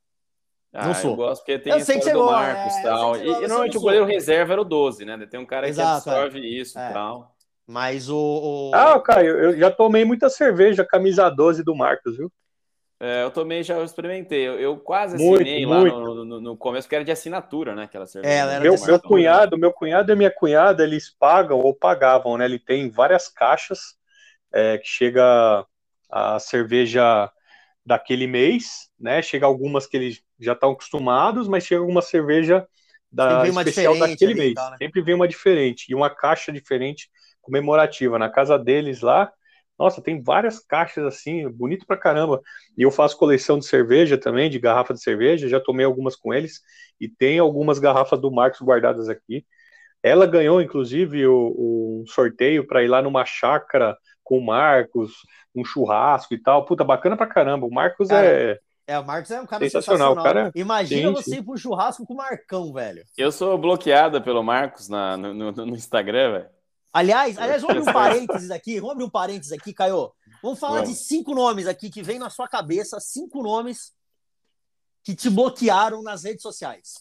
Ah, 0.72 0.86
Não 0.86 0.94
sou. 0.94 1.10
Eu 1.10 1.16
gosto 1.16 1.42
porque 1.42 1.58
tem 1.58 1.72
Eu 1.72 1.78
a 1.78 1.80
sei 1.80 1.98
que 1.98 2.04
você 2.04 2.12
do 2.12 2.20
gosta, 2.20 2.32
Marcos 2.36 2.74
é, 2.76 2.78
eu 2.78 2.82
tal. 2.84 3.14
sei 3.14 3.22
que 3.24 3.26
E, 3.26 3.26
você 3.26 3.32
gosta, 3.32 3.44
e 3.44 3.48
normalmente 3.48 3.74
eu 3.74 3.80
o 3.80 3.84
goleiro 3.84 4.04
reserva 4.06 4.52
era 4.54 4.62
o 4.62 4.64
12, 4.64 5.04
né? 5.04 5.26
Tem 5.26 5.38
um 5.40 5.44
cara 5.44 5.68
Exato, 5.68 6.04
que 6.04 6.10
absorve 6.10 6.38
isso 6.60 6.78
É. 6.78 6.90
e 6.90 6.92
tal. 6.94 7.34
Mas 7.66 8.08
o. 8.08 8.16
o- 8.16 8.70
Ah, 8.74 8.98
Caio, 9.00 9.38
eu 9.38 9.58
já 9.58 9.70
tomei 9.70 10.04
muita 10.04 10.30
cerveja, 10.30 10.84
camisa 10.84 11.28
12 11.28 11.62
do 11.62 11.74
Marcos, 11.74 12.16
viu? 12.16 12.32
É, 13.02 13.24
eu 13.24 13.30
tomei, 13.32 13.64
já 13.64 13.82
experimentei. 13.82 14.46
Eu, 14.46 14.60
eu 14.60 14.78
quase 14.78 15.16
Muito, 15.16 15.42
assinei 15.42 15.66
lá 15.66 15.80
muito. 15.80 16.00
no, 16.00 16.24
no, 16.24 16.40
no 16.40 16.56
começo, 16.56 16.86
porque 16.86 16.94
era 16.94 17.04
de 17.04 17.10
assinatura, 17.10 17.74
né? 17.74 17.82
Aquela 17.84 18.06
cerveja. 18.06 18.32
É, 18.32 18.38
ela 18.38 18.52
era 18.52 18.64
Meu, 18.64 18.80
meu 18.86 19.00
cunhado, 19.00 19.58
meu 19.58 19.72
cunhado 19.72 20.12
e 20.12 20.16
minha 20.16 20.30
cunhada, 20.30 20.84
eles 20.84 21.10
pagam 21.10 21.58
ou 21.58 21.74
pagavam, 21.74 22.38
né? 22.38 22.44
Ele 22.44 22.60
tem 22.60 22.88
várias 22.88 23.28
caixas 23.28 23.96
é, 24.52 24.78
que 24.78 24.86
chega 24.86 25.66
a 26.08 26.38
cerveja 26.38 27.28
daquele 27.84 28.28
mês, 28.28 28.88
né? 29.00 29.20
Chega 29.20 29.46
algumas 29.46 29.86
que 29.86 29.96
eles 29.96 30.22
já 30.38 30.52
estão 30.52 30.70
acostumados, 30.70 31.48
mas 31.48 31.64
chega 31.66 31.80
alguma 31.80 32.02
cerveja 32.02 32.64
da 33.10 33.46
especial 33.46 33.98
daquele 33.98 34.34
mês. 34.34 34.54
tal, 34.54 34.70
né? 34.70 34.76
Sempre 34.78 35.02
vem 35.02 35.14
uma 35.14 35.26
diferente 35.26 35.86
e 35.90 35.94
uma 35.94 36.08
caixa 36.08 36.52
diferente 36.52 37.10
comemorativa 37.40 38.18
na 38.18 38.30
casa 38.30 38.56
deles 38.56 39.00
lá. 39.00 39.32
Nossa, 39.82 40.00
tem 40.02 40.22
várias 40.22 40.60
caixas 40.60 41.04
assim, 41.04 41.48
bonito 41.50 41.84
pra 41.86 41.96
caramba. 41.96 42.40
E 42.78 42.82
eu 42.82 42.90
faço 42.90 43.18
coleção 43.18 43.58
de 43.58 43.66
cerveja 43.66 44.16
também, 44.16 44.48
de 44.48 44.58
garrafa 44.60 44.94
de 44.94 45.02
cerveja, 45.02 45.48
já 45.48 45.58
tomei 45.60 45.84
algumas 45.84 46.14
com 46.14 46.32
eles 46.32 46.60
e 47.00 47.08
tem 47.08 47.38
algumas 47.40 47.80
garrafas 47.80 48.20
do 48.20 48.30
Marcos 48.30 48.60
guardadas 48.60 49.08
aqui. 49.08 49.44
Ela 50.02 50.26
ganhou, 50.26 50.62
inclusive, 50.62 51.26
o, 51.26 52.02
o 52.02 52.04
sorteio 52.06 52.66
para 52.66 52.82
ir 52.84 52.88
lá 52.88 53.02
numa 53.02 53.24
chácara 53.24 53.96
com 54.22 54.38
o 54.38 54.44
Marcos, 54.46 55.12
um 55.54 55.64
churrasco 55.64 56.34
e 56.34 56.38
tal. 56.42 56.64
Puta, 56.64 56.84
bacana 56.84 57.16
pra 57.16 57.26
caramba. 57.26 57.66
O 57.66 57.70
Marcos 57.74 58.08
Cara, 58.08 58.26
é. 58.26 58.58
É, 58.86 58.98
o 58.98 59.04
Marcos 59.04 59.30
é 59.30 59.40
um 59.40 59.46
cara 59.46 59.64
Sensacional, 59.64 60.14
sensacional. 60.14 60.34
cara. 60.34 60.52
Imagina 60.54 61.08
Sim, 61.08 61.14
você 61.14 61.36
ir 61.36 61.42
pro 61.42 61.56
churrasco 61.56 62.04
com 62.04 62.14
o 62.14 62.16
Marcão, 62.16 62.72
velho. 62.72 63.04
Eu 63.16 63.30
sou 63.30 63.56
bloqueada 63.58 64.20
pelo 64.20 64.42
Marcos 64.42 64.88
na, 64.88 65.16
no, 65.16 65.32
no- 65.34 65.52
no 65.52 65.74
Instagram, 65.76 66.32
velho. 66.32 66.61
Aliás, 66.92 67.38
aliás, 67.38 67.62
vamos 67.62 67.76
abrir 67.78 67.90
um 67.90 67.92
parênteses 67.94 68.50
aqui, 68.50 68.76
vamos 68.76 68.92
abrir 68.92 69.04
um 69.04 69.10
parênteses 69.10 69.52
aqui, 69.52 69.72
Caio. 69.72 70.12
Vamos 70.42 70.58
falar 70.58 70.80
Vamos. 70.80 70.90
de 70.90 70.96
cinco 70.96 71.34
nomes 71.34 71.66
aqui 71.66 71.88
que 71.88 72.02
vem 72.02 72.18
na 72.18 72.28
sua 72.28 72.48
cabeça, 72.48 72.98
cinco 73.00 73.42
nomes 73.42 73.92
que 75.04 75.14
te 75.14 75.30
bloquearam 75.30 76.02
nas 76.02 76.24
redes 76.24 76.42
sociais. 76.42 76.94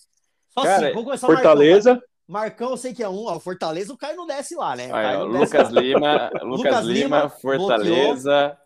Só 0.50 0.64
Cara, 0.64 0.80
cinco. 0.80 0.94
Vamos 0.94 1.06
começar 1.06 1.28
o 1.28 1.34
Fortaleza. 1.34 1.90
Marcão. 1.90 2.12
Marcão, 2.28 2.70
eu 2.70 2.78
sei 2.78 2.94
que 2.94 3.04
é 3.04 3.10
um. 3.10 3.26
Ó, 3.26 3.40
Fortaleza, 3.40 3.92
o 3.92 3.98
Caio 3.98 4.16
não 4.16 4.26
desce 4.26 4.56
lá, 4.56 4.76
né? 4.76 4.90
Aí, 4.94 5.16
ó, 5.18 5.26
não 5.28 5.40
desce 5.40 5.58
Lucas. 5.58 5.70
Lima, 5.72 6.32
Lucas, 6.44 6.86
Lima, 6.86 7.30
Fortaleza. 7.30 8.58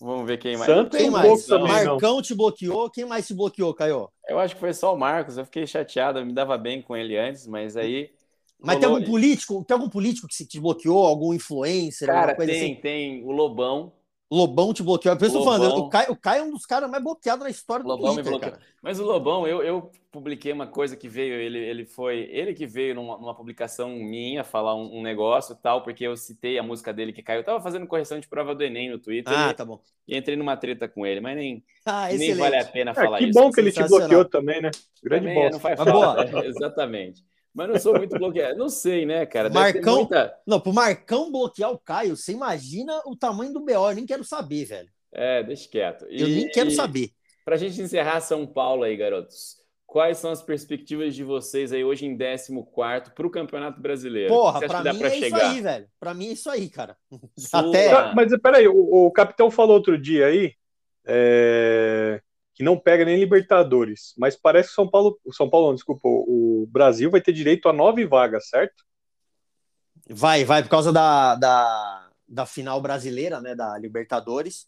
Vamos 0.00 0.26
ver 0.26 0.38
quem 0.38 0.56
mais. 0.56 0.70
Santos 0.70 0.92
Não 0.92 0.98
Quem 0.98 1.10
mais? 1.10 1.46
também, 1.46 1.84
não. 1.84 1.92
Marcão 1.92 2.20
te 2.20 2.34
bloqueou. 2.34 2.90
Quem 2.90 3.04
mais 3.04 3.26
te 3.26 3.34
bloqueou, 3.34 3.72
Caio? 3.72 4.10
Eu 4.28 4.38
acho 4.38 4.54
que 4.54 4.60
foi 4.60 4.74
só 4.74 4.94
o 4.94 4.98
Marcos. 4.98 5.38
Eu 5.38 5.44
fiquei 5.44 5.66
chateado. 5.66 6.18
Eu 6.18 6.26
me 6.26 6.32
dava 6.32 6.58
bem 6.58 6.82
com 6.82 6.96
ele 6.96 7.16
antes, 7.16 7.46
mas 7.46 7.76
aí. 7.76 8.10
Mas 8.58 8.78
tem 8.78 8.88
algum 8.88 9.04
político? 9.04 9.64
Tem 9.64 9.74
algum 9.74 9.88
político 9.88 10.26
que 10.28 10.34
se 10.34 10.46
te 10.46 10.58
bloqueou? 10.60 11.04
Algum 11.06 11.32
influencer? 11.34 12.08
Cara, 12.08 12.32
alguma 12.32 12.34
coisa 12.36 12.52
tem, 12.52 12.62
assim? 12.72 12.80
tem 12.80 13.24
o 13.24 13.30
Lobão. 13.32 13.92
Lobão 14.30 14.72
te 14.74 14.82
bloqueou. 14.82 15.16
Que 15.16 15.24
eu 15.24 15.32
tô 15.32 15.44
falando. 15.44 15.78
O 15.78 15.88
Caio, 15.88 16.12
o 16.12 16.16
Caio 16.16 16.40
é 16.40 16.44
um 16.44 16.50
dos 16.50 16.66
caras 16.66 16.90
mais 16.90 17.02
bloqueados 17.02 17.44
na 17.44 17.50
história 17.50 17.84
do 17.84 17.88
Lobão 17.88 18.10
me 18.14 18.22
Twitter, 18.22 18.30
bloqueou. 18.30 18.52
cara. 18.52 18.62
Mas 18.82 18.98
o 18.98 19.04
Lobão, 19.04 19.46
eu, 19.46 19.62
eu 19.62 19.90
publiquei 20.10 20.50
uma 20.52 20.66
coisa 20.66 20.96
que 20.96 21.08
veio, 21.08 21.34
ele, 21.34 21.58
ele 21.58 21.84
foi, 21.86 22.28
ele 22.32 22.52
que 22.52 22.66
veio 22.66 22.94
numa, 22.96 23.16
numa 23.18 23.34
publicação 23.36 23.90
minha 23.90 24.42
falar 24.42 24.74
um, 24.74 24.98
um 24.98 25.02
negócio 25.02 25.52
e 25.54 25.56
tal, 25.62 25.82
porque 25.84 26.04
eu 26.04 26.16
citei 26.16 26.58
a 26.58 26.62
música 26.62 26.92
dele 26.92 27.12
que 27.12 27.22
caiu. 27.22 27.40
Eu 27.40 27.44
tava 27.44 27.60
fazendo 27.60 27.86
correção 27.86 28.18
de 28.18 28.26
prova 28.28 28.52
do 28.54 28.64
Enem 28.64 28.90
no 28.90 28.98
Twitter 28.98 29.32
Ah, 29.32 29.50
e, 29.50 29.54
tá 29.54 29.64
bom. 29.64 29.80
e 30.08 30.16
entrei 30.16 30.36
numa 30.36 30.56
treta 30.56 30.88
com 30.88 31.06
ele, 31.06 31.20
mas 31.20 31.36
nem, 31.36 31.64
Ah, 31.84 32.08
nem 32.08 32.34
vale 32.34 32.56
a 32.56 32.64
pena 32.64 32.90
É, 32.90 32.94
falar 32.94 33.18
que 33.18 33.24
isso. 33.26 33.32
bom 33.32 33.52
que 33.52 33.60
ele 33.60 33.70
te 33.70 33.82
bloqueou 33.84 34.24
também, 34.24 34.60
né? 34.60 34.70
Grande 35.02 35.28
Também, 35.28 35.34
bosta. 35.34 35.52
não 35.52 35.60
faz 35.60 35.78
falta. 35.82 36.24
boa. 36.24 36.24
É, 36.24 36.46
exatamente. 36.48 37.24
Mas 37.56 37.68
não 37.70 37.78
sou 37.80 37.94
muito 37.96 38.18
bloqueado. 38.18 38.58
Não 38.58 38.68
sei, 38.68 39.06
né, 39.06 39.24
cara? 39.24 39.48
Deve 39.48 39.58
Marcão- 39.60 39.96
muita- 39.96 40.38
Não, 40.46 40.60
pro 40.60 40.74
Marcão 40.74 41.32
bloquear 41.32 41.70
o 41.72 41.78
Caio, 41.78 42.14
você 42.14 42.32
imagina 42.32 43.00
o 43.06 43.16
tamanho 43.16 43.52
do 43.52 43.60
BO. 43.64 43.88
Eu 43.90 43.94
nem 43.94 44.04
quero 44.04 44.22
saber, 44.22 44.66
velho. 44.66 44.88
É, 45.10 45.42
deixa 45.42 45.66
quieto. 45.70 46.04
Eu 46.10 46.28
nem 46.28 46.48
quero 46.50 46.70
saber. 46.70 47.10
Pra 47.44 47.56
gente 47.56 47.80
encerrar 47.80 48.20
São 48.20 48.46
Paulo 48.46 48.82
aí, 48.82 48.94
garotos. 48.96 49.56
Quais 49.86 50.18
são 50.18 50.30
as 50.32 50.42
perspectivas 50.42 51.14
de 51.14 51.24
vocês 51.24 51.72
aí 51.72 51.82
hoje 51.82 52.04
em 52.04 52.18
14 52.18 52.52
para 53.14 53.26
o 53.26 53.30
Campeonato 53.30 53.80
Brasileiro? 53.80 54.34
Porra, 54.34 54.60
dá 54.82 54.92
mim 54.92 54.98
pra 54.98 55.08
é 55.08 55.10
chegar? 55.12 55.36
isso 55.38 55.46
aí, 55.46 55.60
velho. 55.62 55.86
Pra 55.98 56.12
mim 56.12 56.28
é 56.28 56.32
isso 56.32 56.50
aí, 56.50 56.68
cara. 56.68 56.96
Até- 57.52 58.12
Mas 58.14 58.36
peraí, 58.42 58.68
o, 58.68 59.06
o 59.06 59.10
capitão 59.12 59.50
falou 59.50 59.76
outro 59.76 59.96
dia 59.96 60.26
aí 60.26 60.52
é, 61.06 62.20
que 62.56 62.64
não 62.64 62.78
pega 62.78 63.04
nem 63.04 63.18
Libertadores, 63.18 64.14
mas 64.16 64.34
parece 64.34 64.70
que 64.70 64.74
São 64.74 64.88
Paulo, 64.88 65.20
o 65.22 65.32
São 65.32 65.48
Paulo, 65.48 65.68
não, 65.68 65.74
desculpa, 65.74 66.00
o 66.08 66.66
Brasil 66.70 67.10
vai 67.10 67.20
ter 67.20 67.32
direito 67.34 67.68
a 67.68 67.72
nove 67.72 68.06
vagas, 68.06 68.48
certo? 68.48 68.82
Vai, 70.08 70.44
vai, 70.44 70.62
por 70.62 70.70
causa 70.70 70.90
da, 70.90 71.34
da, 71.34 72.10
da 72.26 72.46
final 72.46 72.80
brasileira, 72.80 73.40
né? 73.42 73.54
Da 73.54 73.76
Libertadores. 73.76 74.66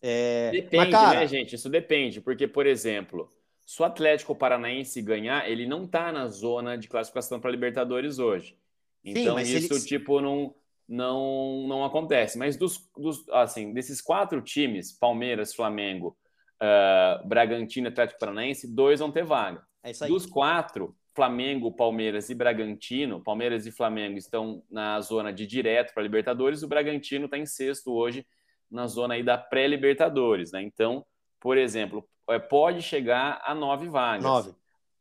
É, 0.00 0.50
Depende, 0.52 0.76
mas, 0.76 0.90
cara, 0.90 1.20
né, 1.20 1.26
gente? 1.26 1.54
Isso 1.54 1.68
depende, 1.68 2.20
porque, 2.20 2.48
por 2.48 2.66
exemplo, 2.66 3.28
se 3.66 3.80
o 3.82 3.84
Atlético 3.84 4.34
Paranaense 4.34 5.02
ganhar, 5.02 5.48
ele 5.50 5.66
não 5.66 5.86
tá 5.86 6.10
na 6.10 6.28
zona 6.28 6.78
de 6.78 6.88
classificação 6.88 7.38
para 7.40 7.50
Libertadores 7.50 8.18
hoje. 8.18 8.56
Então, 9.04 9.34
mas 9.34 9.48
isso, 9.50 9.74
eles- 9.74 9.84
tipo, 9.84 10.20
não, 10.20 10.54
não, 10.88 11.66
não 11.68 11.84
acontece. 11.84 12.38
Mas 12.38 12.56
dos, 12.56 12.88
dos, 12.96 13.28
assim, 13.30 13.72
desses 13.72 14.00
quatro 14.00 14.40
times, 14.40 14.92
Palmeiras, 14.92 15.54
Flamengo, 15.54 16.16
ah, 16.64 17.20
Bragantino 17.24 17.88
e 17.88 17.90
Atlético 17.90 18.20
Paranaense, 18.20 18.72
dois 18.72 19.00
vão 19.00 19.10
ter 19.10 19.24
vaga. 19.24 19.60
é 19.82 19.90
isso 19.90 20.04
aí. 20.04 20.10
Dos 20.10 20.26
quatro, 20.26 20.96
Flamengo, 21.12 21.72
Palmeiras 21.72 22.30
e 22.30 22.34
Bragantino, 22.36 23.20
Palmeiras 23.20 23.66
e 23.66 23.72
Flamengo 23.72 24.16
estão 24.16 24.62
na 24.70 25.00
zona 25.00 25.32
de 25.32 25.44
direto 25.44 25.92
para 25.92 26.04
Libertadores, 26.04 26.62
o 26.62 26.68
Bragantino 26.68 27.24
está 27.24 27.36
em 27.36 27.44
sexto 27.44 27.92
hoje 27.92 28.24
na 28.70 28.86
zona 28.86 29.14
aí 29.14 29.22
da 29.24 29.36
pré-Libertadores, 29.36 30.52
né? 30.52 30.62
Então, 30.62 31.04
por 31.40 31.58
exemplo, 31.58 32.08
é, 32.30 32.38
pode 32.38 32.80
chegar 32.80 33.42
a 33.44 33.54
nove 33.54 33.88
vagas. 33.88 34.22
Nove. 34.22 34.54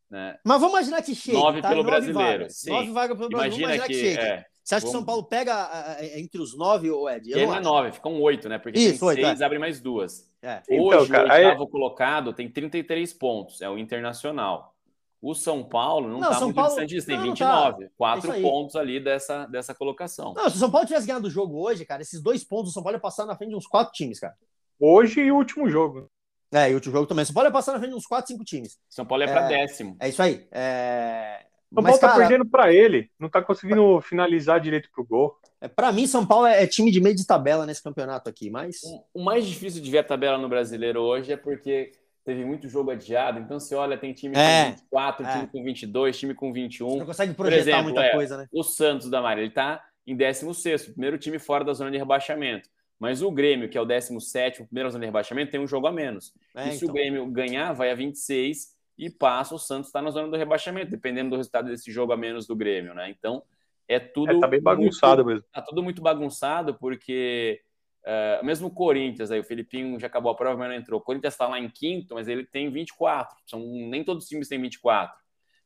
Né? 0.09 0.38
Mas 0.43 0.59
vamos 0.59 0.74
imaginar 0.74 1.01
que 1.03 1.16
chegue. 1.16 1.38
Nove 1.38 1.62
tá? 1.62 1.70
pelo 1.70 1.84
Nove 1.84 1.91
brasileiro, 1.91 2.39
Vagas. 2.39 2.57
sim. 2.57 2.70
Nove 2.72 2.91
vagas 2.91 3.18
pelo 3.18 3.30
Brasil. 3.30 3.59
Imagina 3.59 3.68
que, 3.68 3.76
imaginar 3.76 3.88
que 3.88 3.93
chegue. 3.93 4.20
é, 4.20 4.45
Você 4.72 4.76
acha 4.76 4.86
que 4.86 4.91
vamos- 4.91 4.99
São 4.99 5.05
Paulo 5.05 5.24
pega 5.24 5.97
entre 6.15 6.41
os 6.41 6.57
nove, 6.57 6.89
ou 6.89 7.09
Ed? 7.09 7.30
Eu 7.30 7.38
aí 7.39 7.45
não 7.45 7.55
é 7.55 7.59
nove, 7.59 7.91
ficam 7.91 8.19
oito, 8.22 8.47
né? 8.47 8.57
Porque 8.57 8.80
Isso, 8.80 8.99
tem 8.99 9.07
oito, 9.09 9.22
seis, 9.26 9.41
é. 9.41 9.45
abre 9.45 9.59
mais 9.59 9.82
duas. 9.82 10.30
É. 10.41 10.61
Então, 10.69 10.86
Hoje, 10.99 11.11
cara, 11.11 11.28
o 11.28 11.32
aí- 11.32 11.45
oitavo 11.45 11.67
colocado 11.67 12.34
tem 12.34 12.49
33 12.49 13.13
pontos, 13.13 13.61
é 13.61 13.69
o 13.69 13.78
Internacional. 13.78 14.74
O 15.22 15.36
São 15.36 15.63
Paulo 15.63 16.07
não 16.07 16.19
Não, 16.19 16.24
está 16.30 16.34
São 16.39 16.47
muito 16.47 16.55
Paulo- 16.55 16.69
distante 16.72 16.89
disso, 16.89 17.05
tem 17.07 17.17
não, 17.17 17.26
não 17.28 17.36
tá. 17.36 17.69
29. 17.72 17.89
Quatro 17.95 18.32
aí. 18.32 18.41
pontos 18.41 18.76
ali 18.76 18.99
dessa, 18.99 19.45
dessa 19.45 19.76
colocação. 19.76 20.34
Não, 20.34 20.49
se 20.49 20.55
o 20.55 20.59
São 20.59 20.72
Paulo 20.72 20.88
tivesse 20.88 21.05
ganhado 21.05 21.28
o 21.28 21.30
jogo 21.30 21.59
hoje, 21.61 21.86
cara, 21.86 22.01
esses 22.01 22.19
dois 22.24 22.43
pontos, 22.43 22.72
o 22.72 22.74
São 22.74 22.82
Paulo 22.82 22.95
ia 22.95 23.01
passar 23.01 23.26
na 23.28 23.36
frente 23.36 23.51
de 23.51 23.55
uns 23.55 23.67
quatro 23.67 23.93
times, 23.93 24.19
cara. 24.19 24.34
Hoje 24.80 25.22
e 25.22 25.32
o 25.32 25.36
último 25.36 25.69
jogo. 25.69 26.09
É, 26.51 26.72
e 26.72 26.74
outro 26.74 26.91
jogo 26.91 27.05
também. 27.05 27.22
O 27.22 27.26
São 27.28 27.36
Paulo 27.36 27.47
ia 27.49 27.53
passar 27.53 27.74
na 27.74 27.78
frente 27.80 27.91
de 27.91 27.97
uns 27.97 28.07
quatro, 28.07 28.30
cinco 28.32 28.43
times. 28.43 28.80
São 28.89 29.05
Paulo 29.05 29.24
é 29.24 29.28
para 29.28 29.45
É. 29.45 29.59
décimo. 29.59 29.95
É 29.99 30.09
isso 30.09 30.24
aí. 30.24 30.47
É... 30.51 31.45
São 31.74 31.82
Mas, 31.82 31.99
Paulo 31.99 31.99
tá 31.99 32.07
cara, 32.09 32.19
perdendo 32.19 32.45
pra 32.45 32.74
ele, 32.74 33.09
não 33.17 33.30
tá 33.30 33.41
conseguindo 33.41 34.01
finalizar 34.01 34.59
direito 34.59 34.89
pro 34.93 35.05
gol. 35.05 35.38
É, 35.61 35.69
para 35.69 35.91
mim, 35.91 36.05
São 36.05 36.26
Paulo 36.26 36.45
é, 36.45 36.63
é 36.63 36.67
time 36.67 36.91
de 36.91 36.99
meio 36.99 37.15
de 37.15 37.26
tabela 37.26 37.65
nesse 37.65 37.82
campeonato 37.82 38.30
aqui, 38.30 38.49
mas. 38.49 38.82
O 39.13 39.24
mais 39.24 39.45
difícil 39.47 39.82
de 39.82 39.89
ver 39.89 39.99
a 39.99 40.03
tabela 40.03 40.38
no 40.38 40.49
brasileiro 40.49 40.99
hoje 40.99 41.32
é 41.32 41.38
porque 41.38 41.93
teve 42.26 42.43
muito 42.43 42.67
jogo 42.67 42.91
adiado. 42.91 43.39
Então, 43.39 43.57
você 43.57 43.74
olha, 43.74 43.97
tem 43.97 44.11
time 44.11 44.36
É, 44.36 44.65
com 44.65 44.72
24, 44.72 45.26
é. 45.26 45.32
time 45.32 45.47
com 45.47 45.63
22, 45.63 46.19
time 46.19 46.34
com 46.34 46.51
21. 46.51 46.89
Você 46.89 46.97
não 46.97 47.05
consegue 47.05 47.34
Por 47.34 47.45
projetar 47.45 47.61
exemplo, 47.61 47.84
muita 47.86 48.03
é, 48.03 48.11
coisa, 48.11 48.38
né? 48.38 48.47
O 48.51 48.63
Santos 48.63 49.09
da 49.09 49.22
Maria, 49.22 49.43
ele 49.43 49.53
tá 49.53 49.82
em 50.05 50.15
16, 50.15 50.88
primeiro 50.88 51.17
time 51.17 51.39
fora 51.39 51.63
da 51.63 51.74
zona 51.74 51.89
de 51.89 51.97
rebaixamento. 51.97 52.69
Mas 52.99 53.22
o 53.22 53.32
Grêmio, 53.32 53.69
que 53.69 53.78
é 53.78 53.82
o 53.82 53.86
17, 53.86 54.65
primeiro 54.65 54.91
zona 54.91 54.99
de 54.99 55.07
rebaixamento, 55.07 55.51
tem 55.51 55.59
um 55.59 55.67
jogo 55.67 55.88
a 55.88 55.91
menos. 55.91 56.34
É, 56.53 56.67
e 56.67 56.72
se 56.74 56.84
o 56.84 56.86
então. 56.86 56.95
Grêmio 56.95 57.26
ganhar, 57.28 57.72
vai 57.72 57.91
a 57.91 57.95
26 57.95 58.76
e 59.01 59.09
passa, 59.09 59.55
o 59.55 59.59
Santos 59.59 59.87
está 59.87 59.99
na 59.99 60.11
zona 60.11 60.27
do 60.29 60.37
rebaixamento, 60.37 60.91
dependendo 60.91 61.31
do 61.31 61.37
resultado 61.37 61.65
desse 61.69 61.91
jogo 61.91 62.13
a 62.13 62.17
menos 62.17 62.45
do 62.45 62.55
Grêmio, 62.55 62.93
né? 62.93 63.09
Então, 63.09 63.41
é 63.87 63.99
tudo. 63.99 64.31
É, 64.31 64.39
tá 64.39 64.47
bem 64.47 64.59
muito- 64.59 64.63
bagunçado 64.63 65.25
mesmo. 65.25 65.43
tá 65.51 65.61
tudo 65.63 65.81
muito 65.81 66.01
bagunçado, 66.03 66.75
porque 66.75 67.59
eh, 68.05 68.41
mesmo 68.43 68.67
o 68.67 68.71
Corinthians, 68.71 69.31
aí, 69.31 69.39
o 69.39 69.43
Felipinho 69.43 69.99
já 69.99 70.05
acabou 70.07 70.31
a 70.31 70.35
prova, 70.35 70.57
mas 70.57 70.69
não 70.69 70.75
entrou. 70.75 70.99
O 70.99 71.03
Corinthians 71.03 71.33
está 71.33 71.47
lá 71.47 71.59
em 71.59 71.69
quinto, 71.69 72.13
mas 72.13 72.27
ele 72.27 72.45
tem 72.45 72.69
24. 72.69 73.35
São, 73.47 73.59
nem 73.59 74.03
todos 74.03 74.23
os 74.23 74.29
times 74.29 74.47
têm 74.47 74.61
24. 74.61 75.19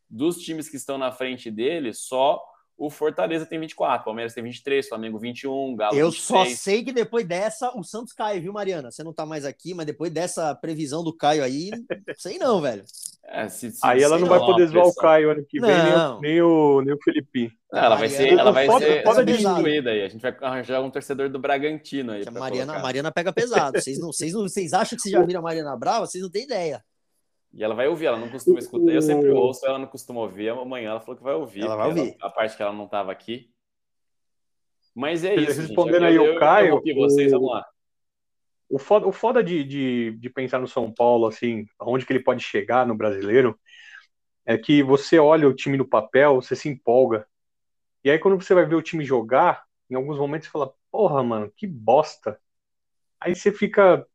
Dos 0.10 0.38
times 0.38 0.70
que 0.70 0.78
estão 0.78 0.98
na 0.98 1.12
frente 1.12 1.52
dele, 1.52 1.94
só 1.94 2.42
o 2.78 2.90
Fortaleza 2.90 3.46
tem 3.46 3.60
24. 3.60 4.04
Palmeiras 4.06 4.34
tem 4.34 4.44
23, 4.44 4.88
Flamengo 4.88 5.18
21, 5.18 5.76
Galo 5.76 5.96
Eu 5.96 6.12
26. 6.12 6.50
só 6.50 6.64
sei 6.64 6.84
que 6.84 6.92
depois 6.92 7.26
dessa, 7.26 7.72
o 7.78 7.84
Santos 7.84 8.14
cai, 8.14 8.40
viu, 8.40 8.52
Mariana? 8.54 8.92
Você 8.92 9.04
não 9.04 9.14
tá 9.14 9.26
mais 9.26 9.46
aqui, 9.46 9.74
mas 9.74 9.86
depois 9.86 10.12
dessa 10.12 10.54
previsão 10.56 11.04
do 11.04 11.16
Caio 11.16 11.44
aí, 11.44 11.72
sei 12.18 12.38
não, 12.38 12.62
velho. 12.62 12.84
É, 13.28 13.50
se- 13.50 13.72
se- 13.72 13.80
Aí 13.84 14.04
ela 14.04 14.20
não 14.20 14.28
vai 14.28 14.40
poder 14.40 14.68
zoar 14.68 14.86
o. 14.86 14.94
Caio 14.94 15.32
ano 15.32 15.44
que 15.44 15.60
vem, 15.60 15.70
nem, 15.70 15.92
Não. 15.94 16.18
o- 16.18 16.22
nem 16.22 16.42
o, 16.42 16.82
nem 16.82 16.94
o 16.94 16.98
Felipinho. 17.04 17.52
Não, 17.72 17.80
ela 17.84 17.96
vai 17.96 18.08
ser, 18.08 18.34
ela 18.34 18.52
vai 18.52 18.66
Foda- 18.68 18.86
ser 18.86 19.04
foda 19.04 19.16
substituída 19.28 19.90
aí. 19.90 20.02
A 20.04 20.08
gente 20.08 20.22
vai 20.22 20.38
arranjar 20.42 20.82
um 20.82 20.92
torcedor 20.92 21.28
do 21.30 21.40
Bragantino 21.40 22.12
aí. 22.12 22.24
A 22.26 22.32
Mariana, 22.32 22.64
a 22.64 22.66
colocar. 22.68 22.82
Mariana 22.84 23.12
pega 23.12 23.34
pesado. 23.34 23.80
Vocês, 23.82 24.00
não, 24.00 24.14
vocês, 24.14 24.34
não, 24.34 24.42
vocês 24.44 24.74
acham 24.74 24.96
que 24.96 25.02
vocês 25.02 25.12
já 25.12 25.22
viram 25.24 25.40
a 25.40 25.44
Mariana 25.44 25.76
Brava? 25.76 26.06
Vocês 26.06 26.24
não 26.24 26.30
têm 26.30 26.44
ideia. 26.44 26.84
E 27.52 27.64
ela 27.64 27.74
vai 27.74 27.88
ouvir, 27.88 28.06
ela 28.06 28.18
não 28.20 28.30
costuma 28.30 28.60
escutar. 28.60 28.92
Eu 28.92 29.02
sempre 29.02 29.30
ouço, 29.32 29.66
ela 29.66 29.80
não 29.80 29.88
costuma 29.88 30.22
ouvir. 30.22 30.50
Amanhã 30.50 30.92
ela 30.92 31.00
falou 31.02 31.18
que 31.18 31.24
vai 31.24 31.34
ouvir. 31.34 31.64
Ela 31.64 31.76
vai 31.76 31.88
ouvir. 31.88 32.16
a 32.22 32.30
parte 32.30 32.56
que 32.56 32.62
ela 32.62 32.74
não 32.74 32.86
estava 32.86 33.12
aqui. 33.12 33.50
Mas 34.94 35.24
é 35.26 35.36
isso. 35.36 35.54
gente. 35.54 35.68
Respondendo 35.68 36.04
Eu- 36.04 36.08
aí 36.10 36.16
eu- 36.16 36.24
o 36.24 36.26
eu 36.28 36.40
Caio, 36.40 36.66
interrompi 36.78 36.94
vocês, 36.94 37.34
o- 37.34 37.36
vamos 37.38 37.52
lá. 37.54 37.66
O 38.76 38.80
foda, 38.80 39.08
o 39.08 39.12
foda 39.14 39.42
de, 39.44 39.64
de, 39.64 40.12
de 40.18 40.30
pensar 40.30 40.60
no 40.60 40.68
São 40.68 40.92
Paulo, 40.94 41.28
assim, 41.28 41.66
aonde 41.80 42.06
que 42.06 42.12
ele 42.12 42.24
pode 42.24 42.44
chegar 42.44 42.86
no 42.86 42.94
brasileiro, 42.96 43.58
é 44.46 44.58
que 44.58 44.84
você 44.84 45.20
olha 45.20 45.48
o 45.48 45.56
time 45.56 45.78
no 45.78 45.88
papel, 45.88 46.36
você 46.36 46.56
se 46.56 46.70
empolga. 46.70 47.28
E 48.04 48.12
aí, 48.12 48.20
quando 48.20 48.42
você 48.42 48.54
vai 48.56 48.66
ver 48.66 48.76
o 48.76 48.82
time 48.84 49.06
jogar, 49.06 49.64
em 49.90 49.96
alguns 49.96 50.18
momentos 50.20 50.48
você 50.48 50.52
fala, 50.54 50.74
porra, 50.92 51.24
mano, 51.24 51.52
que 51.58 51.68
bosta. 51.68 52.40
Aí 53.22 53.36
você 53.36 53.52
fica 53.52 54.06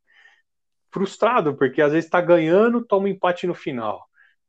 frustrado, 0.92 1.56
porque 1.56 1.82
às 1.82 1.92
vezes 1.92 2.11
tá 2.11 2.20
ganhando, 2.20 2.84
toma 2.84 3.04
um 3.06 3.08
empate 3.08 3.46
no 3.46 3.54
final. 3.54 4.06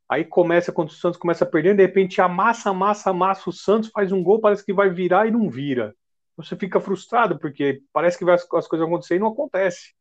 Aí 0.08 0.24
começa, 0.24 0.72
quando 0.72 0.88
o 0.90 0.92
Santos 0.92 1.18
começa 1.18 1.46
perdendo, 1.46 1.76
de 1.78 1.82
repente 1.86 2.20
amassa, 2.20 2.70
amassa, 2.70 3.10
amassa 3.10 3.48
o 3.48 3.52
Santos, 3.52 3.90
faz 3.90 4.12
um 4.12 4.22
gol, 4.22 4.40
parece 4.40 4.64
que 4.64 4.72
vai 4.72 4.90
virar 4.90 5.26
e 5.26 5.30
não 5.30 5.48
vira. 5.48 5.94
Você 6.36 6.56
fica 6.56 6.80
frustrado, 6.80 7.38
porque 7.38 7.82
parece 7.92 8.18
que 8.18 8.24
vai- 8.24 8.34
as 8.34 8.44
coisas 8.46 8.78
vão 8.80 8.88
acontecer 8.88 9.16
e 9.16 9.18
não 9.18 9.28
acontece. 9.28 9.94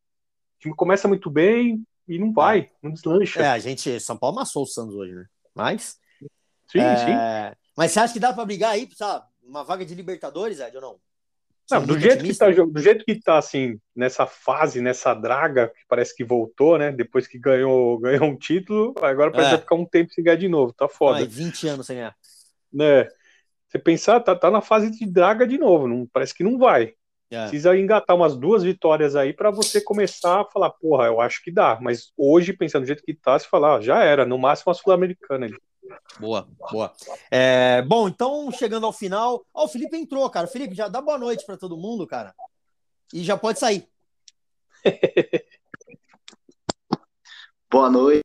O 0.62 0.70
time 0.70 0.76
começa 0.76 1.08
muito 1.08 1.28
bem 1.28 1.84
e 2.08 2.20
não 2.20 2.32
vai, 2.32 2.70
não 2.84 2.92
deslancha. 2.92 3.42
É, 3.42 3.48
a 3.48 3.58
gente, 3.58 4.00
São 4.00 4.16
Paulo 4.16 4.38
amassou 4.38 4.62
o 4.62 4.68
Santos 4.68 4.94
hoje, 4.94 5.12
né? 5.16 5.26
Mas. 5.56 5.98
sim, 6.72 6.80
é, 6.80 6.96
sim. 6.98 7.58
Mas 7.76 7.92
você 7.92 8.00
acha 8.00 8.14
que 8.14 8.20
dá 8.20 8.32
pra 8.32 8.46
brigar 8.46 8.74
aí, 8.74 8.88
sabe? 8.96 9.26
Uma 9.42 9.64
vaga 9.64 9.84
de 9.84 9.96
Libertadores, 9.96 10.60
Ed, 10.60 10.76
ou 10.76 10.82
não? 10.84 11.00
Você 11.66 11.76
Não, 11.76 11.82
é 11.82 11.86
do, 11.88 12.00
jeito 12.00 12.24
que 12.24 12.38
tá, 12.38 12.52
do 12.52 12.80
jeito 12.80 13.04
que 13.04 13.16
tá, 13.16 13.40
assim, 13.40 13.80
nessa 13.96 14.28
fase, 14.28 14.82
nessa 14.82 15.16
draga, 15.16 15.70
que 15.70 15.82
parece 15.88 16.16
que 16.16 16.24
voltou, 16.24 16.78
né? 16.78 16.92
Depois 16.92 17.26
que 17.26 17.40
ganhou, 17.40 17.98
ganhou 18.00 18.26
um 18.26 18.38
título, 18.38 18.94
agora 19.02 19.32
parece 19.32 19.56
É. 19.56 19.58
ficar 19.58 19.74
um 19.74 19.86
tempo 19.86 20.14
sem 20.14 20.24
ganhar 20.24 20.38
de 20.38 20.48
novo, 20.48 20.74
tá 20.74 20.88
foda. 20.88 21.22
Ai, 21.22 21.26
20 21.26 21.68
anos 21.68 21.88
sem 21.88 21.96
ganhar. 21.96 22.16
Né? 22.72 23.08
Você 23.68 23.80
pensar, 23.80 24.20
tá, 24.20 24.36
tá 24.36 24.52
na 24.52 24.62
fase 24.62 24.92
de 24.92 25.08
draga 25.08 25.48
de 25.48 25.58
novo, 25.58 25.88
não, 25.88 26.06
parece 26.06 26.36
que 26.36 26.44
não 26.44 26.60
vai. 26.60 26.94
É. 27.32 27.44
Precisa 27.48 27.78
engatar 27.78 28.14
umas 28.16 28.36
duas 28.36 28.62
vitórias 28.62 29.16
aí 29.16 29.32
pra 29.34 29.50
você 29.50 29.80
começar 29.82 30.42
a 30.42 30.46
falar, 30.46 30.70
porra, 30.70 31.06
eu 31.06 31.22
acho 31.22 31.42
que 31.42 31.50
dá. 31.50 31.80
Mas 31.82 32.12
hoje, 32.18 32.52
pensando 32.52 32.84
do 32.84 32.88
jeito 32.88 33.04
que 33.04 33.14
tá, 33.14 33.40
você 33.40 33.48
fala, 33.48 33.78
ah, 33.78 33.82
já 33.82 34.04
era, 34.04 34.26
no 34.26 34.38
máximo 34.38 34.72
a 34.72 34.74
Sul-Americana. 34.76 35.46
ali. 35.46 35.56
Boa, 36.20 36.48
boa. 36.72 36.92
É, 37.30 37.82
bom, 37.84 38.08
então, 38.08 38.52
chegando 38.52 38.86
ao 38.86 38.94
final. 38.94 39.46
Ó, 39.54 39.66
o 39.66 39.68
Felipe 39.68 39.96
entrou, 39.98 40.30
cara. 40.30 40.46
Felipe, 40.48 40.76
já 40.76 40.88
dá 40.90 41.02
boa 41.02 41.18
noite 41.18 41.46
pra 41.46 41.56
todo 41.58 41.78
mundo, 41.78 42.06
cara. 42.06 42.34
E 43.14 43.24
já 43.24 43.38
pode 43.38 43.60
sair. 43.60 43.88
Boa 47.72 47.90
noite. 47.90 48.22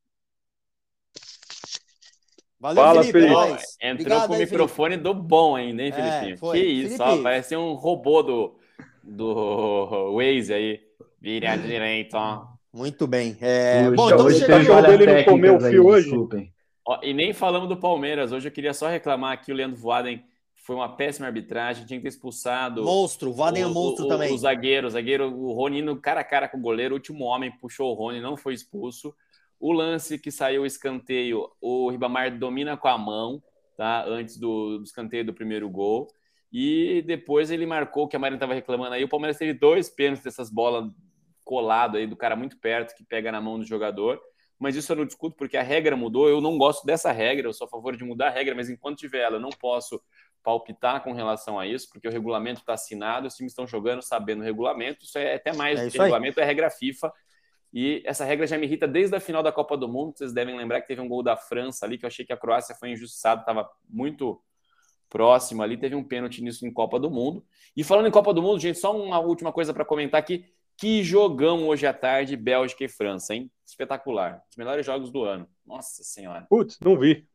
Valeu, 2.58 2.82
Fala, 2.82 3.04
Felipe. 3.04 3.20
Felipe. 3.20 3.62
é. 3.80 3.90
Entrou 3.90 3.92
Obrigado 3.92 4.26
com 4.26 4.32
o 4.32 4.36
aí, 4.36 4.42
microfone 4.44 4.96
do 4.96 5.14
bom 5.14 5.54
ainda, 5.54 5.82
hein, 5.82 5.90
É, 5.90 5.92
Felipinho? 5.92 6.38
foi. 6.38 6.58
que 6.58 6.66
isso, 6.66 6.96
Felipe. 6.96 7.20
ó, 7.20 7.22
parece 7.22 7.56
um 7.56 7.74
robô 7.74 8.22
do, 8.22 8.58
do 9.06 10.12
Waze 10.16 10.52
aí. 10.52 10.80
Vire 11.20 11.46
à 11.46 11.56
direita, 11.56 12.18
ó. 12.18 12.46
Muito 12.72 13.06
bem. 13.06 13.36
É, 13.40 13.90
bom, 13.90 14.06
então 14.06 14.24
hoje 14.26 14.44
falhas 14.44 14.98
dele 14.98 15.06
não 15.14 15.24
comeu 15.24 15.56
o 15.58 15.64
aí, 15.64 15.70
fio 15.72 15.86
hoje? 15.86 16.08
desculpem. 16.10 16.52
Ó, 16.86 17.00
E 17.02 17.14
nem 17.14 17.32
falamos 17.32 17.68
do 17.68 17.76
Palmeiras. 17.76 18.32
Hoje 18.32 18.48
eu 18.48 18.52
queria 18.52 18.74
só 18.74 18.88
reclamar 18.88 19.42
que 19.42 19.50
o 19.50 19.54
Leandro 19.54 19.76
Voaden 19.80 20.22
foi 20.54 20.76
uma 20.76 20.94
péssima 20.94 21.26
arbitragem, 21.26 21.86
tinha 21.86 21.98
que 21.98 22.02
ter 22.02 22.08
expulsado. 22.10 22.84
Monstro, 22.84 23.30
o 23.30 23.32
Vaden 23.32 23.62
é 23.62 23.66
monstro 23.66 24.04
o- 24.04 24.08
também. 24.08 24.32
O 24.32 24.36
zagueiro, 24.38 24.86
o 24.86 24.90
zagueiro, 24.90 25.32
o 25.32 25.52
Rony 25.52 25.80
indo 25.80 25.96
cara 25.96 26.20
a 26.20 26.24
cara 26.24 26.48
com 26.48 26.58
o 26.58 26.60
goleiro, 26.60 26.94
o 26.94 26.98
último 26.98 27.24
homem 27.24 27.50
puxou 27.60 27.90
o 27.90 27.94
Rony, 27.94 28.20
não 28.20 28.36
foi 28.36 28.52
expulso. 28.52 29.14
O 29.58 29.72
lance 29.72 30.18
que 30.18 30.30
saiu 30.30 30.62
o 30.62 30.66
escanteio, 30.66 31.48
o 31.60 31.88
Ribamar 31.90 32.36
domina 32.38 32.76
com 32.76 32.88
a 32.88 32.98
mão, 32.98 33.42
tá? 33.76 34.04
Antes 34.06 34.36
do, 34.38 34.78
do 34.78 34.84
escanteio 34.84 35.24
do 35.24 35.32
primeiro 35.32 35.68
gol. 35.70 36.08
E 36.52 37.02
depois 37.02 37.50
ele 37.50 37.66
marcou, 37.66 38.08
que 38.08 38.16
a 38.16 38.18
Marina 38.18 38.36
estava 38.36 38.54
reclamando 38.54 38.94
aí. 38.94 39.04
O 39.04 39.08
Palmeiras 39.08 39.36
teve 39.36 39.52
dois 39.52 39.88
pênaltis 39.88 40.24
dessas 40.24 40.50
bolas 40.50 40.90
colado 41.44 41.96
aí, 41.96 42.06
do 42.06 42.16
cara 42.16 42.34
muito 42.34 42.58
perto, 42.58 42.94
que 42.96 43.04
pega 43.04 43.30
na 43.30 43.40
mão 43.40 43.58
do 43.58 43.64
jogador. 43.64 44.20
Mas 44.58 44.74
isso 44.74 44.90
eu 44.90 44.96
não 44.96 45.04
discuto, 45.04 45.36
porque 45.36 45.56
a 45.56 45.62
regra 45.62 45.96
mudou. 45.96 46.28
Eu 46.28 46.40
não 46.40 46.56
gosto 46.56 46.84
dessa 46.86 47.12
regra, 47.12 47.46
eu 47.46 47.52
sou 47.52 47.66
a 47.66 47.70
favor 47.70 47.96
de 47.96 48.04
mudar 48.04 48.28
a 48.28 48.30
regra, 48.30 48.54
mas 48.54 48.70
enquanto 48.70 48.98
tiver 48.98 49.20
ela, 49.20 49.36
eu 49.36 49.40
não 49.40 49.50
posso 49.50 50.00
palpitar 50.42 51.02
com 51.02 51.12
relação 51.12 51.58
a 51.58 51.66
isso, 51.66 51.90
porque 51.90 52.06
o 52.06 52.10
regulamento 52.10 52.60
está 52.60 52.74
assinado, 52.74 53.26
os 53.26 53.34
times 53.34 53.52
estão 53.52 53.66
jogando 53.66 54.00
sabendo 54.00 54.40
o 54.40 54.44
regulamento. 54.44 55.04
Isso 55.04 55.18
é 55.18 55.34
até 55.34 55.52
mais 55.52 55.78
É 55.80 55.84
do 55.84 55.90
que 55.90 55.98
regulamento, 55.98 56.40
é 56.40 56.44
regra 56.44 56.70
FIFA. 56.70 57.12
E 57.72 58.02
essa 58.06 58.24
regra 58.24 58.46
já 58.46 58.56
me 58.56 58.64
irrita 58.64 58.86
desde 58.88 59.14
a 59.14 59.20
final 59.20 59.42
da 59.42 59.52
Copa 59.52 59.76
do 59.76 59.88
Mundo. 59.88 60.16
Vocês 60.16 60.32
devem 60.32 60.56
lembrar 60.56 60.80
que 60.80 60.86
teve 60.86 61.00
um 61.00 61.08
gol 61.08 61.22
da 61.22 61.36
França 61.36 61.84
ali, 61.84 61.98
que 61.98 62.04
eu 62.04 62.08
achei 62.08 62.24
que 62.24 62.32
a 62.32 62.36
Croácia 62.36 62.74
foi 62.74 62.90
injustiçada, 62.90 63.40
estava 63.40 63.68
muito 63.88 64.40
próximo 65.08 65.62
ali. 65.62 65.76
Teve 65.76 65.94
um 65.94 66.04
pênalti 66.04 66.42
nisso 66.42 66.66
em 66.66 66.72
Copa 66.72 66.98
do 66.98 67.10
Mundo. 67.10 67.44
E 67.76 67.84
falando 67.84 68.06
em 68.06 68.10
Copa 68.10 68.32
do 68.32 68.42
Mundo, 68.42 68.60
gente, 68.60 68.78
só 68.78 68.96
uma 68.96 69.18
última 69.18 69.52
coisa 69.52 69.72
para 69.72 69.84
comentar 69.84 70.18
aqui. 70.20 70.44
Que 70.76 71.02
jogão 71.02 71.68
hoje 71.68 71.86
à 71.86 71.92
tarde, 71.92 72.36
Bélgica 72.36 72.84
e 72.84 72.88
França, 72.88 73.34
hein? 73.34 73.50
Espetacular. 73.64 74.42
Os 74.50 74.56
melhores 74.56 74.84
jogos 74.84 75.10
do 75.10 75.24
ano. 75.24 75.48
Nossa 75.64 76.02
Senhora. 76.02 76.46
Putz, 76.50 76.78
não 76.80 76.98
vi. 76.98 77.26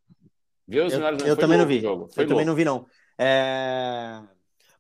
Viu 0.68 0.86
os 0.86 0.94
Eu, 0.94 1.00
melhores 1.00 1.22
eu 1.22 1.36
foi 1.36 1.36
também 1.38 1.58
não 1.58 1.66
vi. 1.66 1.80
Jogo. 1.82 2.08
Foi 2.14 2.24
Eu 2.24 2.28
também 2.28 2.46
louco. 2.46 2.50
não 2.50 2.56
vi, 2.56 2.66
não. 2.66 2.86
É, 3.18 4.22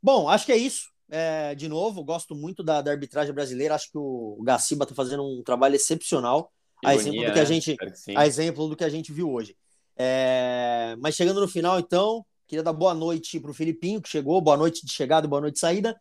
Bom, 0.02 0.30
acho 0.30 0.46
que 0.46 0.52
é 0.52 0.58
isso. 0.58 0.89
É, 1.10 1.54
de 1.56 1.68
novo, 1.68 2.04
gosto 2.04 2.34
muito 2.34 2.64
da, 2.64 2.82
da 2.82 2.92
arbitragem 2.92 3.34
brasileira. 3.34 3.76
Acho 3.76 3.92
que 3.92 3.98
o 3.98 4.42
Gaciba 4.44 4.84
está 4.84 4.96
fazendo 4.96 5.24
um 5.24 5.44
trabalho 5.44 5.76
excepcional. 5.76 6.52
A 6.84 6.96
Ironia, 6.96 7.12
exemplo 7.12 7.26
do 7.28 7.34
que 7.34 7.39
a 7.39 7.44
né? 7.44 7.46
gente, 7.46 7.78
que 7.78 8.18
a 8.18 8.28
exemplo 8.28 8.68
do 8.70 8.76
que 8.76 8.84
a 8.84 8.89
gente 8.89 9.12
viu 9.12 9.30
hoje. 9.30 9.56
É, 9.98 10.96
Mas 11.00 11.16
chegando 11.16 11.42
no 11.42 11.48
final, 11.48 11.80
então, 11.80 12.26
queria 12.52 12.64
dar 12.64 12.74
boa 12.74 12.93
noite 12.93 13.39
para 13.39 13.49
o 13.49 13.54
Filipinho, 13.54 14.02
que 14.02 14.10
chegou. 14.10 14.41
Boa 14.41 14.58
noite 14.58 14.86
de 14.86 14.91
chegada, 14.91 15.26
boa 15.26 15.39
noite 15.39 15.54
de 15.54 15.60
saída. 15.62 15.97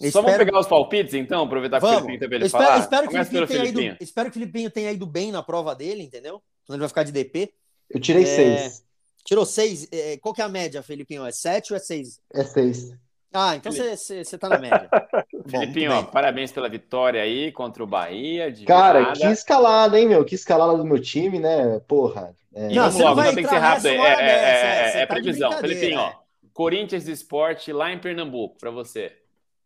Eu 0.00 0.10
Só 0.10 0.18
vamos 0.20 0.32
espero- 0.32 0.46
pegar 0.50 0.58
os 0.60 0.66
palpites, 0.66 1.14
então, 1.14 1.44
aproveitar 1.44 1.78
que 1.78 1.86
o 1.86 1.88
Vamos. 1.88 2.02
Felipinho 2.02 2.18
tem 2.18 2.28
pra 2.28 2.36
Eu 2.36 2.40
ele 2.40 2.46
espero, 2.46 2.64
falar. 2.64 2.78
espero 2.80 3.08
que 3.08 3.12
Filipinho 3.24 3.46
tenha 3.46 3.64
ido, 3.64 3.78
Felipinho. 3.78 3.96
espero 4.00 4.26
que 4.30 4.30
o 4.30 4.40
Filipinho 4.40 4.70
tenha 4.70 4.90
ido 4.92 5.06
bem 5.06 5.30
na 5.30 5.44
prova 5.44 5.76
dele, 5.76 6.02
entendeu? 6.02 6.42
Senão 6.66 6.74
ele 6.76 6.80
vai 6.80 6.88
ficar 6.88 7.04
de 7.04 7.12
DP. 7.12 7.52
Eu 7.88 8.00
tirei 8.00 8.24
É, 8.24 8.26
seis. 8.26 8.84
Tirou 9.24 9.46
seis. 9.46 9.86
É, 9.92 10.16
qual 10.18 10.34
que 10.34 10.42
é 10.42 10.44
a 10.44 10.48
média, 10.48 10.82
Felipinho? 10.82 11.24
É 11.24 11.30
sete 11.30 11.72
ou 11.72 11.76
é 11.76 11.80
seis? 11.80 12.20
É 12.34 12.42
seis. 12.42 12.92
Ah, 13.38 13.56
então 13.56 13.70
você 13.70 14.38
tá 14.38 14.48
na 14.48 14.58
média. 14.58 14.88
Muito 15.52 15.92
ó, 15.92 16.02
parabéns 16.04 16.50
pela 16.50 16.68
vitória 16.68 17.20
aí 17.22 17.52
contra 17.52 17.84
o 17.84 17.86
Bahia. 17.86 18.50
De 18.50 18.64
Cara, 18.64 19.00
virada. 19.00 19.18
que 19.20 19.26
escalada, 19.26 20.00
hein, 20.00 20.08
meu? 20.08 20.24
Que 20.24 20.34
escalada 20.34 20.76
do 20.76 20.84
meu 20.84 21.00
time, 21.00 21.38
né? 21.38 21.80
Porra. 21.86 22.34
É, 22.54 22.68
Não, 22.68 22.84
vamos 22.84 23.00
logo, 23.00 23.14
vai 23.16 23.26
não 23.26 23.34
tem 23.34 23.44
que 23.44 23.50
ser 23.50 23.58
rápido. 23.58 23.88
É, 23.88 23.98
hora 23.98 24.08
é- 24.10 24.16
dessa, 24.16 24.66
é- 24.66 24.98
é, 24.98 25.02
é 25.02 25.06
tá 25.06 25.14
previsão. 25.14 25.52
Felipinho, 25.52 26.00
ó. 26.00 26.08
é. 26.08 26.16
Corinthians 26.54 27.06
Esporte 27.06 27.70
lá 27.70 27.92
em 27.92 27.98
Pernambuco, 27.98 28.56
pra 28.58 28.70
você. 28.70 29.12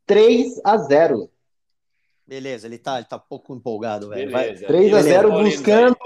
3 0.06 0.60
a 0.64 0.76
0 0.76 1.30
Beleza, 2.26 2.66
ele 2.66 2.78
tá, 2.78 2.96
ele 2.96 3.06
tá 3.06 3.18
pouco 3.18 3.54
empolgado, 3.54 4.08
velho. 4.08 4.30
Vai- 4.30 4.44
Beleza. 4.46 4.66
3 4.66 4.92
a 4.92 4.96
E 4.96 5.00
os 5.00 5.04
0 5.06 5.28
paulinos 5.28 5.54
buscando 5.54 5.96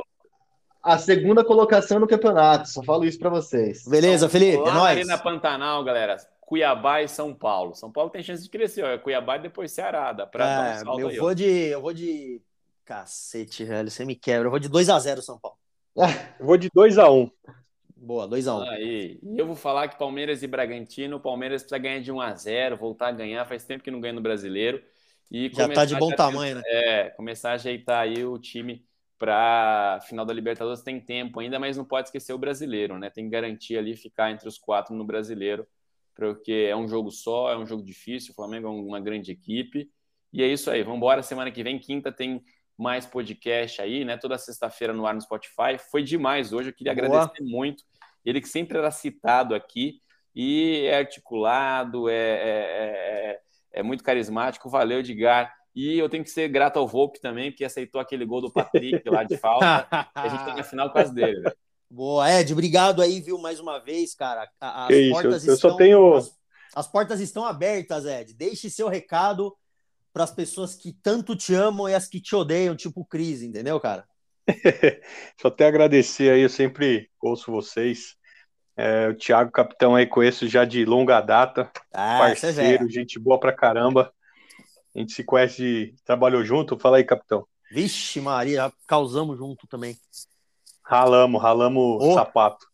a 0.83 0.99
segunda 0.99 1.43
colocação 1.43 1.99
no 1.99 2.07
campeonato. 2.07 2.69
Só 2.69 2.83
falo 2.83 3.07
isso 3.07 3.19
pra 3.19 3.31
vocês. 3.31 3.87
Beleza, 3.89 4.29
Felipe, 4.29 4.59
Lá 4.59 4.63
é 4.63 4.67
na 4.67 4.75
nóis. 4.75 4.91
Arena 4.99 5.19
Pantanal, 5.19 5.83
galera. 5.85 6.17
Cuiabá 6.47 7.03
e 7.03 7.09
São 7.09 7.35
Paulo. 7.35 7.75
São 7.75 7.91
Paulo 7.91 8.11
tem 8.11 8.23
chance 8.23 8.43
de 8.43 8.49
crescer, 8.51 8.85
ó. 8.85 8.99
Cuiabá 8.99 9.37
e 9.37 9.43
depois 9.43 9.73
Ceará. 9.73 10.13
Dá 10.13 10.27
pra 10.27 10.45
dar 10.47 10.61
um 10.63 10.67
É, 10.73 10.75
salto 10.85 11.01
eu 11.01 11.09
aí, 11.09 11.19
ó. 11.19 11.23
vou 11.23 11.35
de. 11.35 11.45
Eu 11.47 11.81
vou 11.81 11.93
de. 11.93 12.41
Cacete, 12.85 13.65
velho. 13.65 13.91
Você 13.91 14.05
me 14.05 14.15
quebra. 14.15 14.47
Eu 14.47 14.51
vou 14.51 14.59
de 14.61 14.69
2x0 14.69 15.21
São 15.23 15.39
Paulo. 15.39 15.57
Eu 16.41 16.47
vou 16.47 16.57
de 16.57 16.69
2 16.75 16.99
a 16.99 17.09
1 17.11 17.31
Boa, 17.97 18.29
2x1. 18.29 18.69
Aí. 18.69 19.19
E 19.23 19.39
eu 19.39 19.47
vou 19.47 19.57
falar 19.57 19.89
que 19.89 19.97
Palmeiras 19.99 20.43
e 20.43 20.47
Bragantino, 20.47 21.17
o 21.17 21.21
Palmeiras 21.21 21.63
precisa 21.63 21.79
ganhar 21.79 22.01
de 22.01 22.13
1 22.13 22.21
a 22.21 22.35
0 22.35 22.77
voltar 22.77 23.09
a 23.09 23.13
ganhar. 23.13 23.47
Faz 23.47 23.65
tempo 23.65 23.83
que 23.83 23.91
não 23.91 24.01
ganha 24.01 24.13
no 24.13 24.21
brasileiro. 24.21 24.83
E 25.31 25.49
Já 25.49 25.67
tá 25.69 25.85
de 25.87 25.95
começar 25.95 25.99
bom 26.01 26.11
já- 26.11 26.17
tamanho, 26.17 26.57
né? 26.57 26.63
É, 26.67 27.11
começar 27.11 27.51
a 27.53 27.55
ajeitar 27.55 28.01
aí 28.03 28.23
o 28.27 28.39
time 28.39 28.85
para 29.19 30.01
final 30.07 30.27
da 30.27 30.35
Libertadores 30.35 30.83
tem 30.83 31.01
tempo 31.01 31.41
ainda, 31.41 31.59
mas 31.59 31.77
não 31.79 31.85
pode 31.85 32.09
esquecer 32.09 32.35
o 32.35 32.39
brasileiro, 32.39 32.99
né? 32.99 33.09
Tem 33.09 33.25
que 33.25 33.31
garantir 33.31 33.79
ali 33.79 33.97
ficar 33.97 34.31
entre 34.31 34.47
os 34.47 34.59
quatro 34.59 34.95
no 34.95 35.05
brasileiro, 35.05 35.67
porque 36.15 36.69
é 36.71 36.77
um 36.77 36.89
jogo 36.89 37.11
só, 37.11 37.51
é 37.51 37.57
um 37.57 37.67
jogo 37.67 37.83
difícil. 37.83 38.33
O 38.33 38.35
Flamengo 38.35 38.69
é 38.69 38.71
uma 38.71 39.01
grande 39.01 39.33
equipe. 39.33 39.91
E 40.33 40.43
é 40.43 40.47
isso 40.47 40.71
aí. 40.71 40.83
Vamos 40.83 40.99
embora. 40.99 41.23
Semana 41.23 41.51
que 41.51 41.63
vem, 41.63 41.79
quinta, 41.79 42.13
tem 42.13 42.43
mais 42.77 43.07
podcast 43.07 43.81
aí, 43.81 44.05
né? 44.05 44.17
Toda 44.17 44.39
sexta-feira 44.39 44.93
no 44.93 45.07
ar 45.07 45.15
no 45.15 45.21
Spotify. 45.21 45.79
Foi 45.91 46.03
demais 46.03 46.53
hoje. 46.53 46.71
Eu 46.71 46.75
queria 46.75 46.95
Boa. 46.95 47.07
agradecer 47.07 47.43
muito. 47.43 47.85
Ele 48.25 48.41
que 48.41 48.49
sempre 48.49 48.79
era 48.79 48.91
citado 48.91 49.55
aqui 49.55 50.01
e 50.35 50.87
é 50.87 50.99
articulado, 50.99 52.09
é, 52.09 52.15
é, 52.15 52.51
é, 53.31 53.41
é 53.73 53.83
muito 53.83 54.03
carismático. 54.03 54.69
Valeu, 54.69 55.01
Edgar. 55.01 55.55
E 55.75 55.99
eu 55.99 56.09
tenho 56.09 56.25
que 56.25 56.31
ser 56.31 56.49
grato 56.49 56.79
ao 56.79 56.87
Volpe 56.87 57.21
também, 57.21 57.53
que 57.53 57.65
aceitou 57.65 58.01
aquele 58.01 58.25
gol 58.25 58.41
do 58.41 58.53
Patrick 58.53 59.09
lá 59.09 59.25
de 59.25 59.37
falta. 59.37 59.87
a 60.15 60.29
gente 60.29 60.45
tá 60.45 60.55
na 60.55 60.63
final 60.63 60.91
quase 60.91 61.13
dele, 61.13 61.41
velho. 61.41 61.57
Boa, 61.91 62.29
Ed, 62.31 62.53
obrigado 62.53 63.01
aí, 63.03 63.21
viu, 63.21 63.39
mais 63.39 63.61
uma 63.61 63.79
vez, 63.79 64.15
cara. 64.15 64.49
As 64.61 64.89
Que 64.89 65.01
isso, 65.01 65.11
portas 65.13 65.47
eu- 65.47 65.53
eu 65.53 65.59
só 65.59 65.69
estão, 65.69 65.77
tenho- 65.79 66.15
As, 66.17 66.31
as 66.75 66.87
portas 66.89 67.21
estão 67.21 67.45
abertas, 67.45 68.05
Ed. 68.05 68.35
Deixe 68.35 68.69
seu 68.69 68.89
recado 68.89 69.55
para 70.13 70.25
as 70.25 70.31
pessoas 70.33 70.75
que 70.75 70.93
tanto 70.93 71.37
te 71.37 71.55
amam 71.55 71.89
e 71.89 71.95
as 71.95 72.09
que 72.09 72.21
te 72.21 72.35
odeiam, 72.35 72.75
tipo 72.77 73.01
o 73.01 73.05
Cris, 73.05 73.43
entendeu, 73.43 73.79
cara? 73.81 74.05
Só 75.41 75.49
até 75.49 75.67
agradecer 75.67 76.31
aí, 76.33 76.41
eu 76.43 76.49
sempre 76.49 77.09
ouço 77.21 77.51
vocês. 77.51 78.17
É, 78.77 79.09
o 79.09 79.15
Thiago 79.15 79.53
Capitão 79.53 79.95
aí 79.95 80.05
conheço 80.07 80.49
já 80.49 80.65
de 80.65 80.85
longa 80.85 81.21
data, 81.21 81.71
Ah, 81.93 82.17
é 82.17 82.19
parceiro, 82.19 82.91
gente 82.91 83.19
boa 83.21 83.39
pra 83.39 83.53
caramba. 83.53 84.13
A 84.95 84.99
gente 84.99 85.13
se 85.13 85.23
conhece, 85.25 85.95
trabalhou 86.05 86.45
junto. 86.45 86.79
Fala 86.79 86.97
aí, 86.97 87.05
capitão. 87.05 87.47
Vixe, 87.73 88.21
Maria, 88.21 88.73
causamos 88.87 89.39
junto 89.39 89.67
também. 89.67 89.97
Ralamos, 90.85 91.41
ralamos 91.43 92.05
Ô. 92.05 92.15
sapato. 92.15 92.67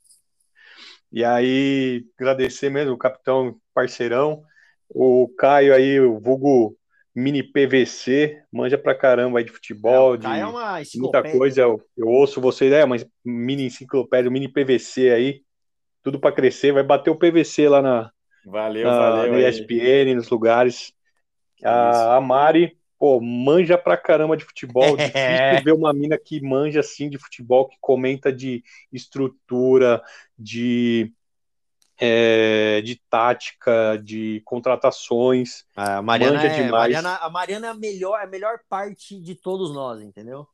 E 1.13 1.25
aí, 1.25 2.05
agradecer 2.19 2.71
mesmo, 2.71 2.93
o 2.95 2.99
capitão 2.99 3.57
parceirão, 3.75 4.43
o 4.89 5.29
Caio 5.37 5.75
aí, 5.75 5.99
o 6.01 6.19
vulgo 6.21 6.77
mini 7.15 7.43
PVC, 7.43 8.43
manja 8.53 8.79
pra 8.79 8.95
caramba 8.95 9.39
aí 9.39 9.45
de 9.45 9.51
futebol, 9.51 10.15
É, 10.15 10.19
de 10.19 10.27
é 10.27 10.47
uma 10.47 10.81
muita 10.97 11.23
coisa. 11.23 11.63
Eu, 11.63 11.83
eu 11.97 12.07
ouço 12.07 12.41
vocês, 12.41 12.73
é, 12.73 12.85
mas 12.85 13.05
mini 13.25 13.67
enciclopédia, 13.67 14.31
mini 14.31 14.49
PVC 14.49 15.11
aí, 15.11 15.43
tudo 16.03 16.21
pra 16.21 16.33
crescer. 16.33 16.73
Vai 16.73 16.83
bater 16.83 17.11
o 17.11 17.17
PVC 17.17 17.69
lá 17.69 17.83
na, 17.83 18.11
Valeu, 18.45 18.87
na, 18.87 18.99
valeu. 18.99 19.33
no 19.33 19.39
aí. 19.39 19.45
ESPN, 19.49 20.15
nos 20.15 20.31
lugares. 20.31 20.75
isso. 20.77 20.95
A, 21.65 22.17
a 22.17 22.21
Mari, 22.21 22.77
pô, 23.01 23.19
manja 23.19 23.79
pra 23.79 23.97
caramba 23.97 24.37
de 24.37 24.45
futebol. 24.45 24.95
É. 24.99 25.07
Difícil 25.57 25.65
ver 25.65 25.73
uma 25.73 25.91
mina 25.91 26.19
que 26.19 26.39
manja 26.43 26.81
assim 26.81 27.09
de 27.09 27.17
futebol, 27.17 27.67
que 27.67 27.79
comenta 27.81 28.31
de 28.31 28.63
estrutura, 28.93 30.03
de, 30.39 31.11
é, 31.99 32.83
de 32.83 33.01
tática, 33.09 33.99
de 34.05 34.43
contratações. 34.45 35.65
A 35.75 36.03
Mariana, 36.03 36.35
Manja 36.35 36.49
é, 36.49 36.57
demais. 36.57 36.71
Mariana, 36.71 37.17
a 37.17 37.31
Mariana 37.31 37.67
é 37.69 37.71
a 37.71 37.75
melhor, 37.75 38.21
a 38.21 38.27
melhor 38.27 38.61
parte 38.69 39.19
de 39.19 39.35
todos 39.35 39.73
nós, 39.73 40.03
entendeu? 40.03 40.47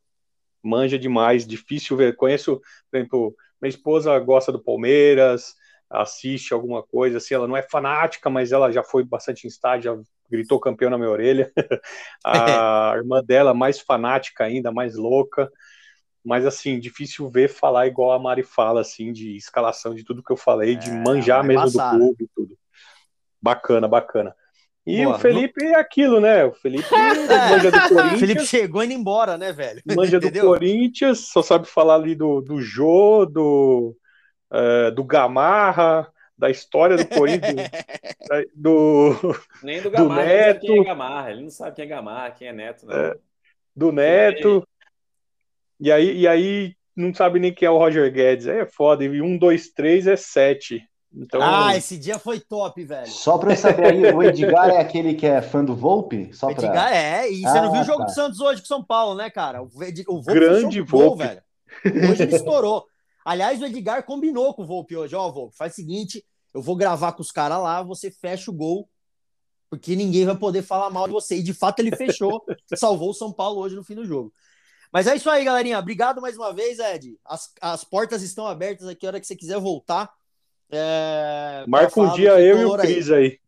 Manja 0.63 0.97
demais, 0.97 1.45
difícil 1.45 1.97
ver. 1.97 2.15
Conheço, 2.15 2.61
por 2.91 2.97
exemplo, 2.97 3.37
minha 3.61 3.71
esposa 3.71 4.17
gosta 4.21 4.53
do 4.53 4.63
Palmeiras, 4.63 5.57
assiste 5.91 6.53
alguma 6.53 6.83
coisa, 6.83 7.19
assim, 7.19 7.35
ela 7.35 7.47
não 7.47 7.57
é 7.57 7.63
fanática, 7.63 8.29
mas 8.29 8.53
ela 8.53 8.71
já 8.71 8.83
foi 8.83 9.05
bastante 9.05 9.45
em 9.45 9.49
estádio, 9.49 9.95
já 9.95 10.03
gritou 10.31 10.61
campeão 10.61 10.91
na 10.91 10.99
minha 10.99 11.11
orelha. 11.11 11.53
a 12.25 12.95
irmã 12.97 13.23
dela, 13.23 13.55
mais 13.55 13.79
fanática 13.81 14.45
ainda, 14.45 14.73
mais 14.73 14.97
louca. 14.97 15.51
Mas, 16.25 16.45
assim, 16.45 16.81
difícil 16.81 17.29
ver 17.29 17.49
falar 17.49 17.87
igual 17.87 18.11
a 18.11 18.19
Mari 18.19 18.43
fala, 18.43 18.81
assim, 18.81 19.13
de 19.13 19.37
escalação, 19.37 19.95
de 19.95 20.05
tudo 20.05 20.25
que 20.25 20.33
eu 20.33 20.37
falei, 20.37 20.75
de 20.75 20.91
É, 20.91 20.93
manjar 20.93 21.47
vai 21.47 21.55
mesmo 21.55 21.71
do 21.71 21.91
clube 21.91 22.25
e 22.25 22.29
tudo. 22.35 22.59
Bacana, 23.41 23.87
bacana. 23.87 24.35
E 24.85 25.05
Boa, 25.05 25.17
o 25.17 25.19
Felipe 25.21 25.65
é 25.65 25.75
aquilo, 25.77 26.21
né? 26.21 26.45
O 26.45 26.53
Felipe 26.53 26.89
manja 27.51 27.71
do 27.71 27.77
O 27.87 27.89
Corinthians. 27.89 28.21
Felipe 28.21 28.47
chegou 28.47 28.83
indo 28.83 28.93
embora, 28.93 29.37
né, 29.37 29.53
velho? 29.53 29.83
Manja 29.97 30.19
do? 30.19 30.33
Corinthians, 30.33 31.29
só 31.29 31.43
sabe 31.43 31.67
falar 31.67 31.95
ali 31.95 32.15
do, 32.15 32.41
do 32.41 32.61
Jô, 32.61 33.25
do, 33.25 33.97
eh, 34.53 34.91
do 34.91 35.05
Gamarra, 35.05 36.09
da 36.39 36.51
história 36.51 36.97
do 36.97 37.07
Corinthians, 37.07 37.57
do, 38.55 39.15
Nem 39.63 39.79
do 39.81 39.91
do 39.91 39.91
Gamarra, 39.91 40.23
ele 40.23 40.31
não 40.43 40.51
sabe 40.51 40.61
quem 40.61 40.71
é 40.71 40.79
Neto. 40.79 40.85
Gamarra. 40.85 41.31
Ele 41.31 41.43
não 41.43 41.51
sabe 41.51 41.77
quem 41.77 41.85
é 41.85 41.89
Gamarra, 41.89 42.31
quem 42.31 42.49
é 42.49 42.53
Neto, 42.53 42.87
não. 42.87 42.95
É. 42.95 43.15
do 43.75 43.93
Neto. 43.93 44.69
E 45.81 45.93
aí, 45.93 46.17
e 46.19 46.29
aí 46.29 46.75
não 46.95 47.13
sabe 47.15 47.39
nem 47.39 47.53
quem 47.53 47.67
é 47.67 47.71
o 47.71 47.79
Roger 47.79 48.11
Guedes. 48.13 48.47
Aí 48.49 48.59
é 48.61 48.67
foda. 48.67 49.05
E 49.05 49.21
um, 49.21 49.37
dois, 49.39 49.69
três 49.71 50.07
é 50.07 50.17
sete. 50.17 50.83
Então, 51.15 51.41
Ah, 51.43 51.75
esse 51.77 51.97
dia 51.97 52.19
foi 52.19 52.41
top, 52.41 52.83
velho. 52.85 53.07
Só 53.07 53.39
pra 53.39 53.53
eu 53.53 53.57
saber 53.57 53.87
aí, 53.87 54.13
o 54.13 54.23
Edgar 54.23 54.69
é 54.71 54.79
aquele 54.81 55.15
que 55.15 55.27
é 55.27 55.41
fã 55.41 55.65
do 55.65 55.75
Volpe? 55.75 56.31
Só 56.35 56.53
pra... 56.53 56.65
Edgar 56.65 56.93
é, 56.93 57.31
e 57.31 57.41
você 57.41 57.61
não 57.61 57.69
Ah, 57.69 57.73
viu 57.73 57.81
o 57.81 57.85
jogo 57.85 57.99
tá. 58.01 58.05
do 58.07 58.11
Santos 58.13 58.41
hoje 58.41 58.61
com 58.61 58.67
São 58.67 58.85
Paulo, 58.85 59.15
né, 59.15 59.31
cara? 59.31 59.63
O, 59.63 59.83
Ed- 59.83 60.05
o 60.09 60.15
Volpe 60.21 60.35
Grande 60.35 60.83
gol, 60.83 61.17
Volpe. 61.17 61.25
velho. 61.25 61.43
Hoje 62.11 62.23
ele 62.25 62.37
estourou. 62.37 62.87
Aliás, 63.27 63.61
o 63.61 63.67
Edgar 63.67 64.05
combinou 64.05 64.55
com 64.55 64.63
o 64.63 64.67
Volpe 64.67 64.97
hoje. 64.97 65.17
Ó, 65.17 65.29
Volpe, 65.33 65.57
faz 65.57 65.73
o 65.73 65.75
seguinte, 65.75 66.25
eu 66.55 66.63
vou 66.63 66.77
gravar 66.77 67.13
com 67.13 67.23
os 67.23 67.33
caras 67.33 67.59
lá, 67.59 67.83
você 67.83 68.09
fecha 68.09 68.53
o 68.53 68.55
gol, 68.55 68.89
porque 69.69 69.97
ninguém 69.97 70.25
vai 70.25 70.37
poder 70.37 70.63
falar 70.63 70.91
mal 70.91 71.09
de 71.09 71.13
você. 71.13 71.39
E 71.39 71.43
de 71.43 71.53
fato 71.53 71.81
ele 71.81 71.97
fechou, 71.97 72.45
salvou 72.77 73.11
o 73.11 73.15
São 73.15 73.33
Paulo 73.33 73.61
hoje 73.61 73.75
no 73.75 73.83
fim 73.83 73.97
do 73.97 74.05
jogo. 74.05 74.33
Mas 74.93 75.09
é 75.09 75.17
isso 75.17 75.29
aí, 75.29 75.45
galerinha. 75.45 75.77
Obrigado 75.77 76.21
mais 76.23 76.37
uma 76.37 76.53
vez, 76.55 76.79
Ed. 76.79 77.19
As, 77.25 77.53
as 77.61 77.83
portas 77.83 78.23
estão 78.23 78.47
abertas 78.47 78.87
aqui 78.87 79.05
a 79.05 79.09
hora 79.09 79.21
que 79.21 79.27
você 79.27 79.35
quiser 79.35 79.59
voltar. 79.59 80.09
É, 80.71 81.65
marca 81.67 82.01
um 82.01 82.13
dia 82.13 82.41
eu 82.41 82.61
e 82.61 82.65
o 82.65 82.77
tricolor 82.77 82.81
aí. 82.81 82.95
Cris 82.95 83.11
aí. 83.11 83.41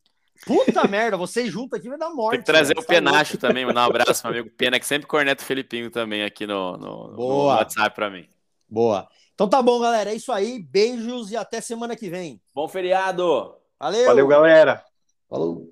Puta 0.44 0.86
merda, 0.90 1.16
vocês 1.16 1.52
juntos 1.52 1.78
aqui 1.78 1.88
vai 1.88 1.98
dar 1.98 2.10
morte. 2.10 2.32
Tem 2.32 2.40
que 2.40 2.46
trazer 2.46 2.74
velho. 2.74 2.84
o 2.84 2.84
Tá 2.84 2.92
louco. 2.94 3.10
Penacho 3.10 3.38
também, 3.38 3.64
mandar 3.64 3.82
um 3.82 3.90
abraço 3.90 4.22
pro 4.22 4.32
meu 4.32 4.40
amigo 4.40 4.56
Pena, 4.56 4.80
que 4.80 4.86
sempre 4.86 5.06
corneta 5.06 5.40
o 5.40 5.46
Felipinho 5.46 5.88
também 5.88 6.24
aqui 6.24 6.48
no, 6.48 6.76
no, 6.76 7.12
no. 7.12 7.44
WhatsApp 7.44 7.94
pra 7.94 8.10
mim. 8.10 8.28
Boa. 8.68 9.08
Então 9.38 9.48
tá 9.48 9.62
bom, 9.62 9.78
galera. 9.78 10.10
É 10.10 10.16
isso 10.16 10.32
aí. 10.32 10.60
Beijos 10.60 11.30
e 11.30 11.36
até 11.36 11.60
semana 11.60 11.94
que 11.94 12.10
vem. 12.10 12.42
Bom 12.52 12.66
feriado! 12.66 13.54
Valeu! 13.78 14.06
Valeu, 14.06 14.26
galera. 14.26 14.84
Falou. 15.30 15.70